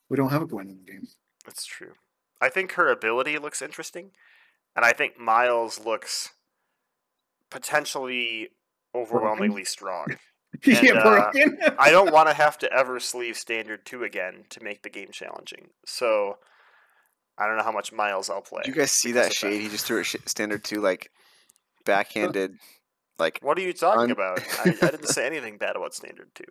We 0.08 0.16
don't 0.16 0.30
have 0.30 0.42
a 0.42 0.46
Gwen 0.46 0.68
in 0.68 0.78
the 0.78 0.92
game. 0.92 1.06
That's 1.44 1.64
true. 1.64 1.92
I 2.40 2.48
think 2.48 2.72
her 2.72 2.88
ability 2.90 3.38
looks 3.38 3.62
interesting, 3.62 4.10
and 4.74 4.84
I 4.84 4.92
think 4.92 5.18
Miles 5.18 5.84
looks 5.84 6.30
potentially 7.50 8.50
overwhelmingly 8.94 9.64
strong. 9.64 10.06
yeah, 10.64 10.78
And, 10.80 10.98
uh, 10.98 11.02
broken. 11.32 11.58
I 11.78 11.90
don't 11.90 12.12
want 12.12 12.28
to 12.28 12.34
have 12.34 12.58
to 12.58 12.72
ever 12.72 13.00
sleeve 13.00 13.36
standard 13.36 13.84
two 13.84 14.04
again 14.04 14.44
to 14.50 14.62
make 14.62 14.82
the 14.82 14.90
game 14.90 15.08
challenging. 15.12 15.68
So 15.86 16.38
I 17.38 17.46
don't 17.46 17.56
know 17.56 17.64
how 17.64 17.72
much 17.72 17.92
Miles 17.92 18.30
I'll 18.30 18.40
play. 18.42 18.62
Did 18.64 18.74
you 18.74 18.80
guys 18.80 18.92
see 18.92 19.12
that 19.12 19.28
of 19.28 19.32
shade? 19.32 19.60
He 19.60 19.68
just 19.68 19.86
threw 19.86 20.00
a 20.00 20.04
sh- 20.04 20.16
standard 20.26 20.64
two 20.64 20.80
like 20.80 21.10
backhanded, 21.84 22.56
like 23.18 23.38
What 23.42 23.58
are 23.58 23.62
you 23.62 23.72
talking 23.72 24.04
Un- 24.04 24.10
about? 24.10 24.40
I, 24.64 24.70
I 24.82 24.90
didn't 24.90 25.08
say 25.08 25.26
anything 25.26 25.58
bad 25.58 25.76
about 25.76 25.94
standard 25.94 26.28
two. 26.34 26.44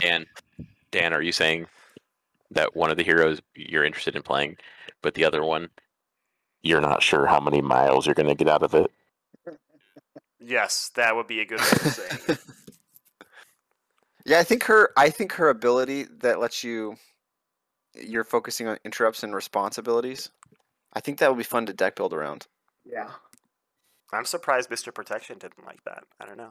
Dan, 0.00 0.26
Dan, 0.90 1.12
are 1.12 1.22
you 1.22 1.32
saying 1.32 1.66
that 2.50 2.74
one 2.76 2.90
of 2.90 2.96
the 2.96 3.04
heroes 3.04 3.40
you're 3.54 3.84
interested 3.84 4.16
in 4.16 4.22
playing, 4.22 4.56
but 5.02 5.14
the 5.14 5.24
other 5.24 5.44
one 5.44 5.68
you're 6.62 6.80
not 6.80 7.02
sure 7.02 7.26
how 7.26 7.40
many 7.40 7.60
miles 7.60 8.06
you're 8.06 8.14
going 8.14 8.28
to 8.28 8.34
get 8.34 8.48
out 8.48 8.62
of 8.62 8.74
it? 8.74 8.90
Yes, 10.38 10.90
that 10.94 11.14
would 11.16 11.26
be 11.26 11.40
a 11.40 11.44
good 11.46 11.60
way 11.60 11.66
of 11.66 11.92
saying 11.92 12.20
it. 12.28 12.38
yeah. 14.26 14.38
I 14.38 14.42
think 14.42 14.64
her. 14.64 14.90
I 14.96 15.10
think 15.10 15.32
her 15.32 15.50
ability 15.50 16.06
that 16.20 16.40
lets 16.40 16.64
you. 16.64 16.96
You're 17.94 18.24
focusing 18.24 18.68
on 18.68 18.78
interrupts 18.84 19.22
and 19.22 19.34
responsibilities. 19.34 20.30
I 20.92 21.00
think 21.00 21.18
that 21.18 21.28
would 21.28 21.38
be 21.38 21.44
fun 21.44 21.66
to 21.66 21.72
deck 21.72 21.96
build 21.96 22.12
around. 22.12 22.46
yeah. 22.84 23.10
I'm 24.12 24.24
surprised 24.24 24.70
Mr. 24.70 24.92
Protection 24.92 25.38
didn't 25.38 25.64
like 25.64 25.82
that. 25.84 26.02
I 26.20 26.26
don't 26.26 26.36
know. 26.36 26.50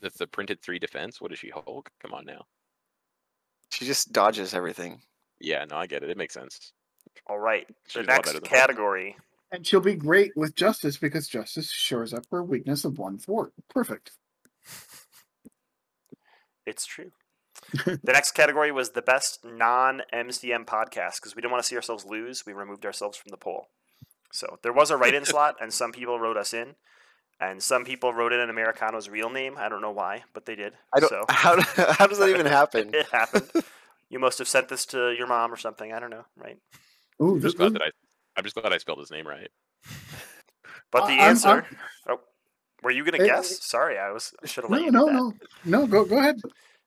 That's 0.00 0.16
the 0.16 0.26
printed 0.26 0.62
three 0.62 0.78
defense. 0.78 1.20
What 1.20 1.30
does 1.30 1.38
she 1.40 1.50
Hulk? 1.50 1.90
Come 2.00 2.14
on 2.14 2.24
now. 2.24 2.46
She 3.74 3.86
just 3.86 4.12
dodges 4.12 4.54
everything. 4.54 5.00
Yeah, 5.40 5.64
no, 5.68 5.76
I 5.76 5.86
get 5.86 6.04
it. 6.04 6.10
It 6.10 6.16
makes 6.16 6.34
sense. 6.34 6.72
All 7.26 7.38
right. 7.40 7.66
She's 7.88 7.94
The 7.94 8.00
lot 8.00 8.06
next 8.06 8.28
better 8.28 8.40
than 8.40 8.48
category. 8.48 9.16
And 9.50 9.66
she'll 9.66 9.80
be 9.80 9.96
great 9.96 10.30
with 10.36 10.54
Justice 10.54 10.96
because 10.96 11.26
Justice 11.26 11.70
shores 11.72 12.14
up 12.14 12.24
her 12.30 12.42
weakness 12.42 12.84
of 12.84 12.98
one 12.98 13.18
thwart. 13.18 13.52
Perfect. 13.68 14.12
It's 16.66 16.86
true. 16.86 17.10
the 17.72 17.98
next 18.06 18.32
category 18.32 18.70
was 18.70 18.90
the 18.90 19.02
best 19.02 19.44
non 19.44 20.02
MCM 20.12 20.66
podcast 20.66 21.16
because 21.16 21.34
we 21.34 21.42
didn't 21.42 21.52
want 21.52 21.62
to 21.62 21.68
see 21.68 21.76
ourselves 21.76 22.04
lose. 22.04 22.46
We 22.46 22.52
removed 22.52 22.86
ourselves 22.86 23.18
from 23.18 23.30
the 23.30 23.36
poll. 23.36 23.68
So 24.32 24.58
there 24.62 24.72
was 24.72 24.90
a 24.90 24.96
write 24.96 25.14
in 25.14 25.24
slot, 25.26 25.56
and 25.60 25.72
some 25.72 25.92
people 25.92 26.18
wrote 26.18 26.36
us 26.36 26.54
in. 26.54 26.76
And 27.40 27.62
some 27.62 27.84
people 27.84 28.12
wrote 28.12 28.32
it 28.32 28.40
in 28.40 28.48
Americano's 28.48 29.08
real 29.08 29.28
name. 29.28 29.56
I 29.58 29.68
don't 29.68 29.80
know 29.82 29.90
why, 29.90 30.22
but 30.32 30.46
they 30.46 30.54
did. 30.54 30.72
I 30.94 31.00
don't. 31.00 31.08
So 31.08 31.24
How 31.28 31.60
how 31.92 32.06
does 32.06 32.18
that 32.18 32.28
even 32.28 32.46
happen? 32.46 32.90
it 32.94 33.06
happened. 33.10 33.50
You 34.08 34.18
must 34.18 34.38
have 34.38 34.48
sent 34.48 34.68
this 34.68 34.86
to 34.86 35.10
your 35.12 35.26
mom 35.26 35.52
or 35.52 35.56
something. 35.56 35.92
I 35.92 35.98
don't 36.00 36.10
know, 36.10 36.24
right? 36.36 36.56
Ooh, 37.20 37.34
I'm 37.34 37.40
just 37.40 37.56
glad 37.56 37.74
that 37.74 37.82
I. 37.82 37.90
I'm 38.36 38.44
just 38.44 38.54
glad 38.56 38.72
I 38.72 38.78
spelled 38.78 38.98
his 38.98 39.10
name 39.10 39.26
right. 39.26 39.50
But 40.90 41.06
the 41.06 41.14
I- 41.14 41.18
I'm- 41.18 41.30
answer. 41.30 41.48
I'm- 41.48 41.64
oh, 42.08 42.20
were 42.84 42.92
you 42.92 43.04
going 43.04 43.18
to 43.18 43.26
guess? 43.26 43.64
Sorry, 43.64 43.98
I 43.98 44.12
was. 44.12 44.32
I 44.42 44.46
should 44.46 44.62
have 44.64 44.70
let 44.70 44.78
no, 44.80 44.84
you 44.84 44.92
do 44.92 44.98
no, 44.98 45.06
no, 45.06 45.32
no. 45.64 45.86
Go, 45.88 46.04
go 46.04 46.18
ahead. 46.18 46.40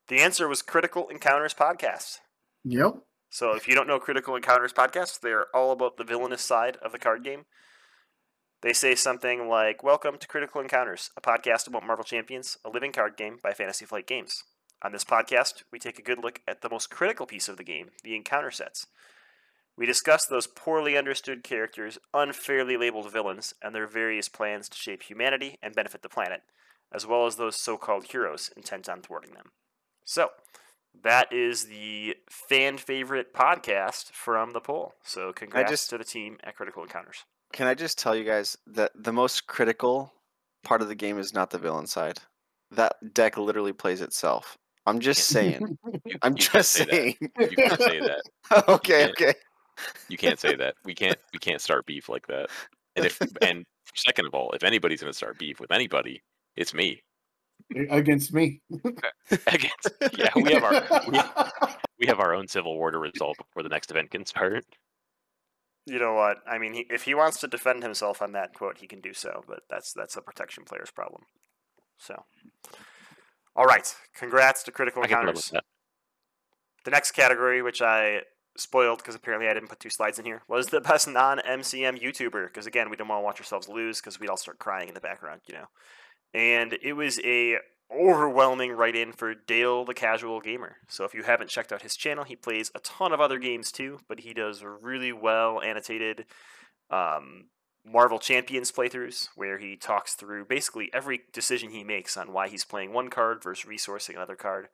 The 0.08 0.20
answer 0.20 0.48
was 0.48 0.62
Critical 0.62 1.10
Encounters 1.10 1.54
podcast. 1.54 2.20
Yep. 2.64 2.94
So 3.30 3.54
if 3.56 3.68
you 3.68 3.76
don't 3.76 3.88
know 3.88 4.00
Critical 4.00 4.36
Encounters 4.38 4.72
podcast, 4.72 5.20
they're 5.20 5.48
all 5.54 5.72
about 5.72 5.98
the 5.98 6.06
villainous 6.06 6.42
side 6.42 6.78
of 6.78 6.94
the 6.94 7.00
card 7.00 7.24
game. 7.26 7.46
They 8.62 8.74
say 8.74 8.96
something 8.96 9.48
like, 9.48 9.84
Welcome 9.84 10.18
to 10.18 10.28
Critical 10.28 10.62
Encounters, 10.62 11.12
a 11.16 11.22
podcast 11.22 11.68
about 11.68 11.86
Marvel 11.86 12.04
Champions, 12.04 12.58
a 12.66 12.70
living 12.70 12.92
card 12.92 13.16
game 13.16 13.38
by 13.42 13.54
Fantasy 13.54 13.86
Flight 13.86 14.08
Games. 14.08 14.44
On 14.82 14.92
this 14.92 15.04
podcast, 15.04 15.64
we 15.72 15.78
take 15.78 16.00
a 16.00 16.04
good 16.04 16.20
look 16.20 16.42
at 16.48 16.62
the 16.62 16.70
most 16.70 16.90
critical 16.90 17.28
piece 17.28 17.48
of 17.48 17.58
the 17.58 17.64
game, 17.64 17.90
the 18.04 18.16
encounter 18.16 18.50
sets. 18.50 18.88
We 19.78 19.86
discuss 19.86 20.26
those 20.26 20.48
poorly 20.48 20.98
understood 20.98 21.44
characters, 21.44 22.00
unfairly 22.16 22.78
labeled 22.78 23.12
villains, 23.12 23.54
and 23.62 23.76
their 23.76 23.86
various 23.86 24.28
plans 24.28 24.70
to 24.70 24.78
shape 24.78 25.04
humanity 25.04 25.60
and 25.62 25.76
benefit 25.76 26.02
the 26.02 26.10
planet, 26.10 26.42
as 26.92 27.06
well 27.06 27.28
as 27.28 27.36
those 27.36 27.56
so 27.56 27.78
called 27.78 28.06
heroes 28.06 28.50
intent 28.58 28.90
on 28.90 29.04
thwarting 29.04 29.36
them. 29.36 29.52
So, 30.04 30.30
that 31.04 31.32
is 31.32 31.66
the 31.66 32.16
fan 32.28 32.80
favorite 32.80 33.36
podcast 33.36 34.12
from 34.14 34.54
the 34.54 34.62
poll. 34.62 34.96
So 35.04 35.32
congrats 35.32 35.70
just- 35.70 35.90
to 35.92 36.00
the 36.00 36.04
team 36.04 36.40
at 36.44 36.56
Critical 36.56 36.82
Encounters. 36.82 37.24
Can 37.54 37.68
I 37.68 37.74
just 37.74 37.98
tell 37.98 38.16
you 38.16 38.24
guys 38.24 38.58
that 38.68 38.92
the 38.96 39.14
most 39.14 39.48
critical 39.48 40.14
part 40.64 40.82
of 40.82 40.90
the 40.90 40.96
game 40.96 41.18
is 41.18 41.34
not 41.34 41.50
the 41.50 41.58
villain 41.58 41.88
side. 41.88 42.20
That 42.72 42.96
deck 43.14 43.38
literally 43.38 43.74
plays 43.74 44.02
itself. 44.02 44.58
I'm 44.86 45.00
just 45.00 45.26
saying. 45.28 45.78
You- 46.06 46.18
I'm 46.22 46.34
you 46.34 46.40
just 46.40 46.72
say 46.72 46.86
that. 46.86 46.92
saying. 46.92 47.16
You 47.22 47.56
can't 47.56 47.82
say 47.82 48.00
that. 48.00 48.22
okay, 48.68 49.00
can't. 49.00 49.12
okay. 49.12 49.34
You 50.10 50.18
can't 50.18 50.40
say 50.40 50.56
that. 50.56 50.76
We 50.84 50.94
can't. 50.94 51.18
We 51.34 51.40
can't 51.40 51.62
start 51.62 51.86
beef 51.86 52.10
like 52.10 52.28
that. 52.28 52.50
And 52.96 53.06
if 53.06 53.22
and 53.42 53.64
second 53.96 54.26
of 54.26 54.34
all, 54.34 54.52
if 54.52 54.64
anybody's 54.64 55.02
going 55.02 55.12
to 55.12 55.18
start 55.18 55.38
beef 55.38 55.60
with 55.60 55.72
anybody, 55.72 56.22
it's 56.56 56.74
me. 56.74 57.04
Against 57.90 58.34
me. 58.34 58.62
Against 59.48 59.90
yeah, 60.18 60.30
we 60.36 60.52
have 60.54 60.64
our 60.64 61.02
we, 61.10 61.20
we 62.00 62.08
have 62.08 62.20
our 62.20 62.34
own 62.34 62.48
civil 62.48 62.78
war 62.78 62.92
to 62.92 62.98
resolve 62.98 63.38
before 63.38 63.64
the 63.64 63.70
next 63.70 63.92
event 63.92 64.12
can 64.12 64.26
start. 64.26 64.66
You 65.88 66.00
know 66.00 66.14
what? 66.14 66.40
I 66.46 66.58
mean, 66.58 66.74
he, 66.74 66.86
if 66.90 67.04
he 67.04 67.16
wants 67.16 67.40
to 67.40 67.48
defend 67.48 67.82
himself 67.82 68.22
on 68.22 68.34
that 68.34 68.54
quote, 68.54 68.80
he 68.80 68.88
can 68.88 69.00
do 69.00 69.14
so. 69.14 69.44
But 69.48 69.62
that's 69.70 69.94
that's 69.94 70.18
a 70.18 70.22
protection 70.22 70.66
player's 70.66 70.92
problem. 70.92 71.22
So, 71.98 72.26
all 73.56 73.66
right. 73.66 73.96
Congrats 74.14 74.64
to 74.64 74.72
Critical 74.72 75.02
I 75.02 75.08
can 75.08 75.16
put 75.16 75.30
up 75.30 75.36
with 75.36 75.48
Encounters. 75.48 75.64
The 76.84 76.92
next 76.92 77.12
category, 77.12 77.62
which 77.62 77.82
I 77.82 78.22
spoiled 78.58 78.98
because 78.98 79.16
apparently 79.16 79.48
I 79.48 79.54
didn't 79.54 79.70
put 79.70 79.80
two 79.80 79.90
slides 79.90 80.20
in 80.20 80.26
here, 80.26 80.44
was 80.50 80.68
the 80.68 80.82
best 80.82 81.08
non-MCM 81.08 82.02
YouTuber. 82.02 82.48
Because 82.48 82.68
again, 82.68 82.90
we 82.90 82.98
didn't 82.98 83.08
want 83.08 83.22
to 83.22 83.26
watch 83.26 83.40
ourselves 83.40 83.70
lose 83.70 84.02
because 84.02 84.20
we'd 84.20 84.30
all 84.30 84.38
start 84.38 84.60
crying 84.60 84.90
in 84.90 84.94
the 84.94 85.00
background, 85.00 85.42
you 85.48 85.56
know. 85.56 85.68
And 86.34 86.78
it 86.84 86.94
was 86.94 87.18
a 87.24 87.60
overwhelming 87.92 88.72
write-in 88.72 89.14
for 89.14 89.34
Dale 89.34 89.86
the 89.86 89.94
Casual 89.94 90.42
Gamer. 90.42 90.78
So 90.88 91.04
if 91.04 91.14
you 91.14 91.24
haven't 91.24 91.50
checked 91.50 91.72
out 91.72 91.82
his 91.82 91.96
channel, 91.96 92.24
he 92.24 92.36
plays 92.36 92.72
a 92.76 92.80
ton 92.80 93.14
of 93.14 93.22
other 93.22 93.40
games 93.40 93.72
too, 93.72 94.00
but 94.08 94.22
he 94.22 94.34
does 94.34 94.64
really 94.64 95.12
well 95.12 95.62
annotated 95.62 96.26
um, 96.90 97.46
Marvel 97.86 98.20
Champions 98.20 98.72
playthroughs 98.72 99.30
where 99.36 99.58
he 99.58 99.76
talks 99.76 100.14
through 100.14 100.46
basically 100.46 100.90
every 100.94 101.22
decision 101.32 101.70
he 101.70 101.84
makes 101.84 102.18
on 102.18 102.34
why 102.34 102.50
he's 102.50 102.66
playing 102.66 102.94
one 102.94 103.10
card 103.10 103.42
versus 103.42 103.70
resourcing 103.70 104.16
another 104.16 104.36
card 104.36 104.68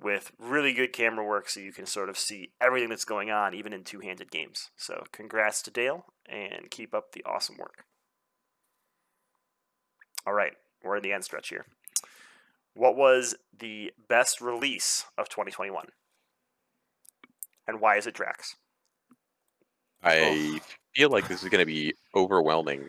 with 0.00 0.32
really 0.38 0.72
good 0.72 0.92
camera 0.92 1.24
work 1.24 1.48
so 1.48 1.60
you 1.60 1.72
can 1.72 1.86
sort 1.86 2.08
of 2.08 2.16
see 2.16 2.52
everything 2.60 2.88
that's 2.88 3.04
going 3.04 3.30
on 3.30 3.54
even 3.54 3.72
in 3.72 3.84
two-handed 3.84 4.30
games. 4.30 4.70
So 4.76 5.04
congrats 5.12 5.60
to 5.62 5.70
Dale 5.70 6.06
and 6.26 6.70
keep 6.70 6.94
up 6.94 7.12
the 7.12 7.24
awesome 7.24 7.56
work. 7.58 7.84
All 10.26 10.32
right, 10.32 10.52
we're 10.82 10.96
in 10.96 11.02
the 11.02 11.12
end 11.12 11.24
stretch 11.24 11.48
here. 11.48 11.66
What 12.78 12.94
was 12.96 13.34
the 13.58 13.92
best 14.08 14.40
release 14.40 15.04
of 15.18 15.28
2021? 15.28 15.86
And 17.66 17.80
why 17.80 17.96
is 17.96 18.06
it 18.06 18.14
Drax? 18.14 18.54
I 20.00 20.60
feel 20.94 21.10
like 21.10 21.26
this 21.26 21.42
is 21.42 21.48
going 21.48 21.60
to 21.60 21.66
be 21.66 21.92
overwhelming. 22.14 22.88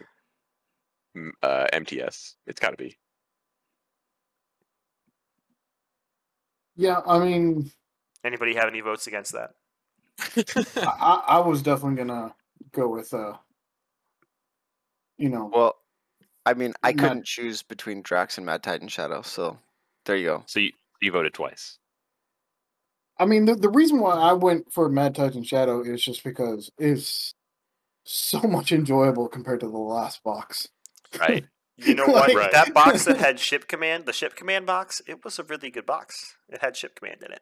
Uh, 1.42 1.66
MTS. 1.74 2.36
It's 2.46 2.60
got 2.60 2.70
to 2.70 2.78
be. 2.78 2.96
Yeah, 6.76 7.02
I 7.08 7.18
mean, 7.18 7.72
Anybody 8.24 8.54
have 8.54 8.68
any 8.68 8.82
votes 8.82 9.08
against 9.08 9.34
that? 9.34 9.52
I, 10.78 10.84
I 10.86 11.24
I 11.38 11.40
was 11.40 11.62
definitely 11.64 11.96
gonna 11.96 12.36
go 12.74 12.90
with 12.90 13.14
uh, 13.14 13.34
you 15.18 15.30
know, 15.30 15.50
Well, 15.54 15.78
I 16.46 16.54
mean, 16.54 16.74
I 16.84 16.92
Mad- 16.92 17.00
couldn't 17.00 17.26
choose 17.26 17.64
between 17.64 18.02
Drax 18.02 18.38
and 18.38 18.46
Mad 18.46 18.62
Titan 18.62 18.88
Shadow, 18.90 19.22
so 19.22 19.58
there 20.06 20.16
you 20.18 20.26
go. 20.26 20.44
So 20.48 20.60
you, 20.60 20.72
you 21.02 21.12
voted 21.12 21.34
twice. 21.34 21.78
I 23.18 23.26
mean, 23.26 23.46
the, 23.46 23.56
the 23.56 23.70
reason 23.70 24.00
why 24.00 24.16
I 24.16 24.34
went 24.34 24.72
for 24.72 24.88
Mad 24.90 25.14
Titan 25.16 25.44
Shadow 25.44 25.82
is 25.82 26.02
just 26.04 26.24
because 26.24 26.72
it's 26.78 27.34
so 28.06 28.40
much 28.44 28.72
enjoyable 28.72 29.28
compared 29.28 29.60
to 29.62 29.68
the 29.68 29.78
last 29.78 30.24
box. 30.24 30.70
Right. 31.20 31.46
You 31.82 31.96
know 31.96 32.08
what? 32.08 32.34
Like- 32.36 32.52
That 32.52 32.74
box 32.74 33.06
that 33.06 33.16
had 33.26 33.40
ship 33.40 33.70
command, 33.70 34.06
the 34.06 34.12
ship 34.12 34.36
command 34.36 34.66
box, 34.66 35.02
it 35.08 35.24
was 35.24 35.40
a 35.40 35.44
really 35.44 35.72
good 35.72 35.86
box. 35.86 36.36
It 36.50 36.60
had 36.62 36.76
ship 36.76 36.94
command 37.00 37.24
in 37.26 37.32
it. 37.32 37.40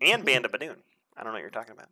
And 0.00 0.24
Band 0.24 0.44
of 0.44 0.52
Badoon. 0.52 0.76
I 1.16 1.24
don't 1.24 1.32
know 1.32 1.32
what 1.32 1.40
you're 1.40 1.50
talking 1.50 1.72
about. 1.72 1.88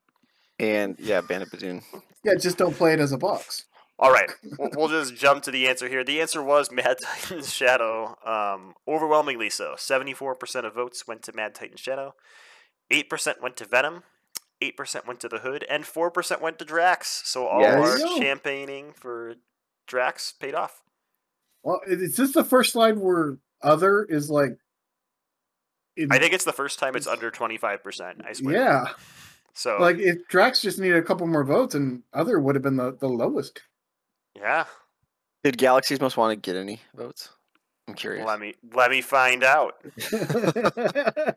And 0.61 0.95
yeah, 1.01 1.21
Bandit 1.23 1.51
Badoon. 1.51 1.83
Yeah, 2.23 2.37
just 2.37 2.57
don't 2.57 2.73
play 2.77 2.93
it 2.93 3.01
as 3.01 3.11
a 3.11 3.19
box. 3.19 3.65
All 4.01 4.13
right, 4.13 4.31
we'll, 4.59 4.71
we'll 4.77 4.89
just 4.89 5.17
jump 5.17 5.43
to 5.45 5.51
the 5.51 5.67
answer 5.67 5.89
here. 5.89 6.05
The 6.05 6.21
answer 6.21 6.41
was 6.43 6.71
Mad 6.73 6.99
Titan's 7.03 7.53
Shadow. 7.53 8.17
Um, 8.25 8.75
overwhelmingly 8.87 9.51
so. 9.51 9.75
74% 9.77 10.65
of 10.65 10.75
votes 10.75 11.07
went 11.09 11.23
to 11.23 11.33
Mad 11.33 11.55
Titan 11.55 11.77
Shadow. 11.77 12.15
8% 12.93 13.43
went 13.43 13.57
to 13.57 13.65
Venom. 13.65 14.05
8% 14.63 15.07
went 15.07 15.21
to 15.21 15.29
the 15.29 15.39
Hood. 15.39 15.65
And 15.69 15.85
4% 15.85 16.41
went 16.41 16.59
to 16.61 16.65
Drax. 16.65 17.23
So 17.25 17.47
all 17.47 17.61
Yes. 17.61 17.75
our 17.75 17.87
There 17.87 17.99
you 17.99 18.05
go. 18.09 18.19
champagning 18.19 18.93
for 18.93 19.35
Drax 19.89 20.33
paid 20.33 20.55
off. 20.55 20.81
Well, 21.65 21.81
is 21.87 22.17
this 22.17 22.33
the 22.35 22.45
first 22.45 22.73
slide 22.73 22.99
where 22.99 23.39
other 23.63 24.05
is 24.05 24.31
like? 24.31 24.59
in- 25.97 26.13
I 26.13 26.19
think 26.19 26.33
it's 26.35 26.45
the 26.45 26.53
first 26.53 26.79
time 26.79 26.95
it's 26.95 27.09
under 27.09 27.31
25%. 27.33 28.25
I 28.25 28.33
swear. 28.33 28.55
yeah, 28.55 28.85
So, 29.55 29.77
like 29.81 29.99
if 29.99 30.29
Drax 30.29 30.63
just 30.63 30.79
needed 30.79 30.97
a 30.99 31.03
couple 31.03 31.27
more 31.27 31.43
votes, 31.45 31.75
and 31.75 32.05
other 32.13 32.39
would 32.39 32.55
have 32.55 32.63
been 32.63 32.77
the, 32.77 32.93
the 32.97 33.09
lowest. 33.09 33.61
Yeah. 34.41 34.65
Did 35.45 35.57
Galaxy's 35.59 36.01
Most 36.01 36.17
Wanted 36.17 36.43
get 36.43 36.57
any 36.57 36.81
votes? 36.95 37.31
I'm 37.87 37.95
curious. 37.95 38.27
Let 38.27 38.41
me 38.41 38.55
let 38.75 38.91
me 38.91 39.01
find 39.01 39.45
out. 39.45 39.75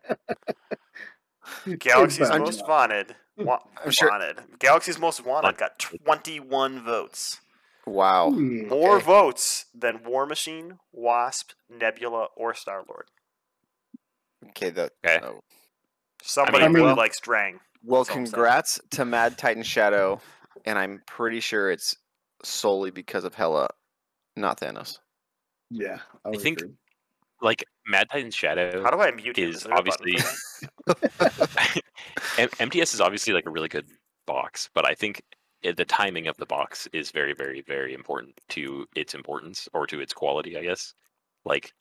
Galaxy's 1.80 2.30
I'm 2.30 2.42
Most 2.42 2.68
Wanted. 2.68 3.16
Wa- 3.38 3.60
I'm 3.84 3.92
sure- 3.92 4.10
wanted. 4.10 4.40
Galaxy's 4.60 5.00
Most 5.00 5.26
Wanted 5.26 5.58
got 5.58 5.80
21 5.80 6.84
votes. 6.84 7.42
Wow. 7.86 8.30
More 8.30 8.98
Okay. 8.98 9.06
votes 9.06 9.66
than 9.74 10.04
War 10.04 10.26
Machine, 10.26 10.80
Wasp, 10.92 11.52
Nebula, 11.70 12.28
or 12.36 12.54
Star 12.54 12.84
Lord. 12.88 13.06
Okay. 14.50 14.70
The, 14.70 14.92
Okay. 15.06 15.20
oh. 15.26 15.42
Somebody 16.22 16.64
I 16.64 16.68
mean- 16.68 16.76
really 16.76 16.88
well- 16.88 16.96
likes 16.98 17.20
Drang. 17.20 17.60
Well, 17.84 18.04
That's 18.04 18.12
all 18.12 18.18
I'm 18.20 18.26
saying. 18.28 18.34
congrats 18.34 18.80
to 18.92 19.06
Mad 19.06 19.40
Titan 19.40 19.64
Shadow, 19.64 20.22
and 20.66 20.78
I'm 20.78 21.02
pretty 21.08 21.40
sure 21.40 21.72
it's 21.72 21.96
solely 22.44 22.92
because 22.92 23.24
of 23.24 23.36
Hela, 23.36 23.70
not 24.36 24.60
Thanos. 24.60 25.00
Yeah, 25.70 26.00
I, 26.26 26.30
I 26.30 26.38
think 26.38 26.62
agree. 26.62 26.74
Like 27.42 27.66
Mad 27.88 28.08
Titan's 28.12 28.36
Shadow 28.36 28.84
How 28.84 28.92
do 28.92 29.00
I 29.00 29.12
mute 29.12 29.38
him? 29.38 29.50
is 29.50 29.64
there 29.64 29.74
a 29.74 29.82
button 29.82 29.94
obviously 29.98 30.18
for 30.86 31.82
M- 32.38 32.50
MTS 32.60 32.94
is 32.94 33.02
obviously 33.02 33.34
like 33.34 33.46
a 33.48 33.50
really 33.50 33.68
good 33.68 33.88
box, 34.28 34.70
but 34.74 34.86
I 34.86 34.94
think 34.94 35.24
the 35.64 35.86
timing 35.86 36.28
of 36.28 36.38
the 36.38 36.46
box 36.46 36.88
is 36.94 37.12
very, 37.12 37.34
very, 37.34 37.62
very 37.62 37.94
important 37.94 38.40
to 38.50 38.86
its 38.96 39.14
importance 39.14 39.68
or 39.74 39.86
to 39.88 40.00
its 40.00 40.14
quality, 40.14 40.58
I 40.58 40.64
guess. 40.64 40.94
Like 41.46 41.74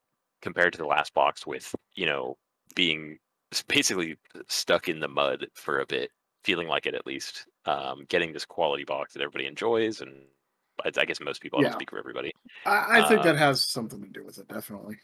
compared 0.43 0.73
to 0.73 0.79
the 0.79 0.87
last 0.87 1.15
box 1.15 1.47
with, 1.47 1.75
you 1.95 2.07
know, 2.07 2.37
being 2.75 3.19
basically 3.69 4.17
stuck 4.49 4.89
in 4.89 5.01
the 5.01 5.09
mud 5.09 5.47
for 5.55 5.81
a 5.81 5.87
bit, 5.87 6.11
feeling 6.45 6.69
like 6.69 6.87
it 6.87 6.95
at 6.95 7.07
least, 7.07 7.47
um, 7.67 8.05
getting 8.09 8.33
this 8.33 8.47
quality 8.47 8.85
box 8.85 9.13
that 9.13 9.23
everybody 9.23 9.47
enjoys. 9.47 10.01
And 10.01 10.23
I 10.85 10.91
I 11.01 11.05
guess 11.05 11.21
most 11.21 11.41
people, 11.41 11.61
I 11.61 11.63
don't 11.63 11.73
speak 11.73 11.91
for 11.91 11.99
everybody. 11.99 12.33
I, 12.67 13.01
I 13.01 13.09
think 13.09 13.21
uh, 13.21 13.25
that 13.25 13.37
has 13.37 13.63
something 13.63 14.03
to 14.03 14.09
do 14.09 14.25
with 14.25 14.39
it. 14.39 14.49
Definitely. 14.49 14.97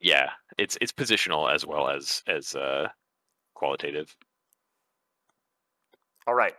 Yeah, 0.00 0.30
it's 0.58 0.76
it's 0.80 0.92
positional 0.92 1.52
as 1.52 1.64
well 1.66 1.88
as 1.88 2.22
as 2.26 2.54
uh, 2.54 2.88
qualitative. 3.54 4.14
All 6.26 6.34
right. 6.34 6.54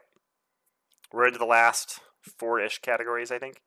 We're 1.12 1.28
into 1.28 1.40
the 1.40 1.46
last 1.46 2.00
four 2.38 2.60
ish 2.60 2.80
categories, 2.80 3.32
I 3.32 3.40
think. 3.40 3.62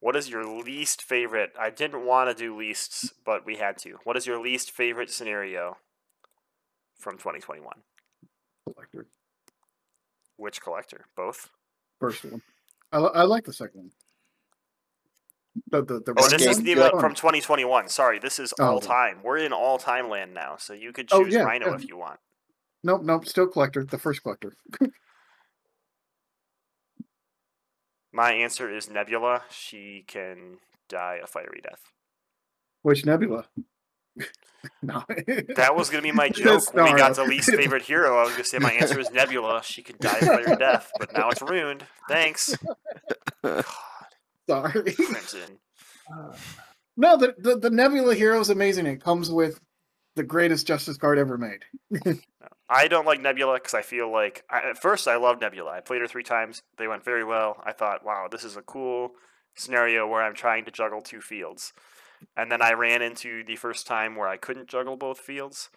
What 0.00 0.14
is 0.14 0.30
your 0.30 0.44
least 0.44 1.02
favorite? 1.02 1.50
I 1.58 1.70
didn't 1.70 2.06
want 2.06 2.30
to 2.30 2.34
do 2.40 2.56
leasts, 2.56 3.12
but 3.24 3.44
we 3.44 3.56
had 3.56 3.78
to. 3.78 3.98
What 4.04 4.16
is 4.16 4.26
your 4.26 4.40
least 4.40 4.70
favorite 4.70 5.10
scenario 5.10 5.76
from 6.98 7.16
2021? 7.16 7.74
Collector. 8.64 9.06
Which 10.36 10.62
collector? 10.62 11.06
Both? 11.16 11.50
First 11.98 12.24
one. 12.24 12.42
I, 12.92 12.98
li- 13.00 13.10
I 13.12 13.22
like 13.24 13.44
the 13.44 13.52
second 13.52 13.80
one. 13.80 13.90
The, 15.70 15.82
the, 15.82 16.00
the 16.00 16.14
Oh, 16.16 16.22
this 16.28 16.34
Escape 16.34 16.50
is 16.50 16.56
the, 16.58 16.62
one? 16.62 16.68
even 16.70 16.82
Gun. 16.82 16.90
Fun. 16.92 17.00
from 17.00 17.14
2021. 17.14 17.88
Sorry, 17.88 18.18
this 18.18 18.38
is 18.38 18.52
Oh, 18.58 18.64
all 18.64 18.76
okay. 18.76 18.86
time. 18.86 19.18
We're 19.22 19.38
in 19.38 19.52
all 19.52 19.78
time 19.78 20.08
land 20.08 20.34
now, 20.34 20.56
so 20.58 20.72
you 20.72 20.92
could 20.92 21.08
Oh, 21.12 21.24
choose 21.24 21.34
yeah, 21.34 21.42
Rhino 21.42 21.68
yeah. 21.68 21.74
if 21.76 21.88
you 21.88 21.96
want. 21.96 22.20
Nope, 22.84 23.02
nope. 23.02 23.26
Still 23.26 23.46
collector. 23.48 23.84
The 23.84 23.98
first 23.98 24.22
collector. 24.22 24.54
My 28.12 28.32
answer 28.32 28.70
is 28.74 28.88
Nebula. 28.90 29.42
She 29.50 30.04
can 30.06 30.58
die 30.88 31.20
a 31.22 31.26
fiery 31.26 31.60
death. 31.62 31.82
Which 32.82 33.04
Nebula? 33.04 33.46
no. 34.82 35.04
That 35.56 35.76
was 35.76 35.90
gonna 35.90 36.02
be 36.02 36.10
my 36.12 36.28
joke 36.34 36.72
when 36.74 36.84
we 36.92 36.98
got 36.98 37.14
the 37.16 37.24
least 37.24 37.50
favorite 37.52 37.82
hero. 37.82 38.16
I 38.18 38.22
was 38.22 38.32
gonna 38.32 38.44
say 38.44 38.58
my 38.58 38.72
answer 38.72 38.98
is 38.98 39.10
Nebula. 39.10 39.62
She 39.62 39.82
can 39.82 39.96
die 40.00 40.18
a 40.18 40.24
fiery 40.26 40.56
death, 40.56 40.90
but 40.98 41.12
now 41.12 41.28
it's 41.30 41.42
ruined. 41.42 41.84
Thanks. 42.08 42.56
Sorry. 44.48 44.92
Crimson. 44.92 45.58
No, 47.00 47.16
the, 47.16 47.32
the 47.38 47.56
the 47.56 47.70
Nebula 47.70 48.12
hero 48.16 48.40
is 48.40 48.50
amazing. 48.50 48.86
It 48.86 49.00
comes 49.00 49.30
with 49.30 49.60
the 50.16 50.24
greatest 50.24 50.66
Justice 50.66 50.96
card 50.96 51.16
ever 51.16 51.38
made. 51.38 51.60
I 52.68 52.88
don't 52.88 53.06
like 53.06 53.20
Nebula 53.20 53.54
because 53.54 53.72
I 53.72 53.82
feel 53.82 54.10
like 54.10 54.42
I, 54.50 54.70
at 54.70 54.82
first 54.82 55.06
I 55.06 55.16
loved 55.16 55.40
Nebula. 55.40 55.70
I 55.70 55.80
played 55.80 56.00
her 56.00 56.08
three 56.08 56.24
times. 56.24 56.60
They 56.76 56.88
went 56.88 57.04
very 57.04 57.22
well. 57.22 57.62
I 57.64 57.70
thought, 57.70 58.04
wow, 58.04 58.26
this 58.28 58.42
is 58.42 58.56
a 58.56 58.62
cool 58.62 59.12
scenario 59.54 60.08
where 60.08 60.22
I'm 60.22 60.34
trying 60.34 60.64
to 60.64 60.72
juggle 60.72 61.00
two 61.00 61.20
fields. 61.20 61.72
And 62.36 62.50
then 62.50 62.60
I 62.60 62.72
ran 62.72 63.00
into 63.00 63.44
the 63.44 63.54
first 63.54 63.86
time 63.86 64.16
where 64.16 64.28
I 64.28 64.36
couldn't 64.36 64.68
juggle 64.68 64.96
both 64.96 65.20
fields. 65.20 65.70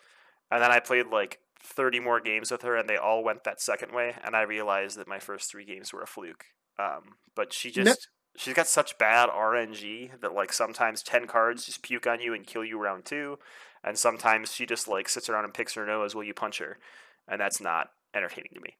And 0.49 0.61
then 0.61 0.71
I 0.71 0.79
played 0.79 1.05
like 1.11 1.37
30 1.63 1.99
more 1.99 2.19
games 2.19 2.49
with 2.49 2.63
her, 2.63 2.75
and 2.75 2.89
they 2.89 2.97
all 2.97 3.23
went 3.23 3.43
that 3.43 3.61
second 3.61 3.93
way. 3.93 4.15
And 4.23 4.35
I 4.35 4.41
realized 4.41 4.97
that 4.97 5.07
my 5.07 5.19
first 5.19 5.51
three 5.51 5.65
games 5.65 5.93
were 5.93 6.01
a 6.01 6.07
fluke. 6.07 6.45
Um, 6.79 7.15
but 7.35 7.53
she 7.53 7.69
just. 7.69 8.07
She's 8.35 8.53
got 8.53 8.67
such 8.67 8.97
bad 8.97 9.29
RNG 9.29 10.19
that 10.21 10.33
like 10.33 10.53
sometimes 10.53 11.03
ten 11.03 11.27
cards 11.27 11.65
just 11.65 11.83
puke 11.83 12.07
on 12.07 12.21
you 12.21 12.33
and 12.33 12.45
kill 12.45 12.63
you 12.63 12.79
round 12.79 13.05
two, 13.05 13.39
and 13.83 13.97
sometimes 13.97 14.53
she 14.53 14.65
just 14.65 14.87
like 14.87 15.09
sits 15.09 15.29
around 15.29 15.45
and 15.45 15.53
picks 15.53 15.73
her 15.73 15.85
nose 15.85 16.15
while 16.15 16.23
you 16.23 16.33
punch 16.33 16.59
her, 16.59 16.77
and 17.27 17.41
that's 17.41 17.61
not 17.61 17.89
entertaining 18.15 18.51
to 18.55 18.61
me. 18.61 18.77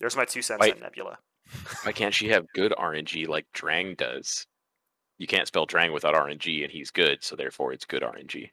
There's 0.00 0.16
my 0.16 0.24
two 0.24 0.42
cents 0.42 0.60
Wait. 0.60 0.74
on 0.74 0.80
Nebula. 0.80 1.18
Why 1.82 1.92
can't 1.92 2.14
she 2.14 2.28
have 2.28 2.46
good 2.54 2.72
RNG 2.72 3.28
like 3.28 3.46
Drang 3.52 3.94
does? 3.94 4.46
You 5.18 5.26
can't 5.26 5.48
spell 5.48 5.66
Drang 5.66 5.92
without 5.92 6.14
RNG, 6.14 6.62
and 6.62 6.70
he's 6.70 6.90
good, 6.90 7.24
so 7.24 7.34
therefore 7.34 7.72
it's 7.72 7.84
good 7.84 8.02
RNG. 8.02 8.50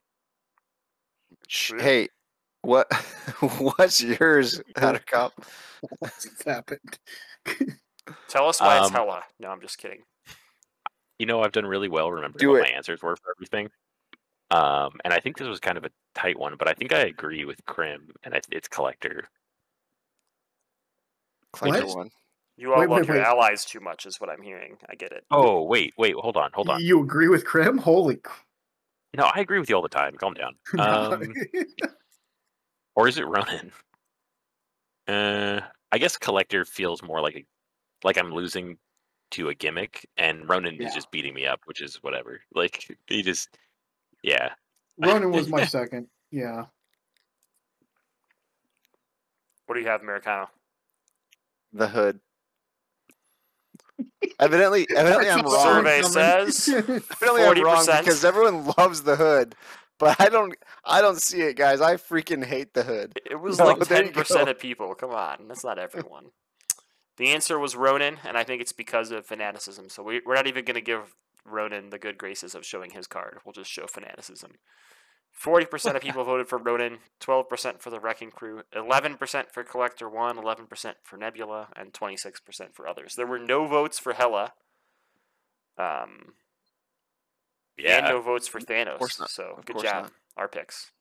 Hey, 1.80 2.10
what 2.62 2.92
what's 3.60 4.02
yours, 4.02 4.62
Addercop? 4.76 5.32
What's 6.00 6.44
happened? 6.44 6.98
Tell 8.28 8.48
us 8.48 8.60
why 8.60 8.78
it's 8.78 8.88
Um, 8.88 8.94
Hela. 8.94 9.24
No, 9.40 9.50
I'm 9.50 9.62
just 9.62 9.78
kidding. 9.78 10.04
You 11.20 11.26
know, 11.26 11.42
I've 11.42 11.52
done 11.52 11.66
really 11.66 11.90
well 11.90 12.12
remembering 12.12 12.40
Do 12.40 12.52
what 12.52 12.60
it. 12.60 12.72
my 12.72 12.76
answers 12.76 13.02
were 13.02 13.16
for 13.16 13.34
everything. 13.38 13.70
Um, 14.52 15.00
and 15.04 15.14
I 15.14 15.20
think 15.20 15.38
this 15.38 15.48
was 15.48 15.60
kind 15.60 15.78
of 15.78 15.86
a 15.86 15.90
tight 16.14 16.38
one, 16.38 16.56
but 16.58 16.68
I 16.68 16.74
think 16.74 16.94
I 16.94 17.00
agree 17.00 17.46
with 17.46 17.64
Krim, 17.66 18.10
and 18.24 18.36
I, 18.36 18.42
it's 18.52 18.68
Collector. 18.68 19.24
Collector 21.54 21.86
What? 21.88 21.96
one. 21.98 22.10
You 22.58 22.74
all 22.74 22.80
wait, 22.82 22.90
love 22.90 23.00
wait, 23.02 23.08
your 23.08 23.18
wait. 23.18 23.26
allies 23.26 23.66
too 23.66 23.80
much, 23.80 24.06
is 24.06 24.20
what 24.22 24.30
I'm 24.30 24.42
hearing. 24.42 24.78
I 24.90 24.96
get 24.96 25.12
it. 25.12 25.26
Oh, 25.32 25.64
wait, 25.64 25.94
wait, 25.98 26.16
hold 26.16 26.38
on, 26.38 26.52
hold 26.54 26.70
on. 26.70 26.82
You 26.82 27.02
agree 27.02 27.28
with 27.28 27.44
Krim? 27.46 27.78
Holy 27.78 28.16
crap. 28.18 28.38
You 29.14 29.22
know, 29.22 29.32
I 29.34 29.40
agree 29.40 29.60
with 29.60 29.70
you 29.70 29.76
all 29.76 29.82
the 29.82 29.90
time. 29.90 30.16
Calm 30.18 30.34
down. 30.34 30.56
Um, 30.80 31.34
or 32.96 33.08
is 33.08 33.18
it 33.18 33.26
Ronan? 33.26 33.72
Uh, 35.08 35.62
I 35.92 36.00
guess 36.00 36.18
Collector 36.18 36.66
feels 36.66 37.04
more 37.04 37.22
like 37.22 37.36
a, 37.36 37.46
like 38.06 38.18
I'm 38.18 38.32
losing 38.34 38.78
to 39.32 39.50
a 39.50 39.56
gimmick, 39.56 40.08
and 40.16 40.48
Ronan 40.48 40.76
Yeah. 40.80 40.88
is 40.88 40.94
just 40.94 41.12
beating 41.12 41.34
me 41.34 41.46
up, 41.48 41.60
which 41.66 41.82
is 41.82 41.96
whatever. 42.02 42.40
Like 42.56 42.86
he 43.08 43.22
just, 43.24 43.50
yeah. 44.24 44.50
Ronan 44.98 45.32
was 45.32 45.50
my 45.50 45.66
second. 45.66 46.08
Yeah. 46.32 46.66
What 49.66 49.76
do 49.76 49.82
you 49.82 49.88
have, 49.88 50.02
Americano? 50.02 50.50
The 51.74 51.88
hood. 51.88 52.20
Evidently, 54.40 54.88
evidently 54.96 55.30
I'm 55.30 55.40
That's 55.40 55.54
wrong. 55.54 55.84
Survey 55.86 56.02
says 56.04 56.70
Evidently 56.70 57.44
I'm 57.44 57.64
wrong 57.64 57.86
40%. 57.86 58.00
because 58.00 58.24
everyone 58.24 58.72
loves 58.78 59.02
the 59.02 59.16
hood, 59.16 59.56
but 59.98 60.20
I 60.20 60.30
don't. 60.30 60.56
I 60.84 61.02
don't 61.02 61.22
see 61.22 61.42
it, 61.42 61.56
guys. 61.56 61.82
I 61.82 61.96
freaking 61.96 62.44
hate 62.46 62.74
the 62.74 62.84
hood. 62.84 63.20
it 63.30 63.40
was 63.40 63.58
No, 63.58 63.66
like 63.66 63.80
there 63.88 64.00
you 64.04 64.12
ten 64.12 64.14
percent 64.14 64.50
of 64.50 64.60
people. 64.60 64.94
Come 64.96 65.12
on, 65.12 65.48
that's 65.48 65.64
not 65.64 65.80
everyone. 65.80 66.26
The 67.18 67.30
answer 67.30 67.58
was 67.58 67.76
Ronan, 67.76 68.18
and 68.26 68.38
I 68.38 68.44
think 68.44 68.62
it's 68.62 68.74
because 68.74 69.12
of 69.12 69.26
fanaticism. 69.26 69.90
So 69.90 70.04
we, 70.04 70.22
we're 70.26 70.36
not 70.36 70.48
even 70.48 70.66
going 70.66 70.76
to 70.76 70.82
give 70.82 71.16
Ronan 71.46 71.90
the 71.90 71.98
good 72.00 72.18
graces 72.18 72.56
of 72.56 72.66
showing 72.66 72.92
his 72.92 73.08
card. 73.08 73.38
We'll 73.46 73.54
just 73.54 73.72
show 73.72 73.88
fanaticism. 73.88 74.54
Forty 75.32 75.66
percent 75.66 75.96
of 75.96 76.02
people 76.02 76.24
voted 76.26 76.48
for 76.48 76.58
Ronan, 76.58 77.00
twelve 77.20 77.48
percent 77.50 77.82
for 77.82 77.90
the 77.90 78.00
Wrecking 78.00 78.32
Crew, 78.32 78.64
eleven 78.74 79.16
percent 79.18 79.52
for 79.52 79.64
Collector 79.64 80.10
One, 80.10 80.38
eleven 80.38 80.66
percent 80.66 80.98
for 81.04 81.18
Nebula, 81.18 81.68
and 81.76 81.94
twenty-six 81.94 82.40
percent 82.40 82.74
for 82.76 82.88
others. 82.88 83.16
There 83.16 83.28
were 83.28 83.40
no 83.40 83.66
votes 83.68 84.00
for 84.00 84.14
Hela. 84.14 84.54
Um, 85.78 86.34
and 87.78 87.86
Yeah, 87.86 88.00
no 88.02 88.22
votes 88.22 88.48
for 88.48 88.60
Thanos. 88.62 88.98
course 89.00 89.20
not. 89.20 89.30
So 89.30 89.56
Of 89.58 89.66
good 89.66 89.80
job, 89.80 90.04
not. 90.04 90.12
our 90.38 90.48
picks. 90.48 90.92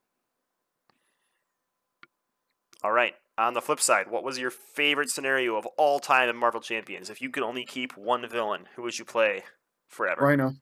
All 2.83 2.91
right. 2.93 3.15
On 3.37 3.55
the 3.55 3.61
flip 3.61 3.81
side, 3.81 4.11
what 4.11 4.23
was 4.23 4.39
your 4.39 4.51
favorite 4.51 5.11
scenario 5.11 5.57
of 5.57 5.67
all 5.77 5.99
time 5.99 6.29
in 6.29 6.37
Marvel 6.37 6.61
Champions? 6.61 7.11
If 7.11 7.21
you 7.21 7.31
could 7.31 7.43
only 7.43 7.65
keep 7.65 7.97
one 7.97 8.29
villain, 8.29 8.67
who 8.77 8.83
would 8.83 8.97
you 8.97 9.05
play 9.05 9.43
forever? 9.89 10.25
Rhino. 10.25 10.55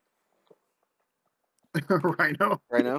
Rhino. 1.89 2.63
Rhino. 2.71 2.99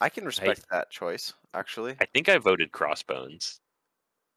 I 0.00 0.08
can 0.10 0.26
respect 0.26 0.66
that 0.70 0.90
choice. 0.90 1.32
Actually, 1.54 1.96
I 1.98 2.04
think 2.04 2.28
I 2.28 2.36
voted 2.36 2.72
Crossbones. 2.72 3.60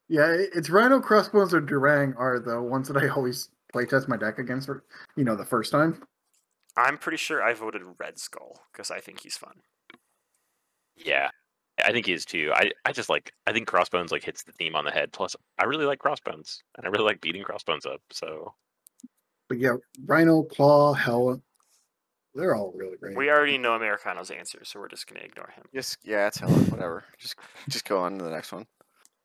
Yeah, 0.08 0.34
it's 0.34 0.70
Rhino, 0.70 1.00
Crossbones, 1.00 1.52
or 1.52 1.60
Drang 1.60 2.14
are 2.16 2.38
the 2.38 2.62
ones 2.62 2.88
that 2.88 2.96
I 2.96 3.08
always 3.08 3.50
playtest 3.74 4.08
my 4.08 4.16
deck 4.16 4.38
against. 4.38 4.66
For, 4.66 4.84
you 5.14 5.24
know, 5.24 5.36
the 5.36 5.44
first 5.44 5.70
time. 5.70 6.02
I'm 6.74 6.96
pretty 6.96 7.18
sure 7.18 7.42
I 7.42 7.52
voted 7.52 7.82
Red 7.98 8.18
Skull 8.18 8.60
because 8.72 8.90
I 8.90 9.00
think 9.00 9.20
he's 9.20 9.36
fun. 9.36 9.60
Yeah, 10.96 11.28
I 11.84 11.92
think 11.92 12.06
he 12.06 12.12
is 12.12 12.24
too. 12.24 12.50
I, 12.54 12.70
I 12.84 12.92
just 12.92 13.08
like 13.08 13.32
I 13.46 13.52
think 13.52 13.68
Crossbones 13.68 14.12
like 14.12 14.24
hits 14.24 14.42
the 14.42 14.52
theme 14.52 14.74
on 14.74 14.84
the 14.84 14.90
head. 14.90 15.12
Plus, 15.12 15.36
I 15.58 15.64
really 15.64 15.86
like 15.86 15.98
Crossbones, 15.98 16.62
and 16.76 16.86
I 16.86 16.90
really 16.90 17.04
like 17.04 17.20
beating 17.20 17.42
Crossbones 17.42 17.86
up. 17.86 18.00
So 18.10 18.54
But 19.48 19.58
yeah, 19.58 19.76
Rhino, 20.06 20.42
Klaw, 20.42 20.92
Hela, 20.94 21.40
they're 22.34 22.54
all 22.54 22.72
really 22.74 22.96
great. 22.96 23.16
We 23.16 23.30
already 23.30 23.58
know 23.58 23.74
Americano's 23.74 24.30
answer, 24.30 24.60
so 24.64 24.78
we're 24.78 24.88
just 24.88 25.06
going 25.06 25.20
to 25.20 25.26
ignore 25.26 25.50
him. 25.54 25.64
just 25.74 25.98
yeah, 26.04 26.28
it's 26.28 26.38
hella 26.38 26.52
whatever. 26.52 27.04
Just 27.18 27.36
just 27.68 27.84
go 27.84 27.98
on 27.98 28.18
to 28.18 28.24
the 28.24 28.30
next 28.30 28.52
one. 28.52 28.66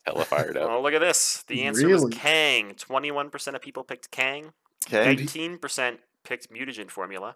hella 0.05 0.25
fired 0.25 0.57
up. 0.57 0.69
Oh, 0.69 0.81
look 0.81 0.93
at 0.93 1.01
this. 1.01 1.43
The 1.47 1.63
answer 1.63 1.87
was 1.87 2.07
Kang. 2.11 2.73
21% 2.73 3.55
of 3.55 3.61
people 3.61 3.83
picked 3.83 4.11
Kang. 4.11 4.53
Okay, 4.87 5.15
19% 5.15 5.97
picked 6.23 6.51
mutagen 6.51 6.89
formula. 6.89 7.35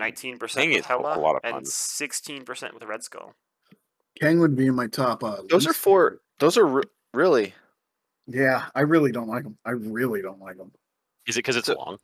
19% 0.00 0.38
Kang 0.54 0.70
with 0.70 0.78
is 0.78 0.86
a 0.90 0.96
lot 0.96 1.36
of 1.36 1.40
and 1.44 1.64
16% 1.64 2.74
with 2.74 2.82
Red 2.82 3.02
Skull. 3.02 3.34
Kang 4.20 4.38
would 4.40 4.56
be 4.56 4.66
in 4.66 4.74
my 4.74 4.86
top. 4.86 5.24
Uh, 5.24 5.38
those 5.50 5.66
are 5.66 5.72
four. 5.72 6.20
Those 6.38 6.56
are 6.56 6.66
re- 6.66 6.82
really. 7.12 7.54
Yeah, 8.26 8.66
I 8.74 8.80
really 8.82 9.12
don't 9.12 9.28
like 9.28 9.42
them. 9.44 9.58
I 9.64 9.72
really 9.72 10.22
don't 10.22 10.40
like 10.40 10.56
them. 10.56 10.72
Is 11.26 11.36
it 11.36 11.40
because 11.40 11.56
it's 11.56 11.66
So- 11.66 11.74
long? 11.76 11.98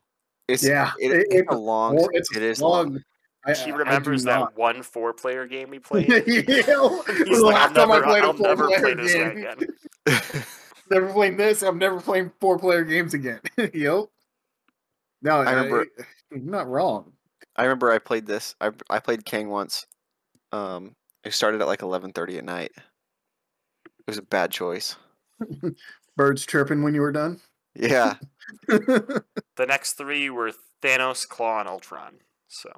It's 0.48 0.64
Yeah, 0.66 0.90
It, 0.98 1.12
it- 1.12 1.16
it's 1.30 1.34
it's 1.34 1.52
a 1.52 1.56
long. 1.56 1.96
Well, 1.96 2.08
it's 2.12 2.34
it 2.36 2.42
is 2.42 2.60
long. 2.60 2.94
long. 2.94 3.04
I, 3.46 3.52
he 3.54 3.60
I- 3.60 3.64
I 3.64 3.70
do 3.70 3.76
remembers 3.76 4.24
not. 4.24 4.50
that 4.54 4.58
one 4.60 4.82
four-player 4.82 5.46
game 5.46 5.70
we 5.70 5.78
played. 5.80 6.08
yeah, 6.08 6.18
He's 6.26 6.44
the 6.46 7.40
like, 7.42 7.54
I'll 7.54 7.72
last 7.72 7.74
time 7.74 7.90
I 7.90 7.94
never, 8.00 8.02
played 8.04 8.22
a 8.22 8.26
I'll 8.26 8.34
never 8.34 8.66
play 8.66 8.76
four-player 8.78 8.96
this 8.96 9.12
game. 9.14 9.36
again. 9.38 10.42
Never 10.90 11.12
playing 11.12 11.36
this. 11.36 11.62
I'm 11.62 11.78
never 11.78 12.00
playing 12.00 12.32
four 12.40 12.58
player 12.58 12.82
games 12.82 13.14
again. 13.14 13.38
yep. 13.56 14.06
No, 15.22 15.40
I 15.40 15.52
remember- 15.52 15.86
I, 16.00 16.04
you're 16.32 16.40
not 16.40 16.66
wrong. 16.68 17.12
I 17.54 17.62
remember 17.62 17.92
I 17.92 17.98
played 17.98 18.26
this. 18.26 18.56
I 18.60 18.70
I 18.90 18.98
played 18.98 19.24
Kang 19.24 19.48
once. 19.50 19.86
Um, 20.50 20.96
it 21.24 21.32
started 21.32 21.60
at 21.60 21.66
like 21.66 21.82
eleven 21.82 22.12
thirty 22.12 22.38
at 22.38 22.44
night. 22.44 22.72
It 22.76 24.06
was 24.06 24.18
a 24.18 24.22
bad 24.22 24.50
choice. 24.50 24.96
Birds 26.16 26.44
chirping 26.46 26.82
when 26.82 26.94
you 26.94 27.00
were 27.00 27.12
done. 27.12 27.40
Yeah, 27.74 28.16
The 28.66 29.22
next 29.66 29.92
three 29.94 30.28
were 30.28 30.50
Thanos, 30.82 31.26
Klaw, 31.28 31.60
and 31.60 31.68
Ultron. 31.68 32.14
So, 32.48 32.68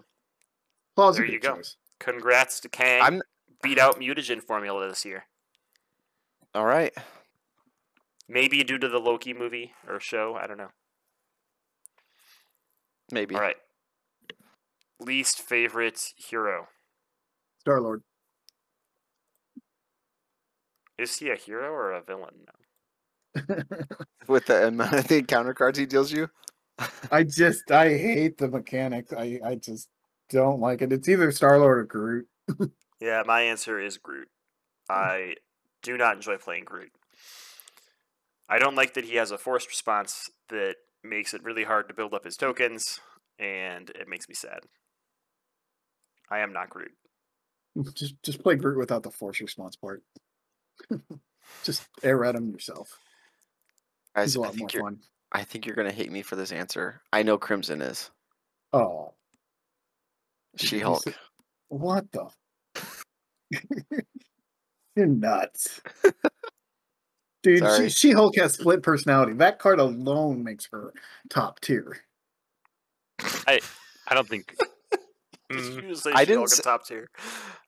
Klaw's 0.96 1.16
There 1.16 1.24
you 1.24 1.40
go. 1.40 1.56
choice. 1.56 1.76
congrats 1.98 2.60
to 2.60 2.68
Kang. 2.68 3.02
I'm- 3.02 3.22
Beat 3.62 3.78
out 3.78 3.98
mutagen 4.00 4.42
formula 4.42 4.88
this 4.88 5.04
year. 5.04 5.24
all 6.54 6.66
right. 6.66 6.92
Maybe 8.28 8.62
due 8.64 8.76
to 8.78 8.88
the 8.88 8.98
Loki 8.98 9.32
movie 9.32 9.72
or 9.88 10.00
show. 10.00 10.34
I 10.34 10.46
don't 10.48 10.56
know. 10.58 10.70
Maybe. 13.10 13.34
All 13.34 13.40
right. 13.40 13.56
Least 15.00 15.40
favorite 15.40 16.12
hero. 16.16 16.68
Star 17.60 17.80
Lord. 17.80 18.02
Is 20.98 21.16
he 21.16 21.30
a 21.30 21.36
hero 21.36 21.70
or 21.70 21.92
a 21.92 22.02
villain? 22.02 22.46
No. 22.46 23.56
With 24.28 24.46
the 24.46 24.68
amount 24.68 24.92
of 24.92 25.08
the 25.08 25.18
encounter 25.18 25.54
cards 25.54 25.78
he 25.78 25.86
deals 25.86 26.12
you. 26.12 26.28
I 27.10 27.24
just 27.24 27.70
I 27.70 27.90
hate 27.90 28.38
the 28.38 28.48
mechanics. 28.48 29.12
I 29.12 29.40
I 29.44 29.54
just 29.56 29.88
don't 30.30 30.60
like 30.60 30.82
it. 30.82 30.92
It's 30.92 31.08
either 31.08 31.30
Star 31.30 31.58
Lord 31.58 31.78
or 31.78 31.84
Groot. 31.84 32.26
Yeah, 33.00 33.24
my 33.26 33.40
answer 33.40 33.80
is 33.80 33.98
Groot. 33.98 34.28
I 34.88 35.34
do 35.82 35.96
not 35.96 36.14
enjoy 36.14 36.36
playing 36.36 36.66
Groot. 36.66 36.92
I 38.48 38.60
don't 38.60 38.76
like 38.76 38.94
that 38.94 39.06
he 39.06 39.16
has 39.16 39.32
a 39.32 39.38
forced 39.38 39.66
response 39.66 40.30
that 40.50 40.76
makes 41.02 41.34
it 41.34 41.42
really 41.42 41.64
hard 41.64 41.88
to 41.88 41.94
build 41.94 42.14
up 42.14 42.24
his 42.24 42.36
tokens, 42.36 43.00
and 43.40 43.90
it 43.90 44.06
makes 44.06 44.28
me 44.28 44.36
sad. 44.36 44.60
I 46.30 46.38
am 46.40 46.52
not 46.52 46.70
Groot. 46.70 46.92
Just 47.94 48.22
just 48.22 48.42
play 48.42 48.54
Groot 48.54 48.78
without 48.78 49.02
the 49.02 49.10
force 49.10 49.40
response 49.40 49.74
part. 49.74 50.04
just 51.64 51.86
air 52.02 52.24
at 52.24 52.34
him 52.34 52.50
yourself. 52.50 52.98
Guys, 54.14 54.26
He's 54.34 54.36
a 54.36 54.40
I 54.40 54.42
lot 54.42 54.46
more 54.48 54.56
think 54.56 54.74
you're. 54.74 54.82
fun. 54.82 54.98
I 55.32 55.44
think 55.44 55.64
you're 55.66 55.76
gonna 55.76 55.92
hate 55.92 56.12
me 56.12 56.22
for 56.22 56.36
this 56.36 56.52
answer. 56.52 57.00
I 57.12 57.22
know 57.22 57.38
Crimson 57.38 57.80
is 57.82 58.10
Oh, 58.72 59.14
She 60.56 60.76
He's- 60.76 60.82
Hulk. 60.86 61.04
what 61.68 62.04
the? 62.12 62.28
You're 64.96 65.06
nuts. 65.06 65.80
Dude, 67.42 67.58
Sorry. 67.60 67.88
she, 67.88 68.12
Hulk 68.12 68.36
has 68.36 68.54
split 68.54 68.82
personality. 68.82 69.32
That 69.32 69.58
card 69.58 69.80
alone 69.80 70.44
makes 70.44 70.68
her 70.70 70.92
top 71.28 71.60
tier. 71.60 71.96
I 73.46 73.58
don't 74.10 74.28
think. 74.28 74.54
Did 75.52 75.64
Mm, 75.64 75.88
you 75.88 75.94
say 75.94 76.10
I 76.12 76.14
I 76.14 76.24
didn't 76.24 76.42
didn't 76.42 76.52
s- 76.52 76.60
top 76.60 76.86
tier. 76.86 77.08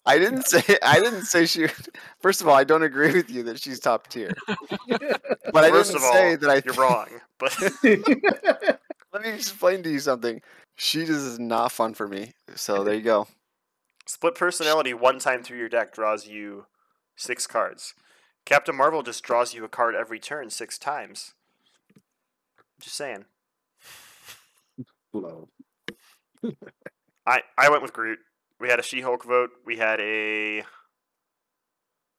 I 0.06 0.18
didn't 0.18 0.42
say. 0.46 0.62
I 0.82 1.00
didn't 1.00 1.24
say 1.24 1.46
she. 1.46 1.66
First 2.20 2.40
of 2.40 2.48
all, 2.48 2.54
I 2.54 2.64
don't 2.64 2.82
agree 2.82 3.12
with 3.12 3.30
you 3.30 3.42
that 3.44 3.60
she's 3.60 3.80
top 3.80 4.08
tier. 4.08 4.34
But 5.52 5.64
I 5.64 5.70
First 5.70 5.88
didn't 5.90 6.00
of 6.00 6.04
all, 6.04 6.12
say 6.12 6.36
that 6.36 6.50
I. 6.50 6.62
You're 6.64 6.74
wrong, 6.74 7.06
but 7.38 7.52
Let 9.12 9.22
me 9.22 9.30
explain 9.30 9.82
to 9.84 9.90
you 9.90 10.00
something. 10.00 10.40
She 10.76 11.00
just 11.00 11.10
is 11.24 11.38
not 11.38 11.70
fun 11.72 11.94
for 11.94 12.08
me. 12.08 12.32
So 12.56 12.82
there 12.84 12.94
you 12.94 13.02
go. 13.02 13.28
split 14.06 14.34
personality 14.34 14.92
one 14.92 15.18
time 15.18 15.42
through 15.42 15.58
your 15.58 15.68
deck 15.68 15.92
draws 15.94 16.26
you 16.26 16.66
six 17.16 17.46
cards. 17.46 17.94
Captain 18.44 18.76
Marvel 18.76 19.02
just 19.02 19.22
draws 19.22 19.54
you 19.54 19.64
a 19.64 19.68
card 19.68 19.94
every 19.94 20.18
turn 20.18 20.50
six 20.50 20.78
times. 20.78 21.32
Just 22.80 22.96
saying. 22.96 23.24
Blow. 25.12 25.48
I, 27.26 27.40
I 27.56 27.70
went 27.70 27.82
with 27.82 27.92
Groot. 27.92 28.18
We 28.60 28.68
had 28.68 28.78
a 28.78 28.82
She 28.82 29.00
Hulk 29.00 29.24
vote. 29.24 29.50
We 29.64 29.76
had 29.76 30.00
a. 30.00 30.60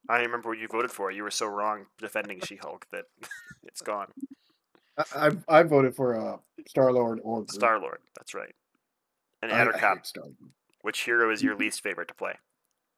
I 0.08 0.14
don't 0.14 0.20
even 0.20 0.30
remember 0.30 0.50
what 0.50 0.58
you 0.58 0.68
voted 0.68 0.90
for. 0.90 1.10
You 1.10 1.22
were 1.24 1.30
so 1.30 1.46
wrong 1.46 1.86
defending 1.98 2.40
She 2.40 2.56
Hulk 2.56 2.86
that 2.92 3.04
it's 3.64 3.80
gone. 3.80 4.08
I, 4.98 5.04
I 5.48 5.58
I 5.58 5.62
voted 5.62 5.94
for 5.94 6.16
uh, 6.16 6.36
Star 6.68 6.92
Lord 6.92 7.20
or 7.22 7.44
Star 7.50 7.80
Lord. 7.80 7.98
That's 8.16 8.34
right. 8.34 8.54
And 9.42 9.52
I- 9.52 9.62
I 9.62 9.66
Addercop. 9.66 10.02
Which 10.82 11.00
hero 11.02 11.32
is 11.32 11.42
your 11.42 11.56
least 11.56 11.82
favorite 11.82 12.08
to 12.08 12.14
play? 12.14 12.34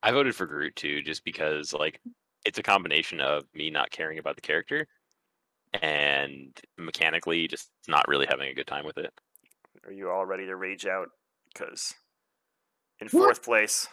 I 0.02 0.10
voted 0.12 0.34
for 0.36 0.46
Groot 0.46 0.76
too, 0.76 1.02
just 1.02 1.24
because 1.24 1.72
like 1.72 2.00
it's 2.44 2.58
a 2.58 2.62
combination 2.62 3.20
of 3.20 3.44
me 3.54 3.70
not 3.70 3.90
caring 3.90 4.18
about 4.18 4.36
the 4.36 4.42
character 4.42 4.86
and 5.82 6.56
mechanically 6.76 7.48
just 7.48 7.70
not 7.88 8.06
really 8.08 8.26
having 8.28 8.48
a 8.48 8.54
good 8.54 8.66
time 8.66 8.84
with 8.84 8.98
it. 8.98 9.12
Are 9.86 9.92
you 9.92 10.10
all 10.10 10.26
ready 10.26 10.46
to 10.46 10.56
rage 10.56 10.86
out? 10.86 11.08
Because 11.52 11.94
in 13.00 13.08
What? 13.08 13.24
fourth 13.24 13.42
place 13.44 13.86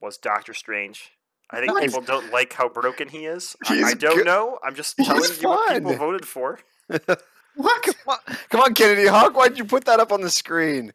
was 0.00 0.16
Doctor 0.18 0.54
Strange. 0.54 1.10
I 1.50 1.60
think 1.60 1.74
Nice. 1.74 1.86
people 1.86 2.02
don't 2.02 2.32
like 2.32 2.52
how 2.52 2.68
broken 2.68 3.08
he 3.08 3.26
is. 3.26 3.56
I, 3.66 3.82
I 3.82 3.94
don't 3.94 4.18
good. 4.18 4.26
know. 4.26 4.58
I'm 4.64 4.74
just 4.74 4.94
He's 4.96 5.06
telling 5.06 5.22
you 5.40 5.48
what 5.48 5.74
people 5.74 5.96
voted 5.96 6.26
for. 6.26 6.58
What? 7.56 7.82
Come 7.82 7.94
on, 8.06 8.36
come 8.48 8.60
on, 8.60 8.74
Kennedy 8.74 9.06
Hawk. 9.06 9.34
Why'd 9.36 9.58
you 9.58 9.64
put 9.64 9.84
that 9.86 9.98
up 10.00 10.12
on 10.12 10.20
the 10.20 10.30
screen? 10.30 10.92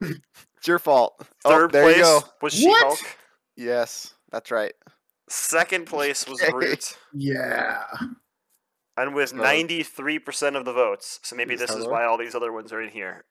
It's 0.00 0.66
your 0.66 0.78
fault. 0.78 1.14
Oh, 1.44 1.50
Third 1.50 1.72
there 1.72 1.82
place 1.84 1.96
you 1.96 2.02
go. 2.02 2.20
was 2.40 2.52
She 2.54 2.68
What? 2.68 2.86
Hulk. 2.86 2.98
Yes, 3.56 4.14
that's 4.30 4.50
right. 4.50 4.72
Second 5.28 5.86
place 5.86 6.26
was 6.28 6.40
Okay. 6.40 6.52
Groot. 6.52 6.96
Yeah. 7.12 7.82
And 8.96 9.14
with 9.14 9.34
ninety 9.34 9.82
three 9.82 10.18
percent 10.20 10.54
of 10.56 10.64
the 10.64 10.72
votes, 10.72 11.18
so 11.22 11.34
maybe 11.36 11.54
Is 11.54 11.60
this 11.60 11.70
is 11.72 11.84
why 11.86 12.04
all 12.04 12.16
these 12.16 12.34
other 12.34 12.52
ones 12.52 12.72
are 12.72 12.80
in 12.80 12.88
here. 12.90 13.24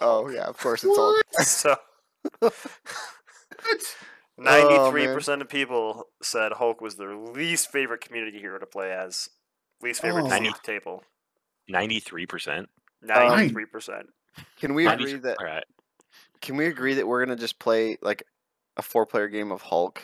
Oh 0.00 0.28
yeah, 0.28 0.44
of 0.44 0.56
course 0.58 0.84
it's 0.84 0.98
all. 0.98 1.12
What? 1.12 1.24
So 1.46 1.76
What? 2.40 3.96
ninety-three 4.38 5.08
oh, 5.08 5.14
percent 5.14 5.42
of 5.42 5.48
people 5.48 6.04
said 6.22 6.52
Hulk 6.52 6.80
was 6.80 6.96
their 6.96 7.14
least 7.16 7.70
favorite 7.70 8.00
community 8.00 8.38
hero 8.38 8.58
to 8.58 8.66
play 8.66 8.92
as, 8.92 9.28
least 9.82 10.00
favorite 10.02 10.24
Oh. 10.24 10.28
90 10.28 10.52
table. 10.62 11.04
Ninety-three 11.68 12.26
percent. 12.26 12.68
Oh. 13.04 13.06
Ninety-three 13.06 13.66
percent. 13.66 14.06
Can 14.58 14.74
we 14.74 14.86
agree 14.86 15.14
that? 15.14 15.38
All 15.38 15.46
right. 15.46 15.64
Can 16.40 16.56
we 16.56 16.66
agree 16.66 16.94
that 16.94 17.06
we're 17.06 17.24
gonna 17.24 17.36
just 17.36 17.58
play 17.58 17.96
like 18.00 18.22
a 18.76 18.82
four-player 18.82 19.28
game 19.28 19.52
of 19.52 19.60
Hulk 19.62 20.00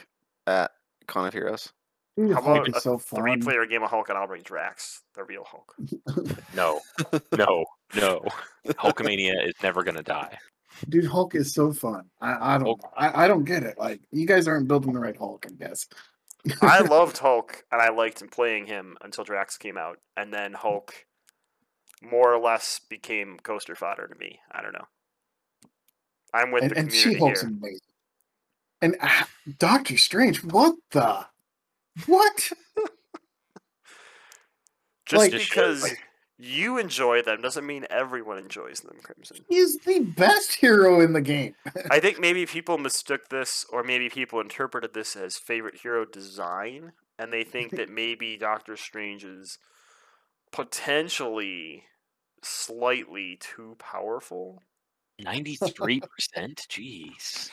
at 0.46 0.70
Con 1.06 1.26
of 1.26 1.32
Heroes? 1.32 1.72
Dude, 2.16 2.32
How 2.32 2.40
about 2.40 2.68
a 2.74 2.80
so. 2.80 2.96
Three-player 2.96 3.66
game 3.66 3.82
of 3.82 3.90
Hulk, 3.90 4.08
and 4.08 4.16
I'll 4.16 4.26
bring 4.26 4.42
Drax, 4.42 5.02
the 5.14 5.24
real 5.24 5.44
Hulk. 5.44 5.74
No, 6.54 6.80
no, 7.36 7.66
no. 7.94 8.24
Hulkamania 8.66 9.46
is 9.46 9.54
never 9.62 9.82
gonna 9.84 10.02
die. 10.02 10.38
Dude, 10.88 11.04
Hulk 11.06 11.34
is 11.34 11.52
so 11.52 11.72
fun. 11.72 12.04
I, 12.20 12.54
I 12.54 12.58
don't 12.58 12.80
I, 12.96 13.24
I 13.24 13.28
don't 13.28 13.44
get 13.44 13.62
it. 13.62 13.78
Like 13.78 14.00
you 14.10 14.26
guys 14.26 14.48
aren't 14.48 14.68
building 14.68 14.94
the 14.94 14.98
right 15.00 15.16
Hulk, 15.16 15.46
I 15.46 15.52
guess. 15.52 15.86
I 16.62 16.80
loved 16.88 17.18
Hulk, 17.18 17.64
and 17.70 17.82
I 17.82 17.90
liked 17.90 18.22
him 18.22 18.28
playing 18.28 18.66
him 18.66 18.96
until 19.02 19.24
Drax 19.24 19.58
came 19.58 19.76
out, 19.76 19.98
and 20.16 20.32
then 20.32 20.54
Hulk 20.54 20.94
more 22.02 22.32
or 22.32 22.40
less 22.40 22.80
became 22.88 23.36
coaster 23.42 23.74
fodder 23.74 24.06
to 24.06 24.14
me. 24.18 24.40
I 24.50 24.62
don't 24.62 24.72
know. 24.72 24.86
I'm 26.32 26.52
with 26.52 26.62
and, 26.62 26.72
the 26.72 26.78
and 26.78 26.92
She 26.92 27.14
Hulk's 27.14 27.42
here. 27.42 27.50
amazing. 27.50 27.80
And 28.80 28.96
uh, 29.00 29.24
Doctor 29.58 29.96
Strange, 29.98 30.42
what 30.44 30.74
the 30.90 31.26
what? 32.04 32.52
Just 35.06 35.20
like- 35.20 35.32
because 35.32 35.94
you 36.38 36.78
enjoy 36.78 37.22
them 37.22 37.40
doesn't 37.40 37.66
mean 37.66 37.86
everyone 37.88 38.38
enjoys 38.38 38.80
them, 38.80 38.98
Crimson. 39.02 39.38
He's 39.48 39.78
the 39.78 40.00
best 40.00 40.54
hero 40.56 41.00
in 41.00 41.12
the 41.14 41.20
game. 41.22 41.54
I 41.90 42.00
think 42.00 42.18
maybe 42.20 42.44
people 42.44 42.76
mistook 42.76 43.28
this, 43.28 43.64
or 43.70 43.82
maybe 43.82 44.08
people 44.10 44.40
interpreted 44.40 44.92
this 44.92 45.16
as 45.16 45.38
favorite 45.38 45.76
hero 45.82 46.04
design, 46.04 46.92
and 47.18 47.32
they 47.32 47.44
think 47.44 47.70
that 47.76 47.88
maybe 47.88 48.36
Doctor 48.36 48.76
Strange 48.76 49.24
is 49.24 49.58
potentially 50.52 51.84
slightly 52.42 53.38
too 53.40 53.76
powerful. 53.78 54.62
Ninety-three 55.18 56.00
percent. 56.00 56.66
Jeez. 56.68 57.50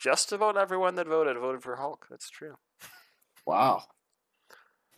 Just 0.00 0.32
about 0.32 0.56
everyone 0.56 0.96
that 0.96 1.06
voted 1.06 1.36
voted 1.38 1.62
for 1.62 1.76
Hulk. 1.76 2.06
That's 2.10 2.28
true. 2.28 2.56
Wow. 3.46 3.82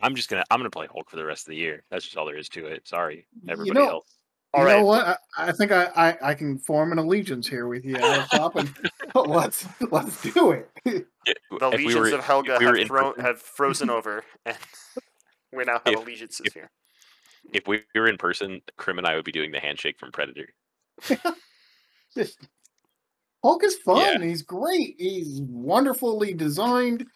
I'm 0.01 0.15
just 0.15 0.29
gonna. 0.29 0.45
I'm 0.51 0.59
gonna 0.61 0.71
play 0.71 0.87
Hulk 0.93 1.09
for 1.11 1.17
the 1.17 1.25
rest 1.25 1.47
of 1.47 1.51
the 1.51 1.57
year. 1.57 1.83
That's 1.91 2.05
just 2.05 2.17
all 2.17 2.27
there 2.27 2.37
is 2.37 2.49
to 2.51 2.67
it. 2.67 2.87
Sorry, 2.87 3.27
You 3.43 3.51
everybody 3.53 3.81
know- 3.81 3.91
else. 3.91 4.13
All 4.55 4.63
you 4.63 4.67
right. 4.69 4.79
know 4.79 4.85
what? 4.87 5.07
I, 5.37 5.49
I 5.49 5.53
think 5.53 5.71
I, 5.73 5.85
I, 5.97 6.31
I 6.31 6.35
can 6.35 6.59
form 6.59 6.93
an 6.93 6.99
allegiance 6.99 7.47
here 7.49 7.67
with 7.67 7.85
you, 7.85 7.97
Alex 7.97 8.29
Top, 8.31 8.57
and 8.57 8.73
let's 9.15 9.67
let's 9.91 10.23
do 10.23 10.53
it. 10.53 10.71
If 10.85 11.03
The 11.25 11.69
if 11.69 11.79
we 11.79 11.87
legions 11.87 12.11
were- 12.13 12.15
of 12.19 12.25
Helga 12.25 12.57
we 12.61 12.65
have, 12.67 12.77
in 12.77 12.87
thrown, 12.87 13.15
have 13.19 13.41
frozen 13.43 13.91
over, 13.91 14.23
and 14.47 14.57
we 15.53 15.65
now 15.65 15.81
have 15.85 15.95
If- 15.95 15.99
allegiances 15.99 16.47
if- 16.47 16.55
here. 16.55 16.71
if 17.53 17.67
we 17.67 17.83
were 17.95 18.07
in 18.09 18.17
person, 18.17 18.61
Krim 18.77 18.99
and 18.99 19.07
I 19.07 19.17
would 19.17 19.25
be 19.25 19.33
doing 19.33 19.51
the 19.51 19.61
handshake 19.61 19.99
from 19.99 20.13
Predator. 20.13 20.49
Just- 22.15 22.39
Hulk 23.43 23.63
is 23.65 23.77
fun. 23.77 24.21
Yeah. 24.21 24.27
He's 24.27 24.43
great. 24.43 24.95
He's 24.99 25.41
wonderfully 25.43 26.33
designed. 26.35 27.07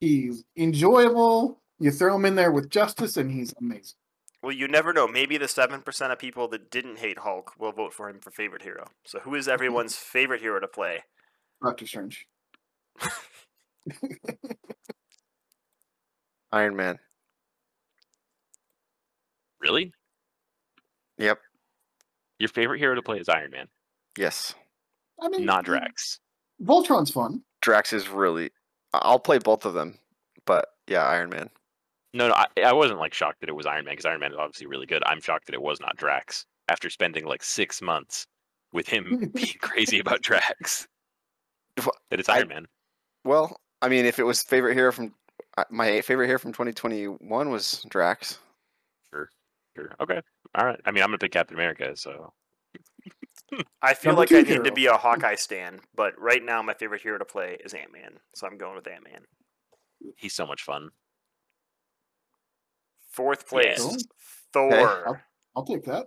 He's 0.00 0.44
enjoyable. 0.56 1.60
You 1.80 1.90
throw 1.90 2.14
him 2.16 2.24
in 2.24 2.34
there 2.34 2.50
with 2.52 2.70
justice, 2.70 3.16
and 3.16 3.30
he's 3.30 3.54
amazing. 3.60 3.96
Well, 4.42 4.52
you 4.52 4.68
never 4.68 4.92
know. 4.92 5.08
Maybe 5.08 5.36
the 5.38 5.48
seven 5.48 5.82
percent 5.82 6.12
of 6.12 6.18
people 6.18 6.48
that 6.48 6.70
didn't 6.70 6.98
hate 6.98 7.18
Hulk 7.18 7.52
will 7.58 7.72
vote 7.72 7.92
for 7.92 8.08
him 8.08 8.20
for 8.20 8.30
favorite 8.30 8.62
hero. 8.62 8.86
So, 9.04 9.18
who 9.20 9.34
is 9.34 9.48
everyone's 9.48 9.96
favorite 9.96 10.40
hero 10.40 10.60
to 10.60 10.68
play? 10.68 11.02
Doctor 11.62 11.86
Strange. 11.86 12.26
Iron 16.52 16.76
Man. 16.76 16.98
Really? 19.60 19.92
Yep. 21.18 21.38
Your 22.38 22.48
favorite 22.48 22.78
hero 22.78 22.94
to 22.94 23.02
play 23.02 23.18
is 23.18 23.28
Iron 23.28 23.50
Man, 23.50 23.66
Yes. 24.16 24.54
I 25.20 25.28
mean, 25.28 25.44
not 25.44 25.64
Drax. 25.64 26.20
Voltron's 26.62 27.10
fun. 27.10 27.42
Drax 27.60 27.92
is 27.92 28.08
really. 28.08 28.50
I- 28.92 29.00
I'll 29.02 29.18
play 29.18 29.38
both 29.38 29.64
of 29.64 29.74
them, 29.74 29.98
but 30.44 30.66
yeah, 30.86 31.04
Iron 31.04 31.30
Man. 31.30 31.50
No, 32.14 32.28
no, 32.28 32.34
I, 32.34 32.46
I 32.64 32.72
wasn't 32.72 33.00
like 33.00 33.12
shocked 33.14 33.40
that 33.40 33.48
it 33.48 33.54
was 33.56 33.66
Iron 33.66 33.84
Man 33.84 33.92
because 33.92 34.06
Iron 34.06 34.20
Man 34.20 34.32
is 34.32 34.38
obviously 34.38 34.66
really 34.66 34.86
good. 34.86 35.02
I'm 35.06 35.20
shocked 35.20 35.46
that 35.46 35.54
it 35.54 35.62
was 35.62 35.80
not 35.80 35.96
Drax 35.96 36.46
after 36.68 36.88
spending 36.90 37.24
like 37.26 37.42
six 37.42 37.82
months 37.82 38.26
with 38.72 38.88
him 38.88 39.30
being 39.34 39.54
crazy 39.60 39.98
about 39.98 40.22
Drax. 40.22 40.88
Wha- 41.84 41.92
That 42.10 42.20
it's 42.20 42.28
I- 42.28 42.36
Iron 42.38 42.48
Man. 42.48 42.66
Well, 43.24 43.60
I 43.82 43.88
mean, 43.88 44.06
if 44.06 44.18
it 44.18 44.24
was 44.24 44.42
favorite 44.42 44.74
hero 44.74 44.90
from 44.92 45.14
uh, 45.58 45.64
my 45.70 46.00
favorite 46.00 46.26
hero 46.28 46.38
from 46.38 46.52
2021 46.52 47.50
was 47.50 47.84
Drax. 47.88 48.38
Sure, 49.12 49.28
sure. 49.76 49.94
Okay. 50.00 50.20
All 50.54 50.66
right. 50.66 50.80
I 50.84 50.90
mean, 50.92 51.02
I'm 51.02 51.08
gonna 51.10 51.18
pick 51.18 51.32
Captain 51.32 51.56
America, 51.56 51.94
so 51.96 52.32
I 53.82 53.94
feel 53.94 54.10
Number 54.10 54.20
like 54.22 54.28
two 54.28 54.38
I 54.38 54.42
need 54.42 54.64
to 54.64 54.72
be 54.72 54.86
a 54.86 54.94
Hawkeye 54.96 55.34
stan, 55.36 55.80
but 55.94 56.18
right 56.20 56.44
now 56.44 56.60
my 56.62 56.74
favorite 56.74 57.00
hero 57.02 57.18
to 57.18 57.24
play 57.24 57.56
is 57.64 57.72
Ant 57.74 57.92
Man. 57.92 58.18
So 58.34 58.46
I'm 58.46 58.58
going 58.58 58.74
with 58.76 58.86
Ant 58.86 59.04
Man. 59.04 59.22
he's 60.16 60.34
so 60.34 60.46
much 60.46 60.62
fun. 60.62 60.90
Fourth 63.10 63.48
place, 63.48 63.78
Cool. 63.80 63.96
Thor. 64.52 65.08
I'll, 65.08 65.20
I'll 65.56 65.64
take 65.64 65.84
that. 65.84 66.06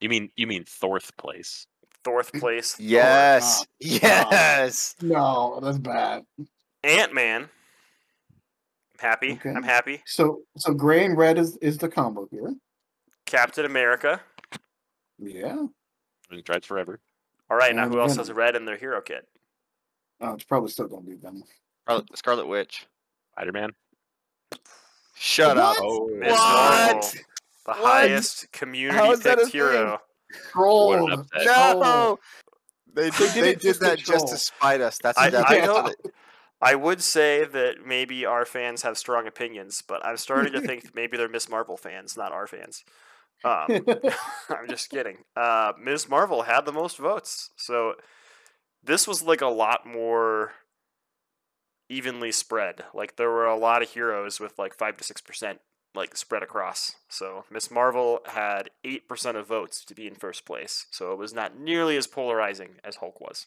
You 0.00 0.08
mean 0.08 0.30
you 0.36 0.46
mean 0.46 0.64
Thorth 0.64 1.16
place? 1.16 1.66
Fourth 2.02 2.32
place, 2.40 2.76
Yes. 2.80 3.60
Ah, 3.62 3.66
Yes. 3.78 4.96
No, 5.02 5.60
that's 5.62 5.78
bad. 5.78 6.24
Ant 6.82 7.14
Man. 7.14 7.42
I'm 7.42 7.48
happy. 9.10 9.32
Okay. 9.32 9.50
I'm 9.50 9.62
happy. 9.62 10.02
So, 10.06 10.40
so 10.56 10.72
gray 10.74 11.04
and 11.04 11.16
red 11.16 11.38
is 11.38 11.56
is 11.58 11.78
the 11.78 11.88
combo 11.88 12.26
here. 12.30 12.54
Captain 13.26 13.64
America. 13.66 14.20
Yeah. 15.18 15.66
He 16.30 16.42
tried 16.42 16.64
forever. 16.64 17.00
All 17.50 17.56
right, 17.56 17.74
now 17.74 17.88
who 17.88 18.00
else 18.00 18.12
Venom. 18.12 18.26
has 18.28 18.32
red 18.36 18.56
in 18.56 18.64
their 18.64 18.76
hero 18.76 19.00
kit? 19.00 19.26
Oh, 20.20 20.34
it's 20.34 20.44
probably 20.44 20.70
still 20.70 20.86
gonna 20.86 21.02
be 21.02 21.16
them. 21.16 21.42
Scarlet, 21.84 22.16
Scarlet 22.16 22.46
Witch. 22.46 22.86
Spider 23.32 23.52
Man. 23.52 23.70
Shut 25.16 25.58
up. 25.58 25.76
Oh, 25.80 26.08
Miss 26.08 26.30
What? 26.30 26.38
Marvel, 26.38 27.00
the 27.66 27.72
What? 27.72 27.76
highest 27.76 28.50
community 28.52 28.96
How 28.98 29.10
is 29.12 29.20
that 29.20 29.38
a 29.38 29.42
picked 29.42 29.52
hero. 29.52 29.98
Trolled. 30.52 31.12
upset. 31.12 31.42
trolled. 31.42 31.82
No. 31.82 32.18
They 32.92 33.10
did, 33.10 33.32
did 33.34 33.44
they 33.44 33.54
did 33.54 33.76
that 33.80 33.98
just 33.98 34.28
to 34.28 34.36
spite 34.36 34.80
us. 34.80 34.98
That's 35.02 35.18
I- 35.18 35.30
that's 35.30 35.50
I 35.50 35.58
know- 35.58 35.74
what 35.82 35.96
they- 36.04 36.10
I 36.62 36.74
would 36.74 37.02
say 37.02 37.44
that 37.46 37.86
maybe 37.86 38.26
our 38.26 38.44
fans 38.44 38.82
have 38.82 38.98
strong 38.98 39.26
opinions, 39.26 39.82
but 39.82 40.04
I'm 40.04 40.18
starting 40.18 40.52
to 40.52 40.60
think 40.60 40.90
maybe 40.94 41.16
they're 41.16 41.28
Miss 41.28 41.48
Marvel 41.48 41.76
fans, 41.78 42.16
not 42.18 42.32
our 42.32 42.46
fans. 42.46 42.84
Um, 43.44 43.84
I'm 44.50 44.68
just 44.68 44.90
kidding. 44.90 45.18
Uh, 45.36 45.72
Ms. 45.82 46.08
Marvel 46.08 46.42
had 46.42 46.62
the 46.66 46.72
most 46.72 46.98
votes, 46.98 47.50
so 47.56 47.94
this 48.82 49.06
was 49.08 49.22
like 49.22 49.40
a 49.40 49.46
lot 49.48 49.86
more 49.86 50.52
evenly 51.88 52.32
spread. 52.32 52.84
Like 52.94 53.16
there 53.16 53.30
were 53.30 53.46
a 53.46 53.56
lot 53.58 53.82
of 53.82 53.90
heroes 53.90 54.38
with 54.40 54.58
like 54.58 54.74
five 54.76 54.96
to 54.98 55.04
six 55.04 55.20
percent 55.20 55.60
like 55.94 56.16
spread 56.16 56.42
across. 56.42 56.92
So 57.08 57.44
Miss 57.50 57.70
Marvel 57.70 58.20
had 58.26 58.70
eight 58.84 59.08
percent 59.08 59.36
of 59.36 59.46
votes 59.48 59.84
to 59.86 59.94
be 59.94 60.06
in 60.06 60.14
first 60.14 60.44
place. 60.46 60.86
So 60.90 61.12
it 61.12 61.18
was 61.18 61.34
not 61.34 61.58
nearly 61.58 61.96
as 61.96 62.06
polarizing 62.06 62.76
as 62.84 62.96
Hulk 62.96 63.20
was. 63.20 63.46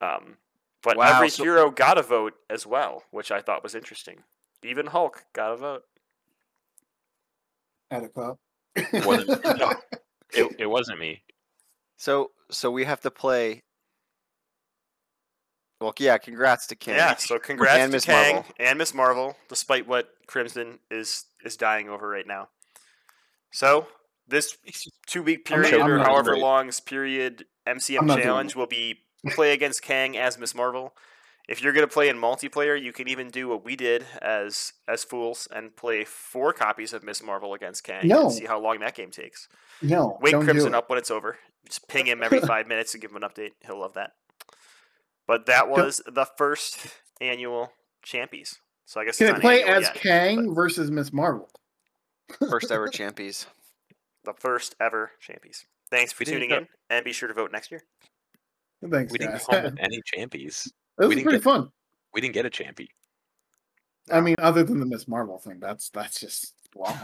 Um, 0.00 0.36
but 0.82 0.96
Wow, 0.96 1.16
every 1.16 1.28
so- 1.28 1.42
hero 1.42 1.70
got 1.70 1.98
a 1.98 2.02
vote 2.02 2.34
as 2.48 2.66
well, 2.66 3.02
which 3.10 3.30
I 3.30 3.40
thought 3.42 3.62
was 3.62 3.74
interesting. 3.74 4.20
Even 4.62 4.86
Hulk 4.86 5.24
got 5.34 5.52
a 5.52 5.56
vote. 5.56 5.82
At 7.90 8.02
a. 8.76 9.06
Wasn't- 9.06 9.44
no. 9.58 9.72
it, 10.32 10.56
it 10.60 10.66
wasn't 10.66 10.98
me. 10.98 11.22
So 11.96 12.30
so 12.50 12.70
we 12.70 12.84
have 12.84 13.00
to 13.02 13.10
play. 13.10 13.62
Well, 15.80 15.94
yeah. 15.98 16.16
Congrats 16.18 16.66
to 16.68 16.76
Ken. 16.76 16.96
Yeah, 16.96 17.16
so 17.16 17.38
congrats 17.38 17.78
And 17.78 17.90
to 17.92 17.96
Miss 17.96 18.04
Kang 18.06 18.34
Marvel. 18.36 18.52
and 18.58 18.78
Miss 18.78 18.94
Marvel, 18.94 19.36
despite 19.48 19.86
what 19.86 20.08
Crimson 20.26 20.78
is 20.90 21.24
is 21.44 21.56
dying 21.56 21.88
over 21.88 22.08
right 22.08 22.26
now. 22.26 22.48
So 23.52 23.86
this 24.26 24.56
two 25.06 25.22
week 25.22 25.46
I'm 25.50 25.60
not- 25.60 25.68
period 25.70 25.84
I'm 25.84 25.90
or 25.90 25.98
however 25.98 26.30
great. 26.32 26.42
long's 26.42 26.80
period 26.80 27.44
MCM 27.68 28.00
I'm 28.00 28.06
not 28.06 28.14
doing 28.16 28.24
challenge 28.26 28.56
will 28.56 28.66
be 28.66 29.00
play 29.30 29.52
against 29.52 29.82
Kang 29.82 30.16
as 30.16 30.38
Miss 30.38 30.54
Marvel. 30.54 30.94
If 31.48 31.62
you're 31.62 31.72
gonna 31.72 31.86
play 31.86 32.08
in 32.08 32.16
multiplayer, 32.16 32.80
you 32.80 32.92
can 32.92 33.06
even 33.08 33.30
do 33.30 33.46
what 33.48 33.64
we 33.64 33.76
did 33.76 34.04
as 34.20 34.72
as 34.88 35.04
fools 35.04 35.46
and 35.54 35.74
play 35.76 36.04
four 36.04 36.52
copies 36.52 36.92
of 36.92 37.04
Miss 37.04 37.22
Marvel 37.22 37.54
against 37.54 37.84
Kang 37.84 38.08
No. 38.08 38.24
and 38.24 38.32
see 38.32 38.46
how 38.46 38.58
long 38.60 38.80
that 38.80 38.94
game 38.96 39.10
takes. 39.10 39.48
No, 39.80 40.18
Wake 40.20 40.32
don't 40.32 40.40
do 40.40 40.46
Crimson 40.52 40.74
it. 40.74 40.76
up 40.76 40.90
when 40.90 40.98
it's 40.98 41.10
over. 41.10 41.38
Just 41.66 41.86
ping 41.88 42.06
him 42.06 42.22
every 42.22 42.40
five 42.52 42.66
minutes 42.66 42.94
and 42.94 43.00
give 43.02 43.10
him 43.12 43.22
an 43.22 43.22
update. 43.28 43.50
He'll 43.64 43.78
love 43.80 43.94
that. 43.94 44.12
But 45.28 45.46
that 45.46 45.68
was 45.68 46.00
the 46.06 46.24
first 46.36 46.78
annual 47.20 47.72
Champies. 48.04 48.56
So 48.84 49.00
I 49.00 49.04
guess 49.04 49.18
Can 49.18 49.28
it's 49.28 49.38
it 49.38 49.40
play 49.40 49.64
as 49.64 49.82
yet, 49.82 49.94
Kang 49.96 50.54
versus 50.54 50.90
Miss 50.92 51.12
Marvel? 51.12 51.48
First 52.50 52.70
ever 52.70 52.86
champies. 52.88 53.46
The 54.24 54.32
first 54.34 54.74
ever 54.80 55.10
champies. 55.20 55.64
Thanks 55.90 56.12
for 56.12 56.22
We 56.22 56.32
tuning 56.32 56.48
go- 56.50 56.56
in, 56.58 56.68
and 56.90 57.04
be 57.04 57.12
sure 57.12 57.26
to 57.28 57.34
vote 57.34 57.50
next 57.52 57.70
year. 57.72 57.82
Thanks, 58.88 59.10
We 59.12 59.18
didn't 59.18 59.34
guys. 59.34 59.46
come 59.46 59.62
with 59.64 59.76
any 59.80 60.00
champions. 60.04 60.72
This 60.98 61.04
we 61.04 61.06
was 61.08 61.14
didn't 61.16 61.24
pretty 61.24 61.38
get- 61.38 61.44
fun. 61.44 61.70
We 62.14 62.20
didn't 62.20 62.34
get 62.34 62.46
a 62.46 62.50
champy. 62.50 62.88
I 64.10 64.20
mean, 64.20 64.36
other 64.38 64.62
than 64.62 64.78
the 64.80 64.86
Miss 64.86 65.06
Marvel 65.08 65.38
thing, 65.38 65.58
that's 65.60 65.90
that's 65.90 66.20
just 66.20 66.54
long. 66.74 66.96